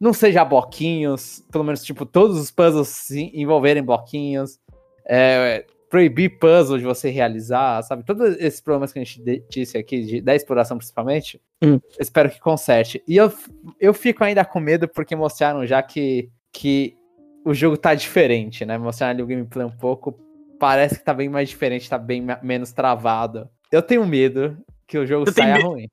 Não 0.00 0.12
seja 0.12 0.44
bloquinhos, 0.44 1.44
pelo 1.52 1.62
menos, 1.62 1.84
tipo, 1.84 2.04
todos 2.04 2.36
os 2.36 2.50
puzzles 2.50 2.88
se 2.88 3.30
envolverem 3.34 3.82
bloquinhos. 3.82 4.58
é, 5.06 5.64
proibir 5.92 6.38
puzzle 6.38 6.78
de 6.78 6.84
você 6.84 7.10
realizar, 7.10 7.82
sabe? 7.82 8.02
Todos 8.02 8.34
esses 8.38 8.62
problemas 8.62 8.94
que 8.94 8.98
a 8.98 9.04
gente 9.04 9.22
disse 9.50 9.76
aqui, 9.76 10.00
de- 10.02 10.20
da 10.22 10.34
exploração 10.34 10.78
principalmente, 10.78 11.38
Hum. 11.62 11.78
espero 12.00 12.30
que 12.30 12.40
conserte. 12.40 13.02
E 13.06 13.14
eu, 13.14 13.30
eu 13.78 13.92
fico 13.92 14.24
ainda 14.24 14.42
com 14.42 14.58
medo 14.58 14.88
porque 14.88 15.14
mostraram 15.14 15.66
já 15.66 15.82
que, 15.82 16.30
que 16.50 16.96
o 17.44 17.52
jogo 17.52 17.76
tá 17.76 17.94
diferente, 17.94 18.64
né? 18.64 18.78
Mostraram 18.78 19.12
ali 19.12 19.22
o 19.22 19.26
gameplay 19.26 19.66
um 19.66 19.70
pouco. 19.76 20.18
Parece 20.58 20.98
que 20.98 21.04
tá 21.04 21.12
bem 21.12 21.28
mais 21.28 21.50
diferente, 21.50 21.90
tá 21.90 21.98
bem 21.98 22.22
me- 22.22 22.38
menos 22.42 22.72
travado. 22.72 23.46
Eu 23.70 23.82
tenho 23.82 24.06
medo 24.06 24.56
que 24.86 24.96
o 24.96 25.06
jogo 25.06 25.26
Você 25.26 25.42
saia 25.42 25.62
ruim. 25.62 25.88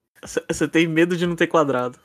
Você 0.49 0.65
tem 0.69 0.87
medo 0.87 1.17
de 1.17 1.27
não 1.27 1.35
ter 1.35 1.47
quadrado 1.47 1.99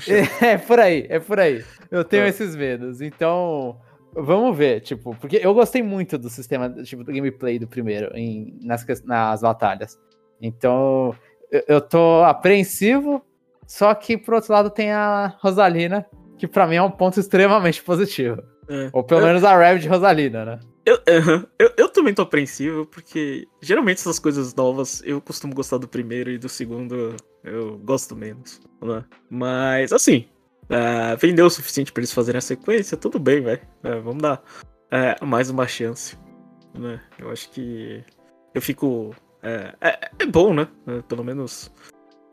chão. 0.00 0.14
É 0.40 0.56
por 0.56 0.80
aí, 0.80 1.04
é 1.10 1.18
por 1.20 1.38
aí. 1.38 1.62
Eu 1.90 2.02
tenho 2.02 2.22
É. 2.24 2.28
esses 2.30 2.56
medos. 2.56 3.02
Então, 3.02 3.78
vamos 4.16 4.56
ver, 4.56 4.80
tipo, 4.80 5.14
porque 5.16 5.40
eu 5.42 5.52
gostei 5.54 5.82
muito 5.82 6.16
do 6.16 6.30
sistema, 6.30 6.70
tipo, 6.82 7.04
do 7.04 7.12
gameplay 7.12 7.58
do 7.58 7.66
primeiro 7.66 8.10
em, 8.16 8.58
nas, 8.62 8.84
nas 9.04 9.42
batalhas. 9.42 9.98
Então, 10.40 11.14
eu, 11.50 11.62
eu 11.68 11.80
tô 11.80 12.22
apreensivo, 12.24 13.22
só 13.66 13.94
que 13.94 14.16
por 14.16 14.34
outro 14.34 14.52
lado 14.52 14.70
tem 14.70 14.90
a 14.92 15.36
Rosalina, 15.40 16.06
que 16.38 16.46
pra 16.46 16.66
mim 16.66 16.76
é 16.76 16.82
um 16.82 16.90
ponto 16.90 17.20
extremamente 17.20 17.82
positivo. 17.82 18.42
É. 18.68 18.90
Ou 18.92 19.04
pelo 19.04 19.22
menos 19.22 19.44
a 19.44 19.56
Rabbit 19.56 19.82
de 19.82 19.88
Rosalina, 19.88 20.44
né? 20.44 20.60
Eu, 20.84 20.98
eu, 21.58 21.72
eu 21.76 21.88
também 21.88 22.14
tô 22.14 22.22
apreensivo, 22.22 22.86
porque 22.86 23.46
geralmente 23.60 23.98
essas 23.98 24.18
coisas 24.18 24.54
novas 24.54 25.02
eu 25.04 25.20
costumo 25.20 25.54
gostar 25.54 25.78
do 25.78 25.88
primeiro 25.88 26.30
e 26.30 26.38
do 26.38 26.48
segundo 26.48 27.16
eu 27.42 27.78
gosto 27.78 28.14
menos. 28.14 28.60
Né? 28.80 29.04
Mas, 29.28 29.92
assim, 29.92 30.26
ah, 30.68 31.14
vendeu 31.16 31.46
o 31.46 31.50
suficiente 31.50 31.92
pra 31.92 32.00
eles 32.00 32.12
fazerem 32.12 32.38
a 32.38 32.42
sequência, 32.42 32.96
tudo 32.96 33.18
bem, 33.18 33.40
velho. 33.42 33.60
É, 33.82 34.00
vamos 34.00 34.22
dar 34.22 34.42
é, 34.90 35.16
mais 35.24 35.50
uma 35.50 35.66
chance. 35.66 36.16
Né? 36.74 37.00
Eu 37.18 37.30
acho 37.30 37.50
que 37.50 38.04
eu 38.54 38.60
fico. 38.62 39.14
É, 39.42 39.74
é- 39.80 40.10
é 40.18 40.26
bom, 40.26 40.52
né? 40.54 40.68
É, 40.86 41.02
pelo 41.02 41.24
menos. 41.24 41.72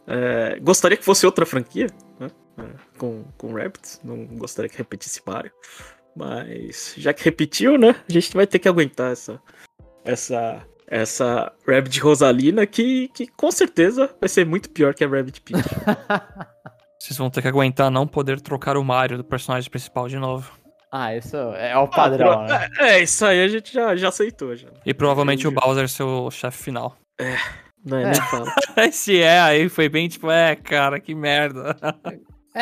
é, 0.08 0.60
gostaria 0.60 0.98
que 0.98 1.06
fosse 1.06 1.26
outra 1.26 1.46
franquia, 1.46 1.88
né? 2.20 2.28
É, 2.58 2.98
com, 2.98 3.24
com 3.38 3.54
Rabbits. 3.54 4.02
Não 4.04 4.26
gostaria 4.28 4.70
que 4.70 4.78
repetisse 4.78 5.22
Mario. 5.26 5.52
Mas 6.16 6.94
já 6.98 7.14
que 7.14 7.24
repetiu, 7.24 7.78
né? 7.78 7.96
A 8.08 8.12
gente 8.12 8.34
vai 8.36 8.46
ter 8.46 8.60
que 8.60 8.68
aguentar 8.70 9.12
essa 9.12 9.42
essa 10.06 10.62
essa 10.88 11.52
Rabbit 11.68 12.00
Rosalina 12.02 12.68
que, 12.68 13.08
que 13.10 13.26
com 13.28 13.50
certeza 13.50 14.14
vai 14.20 14.30
ser 14.30 14.46
muito 14.46 14.70
pior 14.70 14.94
que 14.94 15.04
a 15.04 15.08
Rabbit 15.08 15.42
Peach. 15.42 15.64
Vocês 17.04 17.18
vão 17.18 17.30
ter 17.30 17.42
que 17.42 17.50
aguentar 17.50 17.92
não 17.92 18.08
poder 18.08 18.40
trocar 18.40 18.78
o 18.78 18.84
Mario 18.84 19.18
do 19.18 19.26
personagem 19.26 19.70
principal 19.70 20.08
de 20.08 20.18
novo. 20.18 20.50
Ah, 20.90 21.14
isso 21.14 21.36
é 21.36 21.78
o 21.78 21.86
padrão, 21.86 22.46
né? 22.46 22.70
é, 22.80 22.86
é, 22.92 23.04
isso 23.04 23.26
aí 23.26 23.44
a 23.44 23.48
gente 23.50 23.74
já, 23.74 23.94
já 23.94 24.08
aceitou 24.08 24.56
já. 24.56 24.70
E 24.86 24.94
provavelmente 24.94 25.46
Entendi. 25.46 25.58
o 25.58 25.62
Bowser 25.62 25.90
ser 25.90 26.04
o 26.04 26.32
chefe 26.32 26.64
final. 26.64 26.96
Não 27.84 27.98
é, 27.98 28.04
É. 28.04 28.12
nem. 28.78 28.88
Esse 28.88 29.20
é 29.22 29.42
aí 29.42 29.68
foi 29.68 29.90
bem 29.90 30.08
tipo, 30.08 30.32
é, 30.32 30.56
cara, 30.56 30.98
que 30.98 31.14
merda. 31.14 31.76
É, 32.56 32.62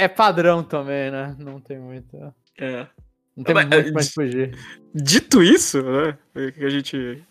é, 0.00 0.02
é 0.02 0.08
padrão 0.08 0.62
também, 0.62 1.10
né? 1.10 1.34
Não 1.38 1.58
tem 1.58 1.78
muito. 1.78 2.14
É. 2.60 2.86
Não 3.34 3.42
tem 3.42 3.54
Mas, 3.54 3.64
muito 3.64 3.74
é, 3.88 3.90
onde 3.90 4.12
fugir. 4.12 4.58
Dito 4.94 5.42
isso, 5.42 5.82
né? 5.82 6.18
Que 6.52 6.62
a 6.62 6.68
gente. 6.68 7.24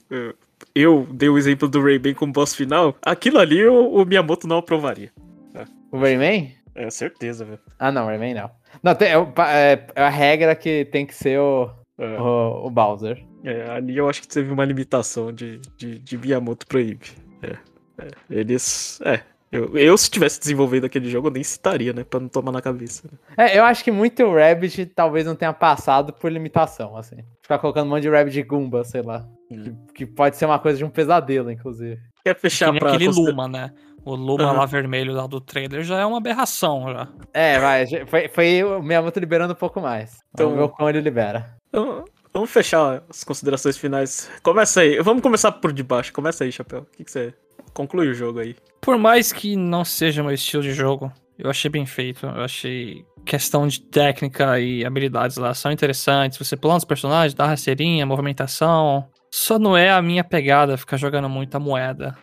eu- 0.74 1.06
dei 1.12 1.30
o 1.30 1.38
exemplo 1.38 1.68
do 1.68 1.84
Ray-Ban 1.84 2.16
como 2.16 2.34
boss 2.34 2.56
final. 2.56 2.96
Aquilo 3.06 3.38
ali 3.38 3.64
o, 3.64 4.02
o 4.02 4.06
Miyamoto 4.06 4.48
não 4.48 4.58
aprovaria. 4.58 5.12
O 5.92 5.98
Rayman? 6.00 6.54
É 6.74 6.90
certeza, 6.90 7.44
velho. 7.46 7.60
Ah, 7.78 7.92
não, 7.92 8.06
Rayman 8.06 8.34
não. 8.34 8.52
Não, 8.82 8.96
tem, 8.96 9.10
é, 9.10 9.14
é- 9.16 9.88
é 9.96 10.04
a 10.04 10.10
regra 10.10 10.56
que 10.56 10.86
tem 10.86 11.06
que 11.06 11.14
ser 11.14 11.40
o, 11.40 11.70
É. 12.00 12.20
o, 12.20 12.66
o 12.68 12.70
Bowser. 12.70 13.22
É, 13.44 13.70
ali 13.72 13.98
eu 13.98 14.08
acho 14.08 14.22
que 14.22 14.28
teve 14.28 14.52
uma 14.52 14.64
limitação 14.64 15.34
de, 15.34 15.60
de, 15.78 16.00
de 16.00 16.18
Miyamoto 16.18 16.66
proíbe. 16.68 17.08
É, 17.44 17.58
é, 18.04 18.08
eles. 18.30 19.02
É. 19.04 19.22
Eu, 19.52 19.78
eu, 19.78 19.98
se 19.98 20.10
tivesse 20.10 20.40
desenvolvido 20.40 20.86
aquele 20.86 21.10
jogo, 21.10 21.28
eu 21.28 21.32
nem 21.32 21.44
citaria, 21.44 21.92
né? 21.92 22.06
Pra 22.06 22.22
não 22.22 22.30
tomar 22.30 22.54
na 22.54 22.62
cabeça. 22.62 23.10
né? 23.36 23.50
É, 23.50 23.58
eu 23.60 23.66
acho 23.66 23.84
que 23.84 23.92
muito 23.92 24.24
Rabbit 24.34 24.86
talvez 24.86 25.26
não 25.26 25.36
tenha 25.36 25.52
passado 25.52 26.14
por 26.14 26.32
limitação, 26.32 26.96
assim. 26.96 27.18
Ficar 27.42 27.60
colocando 27.60 27.88
um 27.88 27.90
monte 27.90 28.04
de 28.04 28.10
Rabbit 28.10 28.42
Goomba, 28.44 28.86
sei 28.86 29.02
lá. 29.02 29.28
Hum. 29.52 29.76
Que, 29.94 29.94
que 29.94 30.06
pode 30.06 30.38
ser 30.38 30.46
uma 30.46 30.58
coisa 30.58 30.78
de 30.78 30.86
um 30.86 30.90
pesadelo, 30.90 31.52
inclusive. 31.52 32.00
Quer 32.24 32.34
Que 32.36 32.40
fechar 32.42 32.72
nem 32.72 32.80
pra. 32.80 32.92
aquele 32.94 33.08
consider- 33.08 33.30
Luma, 33.30 33.48
né? 33.50 33.74
O 34.04 34.16
Luma 34.16 34.46
Aham. 34.46 34.54
lá 34.54 34.66
vermelho 34.66 35.14
lá 35.14 35.28
do 35.28 35.40
trailer 35.40 35.84
já 35.84 36.00
é 36.00 36.06
uma 36.06 36.18
aberração 36.18 36.86
já. 36.92 37.08
É, 37.34 37.60
vai, 37.60 37.86
foi, 38.08 38.28
foi 38.30 38.64
o 38.64 38.82
Miyamoto 38.82 39.20
liberando 39.20 39.54
um 39.54 39.56
pouco 39.56 39.80
mais. 39.80 40.18
Então, 40.34 40.48
Então- 40.48 40.54
o 40.54 40.58
meu 40.58 40.70
cão 40.70 40.90
ele 40.90 41.02
libera. 41.02 41.54
Então, 41.70 42.04
vamos 42.34 42.50
fechar 42.50 43.04
as 43.10 43.24
considerações 43.24 43.78
finais. 43.78 44.30
Começa 44.42 44.82
aí. 44.82 45.00
Vamos 45.02 45.22
começar 45.22 45.52
por 45.52 45.72
debaixo. 45.72 46.12
Começa 46.14 46.44
aí, 46.44 46.52
Chapéu. 46.52 46.80
O 46.82 46.86
que, 46.98 47.04
que 47.04 47.12
você. 47.12 47.34
Conclui 47.74 48.10
o 48.10 48.14
jogo 48.14 48.40
aí. 48.40 48.56
Por 48.82 48.98
mais 48.98 49.32
que 49.32 49.56
não 49.56 49.86
seja 49.86 50.22
meu 50.24 50.34
estilo 50.34 50.62
de 50.64 50.74
jogo, 50.74 51.10
eu 51.38 51.50
achei 51.50 51.70
bem 51.70 51.86
feito. 51.86 52.26
Eu 52.26 52.44
achei 52.44 53.06
questão 53.26 53.68
de 53.68 53.80
técnica 53.82 54.60
e 54.60 54.84
habilidades 54.84 55.38
lá 55.38 55.54
são 55.54 55.72
interessantes. 55.72 56.38
Você 56.40 56.58
pulando 56.58 56.80
os 56.80 56.86
personagens, 56.86 57.34
dá 57.36 57.46
rasteirinha, 57.46 58.06
movimentação. 58.06 59.08
Só 59.32 59.58
não 59.60 59.78
é 59.78 59.90
a 59.92 60.02
minha 60.02 60.24
pegada 60.24 60.76
ficar 60.76 60.98
jogando 60.98 61.30
muita 61.30 61.60
moeda 61.60 62.18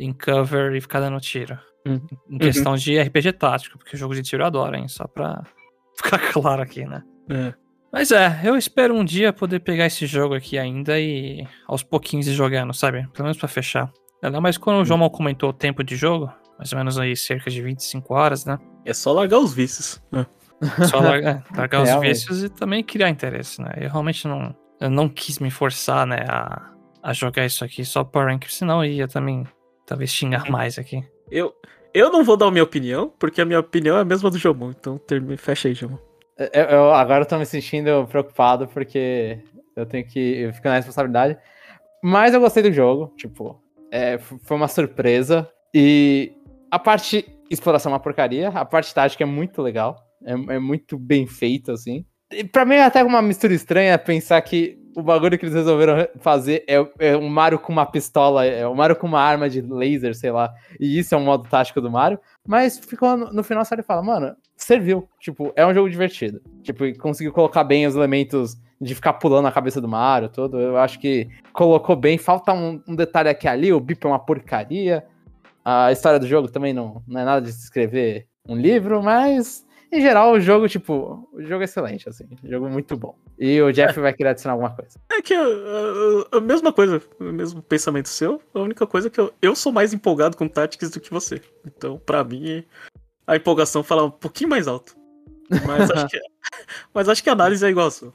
em 0.00 0.12
cover 0.12 0.74
e 0.74 0.80
ficar 0.80 1.00
dando 1.00 1.20
tiro. 1.20 1.58
Uhum. 1.86 2.00
Em 2.30 2.38
questão 2.38 2.76
de 2.76 3.00
RPG 3.00 3.32
tático, 3.34 3.78
porque 3.78 3.96
jogo 3.96 4.14
de 4.14 4.22
tiro 4.22 4.42
eu 4.42 4.46
adoro, 4.46 4.76
hein? 4.76 4.88
Só 4.88 5.06
pra 5.06 5.42
ficar 5.96 6.18
claro 6.32 6.62
aqui, 6.62 6.84
né? 6.84 7.02
É. 7.30 7.54
Mas 7.92 8.12
é, 8.12 8.40
eu 8.44 8.56
espero 8.56 8.94
um 8.94 9.04
dia 9.04 9.32
poder 9.32 9.60
pegar 9.60 9.86
esse 9.86 10.06
jogo 10.06 10.34
aqui 10.34 10.58
ainda 10.58 10.98
e 11.00 11.46
aos 11.66 11.82
pouquinhos 11.82 12.28
ir 12.28 12.34
jogando, 12.34 12.72
sabe? 12.72 13.06
Pelo 13.08 13.24
menos 13.24 13.36
pra 13.36 13.48
fechar. 13.48 13.90
Mais 14.40 14.58
quando 14.58 14.80
o 14.80 14.84
João 14.84 14.98
mal 14.98 15.10
comentou 15.10 15.48
o 15.50 15.52
tempo 15.52 15.82
de 15.82 15.96
jogo, 15.96 16.30
mais 16.58 16.72
ou 16.72 16.78
menos 16.78 16.98
aí 16.98 17.16
cerca 17.16 17.50
de 17.50 17.62
25 17.62 18.14
horas, 18.14 18.44
né? 18.44 18.58
É 18.84 18.92
só 18.92 19.12
largar 19.12 19.38
os 19.38 19.54
vícios. 19.54 20.00
né? 20.12 20.26
Só 20.88 21.00
largar, 21.00 21.42
largar 21.56 21.82
os 21.82 21.88
Realmente. 21.88 22.10
vícios 22.10 22.44
e 22.44 22.48
também 22.50 22.84
criar 22.84 23.08
interesse, 23.08 23.60
né? 23.62 23.72
Eu 23.78 23.90
realmente 23.90 24.28
não, 24.28 24.54
eu 24.80 24.90
não 24.90 25.08
quis 25.08 25.38
me 25.38 25.50
forçar, 25.50 26.06
né, 26.06 26.24
a, 26.28 26.70
a 27.02 27.12
jogar 27.12 27.46
isso 27.46 27.64
aqui 27.64 27.84
só 27.84 28.04
por 28.04 28.26
rank, 28.26 28.44
senão 28.48 28.84
eu 28.84 28.92
ia 28.92 29.08
também 29.08 29.44
talvez 29.90 30.10
xingar 30.10 30.48
mais 30.48 30.78
aqui. 30.78 31.04
Eu, 31.30 31.52
eu 31.92 32.10
não 32.12 32.22
vou 32.22 32.36
dar 32.36 32.46
a 32.46 32.50
minha 32.50 32.62
opinião, 32.62 33.12
porque 33.18 33.40
a 33.40 33.44
minha 33.44 33.58
opinião 33.58 33.96
é 33.98 34.00
a 34.02 34.04
mesma 34.04 34.30
do 34.30 34.38
Jomon. 34.38 34.70
Então 34.70 34.96
termine, 34.98 35.36
fecha 35.36 35.66
aí, 35.68 35.74
Jomon. 35.74 35.98
Eu, 36.38 36.62
eu- 36.64 36.94
agora 36.94 37.24
eu 37.24 37.28
tô 37.28 37.36
me 37.36 37.44
sentindo 37.44 38.06
preocupado 38.08 38.68
porque 38.68 39.40
eu 39.74 39.84
tenho 39.84 40.06
que. 40.06 40.18
Eu 40.18 40.52
fico 40.54 40.68
na 40.68 40.76
responsabilidade. 40.76 41.36
Mas 42.02 42.32
eu 42.32 42.40
gostei 42.40 42.62
do 42.62 42.72
jogo, 42.72 43.12
tipo, 43.16 43.60
é, 43.90 44.16
foi 44.18 44.56
uma 44.56 44.68
surpresa. 44.68 45.50
E 45.74 46.32
a 46.70 46.78
parte 46.78 47.26
exploração 47.50 47.90
é 47.90 47.94
uma 47.94 48.00
porcaria, 48.00 48.48
a 48.48 48.64
parte 48.64 48.94
tática 48.94 49.24
é 49.24 49.26
muito 49.26 49.60
legal. 49.60 49.96
É, 50.24 50.32
é 50.54 50.58
muito 50.58 50.96
bem 50.98 51.26
feita, 51.26 51.72
assim. 51.72 52.04
Pra 52.52 52.64
mim 52.64 52.76
é 52.76 52.84
até 52.84 53.02
uma 53.02 53.20
mistura 53.20 53.52
estranha 53.52 53.98
pensar 53.98 54.40
que 54.42 54.78
o 54.94 55.02
bagulho 55.02 55.38
que 55.38 55.44
eles 55.44 55.54
resolveram 55.54 56.08
fazer 56.20 56.64
é, 56.68 56.76
é 56.98 57.16
um 57.16 57.28
Mario 57.28 57.58
com 57.58 57.72
uma 57.72 57.86
pistola, 57.86 58.44
é 58.44 58.66
um 58.66 58.74
Mario 58.74 58.96
com 58.96 59.06
uma 59.06 59.20
arma 59.20 59.48
de 59.48 59.60
laser, 59.60 60.14
sei 60.14 60.30
lá. 60.30 60.52
E 60.78 60.98
isso 60.98 61.14
é 61.14 61.18
um 61.18 61.24
modo 61.24 61.48
tático 61.48 61.80
do 61.80 61.90
Mario. 61.90 62.18
Mas 62.46 62.78
ficou 62.78 63.16
no, 63.16 63.32
no 63.32 63.42
final, 63.42 63.64
você 63.64 63.82
fala, 63.82 64.02
mano, 64.02 64.34
serviu. 64.56 65.08
Tipo, 65.18 65.52
é 65.56 65.66
um 65.66 65.74
jogo 65.74 65.90
divertido. 65.90 66.40
Tipo, 66.62 66.84
conseguiu 66.98 67.32
colocar 67.32 67.64
bem 67.64 67.86
os 67.86 67.94
elementos 67.94 68.56
de 68.80 68.94
ficar 68.94 69.14
pulando 69.14 69.46
a 69.46 69.52
cabeça 69.52 69.80
do 69.80 69.88
Mario, 69.88 70.28
todo. 70.28 70.58
Eu 70.58 70.76
acho 70.76 70.98
que 70.98 71.28
colocou 71.52 71.96
bem. 71.96 72.16
Falta 72.16 72.52
um, 72.52 72.82
um 72.86 72.94
detalhe 72.94 73.28
aqui 73.28 73.46
ali, 73.46 73.72
o 73.72 73.80
Bip 73.80 74.04
é 74.04 74.08
uma 74.08 74.18
porcaria. 74.18 75.04
A 75.64 75.92
história 75.92 76.18
do 76.18 76.26
jogo 76.26 76.48
também 76.48 76.72
não, 76.72 77.02
não 77.06 77.20
é 77.20 77.24
nada 77.24 77.42
de 77.42 77.52
se 77.52 77.64
escrever 77.64 78.26
um 78.48 78.56
livro, 78.56 79.02
mas 79.02 79.64
em 79.92 80.00
geral 80.00 80.32
o 80.32 80.40
jogo, 80.40 80.68
tipo, 80.68 81.28
o 81.32 81.42
jogo 81.42 81.62
é 81.62 81.64
excelente, 81.64 82.08
assim. 82.08 82.24
O 82.42 82.48
jogo 82.48 82.66
é 82.66 82.70
muito 82.70 82.96
bom. 82.96 83.16
E 83.38 83.60
o 83.60 83.72
Jeff 83.72 83.98
vai 83.98 84.12
querer 84.12 84.30
adicionar 84.30 84.54
alguma 84.54 84.74
coisa. 84.74 85.00
É 85.10 85.20
que 85.20 85.34
uh, 85.34 86.20
uh, 86.20 86.36
a 86.36 86.40
mesma 86.40 86.72
coisa, 86.72 87.02
o 87.18 87.24
mesmo 87.24 87.62
pensamento 87.62 88.08
seu. 88.08 88.40
A 88.54 88.60
única 88.60 88.86
coisa 88.86 89.08
é 89.08 89.10
que 89.10 89.20
eu, 89.20 89.32
eu 89.42 89.56
sou 89.56 89.72
mais 89.72 89.92
empolgado 89.92 90.36
com 90.36 90.46
Tactics 90.46 90.90
do 90.90 91.00
que 91.00 91.10
você. 91.10 91.40
Então, 91.66 91.98
pra 91.98 92.22
mim, 92.22 92.64
a 93.26 93.36
empolgação 93.36 93.82
fala 93.82 94.04
um 94.04 94.10
pouquinho 94.10 94.50
mais 94.50 94.68
alto. 94.68 94.96
Mas 95.66 95.90
acho 95.90 96.08
que, 96.08 96.20
mas 96.94 97.08
acho 97.08 97.22
que 97.22 97.30
a 97.30 97.32
análise 97.32 97.64
é 97.64 97.68
igual 97.68 97.88
a 97.88 97.90
sua. 97.90 98.12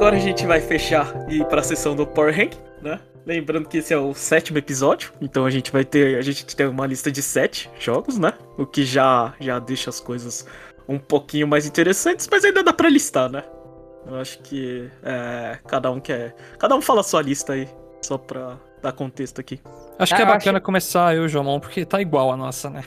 Agora 0.00 0.16
a 0.16 0.18
gente 0.18 0.46
vai 0.46 0.62
fechar 0.62 1.14
e 1.28 1.42
ir 1.42 1.44
pra 1.44 1.62
sessão 1.62 1.94
do 1.94 2.06
Power 2.06 2.34
Rank, 2.34 2.54
né? 2.80 2.98
Lembrando 3.26 3.68
que 3.68 3.76
esse 3.76 3.92
é 3.92 3.98
o 3.98 4.14
sétimo 4.14 4.56
episódio, 4.56 5.12
então 5.20 5.44
a 5.44 5.50
gente 5.50 5.70
vai 5.70 5.84
ter, 5.84 6.16
a 6.16 6.22
gente 6.22 6.56
tem 6.56 6.66
uma 6.66 6.86
lista 6.86 7.12
de 7.12 7.20
sete 7.20 7.70
jogos, 7.78 8.16
né? 8.18 8.32
O 8.56 8.64
que 8.64 8.82
já 8.82 9.34
já 9.38 9.58
deixa 9.58 9.90
as 9.90 10.00
coisas 10.00 10.46
um 10.88 10.98
pouquinho 10.98 11.46
mais 11.46 11.66
interessantes, 11.66 12.26
mas 12.32 12.46
ainda 12.46 12.62
dá 12.62 12.72
pra 12.72 12.88
listar, 12.88 13.30
né? 13.30 13.44
Eu 14.06 14.16
acho 14.16 14.38
que 14.38 14.90
é, 15.02 15.58
cada 15.68 15.90
um 15.90 16.00
quer, 16.00 16.34
cada 16.58 16.74
um 16.74 16.80
fala 16.80 17.00
a 17.00 17.04
sua 17.04 17.20
lista 17.20 17.52
aí, 17.52 17.68
só 18.00 18.16
pra 18.16 18.56
dar 18.80 18.92
contexto 18.92 19.38
aqui. 19.38 19.60
Acho 19.98 20.16
que 20.16 20.22
é 20.22 20.24
eu 20.24 20.28
bacana 20.28 20.62
começar 20.62 21.14
eu 21.14 21.24
e 21.24 21.26
o 21.26 21.28
Jomon, 21.28 21.60
porque 21.60 21.84
tá 21.84 22.00
igual 22.00 22.32
a 22.32 22.38
nossa, 22.38 22.70
né? 22.70 22.82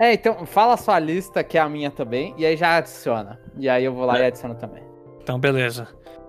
É, 0.00 0.14
então 0.14 0.44
fala 0.44 0.74
a 0.74 0.76
sua 0.76 0.98
lista, 0.98 1.44
que 1.44 1.56
é 1.56 1.60
a 1.60 1.68
minha 1.68 1.92
também, 1.92 2.34
e 2.36 2.44
aí 2.44 2.56
já 2.56 2.76
adiciona. 2.76 3.38
E 3.56 3.68
aí 3.68 3.84
eu 3.84 3.94
vou 3.94 4.04
lá 4.04 4.18
e 4.18 4.24
adiciono 4.26 4.56
também. 4.56 4.82
Então, 5.22 5.38
beleza. 5.38 5.86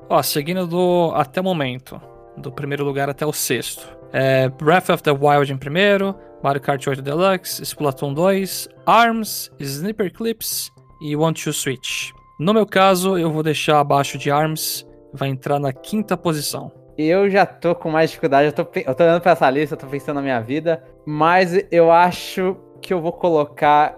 Ó, 0.09 0.23
seguindo 0.23 0.65
do 0.65 1.11
até 1.15 1.41
o 1.41 1.43
momento, 1.43 2.01
do 2.37 2.51
primeiro 2.51 2.85
lugar 2.85 3.09
até 3.09 3.25
o 3.25 3.33
sexto. 3.33 3.97
É 4.13 4.47
Breath 4.47 4.89
of 4.89 5.03
the 5.03 5.11
Wild 5.11 5.51
em 5.51 5.57
primeiro, 5.57 6.15
Mario 6.41 6.61
Kart 6.61 6.85
8 6.85 7.01
Deluxe, 7.01 7.61
Splatoon 7.61 8.13
2, 8.13 8.69
ARMS, 8.85 9.51
Sniper 9.59 10.13
Clips 10.13 10.71
e 11.01 11.15
One 11.15 11.33
Two 11.33 11.51
Switch. 11.51 12.11
No 12.39 12.53
meu 12.53 12.65
caso, 12.65 13.17
eu 13.17 13.29
vou 13.29 13.43
deixar 13.43 13.79
abaixo 13.79 14.17
de 14.17 14.31
ARMS, 14.31 14.87
vai 15.13 15.27
entrar 15.27 15.59
na 15.59 15.73
quinta 15.73 16.15
posição. 16.15 16.71
Eu 16.97 17.29
já 17.29 17.45
tô 17.45 17.75
com 17.75 17.91
mais 17.91 18.09
dificuldade, 18.09 18.47
eu 18.47 18.53
tô, 18.53 18.79
eu 18.79 18.95
tô 18.95 19.03
olhando 19.03 19.21
pra 19.21 19.33
essa 19.33 19.49
lista, 19.49 19.75
eu 19.75 19.79
tô 19.79 19.87
pensando 19.87 20.15
na 20.15 20.21
minha 20.21 20.39
vida, 20.39 20.83
mas 21.05 21.53
eu 21.69 21.91
acho 21.91 22.55
que 22.81 22.93
eu 22.93 23.01
vou 23.01 23.11
colocar. 23.11 23.97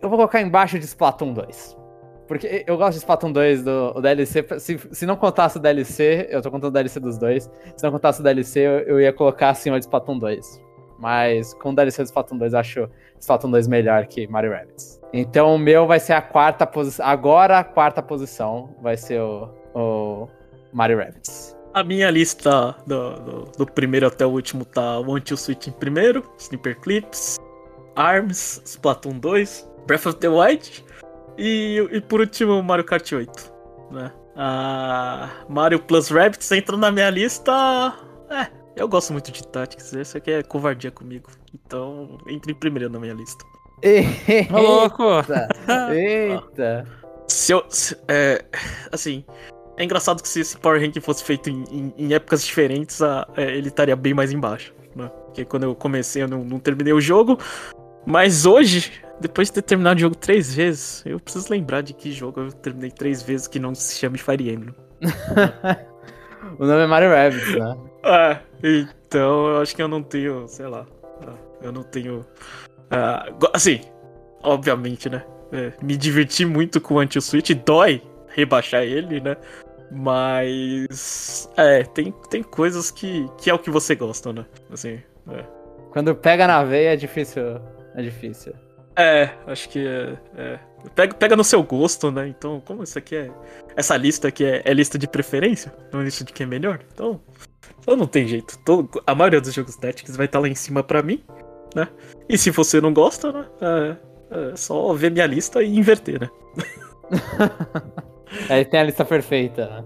Eu 0.00 0.08
vou 0.08 0.16
colocar 0.18 0.40
embaixo 0.40 0.78
de 0.78 0.84
Splatoon 0.84 1.32
2. 1.32 1.83
Porque 2.26 2.64
eu 2.66 2.76
gosto 2.76 2.92
de 2.92 2.98
Splatoon 2.98 3.32
2 3.32 3.62
do 3.62 3.92
o 3.96 4.00
DLC. 4.00 4.44
Se, 4.58 4.78
se 4.90 5.06
não 5.06 5.16
contasse 5.16 5.58
o 5.58 5.60
DLC, 5.60 6.26
eu 6.30 6.40
tô 6.40 6.50
contando 6.50 6.70
o 6.70 6.72
DLC 6.72 6.98
dos 6.98 7.18
dois. 7.18 7.50
Se 7.76 7.84
não 7.84 7.92
contasse 7.92 8.20
o 8.20 8.22
DLC, 8.24 8.60
eu, 8.60 8.78
eu 8.80 9.00
ia 9.00 9.12
colocar 9.12 9.50
acima 9.50 9.78
de 9.78 9.84
Splatoon 9.84 10.18
2. 10.18 10.62
Mas 10.98 11.52
com 11.54 11.70
o 11.70 11.74
DLC 11.74 12.02
do 12.02 12.06
Splatoon 12.06 12.38
2, 12.38 12.52
eu 12.52 12.58
acho 12.58 12.90
Splatoon 13.20 13.50
2 13.50 13.68
melhor 13.68 14.06
que 14.06 14.26
Mario 14.26 14.52
Rabbids. 14.52 15.00
Então 15.12 15.54
o 15.54 15.58
meu 15.58 15.86
vai 15.86 16.00
ser 16.00 16.14
a 16.14 16.22
quarta 16.22 16.66
posição. 16.66 17.04
Agora 17.04 17.58
a 17.58 17.64
quarta 17.64 18.02
posição 18.02 18.74
vai 18.80 18.96
ser 18.96 19.20
o, 19.20 19.48
o 19.74 20.28
Mario 20.72 20.98
Rabbids. 20.98 21.54
A 21.74 21.82
minha 21.82 22.08
lista 22.10 22.74
do, 22.86 23.14
do, 23.16 23.44
do 23.58 23.66
primeiro 23.66 24.06
até 24.06 24.24
o 24.24 24.30
último 24.30 24.64
tá 24.64 25.00
One 25.00 25.20
Two 25.20 25.36
Switch 25.36 25.66
em 25.66 25.72
primeiro, 25.72 26.24
Sniper 26.38 26.78
Clips, 26.80 27.36
ARMS, 27.96 28.62
Splatoon 28.64 29.18
2, 29.18 29.68
Breath 29.86 30.06
of 30.06 30.18
the 30.18 30.28
Wild 30.28 30.83
e, 31.38 31.86
e 31.92 32.00
por 32.00 32.20
último 32.20 32.62
Mario 32.62 32.84
Kart 32.84 33.10
8. 33.12 33.52
Né? 33.90 34.12
A 34.36 35.30
Mario 35.48 35.78
Plus 35.80 36.08
Rabbids 36.08 36.50
entra 36.52 36.76
na 36.76 36.90
minha 36.90 37.10
lista. 37.10 37.94
É, 38.30 38.48
eu 38.76 38.88
gosto 38.88 39.12
muito 39.12 39.30
de 39.30 39.46
Tactics, 39.46 39.92
esse 39.92 40.16
aqui 40.18 40.30
é 40.32 40.42
covardia 40.42 40.90
comigo. 40.90 41.30
Então 41.54 42.18
entra 42.28 42.50
em 42.50 42.54
primeiro 42.54 42.90
na 42.90 42.98
minha 42.98 43.14
lista. 43.14 43.44
Ô, 44.52 44.58
louco! 44.60 45.02
Eita! 45.92 46.86
Se 47.28 47.52
eu. 47.52 47.64
se- 47.68 47.96
é, 48.08 48.44
assim. 48.92 49.24
É 49.76 49.82
engraçado 49.82 50.22
que 50.22 50.28
se 50.28 50.40
esse 50.40 50.56
Power 50.56 50.80
Ranking 50.80 51.00
fosse 51.00 51.24
feito 51.24 51.50
em, 51.50 51.64
em- 51.70 51.94
em 51.98 52.14
épocas 52.14 52.44
diferentes, 52.44 53.02
a- 53.02 53.26
é, 53.36 53.42
ele 53.56 53.68
estaria 53.68 53.96
bem 53.96 54.14
mais 54.14 54.32
embaixo. 54.32 54.72
Né? 54.94 55.08
Porque 55.26 55.44
quando 55.44 55.64
eu 55.64 55.74
comecei, 55.74 56.22
eu 56.22 56.28
não, 56.28 56.44
não 56.44 56.58
terminei 56.60 56.92
o 56.92 57.00
jogo. 57.00 57.38
Mas 58.06 58.46
hoje, 58.46 58.92
depois 59.20 59.48
de 59.48 59.54
ter 59.54 59.62
terminado 59.62 59.96
o 59.96 60.00
jogo 60.00 60.14
três 60.16 60.54
vezes, 60.54 61.02
eu 61.06 61.18
preciso 61.20 61.50
lembrar 61.50 61.82
de 61.82 61.94
que 61.94 62.12
jogo 62.12 62.40
eu 62.40 62.52
terminei 62.52 62.90
três 62.90 63.22
vezes 63.22 63.46
que 63.46 63.58
não 63.58 63.74
se 63.74 63.98
chama 63.98 64.18
Fire 64.18 64.50
Emblem. 64.50 64.74
o 66.58 66.66
nome 66.66 66.82
é 66.82 66.86
Mario 66.86 67.10
Rabbids, 67.10 67.56
né? 67.56 67.76
É, 68.04 68.38
então 68.62 69.48
eu 69.48 69.62
acho 69.62 69.74
que 69.74 69.82
eu 69.82 69.88
não 69.88 70.02
tenho, 70.02 70.46
sei 70.48 70.66
lá. 70.66 70.86
ah, 71.26 71.34
Eu 71.62 71.72
não 71.72 71.82
tenho. 71.82 72.24
ah, 72.90 73.26
assim, 73.52 73.80
obviamente, 74.42 75.08
né? 75.08 75.24
é, 75.54 75.72
me 75.80 75.96
diverti 75.96 76.44
muito 76.44 76.80
com 76.80 76.94
o 76.94 76.98
Anti-Switch, 76.98 77.50
dói 77.64 78.02
rebaixar 78.28 78.82
ele, 78.82 79.20
né? 79.20 79.36
Mas. 79.90 81.48
É, 81.56 81.84
tem, 81.84 82.12
tem 82.28 82.42
coisas 82.42 82.90
que, 82.90 83.28
que 83.38 83.48
é 83.48 83.54
o 83.54 83.58
que 83.58 83.70
você 83.70 83.94
gosta, 83.94 84.32
né? 84.32 84.44
Assim. 84.72 85.00
É, 85.30 85.44
Quando 85.92 86.14
pega 86.14 86.46
na 86.46 86.64
veia 86.64 86.94
é 86.94 86.96
difícil. 86.96 87.60
É 87.94 88.02
difícil. 88.02 88.52
É, 88.96 89.30
acho 89.46 89.68
que 89.68 89.86
é, 89.86 90.16
é. 90.36 90.58
pega, 90.94 91.14
pega 91.14 91.36
no 91.36 91.42
seu 91.42 91.62
gosto, 91.62 92.10
né? 92.10 92.28
Então, 92.28 92.60
como 92.64 92.82
isso 92.82 92.98
aqui 92.98 93.16
é. 93.16 93.30
Essa 93.76 93.96
lista 93.96 94.28
aqui 94.28 94.44
é, 94.44 94.62
é 94.64 94.72
lista 94.72 94.98
de 94.98 95.08
preferência, 95.08 95.74
não 95.92 96.00
é 96.00 96.04
lista 96.04 96.24
de 96.24 96.32
quem 96.32 96.44
é 96.44 96.48
melhor. 96.48 96.80
Então, 96.92 97.20
então 97.80 97.96
não 97.96 98.06
tem 98.06 98.26
jeito. 98.26 98.58
A 99.06 99.14
maioria 99.14 99.40
dos 99.40 99.52
jogos 99.52 99.76
Tactics 99.76 100.16
vai 100.16 100.26
estar 100.26 100.38
lá 100.38 100.48
em 100.48 100.54
cima 100.54 100.82
pra 100.82 101.02
mim, 101.02 101.24
né? 101.74 101.88
E 102.28 102.38
se 102.38 102.50
você 102.50 102.80
não 102.80 102.92
gosta, 102.92 103.32
né? 103.32 103.46
É, 103.60 104.52
é 104.52 104.56
só 104.56 104.92
ver 104.94 105.10
minha 105.10 105.26
lista 105.26 105.62
e 105.62 105.76
inverter, 105.76 106.20
né? 106.20 106.30
Aí 108.48 108.64
tem 108.66 108.78
a 108.78 108.84
lista 108.84 109.04
perfeita, 109.04 109.66
né? 109.66 109.84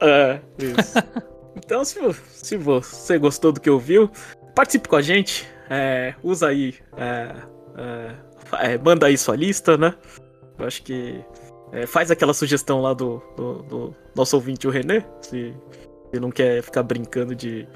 É, 0.00 0.40
isso. 0.58 0.98
então, 1.56 1.84
se, 1.84 2.00
se 2.32 2.56
você 2.56 3.18
gostou 3.18 3.52
do 3.52 3.60
que 3.60 3.70
ouviu, 3.70 4.10
participe 4.54 4.88
com 4.88 4.96
a 4.96 5.02
gente. 5.02 5.48
é, 5.70 6.14
usa 6.24 6.48
aí. 6.48 6.74
é, 6.96 7.34
é, 7.76 8.27
é, 8.60 8.78
manda 8.78 9.06
aí 9.06 9.16
sua 9.18 9.36
lista, 9.36 9.76
né? 9.76 9.94
Eu 10.58 10.66
acho 10.66 10.82
que. 10.82 11.22
é, 11.72 11.86
faz 11.86 12.10
aquela 12.10 12.34
sugestão 12.34 12.80
lá 12.80 12.92
do, 12.94 13.22
do- 13.36 13.62
do 13.62 13.94
nosso 14.14 14.36
ouvinte, 14.36 14.66
o 14.66 14.70
René. 14.70 15.04
Se, 15.22 15.54
se 16.12 16.20
não 16.20 16.30
quer 16.30 16.62
ficar 16.62 16.82
brincando 16.82 17.34
de. 17.34 17.66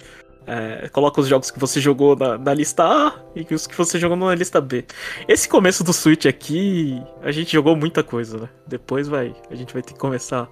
é, 0.46 0.88
coloca 0.88 1.20
os 1.20 1.28
jogos 1.28 1.50
que 1.50 1.58
você 1.60 1.80
jogou 1.80 2.16
na, 2.16 2.36
na 2.38 2.54
lista 2.54 2.82
A 2.84 3.14
e 3.36 3.46
os 3.54 3.66
que 3.66 3.76
você 3.76 3.98
jogou 3.98 4.16
na 4.16 4.34
lista 4.34 4.60
B. 4.60 4.84
Esse 5.28 5.48
começo 5.48 5.84
do 5.84 5.92
Switch 5.92 6.26
aqui, 6.26 7.00
a 7.22 7.30
gente 7.30 7.52
jogou 7.52 7.76
muita 7.76 8.02
coisa, 8.02 8.38
né? 8.38 8.48
Depois 8.66 9.06
vai. 9.08 9.34
A 9.50 9.54
gente 9.54 9.72
vai 9.72 9.82
ter 9.82 9.92
que 9.92 9.98
começar 10.00 10.48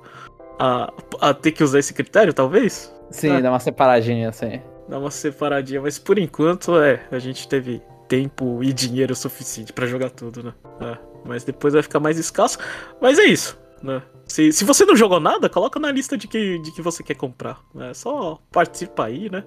a, 0.58 0.92
a 1.20 1.34
ter 1.34 1.52
que 1.52 1.64
usar 1.64 1.78
esse 1.78 1.92
critério, 1.94 2.32
talvez? 2.34 2.94
Sim, 3.10 3.30
É. 3.30 3.40
dá 3.42 3.50
uma 3.50 3.58
separadinha 3.58 4.28
assim. 4.28 4.60
Dar 4.88 4.98
uma 4.98 5.10
separadinha, 5.10 5.80
mas 5.80 5.98
por 5.98 6.18
enquanto, 6.18 6.78
é, 6.80 7.00
a 7.10 7.18
gente 7.18 7.48
teve 7.48 7.80
tempo 8.10 8.60
e 8.60 8.72
dinheiro 8.72 9.14
suficiente 9.14 9.72
pra 9.72 9.86
jogar 9.86 10.10
tudo, 10.10 10.42
né? 10.42 10.52
É, 10.80 10.98
mas 11.24 11.44
depois 11.44 11.72
vai 11.72 11.82
ficar 11.82 12.00
mais 12.00 12.18
escasso. 12.18 12.58
Mas 13.00 13.20
é 13.20 13.24
isso, 13.24 13.56
né? 13.80 14.02
Se, 14.26 14.52
se 14.52 14.64
você 14.64 14.84
não 14.84 14.96
jogou 14.96 15.20
nada, 15.20 15.48
coloca 15.48 15.78
na 15.78 15.92
lista 15.92 16.18
de 16.18 16.26
que, 16.26 16.58
de 16.58 16.72
que 16.72 16.82
você 16.82 17.04
quer 17.04 17.14
comprar. 17.14 17.60
Né? 17.72 17.94
Só 17.94 18.40
participa 18.50 19.04
aí, 19.04 19.30
né? 19.30 19.44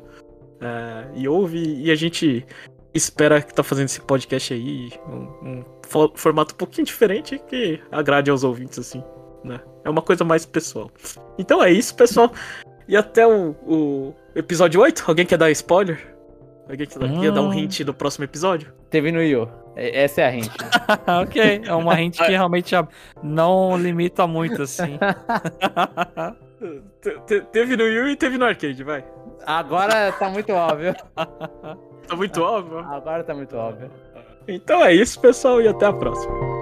É, 0.62 1.10
e 1.14 1.28
ouve, 1.28 1.60
e 1.62 1.92
a 1.92 1.96
gente 1.96 2.46
espera 2.94 3.42
que 3.42 3.54
tá 3.54 3.64
fazendo 3.64 3.88
esse 3.88 4.00
podcast 4.00 4.54
aí, 4.54 4.92
um, 5.08 5.48
um 5.48 5.66
fo- 5.86 6.14
formato 6.16 6.54
um 6.54 6.58
pouquinho 6.58 6.86
diferente 6.86 7.38
que 7.50 7.82
agrade 7.92 8.32
aos 8.32 8.46
ouvintes, 8.46 8.80
assim, 8.80 9.04
né? 9.44 9.60
É 9.84 9.90
uma 9.90 10.02
coisa 10.02 10.24
mais 10.24 10.46
pessoal. 10.46 10.90
Então 11.38 11.62
é 11.62 11.70
isso, 11.70 11.94
pessoal. 11.96 12.32
E 12.88 12.96
até 12.96 13.28
o, 13.28 13.56
o 13.66 14.14
episódio 14.36 14.80
8? 14.80 15.04
Alguém 15.06 15.26
quer 15.26 15.38
dar 15.38 15.52
spoiler? 15.52 16.13
Alguém 16.70 16.88
quer, 16.88 17.00
quer 17.00 17.32
dar 17.32 17.42
um 17.42 17.50
Hum. 17.50 17.54
hint 17.54 17.82
do 17.82 17.94
próximo 17.94 18.24
episódio? 18.26 18.72
Teve 18.90 19.12
no 19.12 19.22
Yu. 19.22 19.50
Essa 19.76 20.22
é 20.22 20.26
a 20.26 20.36
hint. 20.36 20.48
ok, 21.22 21.62
é 21.66 21.74
uma 21.74 22.00
hint 22.00 22.18
que 22.18 22.32
realmente 22.32 22.72
já 22.72 22.88
não 23.24 23.78
limita 23.78 24.26
muito, 24.28 24.62
assim. 24.62 24.98
Te- 27.02 27.20
te- 27.26 27.42
teve 27.52 27.76
no 27.76 27.84
Wii 27.84 28.12
e 28.14 28.16
teve 28.16 28.38
no 28.38 28.46
arcade, 28.46 28.84
vai. 28.84 29.04
Agora 29.46 30.12
tá 30.14 30.30
muito 30.30 30.54
óbvio. 30.54 30.96
Tá 31.16 32.16
muito 32.16 32.42
óbvio. 32.42 32.80
Agora 32.80 33.24
tá 33.24 33.34
muito 33.34 33.56
óbvio. 33.58 33.90
Então 34.48 34.84
é 34.86 34.94
isso, 34.94 35.20
pessoal, 35.20 35.62
e 35.62 35.68
até 35.68 35.86
a 35.88 35.94
próxima. 35.94 36.53